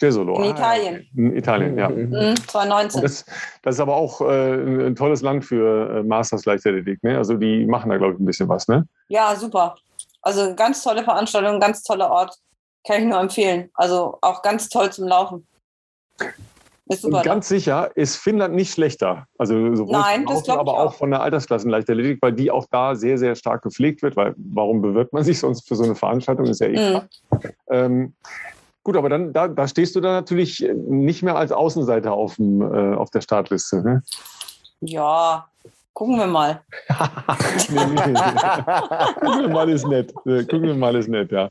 Jesolo. 0.00 0.36
in 0.36 0.42
Ah, 0.44 0.50
Italien. 0.50 1.06
In 1.16 1.36
Italien, 1.36 1.78
ja. 1.78 1.88
Mhm. 1.88 2.10
Mhm, 2.10 2.36
2019. 2.48 2.98
Und 2.98 3.04
das, 3.04 3.24
das 3.62 3.74
ist 3.76 3.80
aber 3.80 3.96
auch 3.96 4.20
äh, 4.20 4.86
ein 4.86 4.94
tolles 4.96 5.22
Land 5.22 5.44
für 5.44 5.98
äh, 5.98 6.02
Masters 6.02 6.44
Leichtathletik. 6.44 7.02
Ne? 7.02 7.16
Also 7.16 7.34
die 7.34 7.64
machen 7.66 7.90
da, 7.90 7.96
glaube 7.96 8.14
ich, 8.14 8.20
ein 8.20 8.24
bisschen 8.26 8.48
was. 8.48 8.68
Ne? 8.68 8.86
Ja, 9.08 9.34
super. 9.36 9.76
Also 10.22 10.54
ganz 10.54 10.82
tolle 10.82 11.02
Veranstaltung, 11.04 11.60
ganz 11.60 11.82
toller 11.82 12.10
Ort. 12.10 12.36
Kann 12.86 13.00
ich 13.02 13.06
nur 13.08 13.18
empfehlen. 13.20 13.70
Also 13.74 14.18
auch 14.20 14.42
ganz 14.42 14.68
toll 14.68 14.90
zum 14.92 15.08
Laufen. 15.08 15.46
Ist 16.88 17.02
super. 17.02 17.16
Und 17.18 17.24
ganz 17.24 17.48
sicher 17.48 17.90
ist 17.96 18.16
Finnland 18.16 18.54
nicht 18.54 18.72
schlechter. 18.72 19.26
Also 19.38 19.74
sowohl 19.74 19.92
Nein, 19.94 20.24
vom 20.24 20.34
das 20.34 20.34
Laufen, 20.34 20.44
glaub 20.44 20.56
ich 20.56 20.60
aber 20.60 20.72
auch 20.74 20.86
auch. 20.92 20.94
von 20.94 21.10
der 21.10 21.20
Altersklassenleichtathletik, 21.22 22.18
weil 22.22 22.32
die 22.32 22.50
auch 22.50 22.66
da 22.70 22.94
sehr, 22.94 23.18
sehr 23.18 23.34
stark 23.34 23.62
gepflegt 23.62 24.02
wird. 24.02 24.14
Weil 24.16 24.34
warum 24.36 24.82
bewirbt 24.82 25.12
man 25.12 25.24
sich 25.24 25.40
sonst 25.40 25.66
für 25.66 25.74
so 25.74 25.82
eine 25.84 25.96
Veranstaltung? 25.96 26.46
Ist 26.46 26.60
ja 26.60 26.68
eh 26.68 26.70
Mhm. 26.72 26.90
klar. 26.90 27.08
Ähm, 27.70 28.14
gut, 28.86 28.96
aber 28.96 29.08
dann 29.08 29.32
da, 29.32 29.48
da 29.48 29.66
stehst 29.66 29.96
du 29.96 30.00
dann 30.00 30.12
natürlich 30.12 30.64
nicht 30.76 31.22
mehr 31.24 31.34
als 31.36 31.50
Außenseiter 31.50 32.12
auf, 32.12 32.36
dem, 32.36 32.62
äh, 32.62 32.94
auf 32.94 33.10
der 33.10 33.20
Startliste. 33.20 33.82
Ne? 33.82 34.02
Ja, 34.80 35.48
gucken 35.92 36.16
wir 36.18 36.28
mal. 36.28 36.62
Nee, 37.68 37.84
nee, 37.84 38.00
nee. 38.06 38.20
Gucken 39.20 39.40
wir 39.40 39.48
mal 39.48 39.68
ist 39.68 39.86
nett. 39.88 40.12
Äh, 40.24 40.44
Gucken 40.44 40.62
wir 40.62 40.74
mal 40.74 40.94
ist 40.94 41.08
nett, 41.08 41.32
ja. 41.32 41.48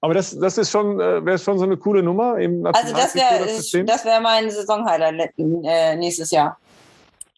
Aber 0.00 0.14
das, 0.14 0.38
das 0.38 0.56
ist 0.56 0.70
schon, 0.70 0.98
äh, 0.98 1.22
wäre 1.22 1.38
schon 1.38 1.58
so 1.58 1.64
eine 1.64 1.76
coole 1.76 2.02
Nummer 2.02 2.38
im 2.38 2.64
Also 2.64 2.94
das 2.94 3.14
wäre 3.14 3.84
das 3.84 4.04
wär 4.06 4.20
mein 4.20 4.50
Saisonhighlight 4.50 5.34
äh, 5.36 5.96
nächstes 5.96 6.30
Jahr. 6.30 6.56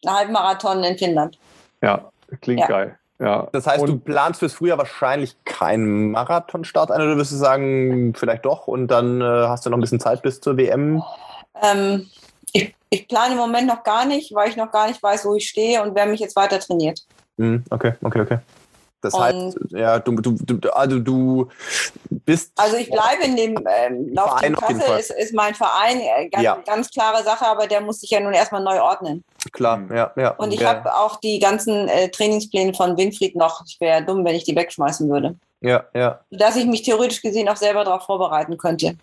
Ein 0.05 0.13
Halbmarathon 0.13 0.81
in 0.85 0.97
Finnland. 0.97 1.37
Ja, 1.81 2.09
klingt 2.39 2.61
Ja. 2.61 2.67
geil. 2.67 2.97
Ja. 3.19 3.47
Das 3.51 3.67
heißt, 3.67 3.87
du 3.87 3.93
Und- 3.93 4.05
planst 4.05 4.39
fürs 4.39 4.53
Frühjahr 4.53 4.77
wahrscheinlich 4.77 5.35
keinen 5.45 6.11
Marathonstart 6.11 6.91
ein 6.91 7.01
oder 7.01 7.15
wirst 7.17 7.31
du 7.31 7.35
sagen, 7.35 8.13
vielleicht 8.15 8.45
doch 8.45 8.67
und 8.67 8.87
dann 8.87 9.21
äh, 9.21 9.23
hast 9.25 9.65
du 9.65 9.69
noch 9.69 9.77
ein 9.77 9.81
bisschen 9.81 9.99
Zeit 9.99 10.21
bis 10.21 10.41
zur 10.41 10.57
WM? 10.57 11.01
Ähm, 11.61 12.07
ich, 12.51 12.75
ich 12.89 13.07
plane 13.07 13.33
im 13.33 13.37
Moment 13.37 13.67
noch 13.67 13.83
gar 13.83 14.05
nicht, 14.05 14.33
weil 14.33 14.49
ich 14.49 14.57
noch 14.57 14.71
gar 14.71 14.87
nicht 14.87 15.01
weiß, 15.01 15.25
wo 15.25 15.35
ich 15.35 15.47
stehe 15.47 15.81
und 15.83 15.95
wer 15.95 16.05
mich 16.05 16.19
jetzt 16.19 16.35
weiter 16.35 16.59
trainiert. 16.59 17.01
Hm, 17.37 17.63
okay, 17.69 17.93
okay, 18.03 18.21
okay. 18.21 18.37
Das 19.03 19.13
Und- 19.13 19.21
heißt, 19.21 19.57
ja, 19.71 19.99
du, 19.99 20.13
du, 20.15 20.31
du, 20.31 20.69
also 20.73 20.97
du 20.97 21.49
bist. 22.09 22.53
Also 22.55 22.77
ich 22.77 22.89
bleibe 22.89 23.23
in 23.25 23.35
dem 23.35 23.57
ähm, 23.57 24.13
Laufteam 24.13 24.55
Verein 24.55 24.69
jeden 24.69 24.79
Kassel, 24.79 24.99
ist, 24.99 25.11
ist 25.11 25.33
mein 25.33 25.53
Verein, 25.53 25.99
äh, 25.99 26.29
ganz, 26.29 26.43
Ja. 26.43 26.55
ganz 26.65 26.89
klare 26.89 27.21
Sache, 27.23 27.45
aber 27.45 27.67
der 27.67 27.81
muss 27.81 27.99
sich 27.99 28.09
ja 28.11 28.21
nun 28.21 28.33
erstmal 28.33 28.63
neu 28.63 28.81
ordnen. 28.81 29.25
klar, 29.51 29.81
ja, 29.93 30.11
ja. 30.15 30.29
Und 30.35 30.53
ich 30.53 30.61
ja, 30.61 30.69
habe 30.69 30.95
auch 30.95 31.17
die 31.19 31.39
ganzen 31.39 31.89
äh, 31.89 32.07
Trainingspläne 32.09 32.73
von 32.73 32.95
Winfried 32.97 33.35
noch. 33.35 33.61
Ich 33.67 33.77
wäre 33.81 34.01
dumm, 34.05 34.23
wenn 34.23 34.35
ich 34.35 34.45
die 34.45 34.55
wegschmeißen 34.55 35.09
würde. 35.09 35.35
ja, 35.59 35.83
ja, 35.93 36.21
Dass 36.31 36.55
ich 36.55 36.65
mich 36.65 36.83
theoretisch 36.83 37.21
gesehen 37.21 37.49
auch 37.49 37.57
selber 37.57 37.83
darauf 37.83 38.03
vorbereiten 38.05 38.57
könnte. 38.57 38.95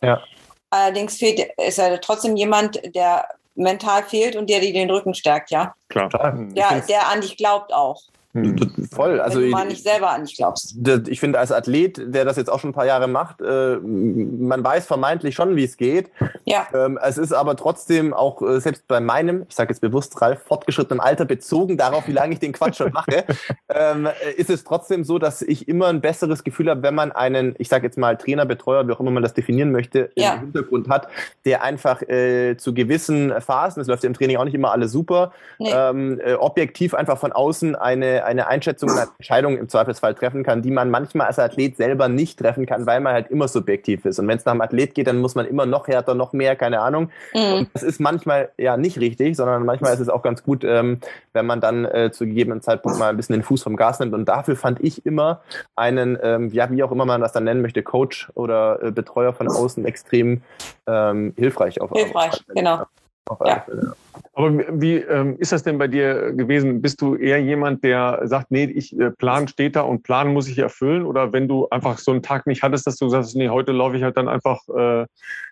Ja. 0.00 0.22
Allerdings 0.70 1.16
fehlt, 1.16 1.40
ist 1.66 1.80
er 1.80 2.00
trotzdem 2.00 2.36
jemand, 2.36 2.80
der 2.94 3.26
mental 3.56 4.04
fehlt 4.04 4.36
und 4.36 4.48
der 4.48 4.60
dir 4.60 4.72
den 4.72 4.88
Rücken 4.90 5.12
stärkt, 5.14 5.50
ja. 5.50 5.74
Klar. 5.88 6.08
Total. 6.08 6.46
Ja, 6.54 6.68
find's- 6.68 6.86
der 6.86 7.08
an 7.08 7.20
dich 7.20 7.36
glaubt 7.36 7.72
auch. 7.74 8.00
Hm. 8.32 8.56
voll. 8.92 9.20
Also 9.20 9.40
wenn 9.40 9.46
du 9.46 9.50
mal 9.50 9.62
ich, 9.64 9.70
nicht 9.70 9.82
selber 9.82 10.10
an 10.10 10.24
dich 10.24 10.36
glaubst. 10.36 10.76
ich 11.08 11.18
finde, 11.18 11.40
als 11.40 11.50
Athlet, 11.50 12.14
der 12.14 12.24
das 12.24 12.36
jetzt 12.36 12.48
auch 12.48 12.60
schon 12.60 12.70
ein 12.70 12.74
paar 12.74 12.86
Jahre 12.86 13.08
macht, 13.08 13.40
äh, 13.40 13.76
man 13.78 14.62
weiß 14.62 14.86
vermeintlich 14.86 15.34
schon, 15.34 15.56
wie 15.56 15.64
es 15.64 15.76
geht. 15.76 16.10
Ja. 16.44 16.68
Ähm, 16.72 16.96
es 17.02 17.18
ist 17.18 17.32
aber 17.32 17.56
trotzdem 17.56 18.14
auch, 18.14 18.40
äh, 18.42 18.60
selbst 18.60 18.86
bei 18.86 19.00
meinem, 19.00 19.46
ich 19.48 19.56
sage 19.56 19.70
jetzt 19.70 19.80
bewusst, 19.80 20.20
Ralf, 20.22 20.42
fortgeschrittenem 20.46 21.00
Alter, 21.00 21.24
bezogen 21.24 21.76
darauf, 21.76 22.06
wie 22.06 22.12
lange 22.12 22.32
ich 22.34 22.38
den 22.38 22.52
Quatsch 22.52 22.76
schon 22.76 22.92
mache, 22.92 23.24
ähm, 23.68 24.06
äh, 24.06 24.32
ist 24.36 24.48
es 24.50 24.62
trotzdem 24.62 25.02
so, 25.02 25.18
dass 25.18 25.42
ich 25.42 25.66
immer 25.66 25.88
ein 25.88 26.00
besseres 26.00 26.44
Gefühl 26.44 26.70
habe, 26.70 26.82
wenn 26.84 26.94
man 26.94 27.10
einen, 27.10 27.56
ich 27.58 27.68
sage 27.68 27.84
jetzt 27.86 27.98
mal 27.98 28.16
Trainer, 28.16 28.46
Betreuer, 28.46 28.86
wie 28.86 28.92
auch 28.92 29.00
immer 29.00 29.10
man 29.10 29.24
das 29.24 29.34
definieren 29.34 29.72
möchte, 29.72 30.10
Ja. 30.14 30.34
im 30.34 30.40
Hintergrund 30.40 30.88
hat, 30.88 31.08
der 31.44 31.64
einfach 31.64 32.02
äh, 32.02 32.56
zu 32.56 32.74
gewissen 32.74 33.32
Phasen, 33.40 33.80
es 33.80 33.88
läuft 33.88 34.04
ja 34.04 34.06
im 34.08 34.14
Training 34.14 34.36
auch 34.36 34.44
nicht 34.44 34.54
immer 34.54 34.70
alles 34.70 34.92
super, 34.92 35.32
Nee. 35.58 35.72
ähm, 35.74 36.20
äh, 36.24 36.34
objektiv 36.34 36.94
einfach 36.94 37.18
von 37.18 37.32
außen 37.32 37.74
eine, 37.74 38.19
eine 38.24 38.46
Einschätzung, 38.46 38.90
eine 38.90 39.08
Entscheidung 39.18 39.56
im 39.56 39.68
Zweifelsfall 39.68 40.14
treffen 40.14 40.42
kann, 40.42 40.62
die 40.62 40.70
man 40.70 40.90
manchmal 40.90 41.26
als 41.26 41.38
Athlet 41.38 41.76
selber 41.76 42.08
nicht 42.08 42.38
treffen 42.38 42.66
kann, 42.66 42.86
weil 42.86 43.00
man 43.00 43.12
halt 43.12 43.30
immer 43.30 43.48
subjektiv 43.48 44.04
ist. 44.04 44.18
Und 44.18 44.28
wenn 44.28 44.38
es 44.38 44.44
nach 44.44 44.52
dem 44.52 44.60
Athlet 44.60 44.94
geht, 44.94 45.06
dann 45.06 45.18
muss 45.18 45.34
man 45.34 45.46
immer 45.46 45.66
noch 45.66 45.88
härter, 45.88 46.14
noch 46.14 46.32
mehr, 46.32 46.56
keine 46.56 46.80
Ahnung. 46.80 47.10
Mhm. 47.34 47.52
Und 47.52 47.70
das 47.72 47.82
ist 47.82 48.00
manchmal 48.00 48.50
ja 48.58 48.76
nicht 48.76 48.98
richtig, 48.98 49.36
sondern 49.36 49.64
manchmal 49.64 49.92
ist 49.94 50.00
es 50.00 50.08
auch 50.08 50.22
ganz 50.22 50.42
gut, 50.42 50.64
ähm, 50.64 51.00
wenn 51.32 51.46
man 51.46 51.60
dann 51.60 51.84
äh, 51.84 52.10
zu 52.12 52.26
gegebenen 52.26 52.62
Zeitpunkt 52.62 52.98
mal 52.98 53.10
ein 53.10 53.16
bisschen 53.16 53.34
den 53.34 53.42
Fuß 53.42 53.62
vom 53.62 53.76
Gas 53.76 54.00
nimmt. 54.00 54.14
Und 54.14 54.26
dafür 54.26 54.56
fand 54.56 54.80
ich 54.80 55.04
immer 55.06 55.40
einen, 55.76 56.18
ähm, 56.22 56.50
ja, 56.52 56.70
wie 56.70 56.82
auch 56.82 56.92
immer 56.92 57.04
man 57.04 57.20
das 57.20 57.32
dann 57.32 57.44
nennen 57.44 57.62
möchte, 57.62 57.82
Coach 57.82 58.30
oder 58.34 58.82
äh, 58.82 58.90
Betreuer 58.90 59.32
von 59.32 59.48
außen 59.48 59.84
extrem 59.84 60.42
ähm, 60.86 61.34
hilfreich. 61.36 61.80
Auf, 61.80 61.90
Hilfreich, 61.92 62.44
genau. 62.54 62.84
Auf 63.30 63.40
alle 63.40 63.50
Ja. 63.50 63.60
Fälle. 63.60 63.92
Aber 64.34 64.80
wie 64.80 64.96
ähm, 64.96 65.36
ist 65.38 65.52
das 65.52 65.62
denn 65.62 65.78
bei 65.78 65.86
dir 65.86 66.32
gewesen? 66.32 66.82
Bist 66.82 67.00
du 67.00 67.14
eher 67.14 67.38
jemand, 67.38 67.84
der 67.84 68.20
sagt, 68.24 68.50
nee, 68.50 68.64
ich 68.64 68.98
äh, 68.98 69.10
Plan 69.10 69.46
steht 69.48 69.76
da 69.76 69.82
und 69.82 70.02
Plan 70.02 70.32
muss 70.32 70.48
ich 70.48 70.58
erfüllen? 70.58 71.04
Oder 71.04 71.32
wenn 71.32 71.46
du 71.46 71.68
einfach 71.70 71.98
so 71.98 72.10
einen 72.10 72.22
Tag 72.22 72.46
nicht 72.46 72.62
hattest, 72.62 72.86
dass 72.86 72.96
du 72.96 73.08
sagst, 73.08 73.36
nee, 73.36 73.48
heute 73.48 73.72
laufe 73.72 73.96
ich 73.96 74.02
halt 74.02 74.16
dann 74.16 74.28
einfach 74.28 74.60
äh, 74.68 75.06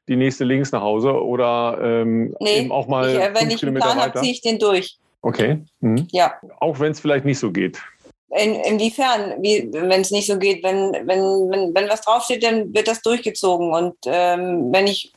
die 0.08 0.16
nächste 0.16 0.44
links 0.44 0.72
nach 0.72 0.82
Hause 0.82 1.22
oder 1.22 1.78
ähm, 1.80 2.34
Nee, 2.40 2.60
eben 2.60 2.72
auch 2.72 2.88
mal 2.88 3.08
ich, 3.08 3.16
äh, 3.16 3.30
wenn 3.34 3.48
fünf 3.48 3.54
ich 3.54 3.62
einen 3.62 3.74
Plan 3.76 4.00
habe, 4.00 4.20
ziehe 4.20 4.32
ich 4.32 4.40
den 4.40 4.58
durch. 4.58 4.98
Okay. 5.22 5.58
Mhm. 5.80 6.08
Ja. 6.10 6.34
Auch 6.58 6.80
wenn 6.80 6.92
es 6.92 7.00
vielleicht 7.00 7.24
nicht 7.24 7.38
so 7.38 7.52
geht. 7.52 7.80
In, 8.30 8.56
inwiefern, 8.56 9.34
wie, 9.40 9.68
wenn 9.72 10.00
es 10.00 10.10
nicht 10.10 10.26
so 10.26 10.38
geht, 10.38 10.62
wenn, 10.64 10.92
wenn, 11.06 11.50
wenn, 11.50 11.74
wenn 11.74 11.88
was 11.88 12.02
draufsteht, 12.02 12.42
dann 12.42 12.74
wird 12.74 12.88
das 12.88 13.02
durchgezogen. 13.02 13.72
Und 13.72 13.94
ähm, 14.06 14.72
wenn 14.72 14.86
ich, 14.86 15.12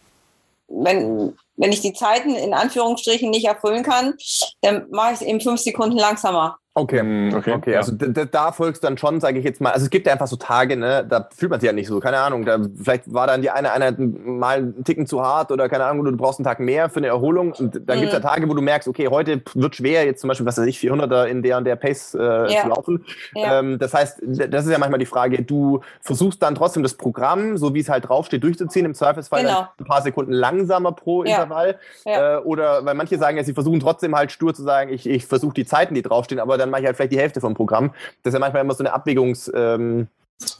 wenn, 0.73 1.35
wenn 1.57 1.71
ich 1.71 1.81
die 1.81 1.93
Zeiten 1.93 2.35
in 2.35 2.53
Anführungsstrichen 2.53 3.29
nicht 3.29 3.45
erfüllen 3.45 3.83
kann, 3.83 4.15
dann 4.61 4.87
mache 4.89 5.13
ich 5.13 5.21
es 5.21 5.27
eben 5.27 5.41
fünf 5.41 5.59
Sekunden 5.59 5.97
langsamer. 5.97 6.57
Okay, 6.73 7.03
Mm, 7.03 7.27
okay, 7.35 7.37
okay, 7.37 7.53
okay. 7.53 7.75
Also 7.75 7.91
da, 7.91 8.23
da 8.23 8.51
folgst 8.53 8.81
dann 8.85 8.97
schon, 8.97 9.19
sage 9.19 9.37
ich 9.39 9.43
jetzt 9.43 9.59
mal. 9.59 9.71
Also 9.73 9.83
es 9.83 9.89
gibt 9.89 10.07
ja 10.07 10.13
einfach 10.13 10.27
so 10.27 10.37
Tage, 10.37 10.77
ne, 10.77 11.05
da 11.07 11.27
fühlt 11.35 11.49
man 11.51 11.59
sich 11.59 11.67
ja 11.67 11.73
nicht 11.73 11.87
so. 11.87 11.99
Keine 11.99 12.17
Ahnung, 12.19 12.45
da 12.45 12.59
vielleicht 12.81 13.13
war 13.13 13.27
dann 13.27 13.41
die 13.41 13.49
eine 13.49 13.73
Einheit 13.73 13.99
mal 13.99 14.57
einen 14.59 14.83
Ticken 14.85 15.05
zu 15.05 15.21
hart 15.21 15.51
oder 15.51 15.67
keine 15.67 15.83
Ahnung, 15.83 16.05
du 16.05 16.15
brauchst 16.15 16.39
einen 16.39 16.45
Tag 16.45 16.61
mehr 16.61 16.89
für 16.89 16.99
eine 17.01 17.07
Erholung. 17.07 17.51
Und 17.51 17.81
dann 17.89 17.97
Mhm. 17.97 18.01
gibt's 18.03 18.13
ja 18.13 18.21
Tage, 18.21 18.47
wo 18.47 18.53
du 18.53 18.61
merkst, 18.61 18.87
okay, 18.87 19.09
heute 19.09 19.41
wird 19.53 19.75
schwer, 19.75 20.05
jetzt 20.05 20.21
zum 20.21 20.29
Beispiel, 20.29 20.45
was 20.45 20.57
weiß 20.57 20.65
ich, 20.65 20.79
400er 20.79 21.25
in 21.25 21.43
der 21.43 21.57
und 21.57 21.65
der 21.65 21.75
Pace 21.75 22.13
äh, 22.17 22.53
Ja. 22.53 22.61
zu 22.61 22.67
laufen. 22.69 23.05
Ja. 23.35 23.59
Ähm, 23.59 23.77
das 23.77 23.93
heißt, 23.93 24.21
das 24.21 24.65
ist 24.65 24.71
ja 24.71 24.77
manchmal 24.77 24.99
die 24.99 25.05
Frage, 25.05 25.41
du 25.43 25.81
versuchst 25.99 26.41
dann 26.41 26.55
trotzdem 26.55 26.83
das 26.83 26.93
Programm, 26.93 27.57
so 27.57 27.73
wie 27.73 27.81
es 27.81 27.89
halt 27.89 28.07
draufsteht, 28.07 28.43
durchzuziehen, 28.45 28.85
im 28.85 28.93
Zweifelsfall 28.93 29.41
Genau. 29.43 29.67
ein 29.77 29.85
paar 29.85 30.01
Sekunden 30.03 30.31
langsamer 30.31 30.93
pro 30.93 31.25
Ja. 31.25 31.31
Intervall. 31.43 31.75
Ja. 32.05 32.37
Äh, 32.37 32.41
oder 32.43 32.85
weil 32.85 32.93
manche 32.93 33.17
sagen 33.17 33.35
ja, 33.35 33.43
sie 33.43 33.53
versuchen 33.53 33.81
trotzdem 33.81 34.15
halt 34.15 34.31
stur 34.31 34.53
zu 34.53 34.63
sagen, 34.63 34.89
ich, 34.93 35.05
ich 35.05 35.25
versuche 35.25 35.53
die 35.53 35.65
Zeiten, 35.65 35.95
die 35.95 36.01
draufstehen, 36.01 36.39
aber 36.39 36.60
dann 36.61 36.69
mache 36.69 36.81
ich 36.81 36.87
halt 36.87 36.95
vielleicht 36.95 37.11
die 37.11 37.19
Hälfte 37.19 37.41
vom 37.41 37.53
Programm. 37.53 37.93
Das 38.23 38.31
ist 38.31 38.33
ja 38.35 38.39
manchmal 38.39 38.61
immer 38.63 38.73
so 38.73 38.83
eine 38.83 38.93
Abwägungs, 38.93 39.51
ähm, 39.53 40.07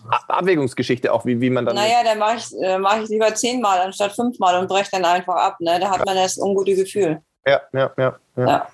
Ab- 0.10 0.26
Abwägungsgeschichte 0.28 1.12
auch, 1.12 1.26
wie, 1.26 1.42
wie 1.42 1.50
man 1.50 1.66
dann. 1.66 1.76
Naja, 1.76 2.04
dann 2.04 2.20
mache 2.20 2.36
ich, 2.38 2.54
äh, 2.62 2.78
mach 2.78 3.02
ich 3.02 3.10
lieber 3.10 3.34
zehnmal 3.34 3.80
anstatt 3.80 4.12
fünfmal 4.12 4.60
und 4.60 4.68
breche 4.68 4.92
dann 4.92 5.06
einfach 5.06 5.36
ab. 5.36 5.56
Ne? 5.60 5.80
Da 5.80 5.90
hat 5.90 6.06
man 6.06 6.16
das 6.16 6.38
ungute 6.38 6.76
Gefühl. 6.76 7.22
Ja, 7.48 7.62
ja, 7.74 7.92
ja. 7.98 8.16
ja. 8.36 8.48
Ja. 8.48 8.68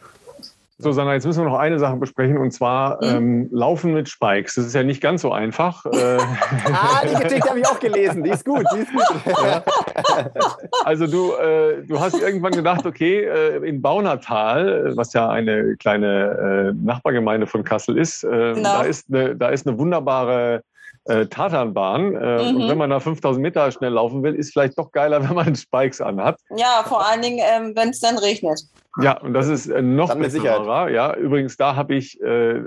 So, 0.80 0.92
Sandra, 0.92 1.16
jetzt 1.16 1.26
müssen 1.26 1.44
wir 1.44 1.50
noch 1.50 1.58
eine 1.58 1.80
Sache 1.80 1.96
besprechen 1.96 2.38
und 2.38 2.52
zwar 2.52 2.98
Mhm. 3.04 3.10
ähm, 3.10 3.50
Laufen 3.52 3.94
mit 3.96 4.08
Spikes. 4.10 4.54
Das 4.56 4.66
ist 4.68 4.76
ja 4.76 4.84
nicht 4.84 5.02
ganz 5.02 5.24
so 5.24 5.32
einfach. 5.32 5.84
Äh, 5.88 6.18
Ah, 6.72 7.02
die 7.04 7.16
Geschichte 7.24 7.50
habe 7.50 7.60
ich 7.60 7.68
auch 7.68 7.80
gelesen. 7.80 8.24
Die 8.24 8.30
ist 8.30 8.46
gut, 8.46 8.64
die 8.76 8.80
ist 8.82 8.92
gut. 8.94 9.04
also 10.86 11.08
du, 11.08 11.34
äh, 11.34 11.82
du 11.84 12.00
hast 12.00 12.20
irgendwann 12.22 12.52
gedacht, 12.52 12.86
okay, 12.86 13.24
äh, 13.24 13.58
in 13.68 13.82
Baunatal, 13.82 14.94
was 14.96 15.14
ja 15.14 15.28
eine 15.30 15.76
kleine 15.78 16.74
äh, 16.76 16.86
Nachbargemeinde 16.86 17.48
von 17.48 17.64
Kassel 17.64 17.98
ist, 17.98 18.24
äh, 18.24 18.28
Genau. 18.54 18.62
da, 18.62 18.82
ist 18.84 19.08
eine, 19.12 19.36
da 19.36 19.50
ist 19.50 19.68
eine 19.68 19.80
wunderbare 19.80 20.62
äh, 21.06 21.26
Tatanbahn. 21.26 22.16
Äh, 22.16 22.52
Mhm. 22.52 22.56
Und 22.62 22.70
wenn 22.70 22.78
man 22.78 22.90
da 22.92 23.00
5000 23.00 23.42
Meter 23.42 23.72
schnell 23.72 23.94
laufen 23.94 24.22
will, 24.22 24.36
ist 24.36 24.54
vielleicht 24.54 24.78
doch 24.78 24.92
geiler, 24.92 25.22
wenn 25.28 25.36
man 25.36 25.56
Spikes 25.56 26.02
anhat. 26.02 26.38
Ja, 26.56 26.84
vor 26.88 27.04
allen 27.08 27.22
Dingen, 27.24 27.40
ähm, 27.40 27.72
wenn 27.76 27.90
es 27.90 28.00
dann 28.00 28.18
regnet. 28.20 28.60
Ja, 29.00 29.20
und 29.20 29.34
das 29.34 29.48
ist 29.48 29.68
äh, 29.68 29.82
noch 29.82 30.10
Dann 30.10 30.20
besonderer. 30.20 30.90
Ja, 30.90 31.16
übrigens, 31.16 31.56
da 31.58 31.76
habe 31.76 31.96
ich, 31.96 32.20
äh, 32.22 32.58
äh, 32.58 32.64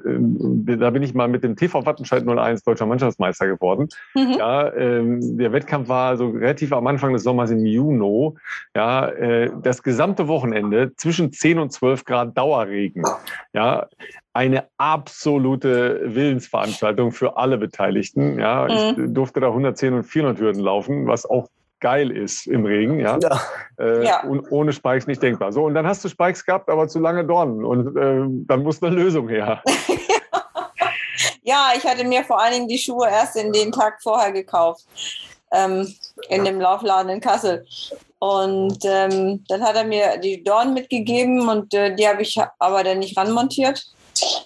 da 0.76 0.90
bin 0.90 1.02
ich 1.02 1.14
mal 1.14 1.28
mit 1.28 1.42
dem 1.42 1.56
TV 1.56 1.84
Wattenscheid 1.84 2.24
01 2.26 2.62
deutscher 2.62 2.86
Mannschaftsmeister 2.86 3.46
geworden. 3.48 3.88
Mhm. 4.14 4.36
Ja, 4.38 4.72
ähm, 4.74 5.38
der 5.38 5.52
Wettkampf 5.52 5.88
war 5.88 6.16
so 6.16 6.28
relativ 6.28 6.72
am 6.72 6.86
Anfang 6.86 7.12
des 7.12 7.24
Sommers 7.24 7.50
im 7.50 7.66
Juni. 7.66 8.32
Ja, 8.74 9.08
äh, 9.08 9.50
das 9.62 9.82
gesamte 9.82 10.28
Wochenende 10.28 10.94
zwischen 10.96 11.32
10 11.32 11.58
und 11.58 11.72
12 11.72 12.04
Grad 12.04 12.38
Dauerregen. 12.38 13.02
Ja, 13.52 13.88
eine 14.32 14.64
absolute 14.78 16.00
Willensveranstaltung 16.04 17.10
für 17.10 17.36
alle 17.36 17.58
Beteiligten. 17.58 18.38
Ja, 18.38 18.68
ich 18.68 18.94
durfte 18.96 19.40
da 19.40 19.48
110 19.48 19.94
und 19.94 20.04
400 20.04 20.40
Hürden 20.40 20.62
laufen, 20.62 21.06
was 21.08 21.28
auch 21.28 21.48
geil 21.80 22.10
ist 22.10 22.46
im 22.46 22.64
Regen. 22.64 23.00
Ja, 23.00 23.18
Ja. 23.20 23.40
äh, 23.78 24.04
Ja. 24.06 24.22
und 24.24 24.50
ohne 24.50 24.72
Spikes 24.72 25.06
nicht 25.06 25.22
denkbar. 25.22 25.52
So, 25.52 25.64
und 25.64 25.74
dann 25.74 25.86
hast 25.86 26.04
du 26.04 26.08
Spikes 26.08 26.44
gehabt, 26.44 26.68
aber 26.68 26.88
zu 26.88 26.98
lange 27.00 27.24
Dornen. 27.24 27.64
Und 27.64 27.96
äh, 27.96 28.24
dann 28.46 28.62
muss 28.62 28.82
eine 28.82 28.94
Lösung 28.94 29.28
her. 29.28 29.62
Ja, 31.42 31.72
ich 31.76 31.84
hatte 31.84 32.04
mir 32.04 32.22
vor 32.24 32.40
allen 32.40 32.52
Dingen 32.52 32.68
die 32.68 32.78
Schuhe 32.78 33.08
erst 33.08 33.34
in 33.36 33.52
den 33.52 33.72
Tag 33.72 34.00
vorher 34.02 34.30
gekauft. 34.30 34.84
Ähm, 35.52 35.92
in 36.28 36.44
dem 36.44 36.60
Laufladen 36.60 37.10
in 37.10 37.20
Kassel. 37.20 37.66
Und 38.20 38.78
ähm, 38.84 39.42
dann 39.48 39.62
hat 39.62 39.74
er 39.74 39.84
mir 39.84 40.18
die 40.18 40.44
Dorn 40.44 40.74
mitgegeben 40.74 41.48
und 41.48 41.74
äh, 41.74 41.94
die 41.96 42.06
habe 42.06 42.22
ich 42.22 42.38
aber 42.58 42.84
dann 42.84 43.00
nicht 43.00 43.16
ranmontiert. 43.16 43.84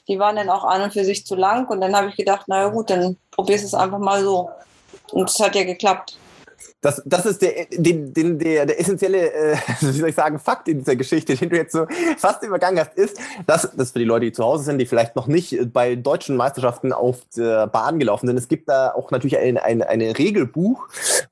Die 0.09 0.18
waren 0.18 0.37
dann 0.37 0.49
auch 0.49 0.64
an 0.64 0.82
und 0.82 0.93
für 0.93 1.05
sich 1.05 1.26
zu 1.26 1.35
lang 1.35 1.68
und 1.68 1.80
dann 1.80 1.95
habe 1.95 2.09
ich 2.09 2.16
gedacht, 2.16 2.49
naja 2.49 2.68
gut, 2.68 2.89
dann 2.89 3.16
probierst 3.32 3.64
du 3.64 3.66
es 3.66 3.74
einfach 3.74 3.99
mal 3.99 4.22
so. 4.22 4.49
Und 5.12 5.28
es 5.28 5.39
hat 5.41 5.55
ja 5.57 5.64
geklappt. 5.64 6.16
Das, 6.85 7.01
das 7.07 7.24
ist 7.24 7.41
der, 7.41 7.66
den, 7.72 8.12
den, 8.12 8.39
der, 8.39 8.66
der 8.66 8.78
essentielle, 8.78 9.32
äh, 9.32 9.57
wie 9.80 9.93
soll 9.93 10.11
ich 10.11 10.14
sagen, 10.14 10.39
Fakt 10.39 10.68
in 10.68 10.80
dieser 10.80 10.97
Geschichte, 10.97 11.35
den 11.35 11.49
du 11.49 11.57
jetzt 11.57 11.72
so 11.72 11.87
fast 12.18 12.43
übergangen 12.43 12.78
hast, 12.78 12.95
ist, 12.99 13.18
dass 13.47 13.70
das 13.74 13.93
für 13.93 14.01
die 14.01 14.05
Leute, 14.05 14.26
die 14.26 14.32
zu 14.32 14.45
Hause 14.45 14.64
sind, 14.64 14.78
die 14.78 14.85
vielleicht 14.85 15.16
noch 15.16 15.26
nicht 15.26 15.72
bei 15.72 15.95
deutschen 15.95 16.37
Meisterschaften 16.37 16.93
auf 16.93 17.22
der 17.37 17.68
Bahn 17.68 17.99
gelaufen 17.99 18.26
sind, 18.26 18.37
es 18.37 18.49
gibt 18.49 18.68
da 18.68 18.93
auch 18.93 19.11
natürlich 19.11 19.39
ein, 19.39 19.57
ein, 19.57 19.80
ein 19.82 20.03
Regelbuch, 20.03 20.87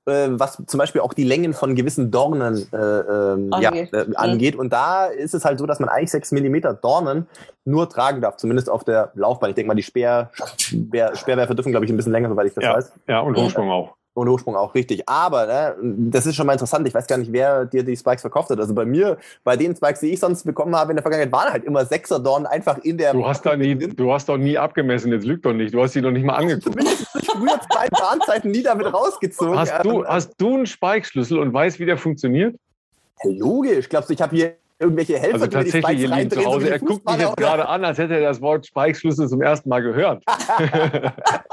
äh, 0.07 0.29
was 0.31 0.63
zum 0.67 0.79
Beispiel 0.79 1.03
auch 1.03 1.13
die 1.13 1.25
Längen 1.25 1.53
von 1.53 1.75
gewissen 1.75 2.11
Dornen 2.11 2.67
äh, 2.73 2.77
ähm, 2.77 3.51
ja, 3.61 3.69
Angeht. 3.69 3.93
äh, 3.93 4.07
angeht. 4.15 4.57
Und 4.57 4.73
da 4.73 5.05
ist 5.07 5.35
es 5.35 5.45
halt 5.45 5.59
so, 5.59 5.67
dass 5.67 5.81
man 5.81 5.91
eigentlich 5.91 6.13
sechs 6.13 6.33
Millimeter 6.33 6.73
Dornen 6.73 7.27
nur 7.67 7.91
tragen 7.91 8.23
darf, 8.23 8.39
zumindest 8.39 8.71
auf 8.71 8.85
der 8.85 9.13
Laufbahn. 9.15 9.51
Ich 9.51 9.55
denke 9.57 9.69
mal, 9.69 9.75
die 9.75 9.83
Speer, 9.83 10.31
Speer, 10.57 11.15
Speerwerfer 11.15 11.55
dürfen, 11.55 11.73
glaube 11.73 11.85
ich, 11.85 11.93
ein 11.93 11.97
bisschen 11.97 12.13
länger, 12.13 12.31
soweit 12.31 12.47
ich 12.47 12.55
das 12.55 12.65
Ja. 12.65 12.75
weiß. 12.75 12.93
Ja, 13.07 13.21
und 13.21 13.37
Hochsprung 13.37 13.71
auch. 13.71 13.95
Und 14.15 14.29
Hochsprung 14.29 14.57
auch, 14.57 14.75
richtig. 14.75 15.09
Aber 15.09 15.47
ne, 15.47 15.75
das 16.11 16.27
ist 16.27 16.37
schon 16.37 16.47
mal 16.47 16.53
interessant. 16.53 16.87
Ich 16.87 16.93
weiß 16.93 17.07
gar 17.07 17.17
nicht, 17.17 17.33
wer 17.33 17.65
dir 17.65 17.83
die 17.83 17.97
Spikes 17.97 18.21
verkauft 18.21 18.51
hat. 18.51 18.59
Also 18.61 18.75
bei 18.75 18.85
mir, 18.85 19.17
bei 19.43 19.57
den 19.57 19.75
Spikes, 19.75 20.01
die 20.01 20.09
ich 20.09 20.21
sonst 20.21 20.45
bekommen 20.45 20.77
habe 20.77 20.93
in 20.93 20.97
der 20.97 21.03
Vergangenheit, 21.03 21.33
waren 21.33 21.51
halt 21.51 21.65
immer 21.65 21.87
Sechser-Dornen 21.87 22.47
einfach 22.47 22.77
in 22.79 22.99
der. 22.99 23.15
Du 23.15 23.27
hast, 23.27 23.47
da 23.47 23.57
nie, 23.57 23.75
du 23.75 24.13
hast 24.13 24.29
doch 24.29 24.37
nie 24.37 24.59
abgemessen, 24.59 25.13
jetzt 25.13 25.25
lüg 25.25 25.43
doch 25.43 25.55
nicht. 25.55 25.73
Du 25.73 25.83
hast 25.83 25.93
sie 25.95 26.03
doch 26.03 26.11
nicht 26.11 26.25
mal 26.25 26.35
angeguckt. 26.35 26.65
Zumindest 26.65 27.15
nicht 27.15 27.31
früher 27.31 27.59
zwei 27.71 27.89
Bahnzeiten 27.89 28.51
nie 28.51 28.63
damit 28.63 28.93
rausgezogen. 28.93 29.59
Hast 29.59 29.83
du, 29.83 30.01
Ähm, 30.01 30.07
hast 30.07 30.35
du 30.37 30.55
einen 30.57 30.67
Spike-Schlüssel 30.67 31.39
und 31.39 31.55
weißt, 31.55 31.81
wie 31.81 31.87
der 31.87 31.97
funktioniert? 31.97 32.55
Logisch. 33.25 33.89
Glaubst 33.89 34.11
du, 34.11 34.15
ich 34.15 34.21
habe 34.21 34.37
hier 34.37 34.57
irgendwelche 34.83 35.19
Helfer, 35.19 35.35
Also 35.35 35.47
die 35.47 35.51
die 35.51 35.57
tatsächlich, 35.71 36.01
ihr 36.01 36.09
Spikes 36.09 36.19
reindrehen, 36.19 36.45
so 36.45 36.51
Hause, 36.51 36.71
er 36.71 36.79
die 36.79 36.85
guckt 36.85 37.07
mich 37.07 37.19
jetzt 37.19 37.37
gerade 37.37 37.69
an, 37.69 37.85
als 37.85 37.99
hätte 37.99 38.15
er 38.15 38.21
das 38.23 38.41
Wort 38.41 38.67
Spike-Schlüssel 38.67 39.29
zum 39.29 39.41
ersten 39.41 39.69
Mal 39.69 39.83
gehört. 39.83 40.23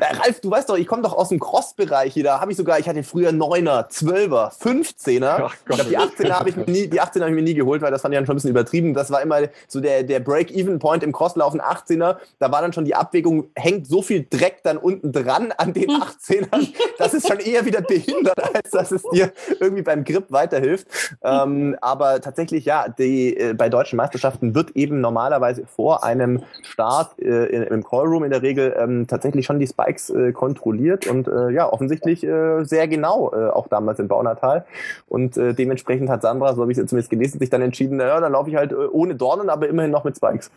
Ralf, 0.00 0.40
du 0.40 0.50
weißt 0.50 0.68
doch, 0.68 0.76
ich 0.76 0.86
komme 0.86 1.02
doch 1.02 1.14
aus 1.14 1.28
dem 1.28 1.40
Cross-Bereich 1.40 2.14
hier. 2.14 2.24
Da 2.24 2.40
habe 2.40 2.50
ich 2.50 2.56
sogar, 2.56 2.78
ich 2.78 2.88
hatte 2.88 3.02
früher 3.02 3.30
9er, 3.30 3.88
12er, 3.90 4.52
15er. 4.52 5.44
Ach 5.46 5.54
Ich 5.54 5.64
glaube, 5.64 5.84
die 5.84 5.98
18er 5.98 6.32
habe 6.32 6.48
ich 6.48 6.56
mir 6.56 6.64
nie, 6.64 6.88
die 6.88 7.00
18er 7.00 7.20
habe 7.20 7.30
ich 7.30 7.36
mir 7.36 7.42
nie 7.42 7.54
geholt, 7.54 7.82
weil 7.82 7.90
das 7.90 8.02
fand 8.02 8.14
ich 8.14 8.18
dann 8.18 8.26
schon 8.26 8.34
ein 8.34 8.36
bisschen 8.36 8.50
übertrieben. 8.50 8.94
Das 8.94 9.10
war 9.10 9.22
immer 9.22 9.40
so 9.68 9.80
der, 9.80 10.02
der 10.02 10.20
Break-Even-Point 10.20 11.02
im 11.02 11.12
Crosslaufen 11.12 11.60
18er. 11.60 12.16
Da 12.38 12.52
war 12.52 12.62
dann 12.62 12.72
schon 12.72 12.84
die 12.84 12.94
Abwägung, 12.94 13.50
hängt 13.54 13.86
so 13.86 14.02
viel 14.02 14.26
Dreck 14.28 14.62
dann 14.62 14.76
unten 14.78 15.12
dran 15.12 15.52
an 15.56 15.72
den 15.72 15.90
18ern. 15.90 16.68
Das 16.98 17.14
ist 17.14 17.28
schon 17.28 17.38
eher 17.38 17.64
wieder 17.64 17.80
behindert, 17.82 18.54
als 18.54 18.70
dass 18.70 18.92
es 18.92 19.02
dir 19.12 19.32
irgendwie 19.60 19.82
beim 19.82 20.04
Grip 20.04 20.26
weiterhilft. 20.30 20.86
Ähm, 21.22 21.76
aber 21.80 22.20
tatsächlich, 22.20 22.33
ja, 22.64 22.86
die, 22.88 23.36
äh, 23.36 23.54
bei 23.54 23.68
deutschen 23.68 23.96
Meisterschaften 23.96 24.54
wird 24.54 24.70
eben 24.70 25.00
normalerweise 25.00 25.66
vor 25.66 26.04
einem 26.04 26.42
Start 26.62 27.18
äh, 27.18 27.46
in, 27.46 27.62
im 27.62 27.84
Callroom 27.84 28.24
in 28.24 28.30
der 28.30 28.42
Regel 28.42 28.74
ähm, 28.78 29.06
tatsächlich 29.06 29.46
schon 29.46 29.58
die 29.58 29.66
Spikes 29.66 30.10
äh, 30.10 30.32
kontrolliert 30.32 31.06
und 31.06 31.28
äh, 31.28 31.50
ja, 31.50 31.72
offensichtlich 31.72 32.24
äh, 32.24 32.64
sehr 32.64 32.88
genau, 32.88 33.32
äh, 33.34 33.48
auch 33.50 33.68
damals 33.68 33.98
in 33.98 34.08
Baunatal. 34.08 34.64
Und 35.08 35.36
äh, 35.36 35.54
dementsprechend 35.54 36.10
hat 36.10 36.22
Sandra, 36.22 36.54
so 36.54 36.62
habe 36.62 36.72
ich 36.72 36.78
es 36.78 36.86
zumindest 36.86 37.10
gelesen, 37.10 37.38
sich 37.38 37.50
dann 37.50 37.62
entschieden, 37.62 37.98
naja, 37.98 38.20
dann 38.20 38.32
laufe 38.32 38.50
ich 38.50 38.56
halt 38.56 38.72
äh, 38.72 38.74
ohne 38.74 39.14
Dornen, 39.14 39.48
aber 39.48 39.68
immerhin 39.68 39.90
noch 39.90 40.04
mit 40.04 40.16
Spikes. 40.16 40.50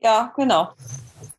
Ja, 0.00 0.32
genau. 0.36 0.68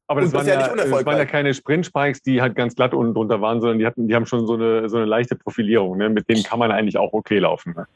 Aber 0.08 0.22
das 0.22 0.30
Und 0.30 0.36
waren, 0.36 0.46
bisher 0.46 0.60
ja, 0.60 0.74
nicht 0.74 0.94
das 0.94 1.06
waren 1.06 1.18
ja 1.18 1.26
keine 1.26 1.54
Sprint-Spikes, 1.54 2.22
die 2.22 2.42
halt 2.42 2.56
ganz 2.56 2.76
glatt 2.76 2.94
unten 2.94 3.14
drunter 3.14 3.42
waren, 3.42 3.60
sondern 3.60 3.80
die, 3.80 3.86
hatten, 3.86 4.08
die 4.08 4.16
haben 4.16 4.26
schon 4.26 4.48
so 4.48 4.54
eine, 4.54 4.90
so 4.90 4.98
eine 4.98 5.06
leichte 5.06 5.36
Profilierung. 5.36 5.98
Ne? 5.98 6.10
Mit 6.10 6.30
denen 6.30 6.44
kann 6.44 6.60
man 6.60 6.72
eigentlich 6.72 6.98
auch 6.98 7.12
okay 7.12 7.40
laufen. 7.40 7.74
Ne? 7.76 7.88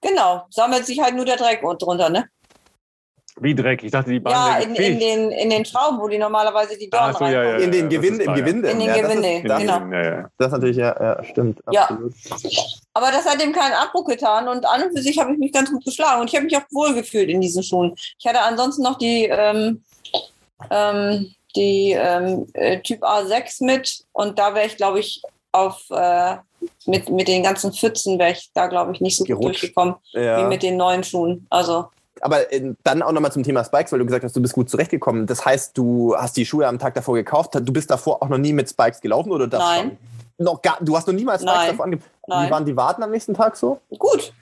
Genau. 0.00 0.46
Sammelt 0.50 0.86
sich 0.86 1.00
halt 1.00 1.14
nur 1.14 1.24
der 1.24 1.36
Dreck 1.36 1.62
und 1.62 1.82
drunter, 1.82 2.08
ne? 2.08 2.28
Wie 3.40 3.54
Dreck. 3.54 3.82
Ich 3.82 3.92
dachte, 3.92 4.10
die 4.10 4.20
Bahn 4.20 4.32
Ja, 4.32 4.58
wäre 4.58 4.62
in, 4.64 4.74
in, 4.74 4.98
den, 4.98 5.30
in 5.30 5.50
den 5.50 5.64
Schrauben, 5.64 6.00
wo 6.00 6.08
die 6.08 6.18
normalerweise 6.18 6.76
die 6.76 6.90
Dornen 6.90 7.14
Ach 7.14 7.18
so, 7.18 7.24
ja, 7.24 7.42
ja. 7.42 7.56
In 7.56 7.70
den 7.70 7.88
Gewinde, 7.88 8.22
ist 8.22 8.28
im. 8.28 8.34
Gewinde. 8.34 8.70
In 8.70 8.78
den 8.78 8.88
ja, 8.88 8.94
das 8.94 9.02
Gewinde, 9.02 9.28
Ist, 9.28 9.48
das, 9.48 9.58
genau. 9.60 9.78
Ja, 9.92 10.02
ja. 10.02 10.30
das 10.38 10.46
ist 10.46 10.52
natürlich, 10.52 10.76
ja, 10.76 10.96
ja 11.00 11.24
stimmt. 11.24 11.60
Ja. 11.70 11.82
Absolut. 11.82 12.14
Aber 12.94 13.10
das 13.10 13.24
hat 13.26 13.42
ihm 13.42 13.52
keinen 13.52 13.74
Abbruch 13.74 14.06
getan 14.06 14.48
und 14.48 14.66
an 14.66 14.82
und 14.82 14.96
für 14.96 15.02
sich 15.02 15.18
habe 15.18 15.32
ich 15.32 15.38
mich 15.38 15.52
ganz 15.52 15.70
gut 15.70 15.84
geschlagen 15.84 16.20
und 16.20 16.28
ich 16.28 16.34
habe 16.34 16.44
mich 16.44 16.56
auch 16.56 16.64
wohl 16.72 16.94
gefühlt 16.94 17.28
in 17.28 17.40
diesen 17.40 17.62
Schuhen. 17.62 17.94
Ich 18.18 18.26
hatte 18.26 18.40
ansonsten 18.40 18.82
noch 18.82 18.98
die, 18.98 19.26
ähm, 19.26 19.82
ähm, 20.70 21.32
die 21.54 21.92
ähm, 21.92 22.46
äh, 22.54 22.80
Typ 22.80 23.02
A6 23.02 23.64
mit 23.64 24.04
und 24.12 24.38
da 24.38 24.54
wäre 24.54 24.66
ich, 24.66 24.76
glaube 24.76 25.00
ich, 25.00 25.22
auf 25.52 25.84
äh, 25.90 26.36
mit, 26.86 27.08
mit 27.08 27.28
den 27.28 27.42
ganzen 27.42 27.72
Pfützen 27.72 28.18
wäre 28.18 28.32
ich 28.32 28.50
da, 28.54 28.66
glaube 28.66 28.92
ich, 28.92 29.00
nicht 29.00 29.16
so 29.16 29.24
gut 29.24 29.44
durchgekommen 29.44 29.94
Ja. 30.12 30.38
wie 30.38 30.44
mit 30.48 30.62
den 30.62 30.76
neuen 30.76 31.04
Schuhen. 31.04 31.46
Also 31.50 31.86
Aber 32.20 32.52
äh, 32.52 32.74
dann 32.84 33.02
auch 33.02 33.12
nochmal 33.12 33.32
zum 33.32 33.42
Thema 33.44 33.64
Spikes, 33.64 33.92
weil 33.92 33.98
du 34.00 34.06
gesagt 34.06 34.24
hast, 34.24 34.34
du 34.36 34.42
bist 34.42 34.54
gut 34.54 34.68
zurechtgekommen. 34.70 35.26
Das 35.26 35.44
heißt, 35.44 35.76
du 35.78 36.14
hast 36.16 36.36
die 36.36 36.44
Schuhe 36.46 36.66
am 36.66 36.78
Tag 36.78 36.94
davor 36.94 37.14
gekauft. 37.14 37.54
Du 37.54 37.72
bist 37.72 37.90
davor 37.90 38.22
auch 38.22 38.28
noch 38.28 38.38
nie 38.38 38.52
mit 38.52 38.68
Spikes 38.68 39.00
gelaufen 39.00 39.30
oder 39.32 39.46
das 39.46 39.60
Nein. 39.60 39.80
schon? 39.80 40.44
Noch 40.46 40.62
gar, 40.62 40.78
du 40.80 40.96
hast 40.96 41.06
noch 41.06 41.14
niemals 41.14 41.42
Spikes 41.42 41.58
Nein. 41.58 41.68
davor 41.70 41.84
ange 41.84 41.98
Wie 42.46 42.50
waren 42.50 42.64
die 42.64 42.76
Warten 42.76 43.02
am 43.02 43.10
nächsten 43.10 43.34
Tag 43.34 43.56
so? 43.56 43.80
gut. 43.98 44.32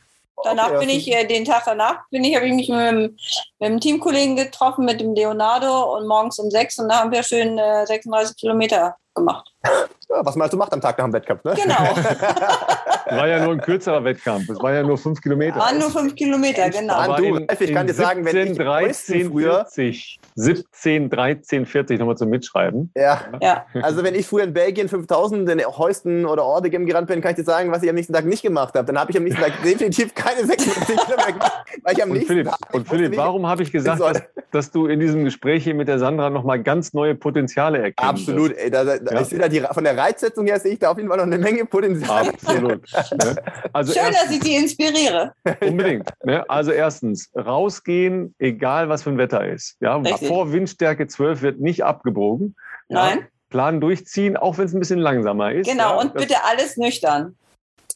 Danach 0.44 0.68
Okay, 0.68 0.80
bin 0.80 0.88
ich, 0.90 1.11
äh, 1.11 1.24
den 1.24 1.46
Tag 1.46 1.62
danach 1.64 2.00
bin 2.11 2.22
ich, 2.22 2.36
habe 2.36 2.46
ich 2.46 2.52
mich 2.52 2.68
mit, 2.68 2.78
dem- 2.78 3.16
mit 3.59 3.70
dem 3.70 3.80
Teamkollegen 3.80 4.36
getroffen, 4.36 4.84
mit 4.84 5.00
dem 5.00 5.14
Leonardo 5.14 5.96
und 5.96 6.07
morgens 6.07 6.38
um 6.38 6.50
sechs 6.50 6.78
und 6.78 6.90
da 6.90 7.00
haben 7.00 7.11
wir 7.11 7.22
schön 7.22 7.57
äh, 7.59 7.86
36 7.86 8.36
Kilometer 8.36 8.96
gemacht. 9.14 9.50
Ja, 10.09 10.24
was 10.24 10.36
man 10.36 10.42
halt 10.42 10.52
so 10.52 10.57
macht 10.57 10.72
am 10.72 10.80
Tag 10.80 10.96
nach 10.98 11.04
dem 11.04 11.12
Wettkampf, 11.12 11.42
ne? 11.42 11.54
Genau, 11.57 11.74
War 13.11 13.26
ja 13.28 13.42
nur 13.44 13.54
ein 13.54 13.61
kürzerer 13.61 14.04
Wettkampf. 14.04 14.48
Es 14.48 14.61
war 14.62 14.72
ja 14.72 14.82
nur 14.84 14.96
fünf 14.98 15.20
Kilometer. 15.20 15.57
waren 15.59 15.78
nur 15.78 15.90
fünf 15.90 16.14
Kilometer, 16.14 16.70
genau. 16.70 16.94
Aber 16.94 17.16
du, 17.16 17.24
in- 17.24 17.44
Ralf, 17.48 17.61
ich 17.61 17.72
kann 17.72 17.86
dir 17.88 17.92
sagen, 17.94 18.24
wenn 18.24 18.36
ich 18.36 18.48
17, 18.48 18.64
13, 18.66 19.30
früher- 19.32 19.66
40, 19.66 20.20
17, 20.36 21.11
13, 21.11 21.66
40 21.66 21.98
nochmal 21.98 22.16
zum 22.16 22.28
Mitschreiben. 22.30 22.92
Ja, 22.96 23.20
Ja, 23.40 23.66
also 23.82 24.04
wenn 24.04 24.14
ich 24.14 24.26
früher 24.28 24.44
in 24.44 24.52
Belgien 24.52 24.88
5000 24.88 25.48
in 25.50 25.61
Heusten 25.66 26.24
oder 26.24 26.44
Ordegem 26.44 26.86
gerannt 26.86 27.09
bin, 27.09 27.20
kann 27.20 27.32
ich 27.32 27.36
dir 27.38 27.44
sagen, 27.44 27.72
was 27.72 27.82
ich 27.82 27.88
am 27.88 27.96
nächsten 27.96 28.12
Tag 28.12 28.24
nicht 28.26 28.42
gemacht 28.42 28.74
habe. 28.74 28.84
Dann 28.86 28.98
habe 29.00 29.11
ich 29.11 29.16
am 29.16 29.24
nächsten 29.24 29.42
Tag 29.42 29.52
definitiv 29.64 30.14
keine 30.14 30.44
56 30.46 30.96
Kilometer 30.96 31.32
gemacht, 31.32 31.52
weil 31.82 31.94
ich 31.94 32.02
am 32.02 32.11
Und 32.11 32.16
nächsten 32.18 32.32
Philipp, 32.32 32.48
Tag 32.48 32.74
und 32.74 32.88
Philipp 32.88 33.16
warum 33.16 33.46
habe 33.48 33.62
ich 33.64 33.72
gesagt, 33.72 34.00
dass, 34.00 34.22
dass 34.52 34.70
du 34.70 34.86
in 34.86 35.00
diesem 35.00 35.24
Gespräch 35.24 35.64
hier 35.64 35.74
mit 35.74 35.88
der 35.88 35.98
Sandra 35.98 36.30
nochmal 36.30 36.62
ganz 36.62 36.92
neue 36.92 37.14
Potenziale 37.16 37.78
erkennst? 37.78 38.28
Absolut, 38.28 38.52
ey, 38.57 38.70
da, 38.70 38.84
da, 38.84 38.94
Ja. 38.96 39.20
ich 39.20 39.28
sehe 39.28 39.38
da 39.38 39.45
die, 39.49 39.61
von 39.61 39.84
der 39.84 39.97
Reizsetzung 39.97 40.47
her 40.47 40.59
sehe 40.61 40.72
ich 40.72 40.78
da 40.78 40.90
auf 40.90 40.97
jeden 40.97 41.09
Fall 41.09 41.18
noch 41.18 41.24
eine 41.24 41.38
Menge 41.38 41.64
Potenzial. 41.64 42.28
Absolut. 42.28 42.82
ne? 43.22 43.36
Also 43.73 43.93
schön, 43.93 44.02
erstens- 44.05 44.23
dass 44.27 44.31
ich 44.36 44.40
die 44.40 44.55
inspiriere. 44.56 45.32
Unbedingt. 45.60 46.09
Ne? 46.24 46.48
Also 46.48 46.73
erstens, 46.73 47.31
rausgehen, 47.36 48.35
egal 48.39 48.89
was 48.89 49.02
für 49.02 49.10
ein 49.10 49.18
Wetter 49.18 49.47
ist. 49.47 49.77
Ja? 49.81 49.97
Richtig. 49.97 50.28
Vor 50.28 50.52
Windstärke 50.52 51.06
12 51.06 51.43
wird 51.43 51.60
nicht 51.60 51.85
abgebogen. 51.85 52.55
Ja? 52.89 52.97
Nein, 53.14 53.27
Plan 53.51 53.81
durchziehen, 53.81 54.36
auch 54.36 54.59
wenn 54.59 54.66
es 54.66 54.74
ein 54.74 54.81
bisschen 54.81 54.98
langsamer 54.98 55.52
ist. 55.52 55.68
genau. 55.68 55.94
Ja? 55.97 56.01
Und 56.01 56.14
Das- 56.14 56.23
bitte 56.23 56.36
alles 56.44 56.77
nüchtern. 56.77 57.36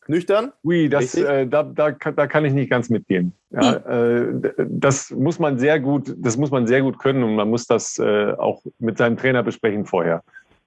Nüchtern? 0.07 0.53
Ui, 0.65 0.89
das, 0.89 1.15
äh, 1.15 1.47
da, 1.47 1.63
da, 1.63 1.93
kann- 1.93 2.17
da 2.17 2.27
kann 2.27 2.45
ich 2.45 2.53
nicht 2.53 2.71
ganz 2.71 2.89
mitgehen. 2.89 3.33
Ja, 3.51 3.75
äh, 3.77 4.27
d- 4.33 4.53
das 4.59 5.11
muss 5.11 5.39
man 5.39 5.59
sehr 5.59 5.79
gut, 5.79 6.15
das 6.17 6.37
muss 6.37 6.51
man 6.51 6.67
sehr 6.67 6.83
gut 6.83 6.99
können 6.99 7.23
und 7.23 7.37
man 7.37 7.49
muss 7.49 7.67
das 7.67 7.99
äh, 7.99 8.33
auch 8.33 8.63
mit 8.79 8.99
seinem 8.99 9.17
Trainer 9.17 9.43
besprechen 9.43 9.85
vorher. 9.87 10.23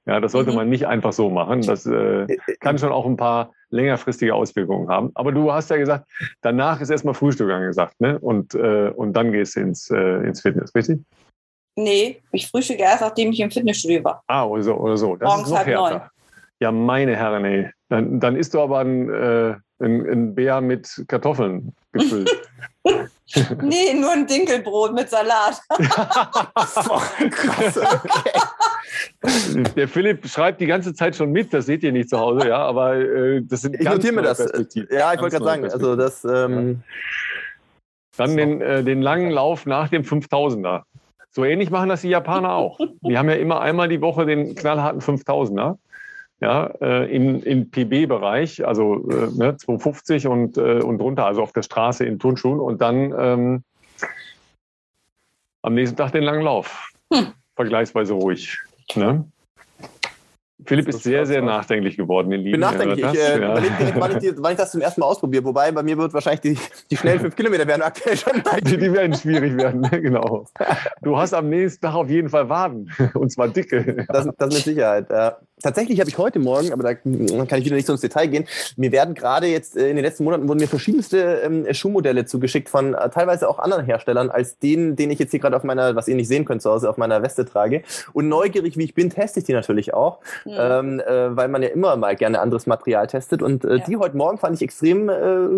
Ja, 0.06 0.20
das 0.20 0.34
sollte 0.34 0.50
Mhm. 0.52 0.56
man 0.58 0.70
nicht 0.70 0.86
einfach 0.86 1.14
so 1.14 1.30
machen. 1.30 1.62
Das 1.62 1.86
äh, 1.86 2.28
kann 2.60 2.78
schon 2.78 2.92
auch 2.92 3.06
ein 3.06 3.16
paar 3.16 3.52
längerfristige 3.70 4.36
Auswirkungen 4.36 4.90
haben. 4.90 5.12
Aber 5.16 5.32
du 5.32 5.52
hast 5.52 5.70
ja 5.70 5.78
gesagt, 5.78 6.10
danach 6.42 6.82
ist 6.82 6.90
erstmal 6.90 7.14
Frühstück 7.14 7.50
angesagt, 7.50 8.00
ne? 8.02 8.20
Und, 8.20 8.54
äh, 8.54 8.90
und 8.90 9.14
dann 9.14 9.32
gehst 9.32 9.56
du 9.56 9.62
ins, 9.62 9.90
äh, 9.90 10.26
ins 10.28 10.42
Fitness, 10.42 10.76
richtig? 10.76 11.00
Nee, 11.76 12.22
ich 12.32 12.50
frühstücke 12.50 12.84
erst, 12.84 13.02
nachdem 13.02 13.32
ich 13.32 13.40
im 13.40 13.50
Fitnessstudio 13.50 14.04
war. 14.04 14.22
Ah, 14.28 14.44
oder 14.46 14.62
so, 14.64 14.76
oder 14.76 14.98
so. 14.98 15.16
Das 15.16 15.28
Morgens 15.28 15.46
ist 15.48 15.52
noch 15.52 15.58
halb 15.58 15.68
härter. 15.68 15.90
neun. 15.90 16.02
Ja, 16.60 16.72
meine 16.72 17.16
Herren, 17.16 17.46
ey. 17.46 17.72
Dann, 17.90 18.20
dann 18.20 18.36
isst 18.36 18.54
du 18.54 18.62
aber 18.62 18.80
ein, 18.80 19.10
äh, 19.10 19.56
ein, 19.80 20.10
ein 20.10 20.36
Bär 20.36 20.62
mit 20.62 21.04
Kartoffeln 21.08 21.74
gefüllt. 21.94 22.30
Nee, 23.62 23.94
nur 23.96 24.12
ein 24.12 24.28
Dinkelbrot 24.28 24.94
mit 24.94 25.10
Salat. 25.10 25.60
Krass, 25.70 26.78
okay. 27.78 28.40
Der 29.76 29.88
Philipp 29.88 30.28
schreibt 30.28 30.62
die 30.62 30.66
ganze 30.66 30.94
Zeit 30.94 31.16
schon 31.16 31.32
mit, 31.32 31.54
das 31.54 31.66
seht 31.66 31.84
ihr 31.84 31.92
nicht 31.92 32.10
zu 32.10 32.20
Hause, 32.20 32.48
ja, 32.48 32.58
aber 32.58 32.96
äh, 32.96 33.42
das 33.44 33.62
sind 33.62 33.76
Ich 33.76 33.82
ganz 33.82 33.96
notiere 33.96 34.14
mir 34.14 34.22
das. 34.22 34.40
Ja, 34.90 35.14
ich 35.14 35.22
wollte 35.22 35.38
gerade 35.38 35.46
sagen, 35.46 35.66
also 35.66 35.96
das, 35.96 36.24
ähm, 36.26 36.84
Dann 38.18 38.38
den, 38.38 38.62
äh, 38.62 38.84
den 38.84 39.02
langen 39.02 39.32
Lauf 39.32 39.66
nach 39.66 39.90
dem 39.90 40.04
5000er. 40.04 40.84
So 41.32 41.44
ähnlich 41.44 41.72
machen 41.72 41.90
das 41.90 42.02
die 42.02 42.10
Japaner 42.10 42.54
auch. 42.54 42.80
Die 43.02 43.18
haben 43.18 43.28
ja 43.28 43.36
immer 43.36 43.60
einmal 43.62 43.90
die 43.90 44.02
Woche 44.02 44.26
den 44.26 44.54
knallharten 44.54 45.02
5000er. 45.02 45.78
Ja, 46.40 46.66
äh, 46.82 47.16
in, 47.16 47.42
in 47.42 47.72
PB-Bereich, 47.72 48.68
also 48.68 49.10
äh, 49.10 49.30
ne, 49.34 49.56
250 49.56 50.28
und, 50.28 50.58
äh, 50.58 50.82
und 50.82 50.98
drunter, 50.98 51.26
also 51.26 51.42
auf 51.42 51.54
der 51.54 51.62
Straße 51.62 52.06
in 52.06 52.20
Turnschuhen 52.20 52.60
und 52.60 52.82
dann 52.82 53.14
ähm, 53.18 53.64
am 55.62 55.74
nächsten 55.74 55.96
Tag 55.96 56.12
den 56.12 56.24
langen 56.24 56.44
Lauf. 56.44 56.92
Hm. 57.12 57.28
Vergleichsweise 57.56 58.14
ruhig. 58.14 58.60
Ne? 58.96 59.26
Philipp 60.66 60.86
Das 60.86 60.96
ist 60.96 61.04
sehr, 61.04 61.26
sehr 61.26 61.42
nachdenklich 61.42 61.98
geworden, 61.98 62.32
ihr 62.32 62.38
ich 62.38 62.44
Lieben. 62.46 62.52
bin 62.54 62.62
nachdenklich. 62.62 63.00
Ich 63.06 63.20
äh, 63.20 63.42
Ja. 63.42 63.52
überlege 63.52 63.74
direkt, 63.78 64.00
wann 64.00 64.12
ich, 64.12 64.18
die, 64.20 64.34
wann 64.38 64.52
ich 64.54 64.58
das 64.58 64.72
zum 64.72 64.80
ersten 64.80 65.02
Mal 65.02 65.08
ausprobiere. 65.08 65.44
Wobei 65.44 65.70
bei 65.74 65.84
mir 65.84 65.98
wird 65.98 66.14
wahrscheinlich 66.14 66.40
die, 66.42 66.58
die 66.90 66.96
schnellen 66.96 67.20
fünf 67.20 67.36
Kilometer 67.36 67.68
werden 67.68 67.82
aktuell 67.82 68.16
schon 68.16 68.42
Die, 68.64 68.78
die 68.78 68.94
werden 68.94 69.14
schwierig 69.14 69.58
werden, 69.58 69.82
ne? 69.82 69.90
genau. 70.02 70.46
Du 71.02 71.18
hast 71.18 71.34
am 71.34 71.50
nächsten 71.50 71.82
Tag 71.86 71.96
auf 71.96 72.10
jeden 72.10 72.30
Fall 72.30 72.48
Waden. 72.48 72.90
Und 73.14 73.30
zwar 73.32 73.50
dicke. 73.50 74.06
Das, 74.08 74.26
das 74.38 74.54
mit 74.54 74.64
Sicherheit. 74.64 75.10
Ja. 75.10 75.38
Tatsächlich 75.64 76.00
habe 76.02 76.10
ich 76.10 76.18
heute 76.18 76.40
Morgen, 76.40 76.74
aber 76.74 76.84
da 76.84 76.94
kann 76.94 77.60
ich 77.60 77.66
wieder 77.66 77.76
nicht 77.76 77.88
so 77.88 77.94
ins 77.94 78.02
Detail 78.02 78.28
gehen, 78.28 78.46
mir 78.76 78.92
werden 78.92 79.16
gerade 79.16 79.48
jetzt 79.48 79.78
äh, 79.78 79.90
in 79.90 79.96
den 79.96 80.04
letzten 80.04 80.26
Monaten 80.26 80.48
wurden 80.50 80.60
mir 80.60 80.68
verschiedenste 80.68 81.42
ähm, 81.44 81.66
Schuhmodelle 81.74 82.26
zugeschickt 82.26 82.68
von 82.68 82.94
äh, 82.94 83.10
teilweise 83.10 83.48
auch 83.48 83.60
anderen 83.60 83.86
Herstellern 83.86 84.30
als 84.30 84.60
den, 84.60 84.98
den 84.98 85.10
ich 85.10 85.20
jetzt 85.20 85.32
hier 85.32 85.40
gerade 85.40 85.56
auf 85.56 85.64
meiner, 85.64 85.96
was 85.96 86.10
ihr 86.10 86.16
nicht 86.16 86.28
sehen 86.28 86.44
könnt 86.44 86.62
zu 86.62 86.70
Hause, 86.70 86.90
auf 86.90 86.98
meiner 86.98 87.24
Weste 87.24 87.46
trage. 87.46 87.84
Und 88.12 88.28
neugierig 88.28 88.78
wie 88.78 88.84
ich 88.84 88.94
bin, 88.94 89.10
teste 89.10 89.40
ich 89.40 89.46
die 89.46 89.54
natürlich 89.54 89.94
auch, 89.94 90.20
Hm. 90.44 90.52
ähm, 90.58 91.00
äh, 91.00 91.36
weil 91.36 91.48
man 91.48 91.64
ja 91.64 91.70
immer 91.70 91.96
mal 91.96 92.16
gerne 92.18 92.42
anderes 92.42 92.68
Material 92.68 93.08
testet. 93.08 93.42
Und 93.42 93.64
äh, 93.64 93.78
Ja. 93.78 93.84
die 93.86 93.96
heute 93.98 94.18
Morgen 94.18 94.38
fand 94.38 94.58
ich 94.58 94.62
extrem 94.62 95.10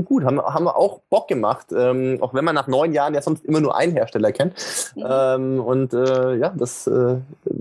gut, 0.06 0.24
haben, 0.24 0.40
haben 0.40 0.68
auch 0.68 1.00
Bock 1.10 1.28
gemacht, 1.28 1.68
ähm, 1.76 2.18
auch 2.22 2.34
wenn 2.36 2.46
man 2.46 2.54
nach 2.54 2.68
neun 2.68 2.94
Jahren 2.94 3.16
ja 3.16 3.22
sonst 3.22 3.44
immer 3.44 3.60
nur 3.60 3.76
einen 3.76 3.94
Hersteller 3.94 4.32
kennt. 4.32 4.54
Mhm. 4.96 5.04
Ähm, 5.08 5.60
und 5.60 5.94
ja, 5.94 6.54
das, 6.56 6.90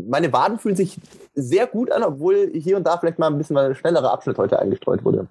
meine 0.09 0.33
Waden 0.33 0.59
fühlen 0.59 0.77
sich 0.77 0.99
sehr 1.35 1.67
gut 1.67 1.91
an, 1.91 2.03
obwohl 2.03 2.51
hier 2.55 2.77
und 2.77 2.87
da 2.87 2.99
vielleicht 2.99 3.19
mal 3.19 3.29
ein 3.29 3.39
bisschen 3.39 3.55
mal 3.55 3.67
ein 3.67 3.75
schnellerer 3.75 4.13
Abschnitt 4.13 4.39
heute 4.39 4.59
eingestreut 4.59 5.05
wurde. 5.05 5.27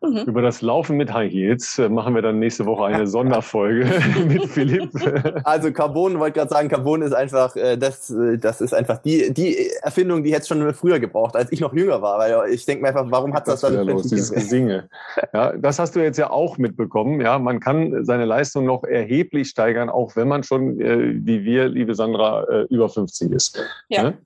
Mhm. 0.00 0.18
Über 0.26 0.42
das 0.42 0.62
Laufen 0.62 0.96
mit 0.96 1.12
High 1.12 1.32
Heels 1.32 1.76
äh, 1.78 1.88
machen 1.88 2.14
wir 2.14 2.22
dann 2.22 2.38
nächste 2.38 2.66
Woche 2.66 2.84
eine 2.84 3.06
Sonderfolge 3.08 3.84
mit 4.28 4.44
Philipp. 4.46 4.90
Also 5.44 5.72
Carbon, 5.72 6.18
wollte 6.18 6.38
gerade 6.38 6.50
sagen, 6.50 6.68
Carbon 6.68 7.02
ist 7.02 7.12
einfach, 7.12 7.56
äh, 7.56 7.76
das, 7.76 8.10
äh, 8.10 8.38
das 8.38 8.60
ist 8.60 8.74
einfach 8.74 8.98
die, 8.98 9.32
die 9.32 9.70
Erfindung, 9.82 10.22
die 10.22 10.30
hätte 10.30 10.42
es 10.42 10.48
schon 10.48 10.74
früher 10.74 11.00
gebraucht, 11.00 11.34
als 11.34 11.50
ich 11.50 11.60
noch 11.60 11.72
jünger 11.72 12.00
war. 12.00 12.18
Weil 12.18 12.52
ich 12.52 12.64
denke 12.64 12.82
mir 12.82 12.88
einfach, 12.88 13.06
warum 13.10 13.34
hat 13.34 13.48
das 13.48 13.62
Was 13.62 13.72
dann 13.72 13.86
los, 13.86 14.04
dieses 14.04 14.32
Gesinge. 14.32 14.88
Ja, 15.32 15.52
das 15.56 15.78
hast 15.78 15.96
du 15.96 16.00
jetzt 16.00 16.18
ja 16.18 16.30
auch 16.30 16.58
mitbekommen. 16.58 17.20
Ja, 17.20 17.38
man 17.38 17.60
kann 17.60 18.04
seine 18.04 18.24
Leistung 18.24 18.66
noch 18.66 18.84
erheblich 18.84 19.48
steigern, 19.48 19.88
auch 19.88 20.14
wenn 20.14 20.28
man 20.28 20.44
schon, 20.44 20.80
äh, 20.80 21.14
wie 21.14 21.44
wir, 21.44 21.68
liebe 21.68 21.94
Sandra, 21.94 22.44
äh, 22.44 22.66
über 22.70 22.88
50 22.88 23.32
ist. 23.32 23.60
Ja. 23.88 24.04
Ne? 24.04 24.18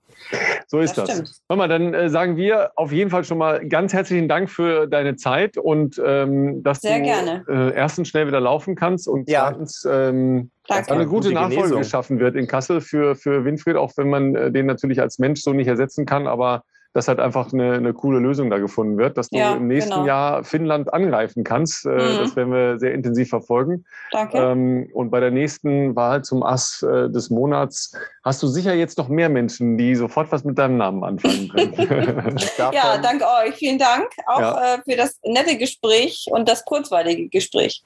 So 0.67 0.79
ist 0.81 0.97
Das 0.97 1.09
das. 1.09 1.43
Hör 1.49 1.57
mal, 1.57 1.69
dann 1.69 1.93
äh, 1.95 2.09
sagen 2.09 2.37
wir 2.37 2.73
auf 2.77 2.93
jeden 2.93 3.11
Fall 3.11 3.25
schon 3.25 3.39
mal 3.39 3.67
ganz 3.69 3.93
herzlichen 3.93 4.29
Dank 4.29 4.49
für 4.51 4.87
deine 4.87 5.17
Zeit 5.17 5.59
und 5.59 6.01
ähm, 6.05 6.63
dass 6.63 6.81
Sehr 6.81 6.99
du 6.99 7.05
gerne. 7.05 7.45
Äh, 7.49 7.75
erstens 7.75 8.09
schnell 8.09 8.27
wieder 8.27 8.41
laufen 8.41 8.75
kannst 8.75 9.09
und 9.09 9.29
Ja. 9.29 9.51
zweitens 9.51 9.87
ähm, 9.91 10.51
eine 10.69 11.07
gute, 11.07 11.29
Gute 11.29 11.35
Nachfolge 11.35 11.77
geschaffen 11.77 12.21
wird 12.21 12.37
in 12.37 12.47
Kassel 12.47 12.81
für, 12.81 13.17
für 13.17 13.45
Winfried, 13.45 13.77
auch 13.77 13.93
wenn 13.97 14.09
man 14.09 14.35
äh, 14.35 14.51
den 14.53 14.67
natürlich 14.67 15.01
als 15.01 15.19
Mensch 15.19 15.43
so 15.43 15.53
nicht 15.53 15.69
ersetzen 15.69 16.07
kann, 16.07 16.27
aber 16.27 16.63
dass 16.95 17.09
halt 17.09 17.21
einfach 17.21 17.53
eine, 17.53 17.73
eine 17.73 17.93
coole 17.95 18.19
Lösung 18.19 18.51
da 18.51 18.59
gefunden 18.59 18.99
wird, 18.99 19.17
dass 19.17 19.31
du 19.31 19.39
Ja, 19.39 19.55
im 19.55 19.67
nächsten 19.67 19.93
genau. 19.93 20.07
Jahr 20.07 20.45
Finnland 20.45 20.93
angreifen 20.93 21.45
kannst. 21.45 21.87
Äh, 21.87 21.91
Mhm. 21.91 22.19
Das 22.19 22.37
werden 22.37 22.53
wir 22.53 22.79
sehr 22.79 22.93
intensiv 22.95 23.29
verfolgen. 23.31 23.85
Danke. 24.11 24.39
Ähm, 24.39 24.91
und 24.93 25.11
bei 25.11 25.21
der 25.21 25.31
nächsten 25.31 25.95
Wahl 25.97 26.23
zum 26.23 26.43
Ass 26.43 26.83
äh, 26.83 27.09
des 27.09 27.31
Monats 27.31 27.93
hast 28.25 28.43
du 28.43 28.47
sicher 28.47 28.75
jetzt 28.75 28.99
noch 28.99 29.09
mehr 29.09 29.29
Menschen, 29.29 29.79
die 29.79 29.95
sofort 29.95 30.31
was 30.33 30.45
mit 30.45 30.59
deinem 30.59 30.77
Namen 30.77 31.03
anfangen 31.05 31.49
können. 31.49 31.73
Ja, 32.73 32.99
danke 32.99 33.25
euch. 33.45 33.55
Vielen 33.55 33.79
Dank 33.79 34.09
auch 34.27 34.41
Ja. 34.41 34.75
äh, 34.75 34.79
für 34.85 34.97
das 34.97 35.19
nette 35.25 35.57
Gespräch 35.57 36.27
und 36.31 36.49
das 36.49 36.65
kurzweilige 36.65 37.29
Gespräch. 37.29 37.83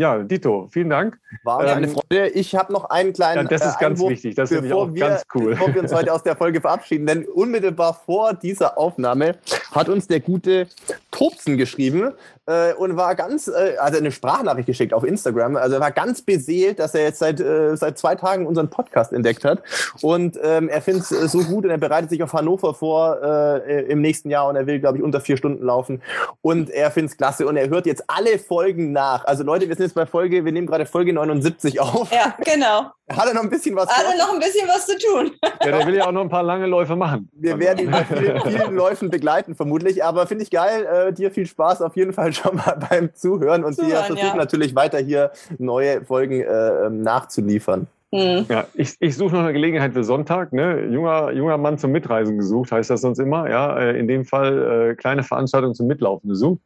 Ja, 0.00 0.18
Dito, 0.22 0.66
vielen 0.70 0.88
Dank. 0.88 1.18
war 1.44 1.62
mir 1.62 1.74
eine 1.74 1.88
ähm, 1.88 1.92
Freude. 1.92 2.28
Ich 2.28 2.54
habe 2.54 2.72
noch 2.72 2.88
einen 2.88 3.12
kleinen 3.12 3.42
Ja, 3.42 3.48
das 3.50 3.66
ist 3.66 3.76
äh, 3.76 3.80
ganz 3.80 3.98
Einwurf, 3.98 4.10
wichtig. 4.12 4.34
Das 4.34 4.50
ist 4.50 4.72
auch 4.72 4.94
wir, 4.94 5.08
ganz 5.08 5.24
cool. 5.34 5.50
Bevor 5.50 5.74
wir 5.74 5.82
uns 5.82 5.92
heute 5.92 6.14
aus 6.14 6.22
der 6.22 6.36
Folge 6.36 6.62
verabschieden, 6.62 7.04
denn 7.06 7.26
unmittelbar 7.26 8.00
vor 8.06 8.32
dieser 8.32 8.78
Aufnahme 8.78 9.36
hat 9.72 9.90
uns 9.90 10.08
der 10.08 10.20
gute 10.20 10.68
Tobsen 11.10 11.58
geschrieben 11.58 12.12
äh, 12.46 12.72
und 12.72 12.96
war 12.96 13.14
ganz, 13.14 13.48
äh, 13.48 13.76
also 13.78 13.98
eine 13.98 14.10
Sprachnachricht 14.10 14.66
geschickt 14.66 14.94
auf 14.94 15.04
Instagram. 15.04 15.56
Also 15.56 15.74
er 15.74 15.80
war 15.80 15.92
ganz 15.92 16.22
beseelt, 16.22 16.78
dass 16.78 16.94
er 16.94 17.02
jetzt 17.02 17.18
seit, 17.18 17.38
äh, 17.38 17.76
seit 17.76 17.98
zwei 17.98 18.14
Tagen 18.14 18.46
unseren 18.46 18.70
Podcast 18.70 19.12
entdeckt 19.12 19.44
hat. 19.44 19.62
Und 20.00 20.38
ähm, 20.42 20.70
er 20.70 20.80
findet 20.80 21.04
es 21.04 21.12
äh, 21.12 21.28
so 21.28 21.40
gut 21.44 21.64
und 21.64 21.70
er 21.70 21.78
bereitet 21.78 22.08
sich 22.08 22.22
auf 22.22 22.32
Hannover 22.32 22.72
vor 22.72 23.20
äh, 23.22 23.82
im 23.82 24.00
nächsten 24.00 24.30
Jahr 24.30 24.48
und 24.48 24.56
er 24.56 24.66
will, 24.66 24.80
glaube 24.80 24.96
ich, 24.96 25.04
unter 25.04 25.20
vier 25.20 25.36
Stunden 25.36 25.62
laufen. 25.62 26.00
Und 26.40 26.70
er 26.70 26.90
findet 26.90 27.12
es 27.12 27.16
klasse 27.18 27.46
und 27.46 27.58
er 27.58 27.68
hört 27.68 27.84
jetzt 27.84 28.04
alle 28.06 28.38
Folgen 28.38 28.92
nach. 28.92 29.26
Also 29.26 29.44
Leute, 29.44 29.68
wir 29.68 29.76
sind 29.76 29.89
jetzt 29.90 29.94
bei 29.94 30.06
Folge, 30.06 30.44
wir 30.44 30.52
nehmen 30.52 30.66
gerade 30.66 30.86
Folge 30.86 31.12
79 31.12 31.80
auf. 31.80 32.10
Ja, 32.12 32.34
genau. 32.44 32.90
Hat 33.10 33.26
er 33.26 33.34
noch 33.34 33.42
ein 33.42 33.50
bisschen 33.50 33.74
was 33.74 33.92
vor? 33.92 34.04
Also 34.04 34.18
noch 34.18 34.32
ein 34.32 34.38
bisschen 34.38 34.68
was 34.68 34.86
zu 34.86 34.96
tun. 34.96 35.32
Ja, 35.42 35.78
der 35.78 35.86
will 35.86 35.96
ja 35.96 36.06
auch 36.06 36.12
noch 36.12 36.20
ein 36.20 36.28
paar 36.28 36.44
lange 36.44 36.66
Läufe 36.66 36.94
machen. 36.94 37.28
Wir 37.32 37.58
werden 37.58 37.80
ihn 37.80 37.90
bei 37.90 38.04
vielen, 38.04 38.40
vielen 38.40 38.74
Läufen 38.74 39.10
begleiten, 39.10 39.56
vermutlich. 39.56 40.04
Aber 40.04 40.26
finde 40.26 40.44
ich 40.44 40.50
geil. 40.50 40.86
Äh, 40.86 41.12
dir 41.12 41.32
viel 41.32 41.46
Spaß 41.46 41.82
auf 41.82 41.96
jeden 41.96 42.12
Fall 42.12 42.32
schon 42.32 42.56
mal 42.56 42.78
beim 42.88 43.12
Zuhören. 43.14 43.64
Und 43.64 43.76
wir 43.78 43.84
Zuhören, 43.84 44.06
versuchen 44.06 44.26
ja. 44.26 44.36
natürlich 44.36 44.76
weiter 44.76 44.98
hier 44.98 45.32
neue 45.58 46.04
Folgen 46.04 46.40
äh, 46.40 46.86
ähm, 46.86 47.02
nachzuliefern. 47.02 47.88
Hm. 48.12 48.44
Ja, 48.48 48.66
ich, 48.74 48.96
ich 48.98 49.16
suche 49.16 49.34
noch 49.34 49.42
eine 49.42 49.52
Gelegenheit 49.52 49.92
für 49.92 50.02
Sonntag. 50.02 50.52
Ne? 50.52 50.86
Junger, 50.86 51.30
junger 51.30 51.58
Mann 51.58 51.78
zum 51.78 51.92
Mitreisen 51.92 52.38
gesucht, 52.38 52.72
heißt 52.72 52.90
das 52.90 53.02
sonst 53.02 53.20
immer. 53.20 53.48
Ja, 53.48 53.78
äh, 53.78 53.96
in 53.98 54.08
dem 54.08 54.24
Fall 54.24 54.90
äh, 54.90 54.94
kleine 54.96 55.22
Veranstaltung 55.22 55.74
zum 55.74 55.86
Mitlaufen 55.86 56.28
gesucht. 56.28 56.60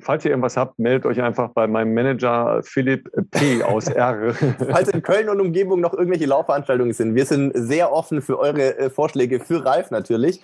falls 0.00 0.24
ihr 0.24 0.32
irgendwas 0.32 0.56
habt, 0.56 0.80
meldet 0.80 1.06
euch 1.06 1.22
einfach 1.22 1.50
bei 1.50 1.68
meinem 1.68 1.94
Manager 1.94 2.60
Philipp 2.64 3.08
P. 3.30 3.62
aus 3.62 3.86
R. 3.86 4.34
falls 4.70 4.88
in 4.88 5.00
Köln 5.02 5.28
und 5.28 5.40
Umgebung 5.40 5.80
noch 5.80 5.94
irgendwelche 5.94 6.26
Laufveranstaltungen 6.26 6.92
sind, 6.92 7.14
wir 7.14 7.24
sind 7.24 7.52
sehr 7.54 7.92
offen 7.92 8.20
für 8.20 8.40
eure 8.40 8.76
äh, 8.76 8.90
Vorschläge, 8.90 9.38
für 9.38 9.64
Ralf 9.64 9.92
natürlich. 9.92 10.40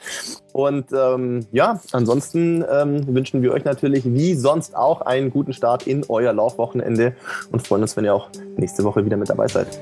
Und 0.53 0.93
ähm, 0.93 1.45
ja, 1.51 1.81
ansonsten 1.91 2.65
ähm, 2.71 3.05
wünschen 3.13 3.43
wir 3.43 3.53
euch 3.53 3.65
natürlich 3.65 4.05
wie 4.05 4.35
sonst 4.35 4.77
auch 4.77 5.01
einen 5.01 5.31
guten 5.31 5.53
Start 5.53 5.89
in 5.89 6.05
euer 6.09 6.33
Laufwochenende 6.33 7.15
und 7.51 7.67
freuen 7.67 7.83
uns, 7.83 7.97
wenn 7.97 8.05
ihr 8.05 8.15
auch 8.15 8.29
nächste 8.57 8.85
Woche 8.85 9.05
wieder 9.05 9.17
mit 9.17 9.29
dabei 9.29 9.49
seid. 9.49 9.81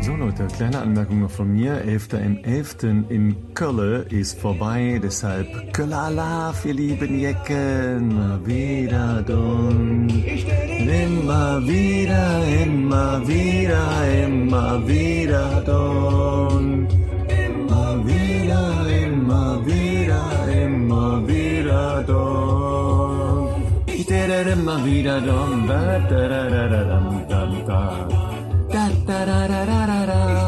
So 0.00 0.14
Leute, 0.14 0.46
kleine 0.56 0.78
Anmerkung 0.78 1.22
noch 1.22 1.30
von 1.30 1.52
mir. 1.52 1.84
11.11. 1.84 3.08
in 3.08 3.34
Köln 3.54 4.06
ist 4.10 4.38
vorbei, 4.38 5.00
deshalb 5.02 5.72
Kölala, 5.72 6.54
ihr 6.64 6.74
lieben 6.74 7.18
Jecken, 7.18 8.46
wieder 8.46 9.22
dumm. 9.22 10.06
Immer 10.08 11.66
wieder, 11.66 12.44
immer 12.62 13.26
wieder, 13.26 14.24
immer 14.24 14.86
wieder 14.86 15.60
dumm. 15.62 16.86
Immer 17.26 18.06
wieder, 18.06 18.86
immer 19.04 19.66
wieder, 19.66 20.48
immer 20.62 21.26
wieder 21.26 22.04
dumm. 22.04 23.48
Ich 23.86 24.06
immer 24.08 24.84
wieder 24.84 25.20
dumm. 25.20 25.68
Da 28.72 28.88
da 29.06 29.24
da 29.24 29.64
da 29.66 29.86
da 29.86 30.06
da. 30.06 30.43